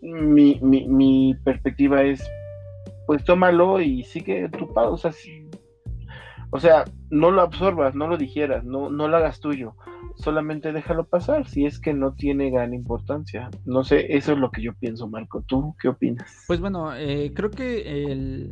mi, 0.00 0.58
mi, 0.62 0.86
mi 0.88 1.34
perspectiva 1.44 2.02
es, 2.02 2.22
pues 3.06 3.24
tómalo 3.24 3.80
y 3.80 4.04
sigue 4.04 4.48
tu 4.50 4.72
pausa. 4.72 5.08
Así. 5.08 5.48
O 6.50 6.60
sea, 6.60 6.84
no 7.10 7.30
lo 7.30 7.42
absorbas, 7.42 7.94
no 7.94 8.08
lo 8.08 8.16
digieras, 8.16 8.64
no, 8.64 8.90
no 8.90 9.08
lo 9.08 9.16
hagas 9.16 9.40
tuyo. 9.40 9.74
Solamente 10.16 10.72
déjalo 10.72 11.06
pasar 11.06 11.46
si 11.46 11.66
es 11.66 11.78
que 11.78 11.92
no 11.92 12.14
tiene 12.14 12.50
gran 12.50 12.72
importancia. 12.74 13.50
No 13.66 13.84
sé, 13.84 14.16
eso 14.16 14.32
es 14.32 14.38
lo 14.38 14.50
que 14.50 14.62
yo 14.62 14.72
pienso, 14.74 15.08
Marco. 15.08 15.42
¿Tú 15.42 15.76
qué 15.80 15.88
opinas? 15.88 16.44
Pues 16.46 16.60
bueno, 16.60 16.94
eh, 16.96 17.32
creo 17.34 17.50
que 17.50 18.10
el, 18.10 18.50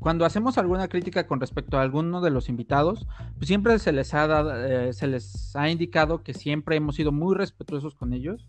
cuando 0.00 0.24
hacemos 0.24 0.58
alguna 0.58 0.88
crítica 0.88 1.26
con 1.26 1.40
respecto 1.40 1.78
a 1.78 1.82
alguno 1.82 2.20
de 2.20 2.30
los 2.30 2.48
invitados, 2.48 3.06
pues 3.36 3.46
siempre 3.46 3.78
se 3.78 3.92
les 3.92 4.12
ha 4.14 4.26
dado, 4.26 4.66
eh, 4.66 4.92
se 4.92 5.06
les 5.06 5.54
ha 5.54 5.70
indicado 5.70 6.22
que 6.22 6.34
siempre 6.34 6.76
hemos 6.76 6.96
sido 6.96 7.12
muy 7.12 7.36
respetuosos 7.36 7.94
con 7.94 8.12
ellos. 8.12 8.48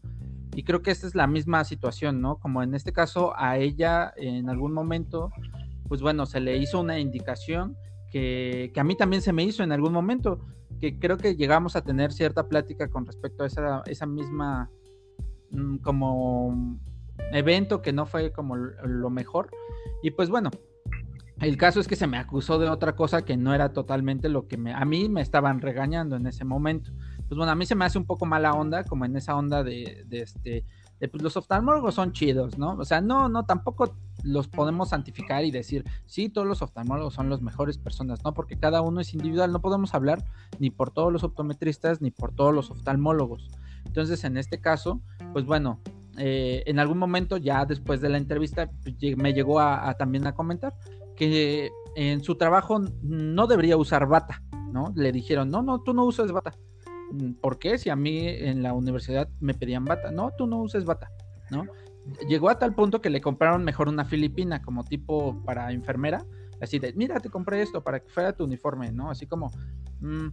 Y 0.53 0.63
creo 0.63 0.81
que 0.81 0.91
esta 0.91 1.07
es 1.07 1.15
la 1.15 1.27
misma 1.27 1.63
situación, 1.63 2.21
¿no? 2.21 2.37
Como 2.37 2.61
en 2.61 2.75
este 2.75 2.91
caso 2.91 3.33
a 3.37 3.57
ella 3.57 4.13
en 4.17 4.49
algún 4.49 4.73
momento, 4.73 5.31
pues 5.87 6.01
bueno, 6.01 6.25
se 6.25 6.39
le 6.39 6.57
hizo 6.57 6.79
una 6.79 6.99
indicación 6.99 7.77
que, 8.11 8.71
a 8.75 8.83
mí 8.83 8.95
también 8.95 9.21
se 9.21 9.33
me 9.33 9.43
hizo 9.43 9.63
en 9.63 9.71
algún 9.71 9.93
momento, 9.93 10.41
que 10.79 10.99
creo 10.99 11.17
que 11.17 11.35
llegamos 11.35 11.75
a 11.75 11.83
tener 11.83 12.11
cierta 12.11 12.47
plática 12.47 12.89
con 12.89 13.05
respecto 13.05 13.43
a 13.43 13.47
esa, 13.47 13.83
esa 13.85 14.05
misma 14.05 14.69
mm, 15.51 15.77
como 15.77 16.79
evento 17.31 17.81
que 17.81 17.93
no 17.93 18.05
fue 18.05 18.31
como 18.31 18.55
lo 18.55 19.09
mejor. 19.09 19.49
Y 20.03 20.11
pues 20.11 20.29
bueno, 20.29 20.51
el 21.39 21.57
caso 21.57 21.79
es 21.79 21.87
que 21.87 21.95
se 21.95 22.07
me 22.07 22.17
acusó 22.17 22.59
de 22.59 22.69
otra 22.69 22.95
cosa 22.95 23.23
que 23.23 23.37
no 23.37 23.53
era 23.53 23.73
totalmente 23.73 24.29
lo 24.29 24.47
que 24.47 24.57
me, 24.57 24.73
a 24.73 24.85
mí 24.85 25.09
me 25.09 25.21
estaban 25.21 25.59
regañando 25.59 26.15
en 26.15 26.27
ese 26.27 26.45
momento. 26.45 26.91
Pues 27.31 27.37
bueno, 27.37 27.53
a 27.53 27.55
mí 27.55 27.65
se 27.65 27.75
me 27.75 27.85
hace 27.85 27.97
un 27.97 28.03
poco 28.03 28.25
mala 28.25 28.51
onda, 28.51 28.83
como 28.83 29.05
en 29.05 29.15
esa 29.15 29.37
onda 29.37 29.63
de, 29.63 30.03
de 30.05 30.19
este, 30.19 30.65
pues 30.99 31.23
los 31.23 31.37
oftalmólogos 31.37 31.95
son 31.95 32.11
chidos, 32.11 32.57
¿no? 32.57 32.73
O 32.73 32.83
sea, 32.83 32.99
no, 32.99 33.29
no, 33.29 33.45
tampoco 33.45 33.95
los 34.21 34.49
podemos 34.49 34.89
santificar 34.89 35.45
y 35.45 35.49
decir, 35.49 35.85
sí, 36.07 36.27
todos 36.27 36.45
los 36.45 36.61
oftalmólogos 36.61 37.13
son 37.13 37.29
las 37.29 37.41
mejores 37.41 37.77
personas, 37.77 38.21
¿no? 38.25 38.33
Porque 38.33 38.59
cada 38.59 38.81
uno 38.81 38.99
es 38.99 39.13
individual, 39.13 39.53
no 39.53 39.61
podemos 39.61 39.93
hablar 39.93 40.25
ni 40.59 40.71
por 40.71 40.91
todos 40.91 41.13
los 41.13 41.23
optometristas 41.23 42.01
ni 42.01 42.11
por 42.11 42.35
todos 42.35 42.53
los 42.53 42.69
oftalmólogos. 42.69 43.49
Entonces, 43.85 44.25
en 44.25 44.35
este 44.35 44.59
caso, 44.59 44.99
pues 45.31 45.45
bueno, 45.45 45.79
eh, 46.17 46.63
en 46.65 46.79
algún 46.79 46.97
momento, 46.97 47.37
ya 47.37 47.65
después 47.65 48.01
de 48.01 48.09
la 48.09 48.17
entrevista, 48.17 48.69
pues, 48.83 49.15
me 49.15 49.31
llegó 49.31 49.61
a, 49.61 49.93
también 49.93 50.27
a 50.27 50.35
comentar 50.35 50.75
que 51.15 51.69
en 51.95 52.25
su 52.25 52.35
trabajo 52.35 52.81
no 53.03 53.47
debería 53.47 53.77
usar 53.77 54.05
bata, 54.05 54.43
¿no? 54.73 54.91
Le 54.97 55.13
dijeron, 55.13 55.49
no, 55.49 55.61
no, 55.61 55.79
tú 55.79 55.93
no 55.93 56.03
usas 56.03 56.29
bata. 56.33 56.57
Mm, 57.11 57.33
¿por 57.33 57.59
qué? 57.59 57.77
Si 57.77 57.89
a 57.89 57.95
mí 57.95 58.27
en 58.27 58.63
la 58.63 58.73
universidad 58.73 59.29
me 59.39 59.53
pedían 59.53 59.85
bata. 59.85 60.11
No, 60.11 60.31
tú 60.37 60.47
no 60.47 60.61
uses 60.61 60.85
bata, 60.85 61.11
¿no? 61.49 61.65
Llegó 62.27 62.49
a 62.49 62.57
tal 62.57 62.73
punto 62.73 63.01
que 63.01 63.09
le 63.09 63.21
compraron 63.21 63.63
mejor 63.63 63.87
una 63.87 64.05
filipina 64.05 64.61
como 64.61 64.83
tipo 64.83 65.43
para 65.45 65.71
enfermera, 65.71 66.25
así 66.61 66.79
de, 66.79 66.93
mira, 66.93 67.19
te 67.19 67.29
compré 67.29 67.61
esto 67.61 67.83
para 67.83 67.99
que 67.99 68.09
fuera 68.09 68.33
tu 68.33 68.43
uniforme, 68.43 68.91
¿no? 68.91 69.09
Así 69.09 69.25
como, 69.27 69.51
mm, 69.99 70.27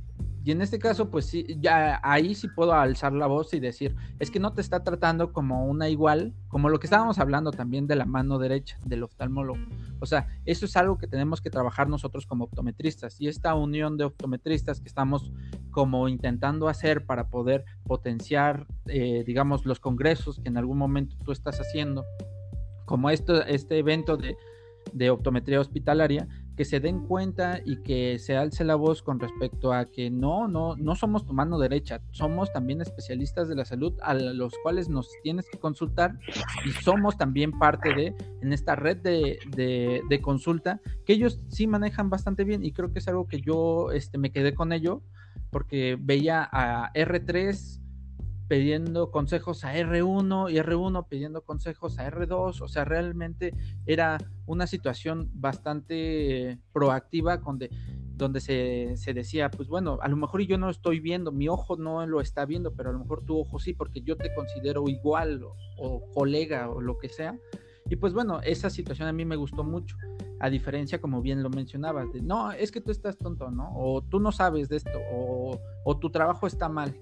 y 0.45 0.53
en 0.53 0.63
este 0.63 0.79
caso, 0.79 1.11
pues 1.11 1.27
sí, 1.27 1.45
ya 1.61 2.01
ahí 2.03 2.35
sí 2.35 2.49
puedo 2.49 2.73
alzar 2.73 3.13
la 3.13 3.27
voz 3.27 3.53
y 3.55 3.61
decir, 3.61 3.95
es 4.19 4.31
que 4.31 4.41
no 4.41 4.53
te 4.55 4.61
está 4.61 4.83
tratando 4.83 5.33
como 5.33 5.67
una 5.67 5.89
igual, 5.89 6.33
como 6.49 6.69
lo 6.69 6.79
que 6.81 6.87
estábamos 6.87 7.19
hablando 7.19 7.51
también 7.51 7.87
de 7.87 7.97
la 7.97 8.07
mano 8.07 8.39
derecha 8.39 8.79
del 8.85 9.03
oftalmólogo. 9.03 9.59
O 10.01 10.07
sea, 10.07 10.27
eso 10.47 10.65
es 10.65 10.77
algo 10.77 10.97
que 10.97 11.07
tenemos 11.07 11.41
que 11.41 11.51
trabajar 11.51 11.89
nosotros 11.89 12.25
como 12.25 12.45
optometristas. 12.45 13.21
Y 13.21 13.29
esta 13.29 13.55
unión 13.55 13.99
de 13.99 14.05
optometristas 14.05 14.81
que 14.81 14.89
estamos 14.89 15.33
como 15.71 16.09
intentando 16.09 16.69
hacer 16.69 17.05
para 17.05 17.29
poder 17.29 17.65
potenciar, 17.85 18.67
eh, 18.87 19.25
digamos, 19.27 19.67
los 19.67 19.81
congresos 19.81 20.39
que 20.41 20.49
en 20.49 20.57
algún 20.57 20.79
momento 20.79 21.17
tú 21.25 21.33
estás 21.33 21.61
haciendo, 21.61 22.05
como 22.87 23.11
esto, 23.11 23.45
este 23.45 23.79
evento 23.79 24.17
de, 24.17 24.37
de 24.93 25.11
optometría 25.11 25.61
hospitalaria, 25.61 26.29
que 26.57 26.65
se 26.65 26.81
den 26.81 27.07
cuenta 27.07 27.61
y 27.65 27.83
que 27.83 28.19
se 28.19 28.37
alce 28.37 28.65
la 28.65 28.75
voz 28.75 29.03
con 29.03 29.21
respecto 29.21 29.73
a 29.73 29.85
que 29.85 30.11
no, 30.11 30.49
no, 30.49 30.75
no 30.77 30.97
somos 30.97 31.25
tu 31.25 31.33
mano 31.33 31.59
derecha, 31.59 32.01
somos 32.11 32.53
también 32.53 32.81
especialistas 32.81 33.49
de 33.49 33.55
la 33.55 33.65
salud 33.65 33.95
a 34.03 34.15
los 34.15 34.53
cuales 34.63 34.89
nos 34.89 35.09
tienes 35.23 35.49
que 35.49 35.59
consultar 35.59 36.19
y 36.67 36.71
somos 36.83 37.17
también 37.17 37.57
parte 37.59 37.95
de, 37.95 38.15
en 38.43 38.53
esta 38.53 38.75
red 38.75 38.97
de, 38.97 39.39
de, 39.55 40.21
consulta, 40.21 40.81
que 41.07 41.13
ellos 41.13 41.41
sí 41.49 41.69
manejan 41.69 42.11
bastante 42.11 42.43
bien 42.43 42.65
y 42.65 42.73
creo 42.73 42.93
que 42.93 42.99
es 42.99 43.07
algo 43.07 43.29
que 43.29 43.41
yo 43.41 43.93
este, 43.93 44.19
me 44.19 44.33
quedé 44.33 44.55
con 44.55 44.73
ello 44.73 45.03
porque 45.51 45.97
veía 45.99 46.49
a 46.51 46.93
R3 46.93 47.81
pidiendo 48.49 49.11
consejos 49.11 49.65
a 49.65 49.75
R1 49.75 50.51
y 50.51 50.57
R1 50.57 51.07
pidiendo 51.07 51.43
consejos 51.45 51.99
a 51.99 52.11
R2, 52.11 52.63
o 52.63 52.69
sea, 52.69 52.85
realmente 52.85 53.55
era 53.85 54.19
una 54.47 54.67
situación 54.67 55.31
bastante 55.35 56.59
proactiva 56.73 57.37
donde, 57.37 57.71
donde 58.17 58.41
se, 58.41 58.97
se, 58.97 59.13
decía, 59.13 59.51
pues 59.51 59.69
bueno, 59.69 59.99
a 60.01 60.09
lo 60.09 60.17
mejor 60.17 60.41
yo 60.41 60.57
no 60.57 60.67
lo 60.67 60.73
estoy 60.73 60.99
viendo, 60.99 61.31
mi 61.31 61.49
ojo 61.49 61.77
no 61.77 62.07
lo 62.07 62.23
está 62.23 62.47
viendo, 62.47 62.73
pero 62.73 62.89
a 62.89 62.93
lo 62.95 63.01
mejor 63.01 63.23
tu 63.23 63.39
ojo 63.39 63.59
sí, 63.59 63.75
porque 63.75 64.01
yo 64.01 64.17
te 64.17 64.35
considero 64.35 64.89
igual 64.89 65.43
o, 65.77 66.11
colega 66.15 66.71
o 66.71 66.81
lo 66.81 66.99
que 66.99 67.11
sea. 67.11 67.39
Y 67.91 67.97
pues 67.97 68.13
bueno, 68.15 68.41
esa 68.43 68.71
situación 68.71 69.09
a 69.09 69.13
mí 69.13 69.25
me 69.27 69.37
gustó 69.37 69.63
mucho, 69.63 69.97
a 70.41 70.49
diferencia, 70.49 71.01
como 71.01 71.21
bien 71.21 71.43
lo 71.43 71.51
mencionabas, 71.51 72.13
de 72.13 72.23
no, 72.23 72.53
es 72.53 72.71
que 72.73 72.81
tú 72.81 72.91
estás 72.91 73.19
tonto, 73.19 73.51
¿no? 73.51 73.73
O 73.75 74.03
tú 74.03 74.21
no 74.21 74.33
sabes 74.33 74.69
de 74.69 74.77
esto, 74.77 74.99
o, 75.13 75.59
o 75.85 75.99
tu 75.99 76.11
trabajo 76.11 76.47
está 76.47 76.69
mal. 76.69 76.95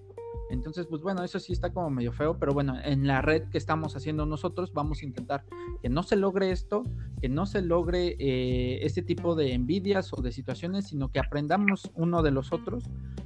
Entonces, 0.51 0.87
pues 0.87 1.03
bueno, 1.03 1.25
eso 1.25 1.41
sí 1.41 1.53
está 1.53 1.73
como 1.73 1.91
medio 1.91 2.13
feo, 2.13 2.39
pero 2.39 2.53
bueno, 2.53 2.77
en 2.85 3.07
la 3.07 3.21
red 3.21 3.45
que 3.51 3.59
estamos 3.59 3.97
haciendo 3.97 4.27
nosotros 4.27 4.73
vamos 4.73 5.03
a 5.03 5.05
intentar 5.05 5.45
que 5.83 5.89
no 5.89 6.03
se 6.03 6.17
logre 6.17 6.51
esto, 6.51 6.85
que 7.21 7.29
no 7.29 7.47
se 7.47 7.63
logre 7.63 8.17
eh, 8.19 8.79
este 8.83 9.03
tipo 9.03 9.35
de 9.35 9.55
envidias 9.55 10.13
o 10.13 10.23
de 10.23 10.33
situaciones, 10.33 10.87
sino 10.89 11.11
que 11.11 11.19
aprendamos 11.19 11.91
uno 11.95 12.23
de 12.23 12.31
los 12.31 12.53
otros 12.53 12.85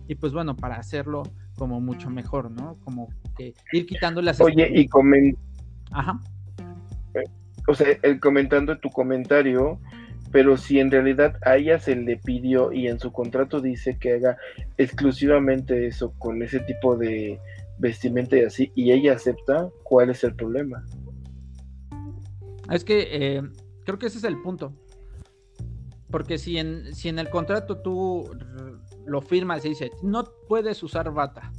y 0.08 0.14
pues 0.14 0.32
bueno, 0.32 0.56
para 0.56 0.76
hacerlo 0.76 1.22
como 1.56 1.80
mucho 1.80 2.10
mejor, 2.10 2.50
¿no? 2.50 2.76
Como 2.84 3.08
que 3.36 3.54
ir 3.72 3.86
quitando 3.86 4.22
las... 4.22 4.40
Oye, 4.40 4.70
y 4.74 4.88
comen... 4.88 5.36
Ajá. 5.92 6.20
O 7.68 7.74
sea, 7.74 7.96
el 8.02 8.18
comentando 8.18 8.78
tu 8.78 8.88
comentario, 8.90 9.78
pero 10.32 10.56
si 10.56 10.78
en 10.78 10.90
realidad 10.90 11.36
a 11.42 11.56
ella 11.56 11.78
se 11.78 11.96
le 11.96 12.16
pidió 12.16 12.72
y 12.72 12.86
en 12.86 12.98
su 13.00 13.12
contrato 13.12 13.60
dice 13.60 13.98
que 13.98 14.14
haga 14.14 14.36
exclusivamente 14.78 15.86
eso 15.86 16.12
con 16.18 16.42
ese 16.42 16.60
tipo 16.60 16.96
de 16.96 17.40
vestimenta 17.78 18.36
y 18.36 18.42
así, 18.42 18.72
y 18.74 18.92
ella 18.92 19.14
acepta, 19.14 19.68
¿cuál 19.82 20.10
es 20.10 20.22
el 20.22 20.34
problema? 20.34 20.84
Es 22.70 22.84
que 22.84 23.08
eh, 23.10 23.42
creo 23.84 23.98
que 23.98 24.06
ese 24.06 24.18
es 24.18 24.24
el 24.24 24.40
punto. 24.40 24.72
Porque 26.10 26.38
si 26.38 26.58
en, 26.58 26.94
si 26.94 27.08
en 27.08 27.18
el 27.18 27.30
contrato 27.30 27.78
tú 27.78 28.30
lo 29.06 29.22
firmas 29.22 29.64
y 29.64 29.70
dice, 29.70 29.90
no 30.02 30.24
puedes 30.48 30.82
usar 30.82 31.12
bata, 31.12 31.52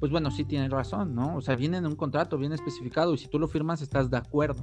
pues 0.00 0.10
bueno, 0.10 0.30
sí 0.30 0.44
tienes 0.44 0.70
razón, 0.70 1.14
¿no? 1.14 1.36
O 1.36 1.40
sea, 1.40 1.56
viene 1.56 1.78
en 1.78 1.86
un 1.86 1.96
contrato, 1.96 2.38
viene 2.38 2.54
especificado 2.54 3.14
y 3.14 3.18
si 3.18 3.28
tú 3.28 3.38
lo 3.38 3.48
firmas 3.48 3.82
estás 3.82 4.10
de 4.10 4.16
acuerdo. 4.16 4.62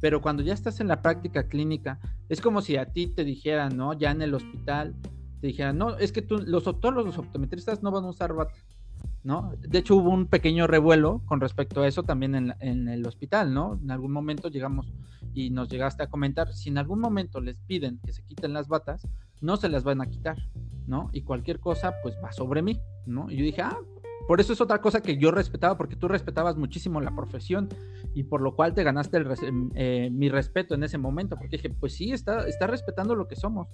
Pero 0.00 0.20
cuando 0.20 0.42
ya 0.42 0.54
estás 0.54 0.80
en 0.80 0.88
la 0.88 1.02
práctica 1.02 1.48
clínica, 1.48 1.98
es 2.28 2.40
como 2.40 2.60
si 2.62 2.76
a 2.76 2.92
ti 2.92 3.06
te 3.06 3.24
dijeran, 3.24 3.76
¿no? 3.76 3.92
Ya 3.92 4.10
en 4.10 4.22
el 4.22 4.34
hospital, 4.34 4.94
te 5.40 5.48
dijeran, 5.48 5.78
no, 5.78 5.96
es 5.96 6.12
que 6.12 6.22
tú, 6.22 6.38
los 6.38 6.64
todos 6.64 6.94
los 6.94 7.18
optometristas 7.18 7.82
no 7.82 7.90
van 7.90 8.04
a 8.04 8.08
usar 8.08 8.32
bata, 8.32 8.54
¿no? 9.22 9.52
De 9.58 9.78
hecho, 9.78 9.96
hubo 9.96 10.10
un 10.10 10.26
pequeño 10.26 10.66
revuelo 10.66 11.22
con 11.26 11.40
respecto 11.40 11.82
a 11.82 11.88
eso 11.88 12.02
también 12.02 12.34
en, 12.34 12.54
en 12.60 12.88
el 12.88 13.06
hospital, 13.06 13.52
¿no? 13.52 13.78
En 13.82 13.90
algún 13.90 14.12
momento 14.12 14.48
llegamos 14.48 14.92
y 15.34 15.50
nos 15.50 15.68
llegaste 15.68 16.02
a 16.02 16.06
comentar, 16.06 16.52
si 16.54 16.70
en 16.70 16.78
algún 16.78 17.00
momento 17.00 17.40
les 17.40 17.56
piden 17.60 18.00
que 18.04 18.12
se 18.12 18.22
quiten 18.22 18.52
las 18.52 18.68
batas, 18.68 19.06
no 19.40 19.56
se 19.56 19.68
las 19.68 19.84
van 19.84 20.00
a 20.00 20.06
quitar, 20.06 20.36
¿no? 20.86 21.10
Y 21.12 21.22
cualquier 21.22 21.60
cosa, 21.60 21.94
pues 22.02 22.16
va 22.22 22.32
sobre 22.32 22.62
mí, 22.62 22.80
¿no? 23.06 23.30
Y 23.30 23.36
yo 23.36 23.44
dije, 23.44 23.62
ah, 23.62 23.78
por 24.26 24.40
eso 24.40 24.52
es 24.52 24.60
otra 24.60 24.80
cosa 24.80 25.02
que 25.02 25.18
yo 25.18 25.30
respetaba, 25.30 25.76
porque 25.76 25.96
tú 25.96 26.08
respetabas 26.08 26.56
muchísimo 26.56 27.00
la 27.00 27.14
profesión 27.14 27.68
y 28.16 28.24
por 28.24 28.40
lo 28.40 28.56
cual 28.56 28.72
te 28.72 28.82
ganaste 28.82 29.22
eh, 29.74 30.08
mi 30.10 30.30
respeto 30.30 30.74
en 30.74 30.82
ese 30.82 30.96
momento, 30.96 31.36
porque 31.36 31.58
dije, 31.58 31.68
pues 31.68 31.92
sí, 31.92 32.12
está, 32.12 32.48
está 32.48 32.66
respetando 32.66 33.14
lo 33.14 33.28
que 33.28 33.36
somos. 33.36 33.68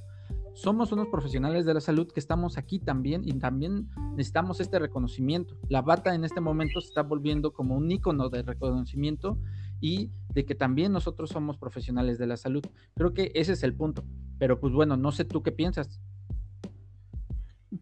Somos 0.54 0.90
unos 0.90 1.06
profesionales 1.06 1.64
de 1.64 1.72
la 1.72 1.80
salud 1.80 2.10
que 2.10 2.18
estamos 2.18 2.58
aquí 2.58 2.80
también 2.80 3.22
y 3.24 3.34
también 3.34 3.88
necesitamos 4.16 4.58
este 4.58 4.80
reconocimiento. 4.80 5.56
La 5.68 5.80
bata 5.80 6.12
en 6.12 6.24
este 6.24 6.40
momento 6.40 6.80
se 6.80 6.88
está 6.88 7.04
volviendo 7.04 7.52
como 7.52 7.76
un 7.76 7.88
icono 7.88 8.30
de 8.30 8.42
reconocimiento 8.42 9.38
y 9.80 10.10
de 10.34 10.44
que 10.44 10.56
también 10.56 10.90
nosotros 10.90 11.30
somos 11.30 11.56
profesionales 11.56 12.18
de 12.18 12.26
la 12.26 12.36
salud. 12.36 12.64
Creo 12.96 13.14
que 13.14 13.30
ese 13.36 13.52
es 13.52 13.62
el 13.62 13.76
punto. 13.76 14.02
Pero 14.40 14.58
pues 14.58 14.72
bueno, 14.72 14.96
no 14.96 15.12
sé 15.12 15.24
tú 15.24 15.44
qué 15.44 15.52
piensas 15.52 16.00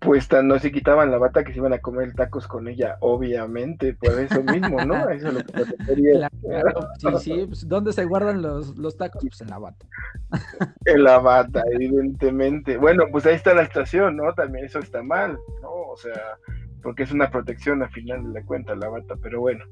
pues 0.00 0.28
no 0.42 0.58
se 0.58 0.72
quitaban 0.72 1.10
la 1.10 1.18
bata 1.18 1.44
que 1.44 1.52
se 1.52 1.58
iban 1.58 1.74
a 1.74 1.78
comer 1.78 2.14
tacos 2.14 2.48
con 2.48 2.68
ella, 2.68 2.96
obviamente, 3.00 3.94
por 3.94 4.18
eso 4.18 4.42
mismo, 4.42 4.82
¿no? 4.84 4.94
Eso 5.10 5.28
es 5.28 5.34
lo 5.34 5.44
que 5.44 5.64
sí, 6.98 7.08
sí, 7.20 7.44
pues, 7.46 7.68
¿dónde 7.68 7.92
se 7.92 8.06
guardan 8.06 8.40
los, 8.40 8.76
los 8.78 8.96
tacos? 8.96 9.22
Pues 9.22 9.40
en 9.42 9.48
la 9.48 9.58
bata. 9.58 9.86
en 10.86 11.04
la 11.04 11.18
bata, 11.18 11.62
evidentemente. 11.70 12.78
Bueno, 12.78 13.04
pues 13.12 13.26
ahí 13.26 13.34
está 13.34 13.52
la 13.52 13.62
estación, 13.62 14.16
¿no? 14.16 14.32
También 14.32 14.64
eso 14.64 14.78
está 14.78 15.02
mal, 15.02 15.38
¿no? 15.60 15.70
O 15.70 15.96
sea, 15.98 16.38
porque 16.82 17.02
es 17.02 17.12
una 17.12 17.30
protección 17.30 17.82
al 17.82 17.90
final 17.90 18.24
de 18.24 18.40
la 18.40 18.46
cuenta 18.46 18.74
la 18.74 18.88
bata, 18.88 19.16
pero 19.22 19.40
bueno. 19.40 19.64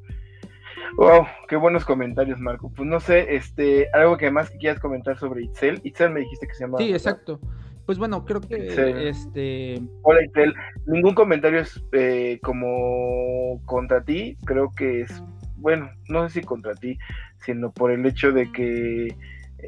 Wow, 0.97 1.27
qué 1.49 1.57
buenos 1.57 1.87
comentarios, 1.87 2.39
Marco. 2.39 2.71
Pues 2.75 2.87
no 2.87 3.01
sé, 3.01 3.35
este, 3.35 3.89
algo 3.95 4.19
que 4.19 4.31
más 4.31 4.51
quieras 4.51 4.79
comentar 4.79 5.19
sobre 5.19 5.45
Itzel. 5.45 5.81
Itzel 5.85 6.11
me 6.11 6.21
dijiste 6.21 6.47
que 6.47 6.55
se 6.55 6.65
llama. 6.65 6.79
Sí, 6.79 6.93
exacto. 6.93 7.41
Pues 7.89 7.97
bueno, 7.97 8.27
creo 8.27 8.43
que 8.43 9.09
este. 9.09 9.81
Hola, 10.03 10.23
Itel. 10.23 10.55
Ningún 10.85 11.15
comentario 11.15 11.61
es 11.61 11.83
eh, 11.93 12.39
como 12.43 13.63
contra 13.65 14.05
ti. 14.05 14.37
Creo 14.45 14.75
que 14.75 15.01
es, 15.01 15.23
bueno, 15.57 15.89
no 16.11 16.29
sé 16.29 16.41
si 16.41 16.47
contra 16.47 16.75
ti, 16.75 16.99
sino 17.39 17.73
por 17.73 17.91
el 17.91 18.05
hecho 18.05 18.31
de 18.31 18.53
que 18.53 19.17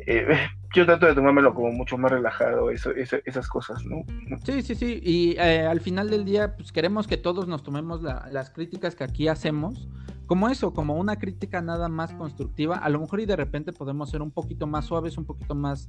eh, 0.06 0.26
yo 0.74 0.84
trato 0.84 1.06
de 1.06 1.14
tomármelo 1.14 1.54
como 1.54 1.72
mucho 1.72 1.96
más 1.96 2.12
relajado, 2.12 2.70
eso, 2.70 2.90
esas 2.90 3.48
cosas, 3.48 3.82
¿no? 3.86 4.04
Sí, 4.44 4.60
sí, 4.60 4.74
sí. 4.74 5.00
Y 5.02 5.36
eh, 5.38 5.62
al 5.62 5.80
final 5.80 6.10
del 6.10 6.26
día, 6.26 6.56
pues 6.56 6.72
queremos 6.72 7.06
que 7.06 7.16
todos 7.16 7.48
nos 7.48 7.62
tomemos 7.62 8.02
las 8.02 8.50
críticas 8.50 8.94
que 8.94 9.04
aquí 9.04 9.28
hacemos 9.28 9.88
como 10.26 10.50
eso, 10.50 10.74
como 10.74 10.96
una 10.96 11.16
crítica 11.16 11.62
nada 11.62 11.88
más 11.88 12.12
constructiva. 12.12 12.76
A 12.76 12.90
lo 12.90 13.00
mejor 13.00 13.20
y 13.20 13.24
de 13.24 13.36
repente 13.36 13.72
podemos 13.72 14.10
ser 14.10 14.20
un 14.20 14.30
poquito 14.30 14.66
más 14.66 14.84
suaves, 14.84 15.16
un 15.16 15.24
poquito 15.24 15.54
más 15.54 15.88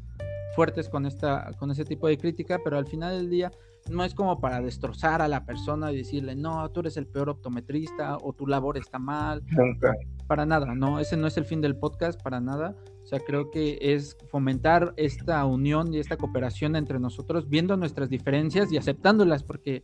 fuertes 0.55 0.89
con 0.89 1.05
esta 1.05 1.51
con 1.57 1.71
ese 1.71 1.85
tipo 1.85 2.07
de 2.07 2.17
crítica, 2.17 2.59
pero 2.63 2.77
al 2.77 2.87
final 2.87 3.17
del 3.17 3.29
día 3.29 3.51
no 3.89 4.03
es 4.03 4.13
como 4.13 4.39
para 4.39 4.61
destrozar 4.61 5.21
a 5.21 5.27
la 5.27 5.45
persona 5.45 5.91
y 5.91 5.97
decirle, 5.97 6.35
"No, 6.35 6.69
tú 6.69 6.81
eres 6.81 6.97
el 6.97 7.07
peor 7.07 7.29
optometrista 7.29 8.17
o 8.17 8.33
tu 8.33 8.45
labor 8.47 8.77
está 8.77 8.99
mal." 8.99 9.43
Para 10.27 10.45
nada, 10.45 10.73
no, 10.75 10.99
ese 10.99 11.17
no 11.17 11.27
es 11.27 11.37
el 11.37 11.45
fin 11.45 11.61
del 11.61 11.75
podcast 11.75 12.21
para 12.21 12.39
nada. 12.39 12.75
O 13.03 13.05
sea, 13.05 13.19
creo 13.19 13.49
que 13.49 13.79
es 13.81 14.15
fomentar 14.29 14.93
esta 14.95 15.43
unión 15.45 15.93
y 15.93 15.99
esta 15.99 16.15
cooperación 16.15 16.75
entre 16.75 16.99
nosotros, 16.99 17.49
viendo 17.49 17.75
nuestras 17.75 18.09
diferencias 18.09 18.71
y 18.71 18.77
aceptándolas, 18.77 19.43
porque 19.43 19.81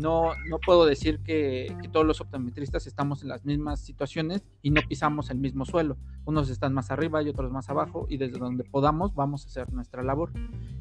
no, 0.00 0.32
no 0.48 0.58
puedo 0.58 0.86
decir 0.86 1.20
que, 1.20 1.74
todos 1.92 2.06
los 2.06 2.20
optometristas 2.20 2.86
estamos 2.86 3.22
en 3.22 3.28
las 3.28 3.44
mismas 3.44 3.80
situaciones 3.80 4.42
y 4.62 4.70
no 4.70 4.80
pisamos 4.88 5.30
el 5.30 5.38
mismo 5.38 5.64
suelo. 5.64 5.96
Unos 6.24 6.50
están 6.50 6.72
más 6.72 6.90
arriba 6.90 7.22
y 7.22 7.28
otros 7.28 7.50
más 7.50 7.68
abajo 7.68 8.06
y 8.08 8.16
desde 8.16 8.38
donde 8.38 8.64
podamos 8.64 9.14
vamos 9.14 9.44
a 9.44 9.48
hacer 9.48 9.72
nuestra 9.72 10.02
labor. 10.02 10.32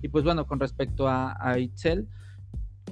Y 0.01 0.07
pues 0.07 0.23
bueno, 0.23 0.47
con 0.47 0.59
respecto 0.59 1.07
a, 1.07 1.57
Itzel, 1.59 2.07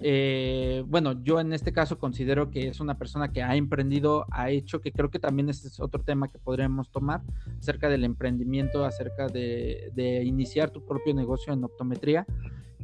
eh, 0.02 0.84
bueno, 0.86 1.24
yo 1.24 1.40
en 1.40 1.54
este 1.54 1.74
caso 1.74 1.98
considero 1.98 2.52
que 2.52 2.68
es 2.68 2.80
una 2.80 2.98
persona 2.98 3.32
que 3.32 3.42
ha 3.42 3.56
emprendido, 3.56 4.26
ha 4.32 4.50
hecho, 4.50 4.82
que 4.82 4.92
creo 4.92 5.10
que 5.10 5.20
también 5.20 5.50
este 5.50 5.68
es 5.70 5.80
otro 5.80 6.04
tema 6.04 6.28
que 6.28 6.38
podríamos 6.38 6.92
tomar 6.92 7.22
acerca 7.60 7.90
del 7.90 8.04
emprendimiento, 8.04 8.86
acerca 8.86 9.28
de 9.28 10.24
iniciar 10.26 10.72
tu 10.72 10.86
propio 10.86 11.14
negocio 11.14 11.54
en 11.54 11.64
optometría 11.64 12.26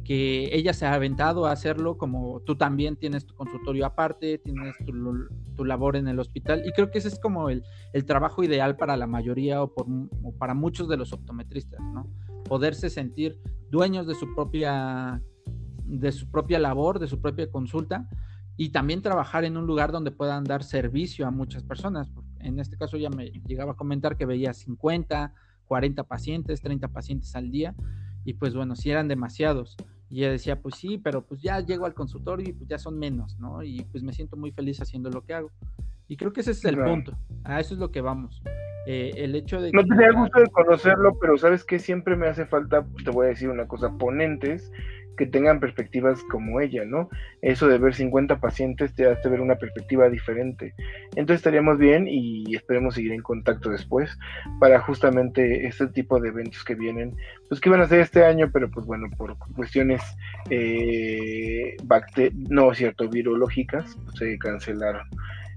que 0.04 0.50
ella 0.52 0.72
se 0.74 0.86
ha 0.86 0.94
aventado 0.94 1.46
a 1.46 1.52
hacerlo, 1.52 1.96
como 1.96 2.40
tú 2.40 2.56
también 2.56 2.96
tienes 2.96 3.26
tu 3.26 3.34
consultorio 3.34 3.86
aparte, 3.86 4.38
tienes 4.38 4.76
tu, 4.84 5.64
labor 5.64 5.96
en 5.96 6.08
el 6.08 6.18
hospital, 6.18 6.62
y 6.66 6.72
creo 6.72 6.90
que 6.90 6.98
ese 6.98 7.08
es 7.08 7.18
como 7.18 7.48
el, 7.48 7.64
trabajo 8.06 8.44
ideal 8.44 8.76
para 8.76 8.96
la 8.96 9.06
mayoría 9.06 9.62
o, 9.62 9.72
por, 9.72 9.86
para 10.38 10.54
muchos 10.54 10.88
de 10.88 10.96
los 10.96 11.12
optometristas, 11.12 11.80
¿no? 11.80 12.06
Poderse 12.44 12.90
sentir 12.90 13.40
dueños 13.70 14.06
de 14.06 14.14
su 14.14 14.34
propia 14.34 15.22
de 15.86 16.12
su 16.12 16.30
propia 16.30 16.58
labor, 16.58 16.98
de 16.98 17.06
su 17.06 17.20
propia 17.20 17.50
consulta 17.50 18.08
y 18.56 18.70
también 18.70 19.02
trabajar 19.02 19.44
en 19.44 19.56
un 19.56 19.66
lugar 19.66 19.92
donde 19.92 20.10
puedan 20.10 20.44
dar 20.44 20.62
servicio 20.62 21.26
a 21.26 21.30
muchas 21.30 21.62
personas. 21.62 22.10
En 22.40 22.58
este 22.58 22.76
caso 22.76 22.96
ya 22.96 23.10
me 23.10 23.30
llegaba 23.46 23.72
a 23.72 23.76
comentar 23.76 24.16
que 24.16 24.26
veía 24.26 24.54
50, 24.54 25.34
40 25.66 26.04
pacientes, 26.04 26.60
30 26.62 26.88
pacientes 26.88 27.34
al 27.34 27.50
día 27.50 27.74
y 28.24 28.34
pues 28.34 28.54
bueno, 28.54 28.76
si 28.76 28.90
eran 28.90 29.08
demasiados. 29.08 29.76
Y 30.14 30.20
ella 30.20 30.30
decía, 30.30 30.62
pues 30.62 30.76
sí, 30.76 30.96
pero 30.96 31.22
pues 31.22 31.42
ya 31.42 31.58
llego 31.58 31.86
al 31.86 31.92
consultorio 31.92 32.48
y 32.48 32.52
pues 32.52 32.68
ya 32.68 32.78
son 32.78 33.00
menos, 33.00 33.36
¿no? 33.40 33.64
Y 33.64 33.82
pues 33.90 34.04
me 34.04 34.12
siento 34.12 34.36
muy 34.36 34.52
feliz 34.52 34.80
haciendo 34.80 35.10
lo 35.10 35.24
que 35.24 35.34
hago. 35.34 35.50
Y 36.06 36.16
creo 36.16 36.32
que 36.32 36.42
ese 36.42 36.52
es 36.52 36.64
el 36.64 36.78
punto. 36.78 37.18
A 37.42 37.58
eso 37.58 37.74
es 37.74 37.80
lo 37.80 37.90
que 37.90 38.00
vamos. 38.00 38.40
Eh, 38.86 39.10
el 39.16 39.34
hecho 39.34 39.60
de... 39.60 39.72
No 39.72 39.82
tenía 39.82 40.12
gusto 40.12 40.38
de 40.38 40.46
conocerlo, 40.52 41.18
pero 41.20 41.36
sabes 41.36 41.64
que 41.64 41.80
siempre 41.80 42.14
me 42.14 42.28
hace 42.28 42.46
falta, 42.46 42.86
te 43.02 43.10
voy 43.10 43.26
a 43.26 43.30
decir 43.30 43.48
una 43.48 43.66
cosa, 43.66 43.90
ponentes 43.98 44.70
que 45.16 45.26
tengan 45.26 45.60
perspectivas 45.60 46.22
como 46.30 46.60
ella, 46.60 46.84
¿no? 46.84 47.08
Eso 47.42 47.68
de 47.68 47.78
ver 47.78 47.94
50 47.94 48.40
pacientes 48.40 48.94
te 48.94 49.06
hace 49.06 49.28
ver 49.28 49.40
una 49.40 49.56
perspectiva 49.56 50.08
diferente. 50.08 50.74
Entonces 51.16 51.36
estaríamos 51.36 51.78
bien 51.78 52.06
y 52.08 52.54
esperemos 52.54 52.94
seguir 52.94 53.12
en 53.12 53.22
contacto 53.22 53.70
después 53.70 54.16
para 54.60 54.80
justamente 54.80 55.66
este 55.66 55.86
tipo 55.88 56.20
de 56.20 56.28
eventos 56.28 56.64
que 56.64 56.74
vienen, 56.74 57.14
pues 57.48 57.60
que 57.60 57.70
van 57.70 57.80
a 57.80 57.88
ser 57.88 58.00
este 58.00 58.24
año, 58.24 58.50
pero 58.52 58.70
pues 58.70 58.86
bueno, 58.86 59.06
por 59.16 59.36
cuestiones 59.54 60.02
eh, 60.50 61.76
no 62.48 62.74
cierto, 62.74 63.08
virológicas, 63.08 63.96
pues, 64.04 64.16
se 64.18 64.38
cancelaron. 64.38 65.06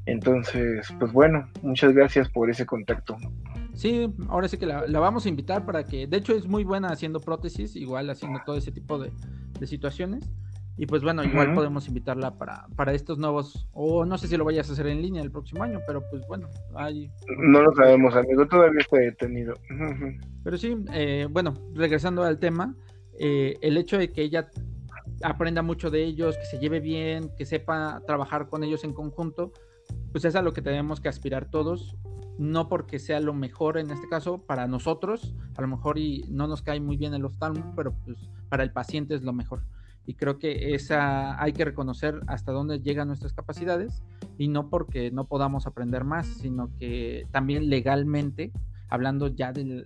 Entonces, 0.05 0.87
pues 0.99 1.11
bueno, 1.11 1.49
muchas 1.61 1.93
gracias 1.93 2.29
por 2.29 2.49
ese 2.49 2.65
contacto. 2.65 3.17
Sí, 3.77 4.11
ahora 4.27 4.47
sí 4.47 4.57
que 4.57 4.65
la, 4.65 4.99
vamos 4.99 5.27
a 5.27 5.29
invitar 5.29 5.63
para 5.63 5.83
que, 5.83 6.07
de 6.07 6.17
hecho 6.17 6.33
es 6.33 6.47
muy 6.47 6.63
buena 6.63 6.87
haciendo 6.87 7.19
prótesis, 7.19 7.75
igual 7.75 8.09
haciendo 8.09 8.39
todo 8.43 8.57
ese 8.57 8.71
tipo 8.71 8.97
de, 8.97 9.11
situaciones. 9.67 10.27
Y 10.79 10.85
pues 10.85 11.01
bueno, 11.01 11.23
igual 11.23 11.53
podemos 11.53 11.87
invitarla 11.87 12.37
para, 12.37 12.67
para 12.75 12.93
estos 12.93 13.17
nuevos, 13.17 13.67
o 13.73 14.05
no 14.05 14.17
sé 14.17 14.27
si 14.27 14.37
lo 14.37 14.45
vayas 14.45 14.69
a 14.69 14.73
hacer 14.73 14.87
en 14.87 15.01
línea 15.01 15.23
el 15.23 15.31
próximo 15.31 15.63
año, 15.63 15.79
pero 15.87 16.03
pues 16.09 16.25
bueno, 16.27 16.49
hay... 16.75 17.11
No 17.37 17.61
lo 17.61 17.73
sabemos, 17.73 18.15
amigo, 18.15 18.47
todavía 18.47 18.79
está 18.79 18.97
detenido. 18.97 19.55
Pero 20.43 20.57
sí, 20.57 20.75
eh, 20.93 21.27
bueno, 21.29 21.53
regresando 21.73 22.23
al 22.23 22.37
tema, 22.39 22.75
eh, 23.19 23.57
el 23.61 23.77
hecho 23.77 23.97
de 23.97 24.11
que 24.11 24.21
ella 24.21 24.49
aprenda 25.23 25.61
mucho 25.61 25.89
de 25.89 26.03
ellos, 26.03 26.37
que 26.37 26.45
se 26.45 26.59
lleve 26.59 26.79
bien, 26.79 27.31
que 27.35 27.45
sepa 27.45 28.01
trabajar 28.05 28.47
con 28.47 28.63
ellos 28.63 28.83
en 28.83 28.93
conjunto, 28.93 29.53
pues 30.11 30.25
es 30.25 30.35
a 30.35 30.41
lo 30.41 30.53
que 30.53 30.61
tenemos 30.61 30.99
que 31.01 31.09
aspirar 31.09 31.49
todos, 31.49 31.95
no 32.37 32.69
porque 32.69 32.99
sea 32.99 33.19
lo 33.19 33.33
mejor 33.33 33.77
en 33.77 33.89
este 33.89 34.07
caso 34.07 34.39
para 34.39 34.67
nosotros, 34.67 35.33
a 35.55 35.61
lo 35.61 35.67
mejor 35.67 35.97
y 35.97 36.25
no 36.29 36.47
nos 36.47 36.61
cae 36.61 36.79
muy 36.79 36.97
bien 36.97 37.13
el 37.13 37.25
oftalmo, 37.25 37.73
pero 37.75 37.93
pues 38.05 38.17
para 38.49 38.63
el 38.63 38.71
paciente 38.71 39.15
es 39.15 39.23
lo 39.23 39.33
mejor. 39.33 39.63
Y 40.05 40.13
creo 40.13 40.39
que 40.39 40.73
esa 40.73 41.41
hay 41.41 41.51
que 41.51 41.65
reconocer 41.65 42.21
hasta 42.27 42.51
dónde 42.51 42.79
llegan 42.79 43.09
nuestras 43.09 43.33
capacidades 43.33 44.03
y 44.37 44.47
no 44.47 44.69
porque 44.69 45.11
no 45.11 45.25
podamos 45.25 45.67
aprender 45.67 46.05
más, 46.05 46.27
sino 46.27 46.69
que 46.77 47.27
también 47.31 47.69
legalmente, 47.69 48.53
hablando 48.87 49.27
ya 49.27 49.51
de, 49.51 49.85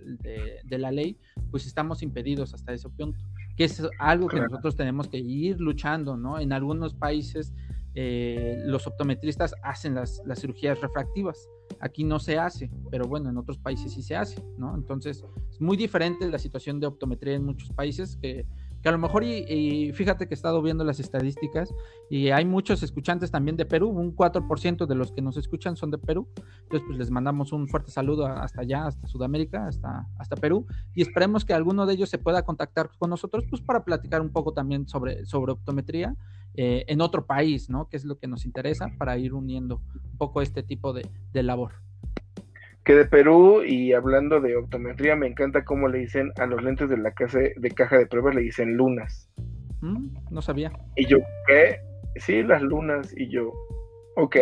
de 0.62 0.78
la 0.78 0.92
ley, 0.92 1.18
pues 1.50 1.66
estamos 1.66 2.02
impedidos 2.02 2.54
hasta 2.54 2.72
ese 2.72 2.88
punto, 2.88 3.18
que 3.56 3.64
es 3.64 3.82
algo 3.98 4.28
que 4.28 4.40
nosotros 4.40 4.76
tenemos 4.76 5.08
que 5.08 5.18
ir 5.18 5.60
luchando, 5.60 6.16
¿no? 6.16 6.38
En 6.38 6.52
algunos 6.52 6.94
países 6.94 7.52
eh, 7.94 8.56
los 8.64 8.86
optometristas 8.86 9.54
hacen 9.62 9.94
las, 9.94 10.22
cirugías 10.36 10.80
refractivas. 10.80 11.48
Aquí 11.80 12.04
no 12.04 12.18
se 12.18 12.38
hace, 12.38 12.70
pero 12.90 13.06
bueno, 13.06 13.30
en 13.30 13.38
otros 13.38 13.58
países 13.58 13.92
sí 13.92 14.02
se 14.02 14.16
hace, 14.16 14.42
¿no? 14.58 14.74
Entonces, 14.74 15.24
es 15.50 15.60
muy 15.60 15.76
diferente 15.76 16.28
la 16.28 16.38
situación 16.38 16.80
de 16.80 16.86
optometría 16.86 17.34
en 17.34 17.44
muchos 17.44 17.70
países 17.70 18.16
que, 18.16 18.46
que 18.82 18.88
a 18.88 18.92
lo 18.92 18.98
mejor, 18.98 19.22
y, 19.22 19.92
fíjate 19.92 20.26
que 20.26 20.34
he 20.34 20.36
estado 20.36 20.60
viendo 20.60 20.84
las 20.84 20.98
estadísticas, 20.98 21.72
y 22.10 22.30
hay 22.30 22.44
muchos 22.44 22.82
escuchantes 22.82 23.30
también 23.30 23.56
de 23.56 23.64
Perú, 23.64 23.88
un 23.88 24.14
4% 24.14 24.86
de 24.86 24.94
los 24.94 25.12
que 25.12 25.22
nos 25.22 25.36
escuchan 25.36 25.76
son 25.76 25.92
de 25.92 25.98
Perú, 25.98 26.28
entonces 26.62 26.82
pues 26.86 26.98
les 26.98 27.10
mandamos 27.10 27.52
un 27.52 27.68
fuerte 27.68 27.92
saludo 27.92 28.26
hasta 28.26 28.62
allá, 28.62 28.86
hasta 28.86 29.06
Sudamérica, 29.06 29.66
hasta, 29.66 30.08
hasta 30.18 30.36
Perú, 30.36 30.66
y 30.94 31.02
esperemos 31.02 31.44
que 31.44 31.54
alguno 31.54 31.86
de 31.86 31.94
ellos 31.94 32.10
se 32.10 32.18
pueda 32.18 32.42
contactar 32.42 32.90
con 32.98 33.10
nosotros, 33.10 33.44
pues 33.48 33.62
para 33.62 33.84
platicar 33.84 34.20
un 34.20 34.30
poco 34.30 34.52
también 34.52 34.88
sobre, 34.88 35.24
sobre 35.26 35.52
optometría 35.52 36.16
eh, 36.54 36.84
en 36.88 37.00
otro 37.00 37.26
país, 37.26 37.70
¿no? 37.70 37.88
Que 37.88 37.96
es 37.96 38.04
lo 38.04 38.18
que 38.18 38.28
nos 38.28 38.44
interesa 38.44 38.92
para 38.98 39.16
ir 39.18 39.34
uniendo 39.34 39.82
un 40.10 40.18
poco 40.18 40.42
este 40.42 40.62
tipo 40.62 40.92
de, 40.92 41.06
de 41.32 41.42
labor 41.42 41.72
que 42.84 42.94
de 42.94 43.04
Perú 43.04 43.62
y 43.64 43.92
hablando 43.92 44.40
de 44.40 44.56
optometría, 44.56 45.14
me 45.14 45.28
encanta 45.28 45.64
cómo 45.64 45.88
le 45.88 45.98
dicen 45.98 46.32
a 46.36 46.46
los 46.46 46.62
lentes 46.62 46.88
de 46.88 46.96
la 46.96 47.12
casa 47.12 47.38
de 47.38 47.70
caja 47.70 47.96
de 47.96 48.06
pruebas, 48.06 48.34
le 48.34 48.42
dicen 48.42 48.76
lunas. 48.76 49.30
Mm, 49.80 50.08
no 50.30 50.42
sabía. 50.42 50.72
Y 50.96 51.06
yo, 51.06 51.18
¿qué? 51.46 51.80
Sí, 52.16 52.42
las 52.42 52.62
lunas. 52.62 53.14
Y 53.16 53.28
yo, 53.28 53.52
Ok. 54.16 54.36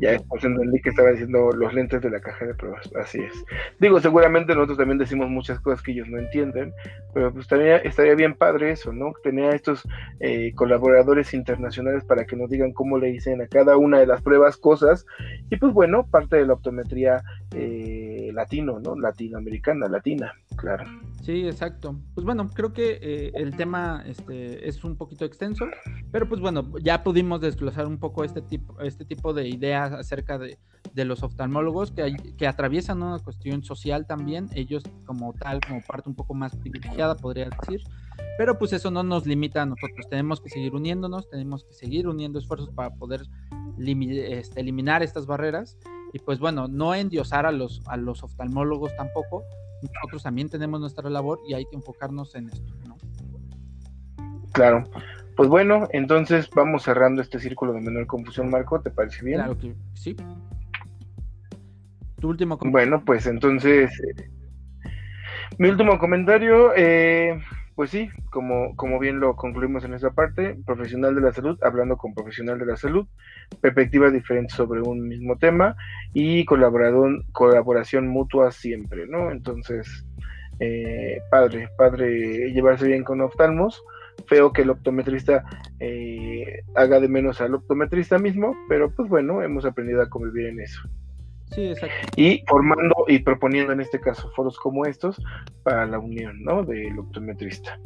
ya 0.00 0.10
después 0.12 0.44
entendí 0.44 0.80
que 0.82 0.90
estaba 0.90 1.10
diciendo 1.10 1.50
los 1.52 1.72
lentes 1.72 2.02
de 2.02 2.10
la 2.10 2.20
caja 2.20 2.44
de 2.46 2.54
pruebas. 2.54 2.90
Así 3.00 3.18
es. 3.20 3.32
Digo, 3.78 4.00
seguramente 4.00 4.54
nosotros 4.54 4.78
también 4.78 4.98
decimos 4.98 5.30
muchas 5.30 5.60
cosas 5.60 5.82
que 5.82 5.92
ellos 5.92 6.08
no 6.08 6.18
entienden, 6.18 6.72
pero 7.14 7.32
pues 7.32 7.46
también 7.48 7.80
estaría 7.84 8.14
bien 8.14 8.34
padre 8.34 8.72
eso, 8.72 8.92
¿no? 8.92 9.12
Tener 9.22 9.52
a 9.52 9.56
estos 9.56 9.82
eh, 10.20 10.52
colaboradores 10.54 11.32
internacionales 11.32 12.04
para 12.04 12.26
que 12.26 12.36
nos 12.36 12.50
digan 12.50 12.72
cómo 12.72 12.98
le 12.98 13.08
dicen 13.08 13.40
a 13.40 13.46
cada 13.46 13.76
una 13.76 13.98
de 13.98 14.06
las 14.06 14.20
pruebas 14.22 14.56
cosas. 14.56 15.06
Y 15.50 15.56
pues 15.56 15.72
bueno, 15.72 16.06
parte 16.06 16.36
de 16.36 16.46
la 16.46 16.54
optometría 16.54 17.22
eh, 17.54 18.30
latino, 18.34 18.78
¿no? 18.78 18.96
Latinoamericana, 18.96 19.88
latina, 19.88 20.34
claro. 20.56 20.84
Sí, 21.22 21.46
exacto. 21.46 21.96
Pues 22.14 22.24
bueno, 22.24 22.48
creo 22.50 22.72
que 22.72 22.98
eh, 23.00 23.32
el 23.34 23.56
tema 23.56 24.02
este, 24.06 24.68
es 24.68 24.84
un 24.84 24.96
poquito 24.96 25.24
extenso, 25.24 25.66
pero 26.12 26.28
pues 26.28 26.40
bueno, 26.40 26.64
ya 26.82 27.02
pudimos 27.02 27.40
desglosar 27.40 27.86
un 27.86 27.98
poco 27.98 28.24
este 28.24 28.42
tipo, 28.42 28.80
este 28.80 29.04
tipo 29.04 29.32
de 29.32 29.48
ideas 29.48 29.92
acerca 29.92 30.38
de, 30.38 30.58
los 30.94 31.22
oftalmólogos 31.22 31.92
que, 31.92 32.16
que 32.36 32.46
atraviesan 32.46 33.02
una 33.02 33.18
cuestión 33.20 33.62
social 33.62 34.06
también, 34.06 34.48
ellos 34.54 34.82
como 35.06 35.32
tal, 35.34 35.60
como 35.66 35.80
parte 35.82 36.08
un 36.08 36.14
poco 36.16 36.34
más 36.34 36.56
privilegiada, 36.56 37.16
podría 37.16 37.48
decir. 37.48 37.82
Pero 38.36 38.58
pues 38.58 38.72
eso 38.72 38.90
no 38.90 39.02
nos 39.02 39.26
limita 39.26 39.62
a 39.62 39.66
nosotros, 39.66 40.08
tenemos 40.08 40.40
que 40.40 40.48
seguir 40.48 40.74
uniéndonos, 40.74 41.28
tenemos 41.28 41.64
que 41.64 41.72
seguir 41.72 42.08
uniendo 42.08 42.38
esfuerzos 42.38 42.70
para 42.70 42.90
poder 42.90 43.22
este, 43.78 44.60
eliminar 44.60 45.02
estas 45.02 45.26
barreras 45.26 45.78
y 46.12 46.18
pues 46.18 46.38
bueno, 46.38 46.66
no 46.66 46.94
endiosar 46.94 47.46
a 47.46 47.52
los, 47.52 47.82
a 47.86 47.96
los 47.96 48.22
oftalmólogos 48.22 48.94
tampoco, 48.96 49.44
nosotros 49.82 50.22
también 50.22 50.48
tenemos 50.48 50.80
nuestra 50.80 51.08
labor 51.08 51.40
y 51.48 51.54
hay 51.54 51.66
que 51.66 51.76
enfocarnos 51.76 52.34
en 52.34 52.48
esto. 52.48 52.74
Claro. 54.52 54.84
Pues 55.40 55.48
bueno, 55.48 55.88
entonces 55.92 56.50
vamos 56.54 56.82
cerrando 56.82 57.22
este 57.22 57.38
círculo 57.38 57.72
de 57.72 57.80
menor 57.80 58.06
confusión, 58.06 58.50
Marco, 58.50 58.82
¿te 58.82 58.90
parece 58.90 59.24
bien? 59.24 59.38
Claro 59.38 59.56
que 59.56 59.74
sí. 59.94 60.14
Tu 62.20 62.28
último 62.28 62.58
comentario. 62.58 62.90
Bueno, 62.90 63.04
pues 63.06 63.24
entonces, 63.24 63.90
eh, 64.18 64.28
mi 65.56 65.70
último 65.70 65.98
comentario, 65.98 66.74
eh, 66.76 67.40
pues 67.74 67.88
sí, 67.88 68.10
como, 68.28 68.76
como 68.76 68.98
bien 68.98 69.18
lo 69.18 69.34
concluimos 69.34 69.82
en 69.84 69.94
esta 69.94 70.10
parte, 70.10 70.58
profesional 70.66 71.14
de 71.14 71.22
la 71.22 71.32
salud, 71.32 71.58
hablando 71.62 71.96
con 71.96 72.12
profesional 72.12 72.58
de 72.58 72.66
la 72.66 72.76
salud, 72.76 73.06
perspectivas 73.62 74.12
diferentes 74.12 74.54
sobre 74.54 74.82
un 74.82 75.08
mismo 75.08 75.38
tema 75.38 75.74
y 76.12 76.44
colaboración, 76.44 77.24
colaboración 77.32 78.08
mutua 78.08 78.52
siempre, 78.52 79.06
¿no? 79.06 79.30
Entonces, 79.30 80.04
eh, 80.58 81.22
padre, 81.30 81.70
padre 81.78 82.52
llevarse 82.52 82.88
bien 82.88 83.04
con 83.04 83.22
oftalmos, 83.22 83.82
feo 84.26 84.52
que 84.52 84.62
el 84.62 84.70
optometrista 84.70 85.44
eh, 85.78 86.62
haga 86.74 87.00
de 87.00 87.08
menos 87.08 87.40
al 87.40 87.54
optometrista 87.54 88.18
mismo, 88.18 88.56
pero 88.68 88.90
pues 88.94 89.08
bueno, 89.08 89.42
hemos 89.42 89.64
aprendido 89.64 90.02
a 90.02 90.08
convivir 90.08 90.46
en 90.46 90.60
eso. 90.60 90.80
Sí, 91.52 91.66
exacto. 91.66 92.08
Y 92.16 92.44
formando 92.46 92.94
y 93.08 93.18
proponiendo 93.20 93.72
en 93.72 93.80
este 93.80 94.00
caso 94.00 94.30
foros 94.36 94.56
como 94.58 94.86
estos 94.86 95.20
para 95.64 95.86
la 95.86 95.98
unión, 95.98 96.42
¿no? 96.44 96.62
Del 96.62 96.98
optometrista. 96.98 97.78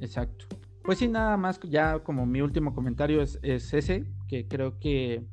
Exacto. 0.00 0.46
Pues 0.82 0.98
sí, 0.98 1.08
nada 1.08 1.36
más, 1.36 1.58
ya 1.60 1.98
como 2.00 2.26
mi 2.26 2.42
último 2.42 2.74
comentario 2.74 3.22
es, 3.22 3.38
ese, 3.42 4.04
que 4.28 4.46
creo 4.46 4.78
que 4.78 5.24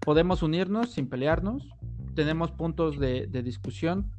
podemos 0.00 0.42
unirnos 0.42 0.92
sin 0.92 1.08
pelearnos, 1.08 1.68
tenemos 2.14 2.50
puntos 2.50 2.98
de, 2.98 3.26
de, 3.26 3.42
discusión 3.42 4.10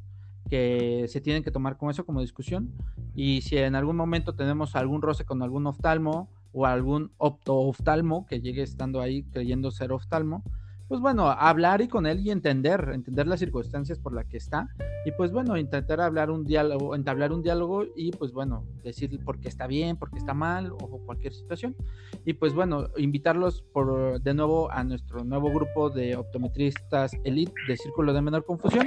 que 0.48 1.06
se 1.08 1.20
tienen 1.20 1.42
que 1.42 1.50
tomar 1.50 1.76
con 1.76 1.90
eso 1.90 2.04
como 2.04 2.20
discusión, 2.20 2.72
y 3.14 3.42
si 3.42 3.56
en 3.56 3.74
algún 3.74 3.96
momento 3.96 4.34
tenemos 4.34 4.76
algún 4.76 5.02
roce 5.02 5.24
con 5.24 5.42
algún 5.42 5.66
oftalmo 5.66 6.30
o 6.52 6.66
algún 6.66 7.12
opto-oftalmo 7.18 8.26
que 8.26 8.40
llegue 8.40 8.62
estando 8.62 9.00
ahí 9.00 9.24
creyendo 9.24 9.70
ser 9.70 9.92
oftalmo, 9.92 10.42
pues 10.88 11.02
bueno, 11.02 11.28
hablar 11.28 11.82
y 11.82 11.88
con 11.88 12.06
él 12.06 12.20
y 12.26 12.30
entender, 12.30 12.90
entender 12.94 13.26
las 13.26 13.40
circunstancias 13.40 13.98
por 13.98 14.14
las 14.14 14.24
que 14.24 14.38
está 14.38 14.68
y 15.04 15.12
pues 15.12 15.32
bueno, 15.32 15.58
intentar 15.58 16.00
hablar 16.00 16.30
un 16.30 16.44
diálogo, 16.44 16.94
entablar 16.94 17.30
un 17.30 17.42
diálogo 17.42 17.84
y 17.94 18.10
pues 18.12 18.32
bueno, 18.32 18.64
decir 18.82 19.22
por 19.22 19.38
qué 19.38 19.48
está 19.48 19.66
bien, 19.66 19.98
por 19.98 20.10
qué 20.10 20.18
está 20.18 20.32
mal 20.32 20.72
o 20.72 20.98
cualquier 21.04 21.34
situación. 21.34 21.76
Y 22.24 22.32
pues 22.32 22.54
bueno, 22.54 22.88
invitarlos 22.96 23.60
por 23.60 24.20
de 24.22 24.32
nuevo 24.34 24.70
a 24.72 24.82
nuestro 24.82 25.24
nuevo 25.24 25.50
grupo 25.50 25.90
de 25.90 26.16
optometristas 26.16 27.12
elite 27.24 27.52
de 27.68 27.76
Círculo 27.76 28.14
de 28.14 28.22
Menor 28.22 28.46
Confusión. 28.46 28.86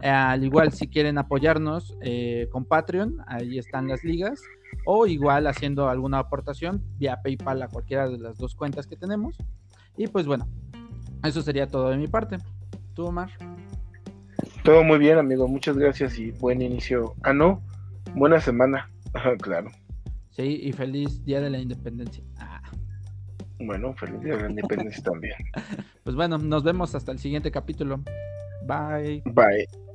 al 0.00 0.44
igual 0.44 0.72
si 0.72 0.86
quieren 0.88 1.16
apoyarnos 1.16 1.96
eh, 2.02 2.48
con 2.52 2.66
Patreon, 2.66 3.18
ahí 3.26 3.58
están 3.58 3.88
las 3.88 4.04
ligas 4.04 4.40
o 4.84 5.06
igual 5.06 5.46
haciendo 5.46 5.88
alguna 5.88 6.18
aportación 6.18 6.84
vía 6.98 7.20
PayPal 7.22 7.62
a 7.62 7.68
cualquiera 7.68 8.08
de 8.08 8.18
las 8.18 8.36
dos 8.36 8.54
cuentas 8.54 8.86
que 8.86 8.96
tenemos. 8.96 9.36
Y 9.96 10.06
pues 10.06 10.26
bueno, 10.26 10.46
eso 11.24 11.42
sería 11.42 11.66
todo 11.66 11.90
de 11.90 11.96
mi 11.96 12.06
parte. 12.06 12.38
¿Tú, 12.94 13.06
Omar? 13.06 13.30
Todo 14.64 14.84
muy 14.84 14.98
bien, 14.98 15.18
amigo. 15.18 15.48
Muchas 15.48 15.76
gracias 15.76 16.18
y 16.18 16.30
buen 16.32 16.62
inicio. 16.62 17.14
Ah, 17.22 17.32
no. 17.32 17.62
Buena 18.14 18.40
semana. 18.40 18.90
claro. 19.40 19.70
Sí, 20.30 20.60
y 20.62 20.72
feliz 20.72 21.24
Día 21.24 21.40
de 21.40 21.50
la 21.50 21.58
Independencia. 21.58 22.22
Ah. 22.38 22.62
Bueno, 23.58 23.94
feliz 23.94 24.20
Día 24.20 24.36
de 24.36 24.42
la 24.42 24.50
Independencia 24.50 25.02
también. 25.02 25.34
Pues 26.04 26.16
bueno, 26.16 26.38
nos 26.38 26.64
vemos 26.64 26.94
hasta 26.94 27.12
el 27.12 27.18
siguiente 27.18 27.50
capítulo. 27.50 28.00
Bye. 28.66 29.22
Bye. 29.26 29.87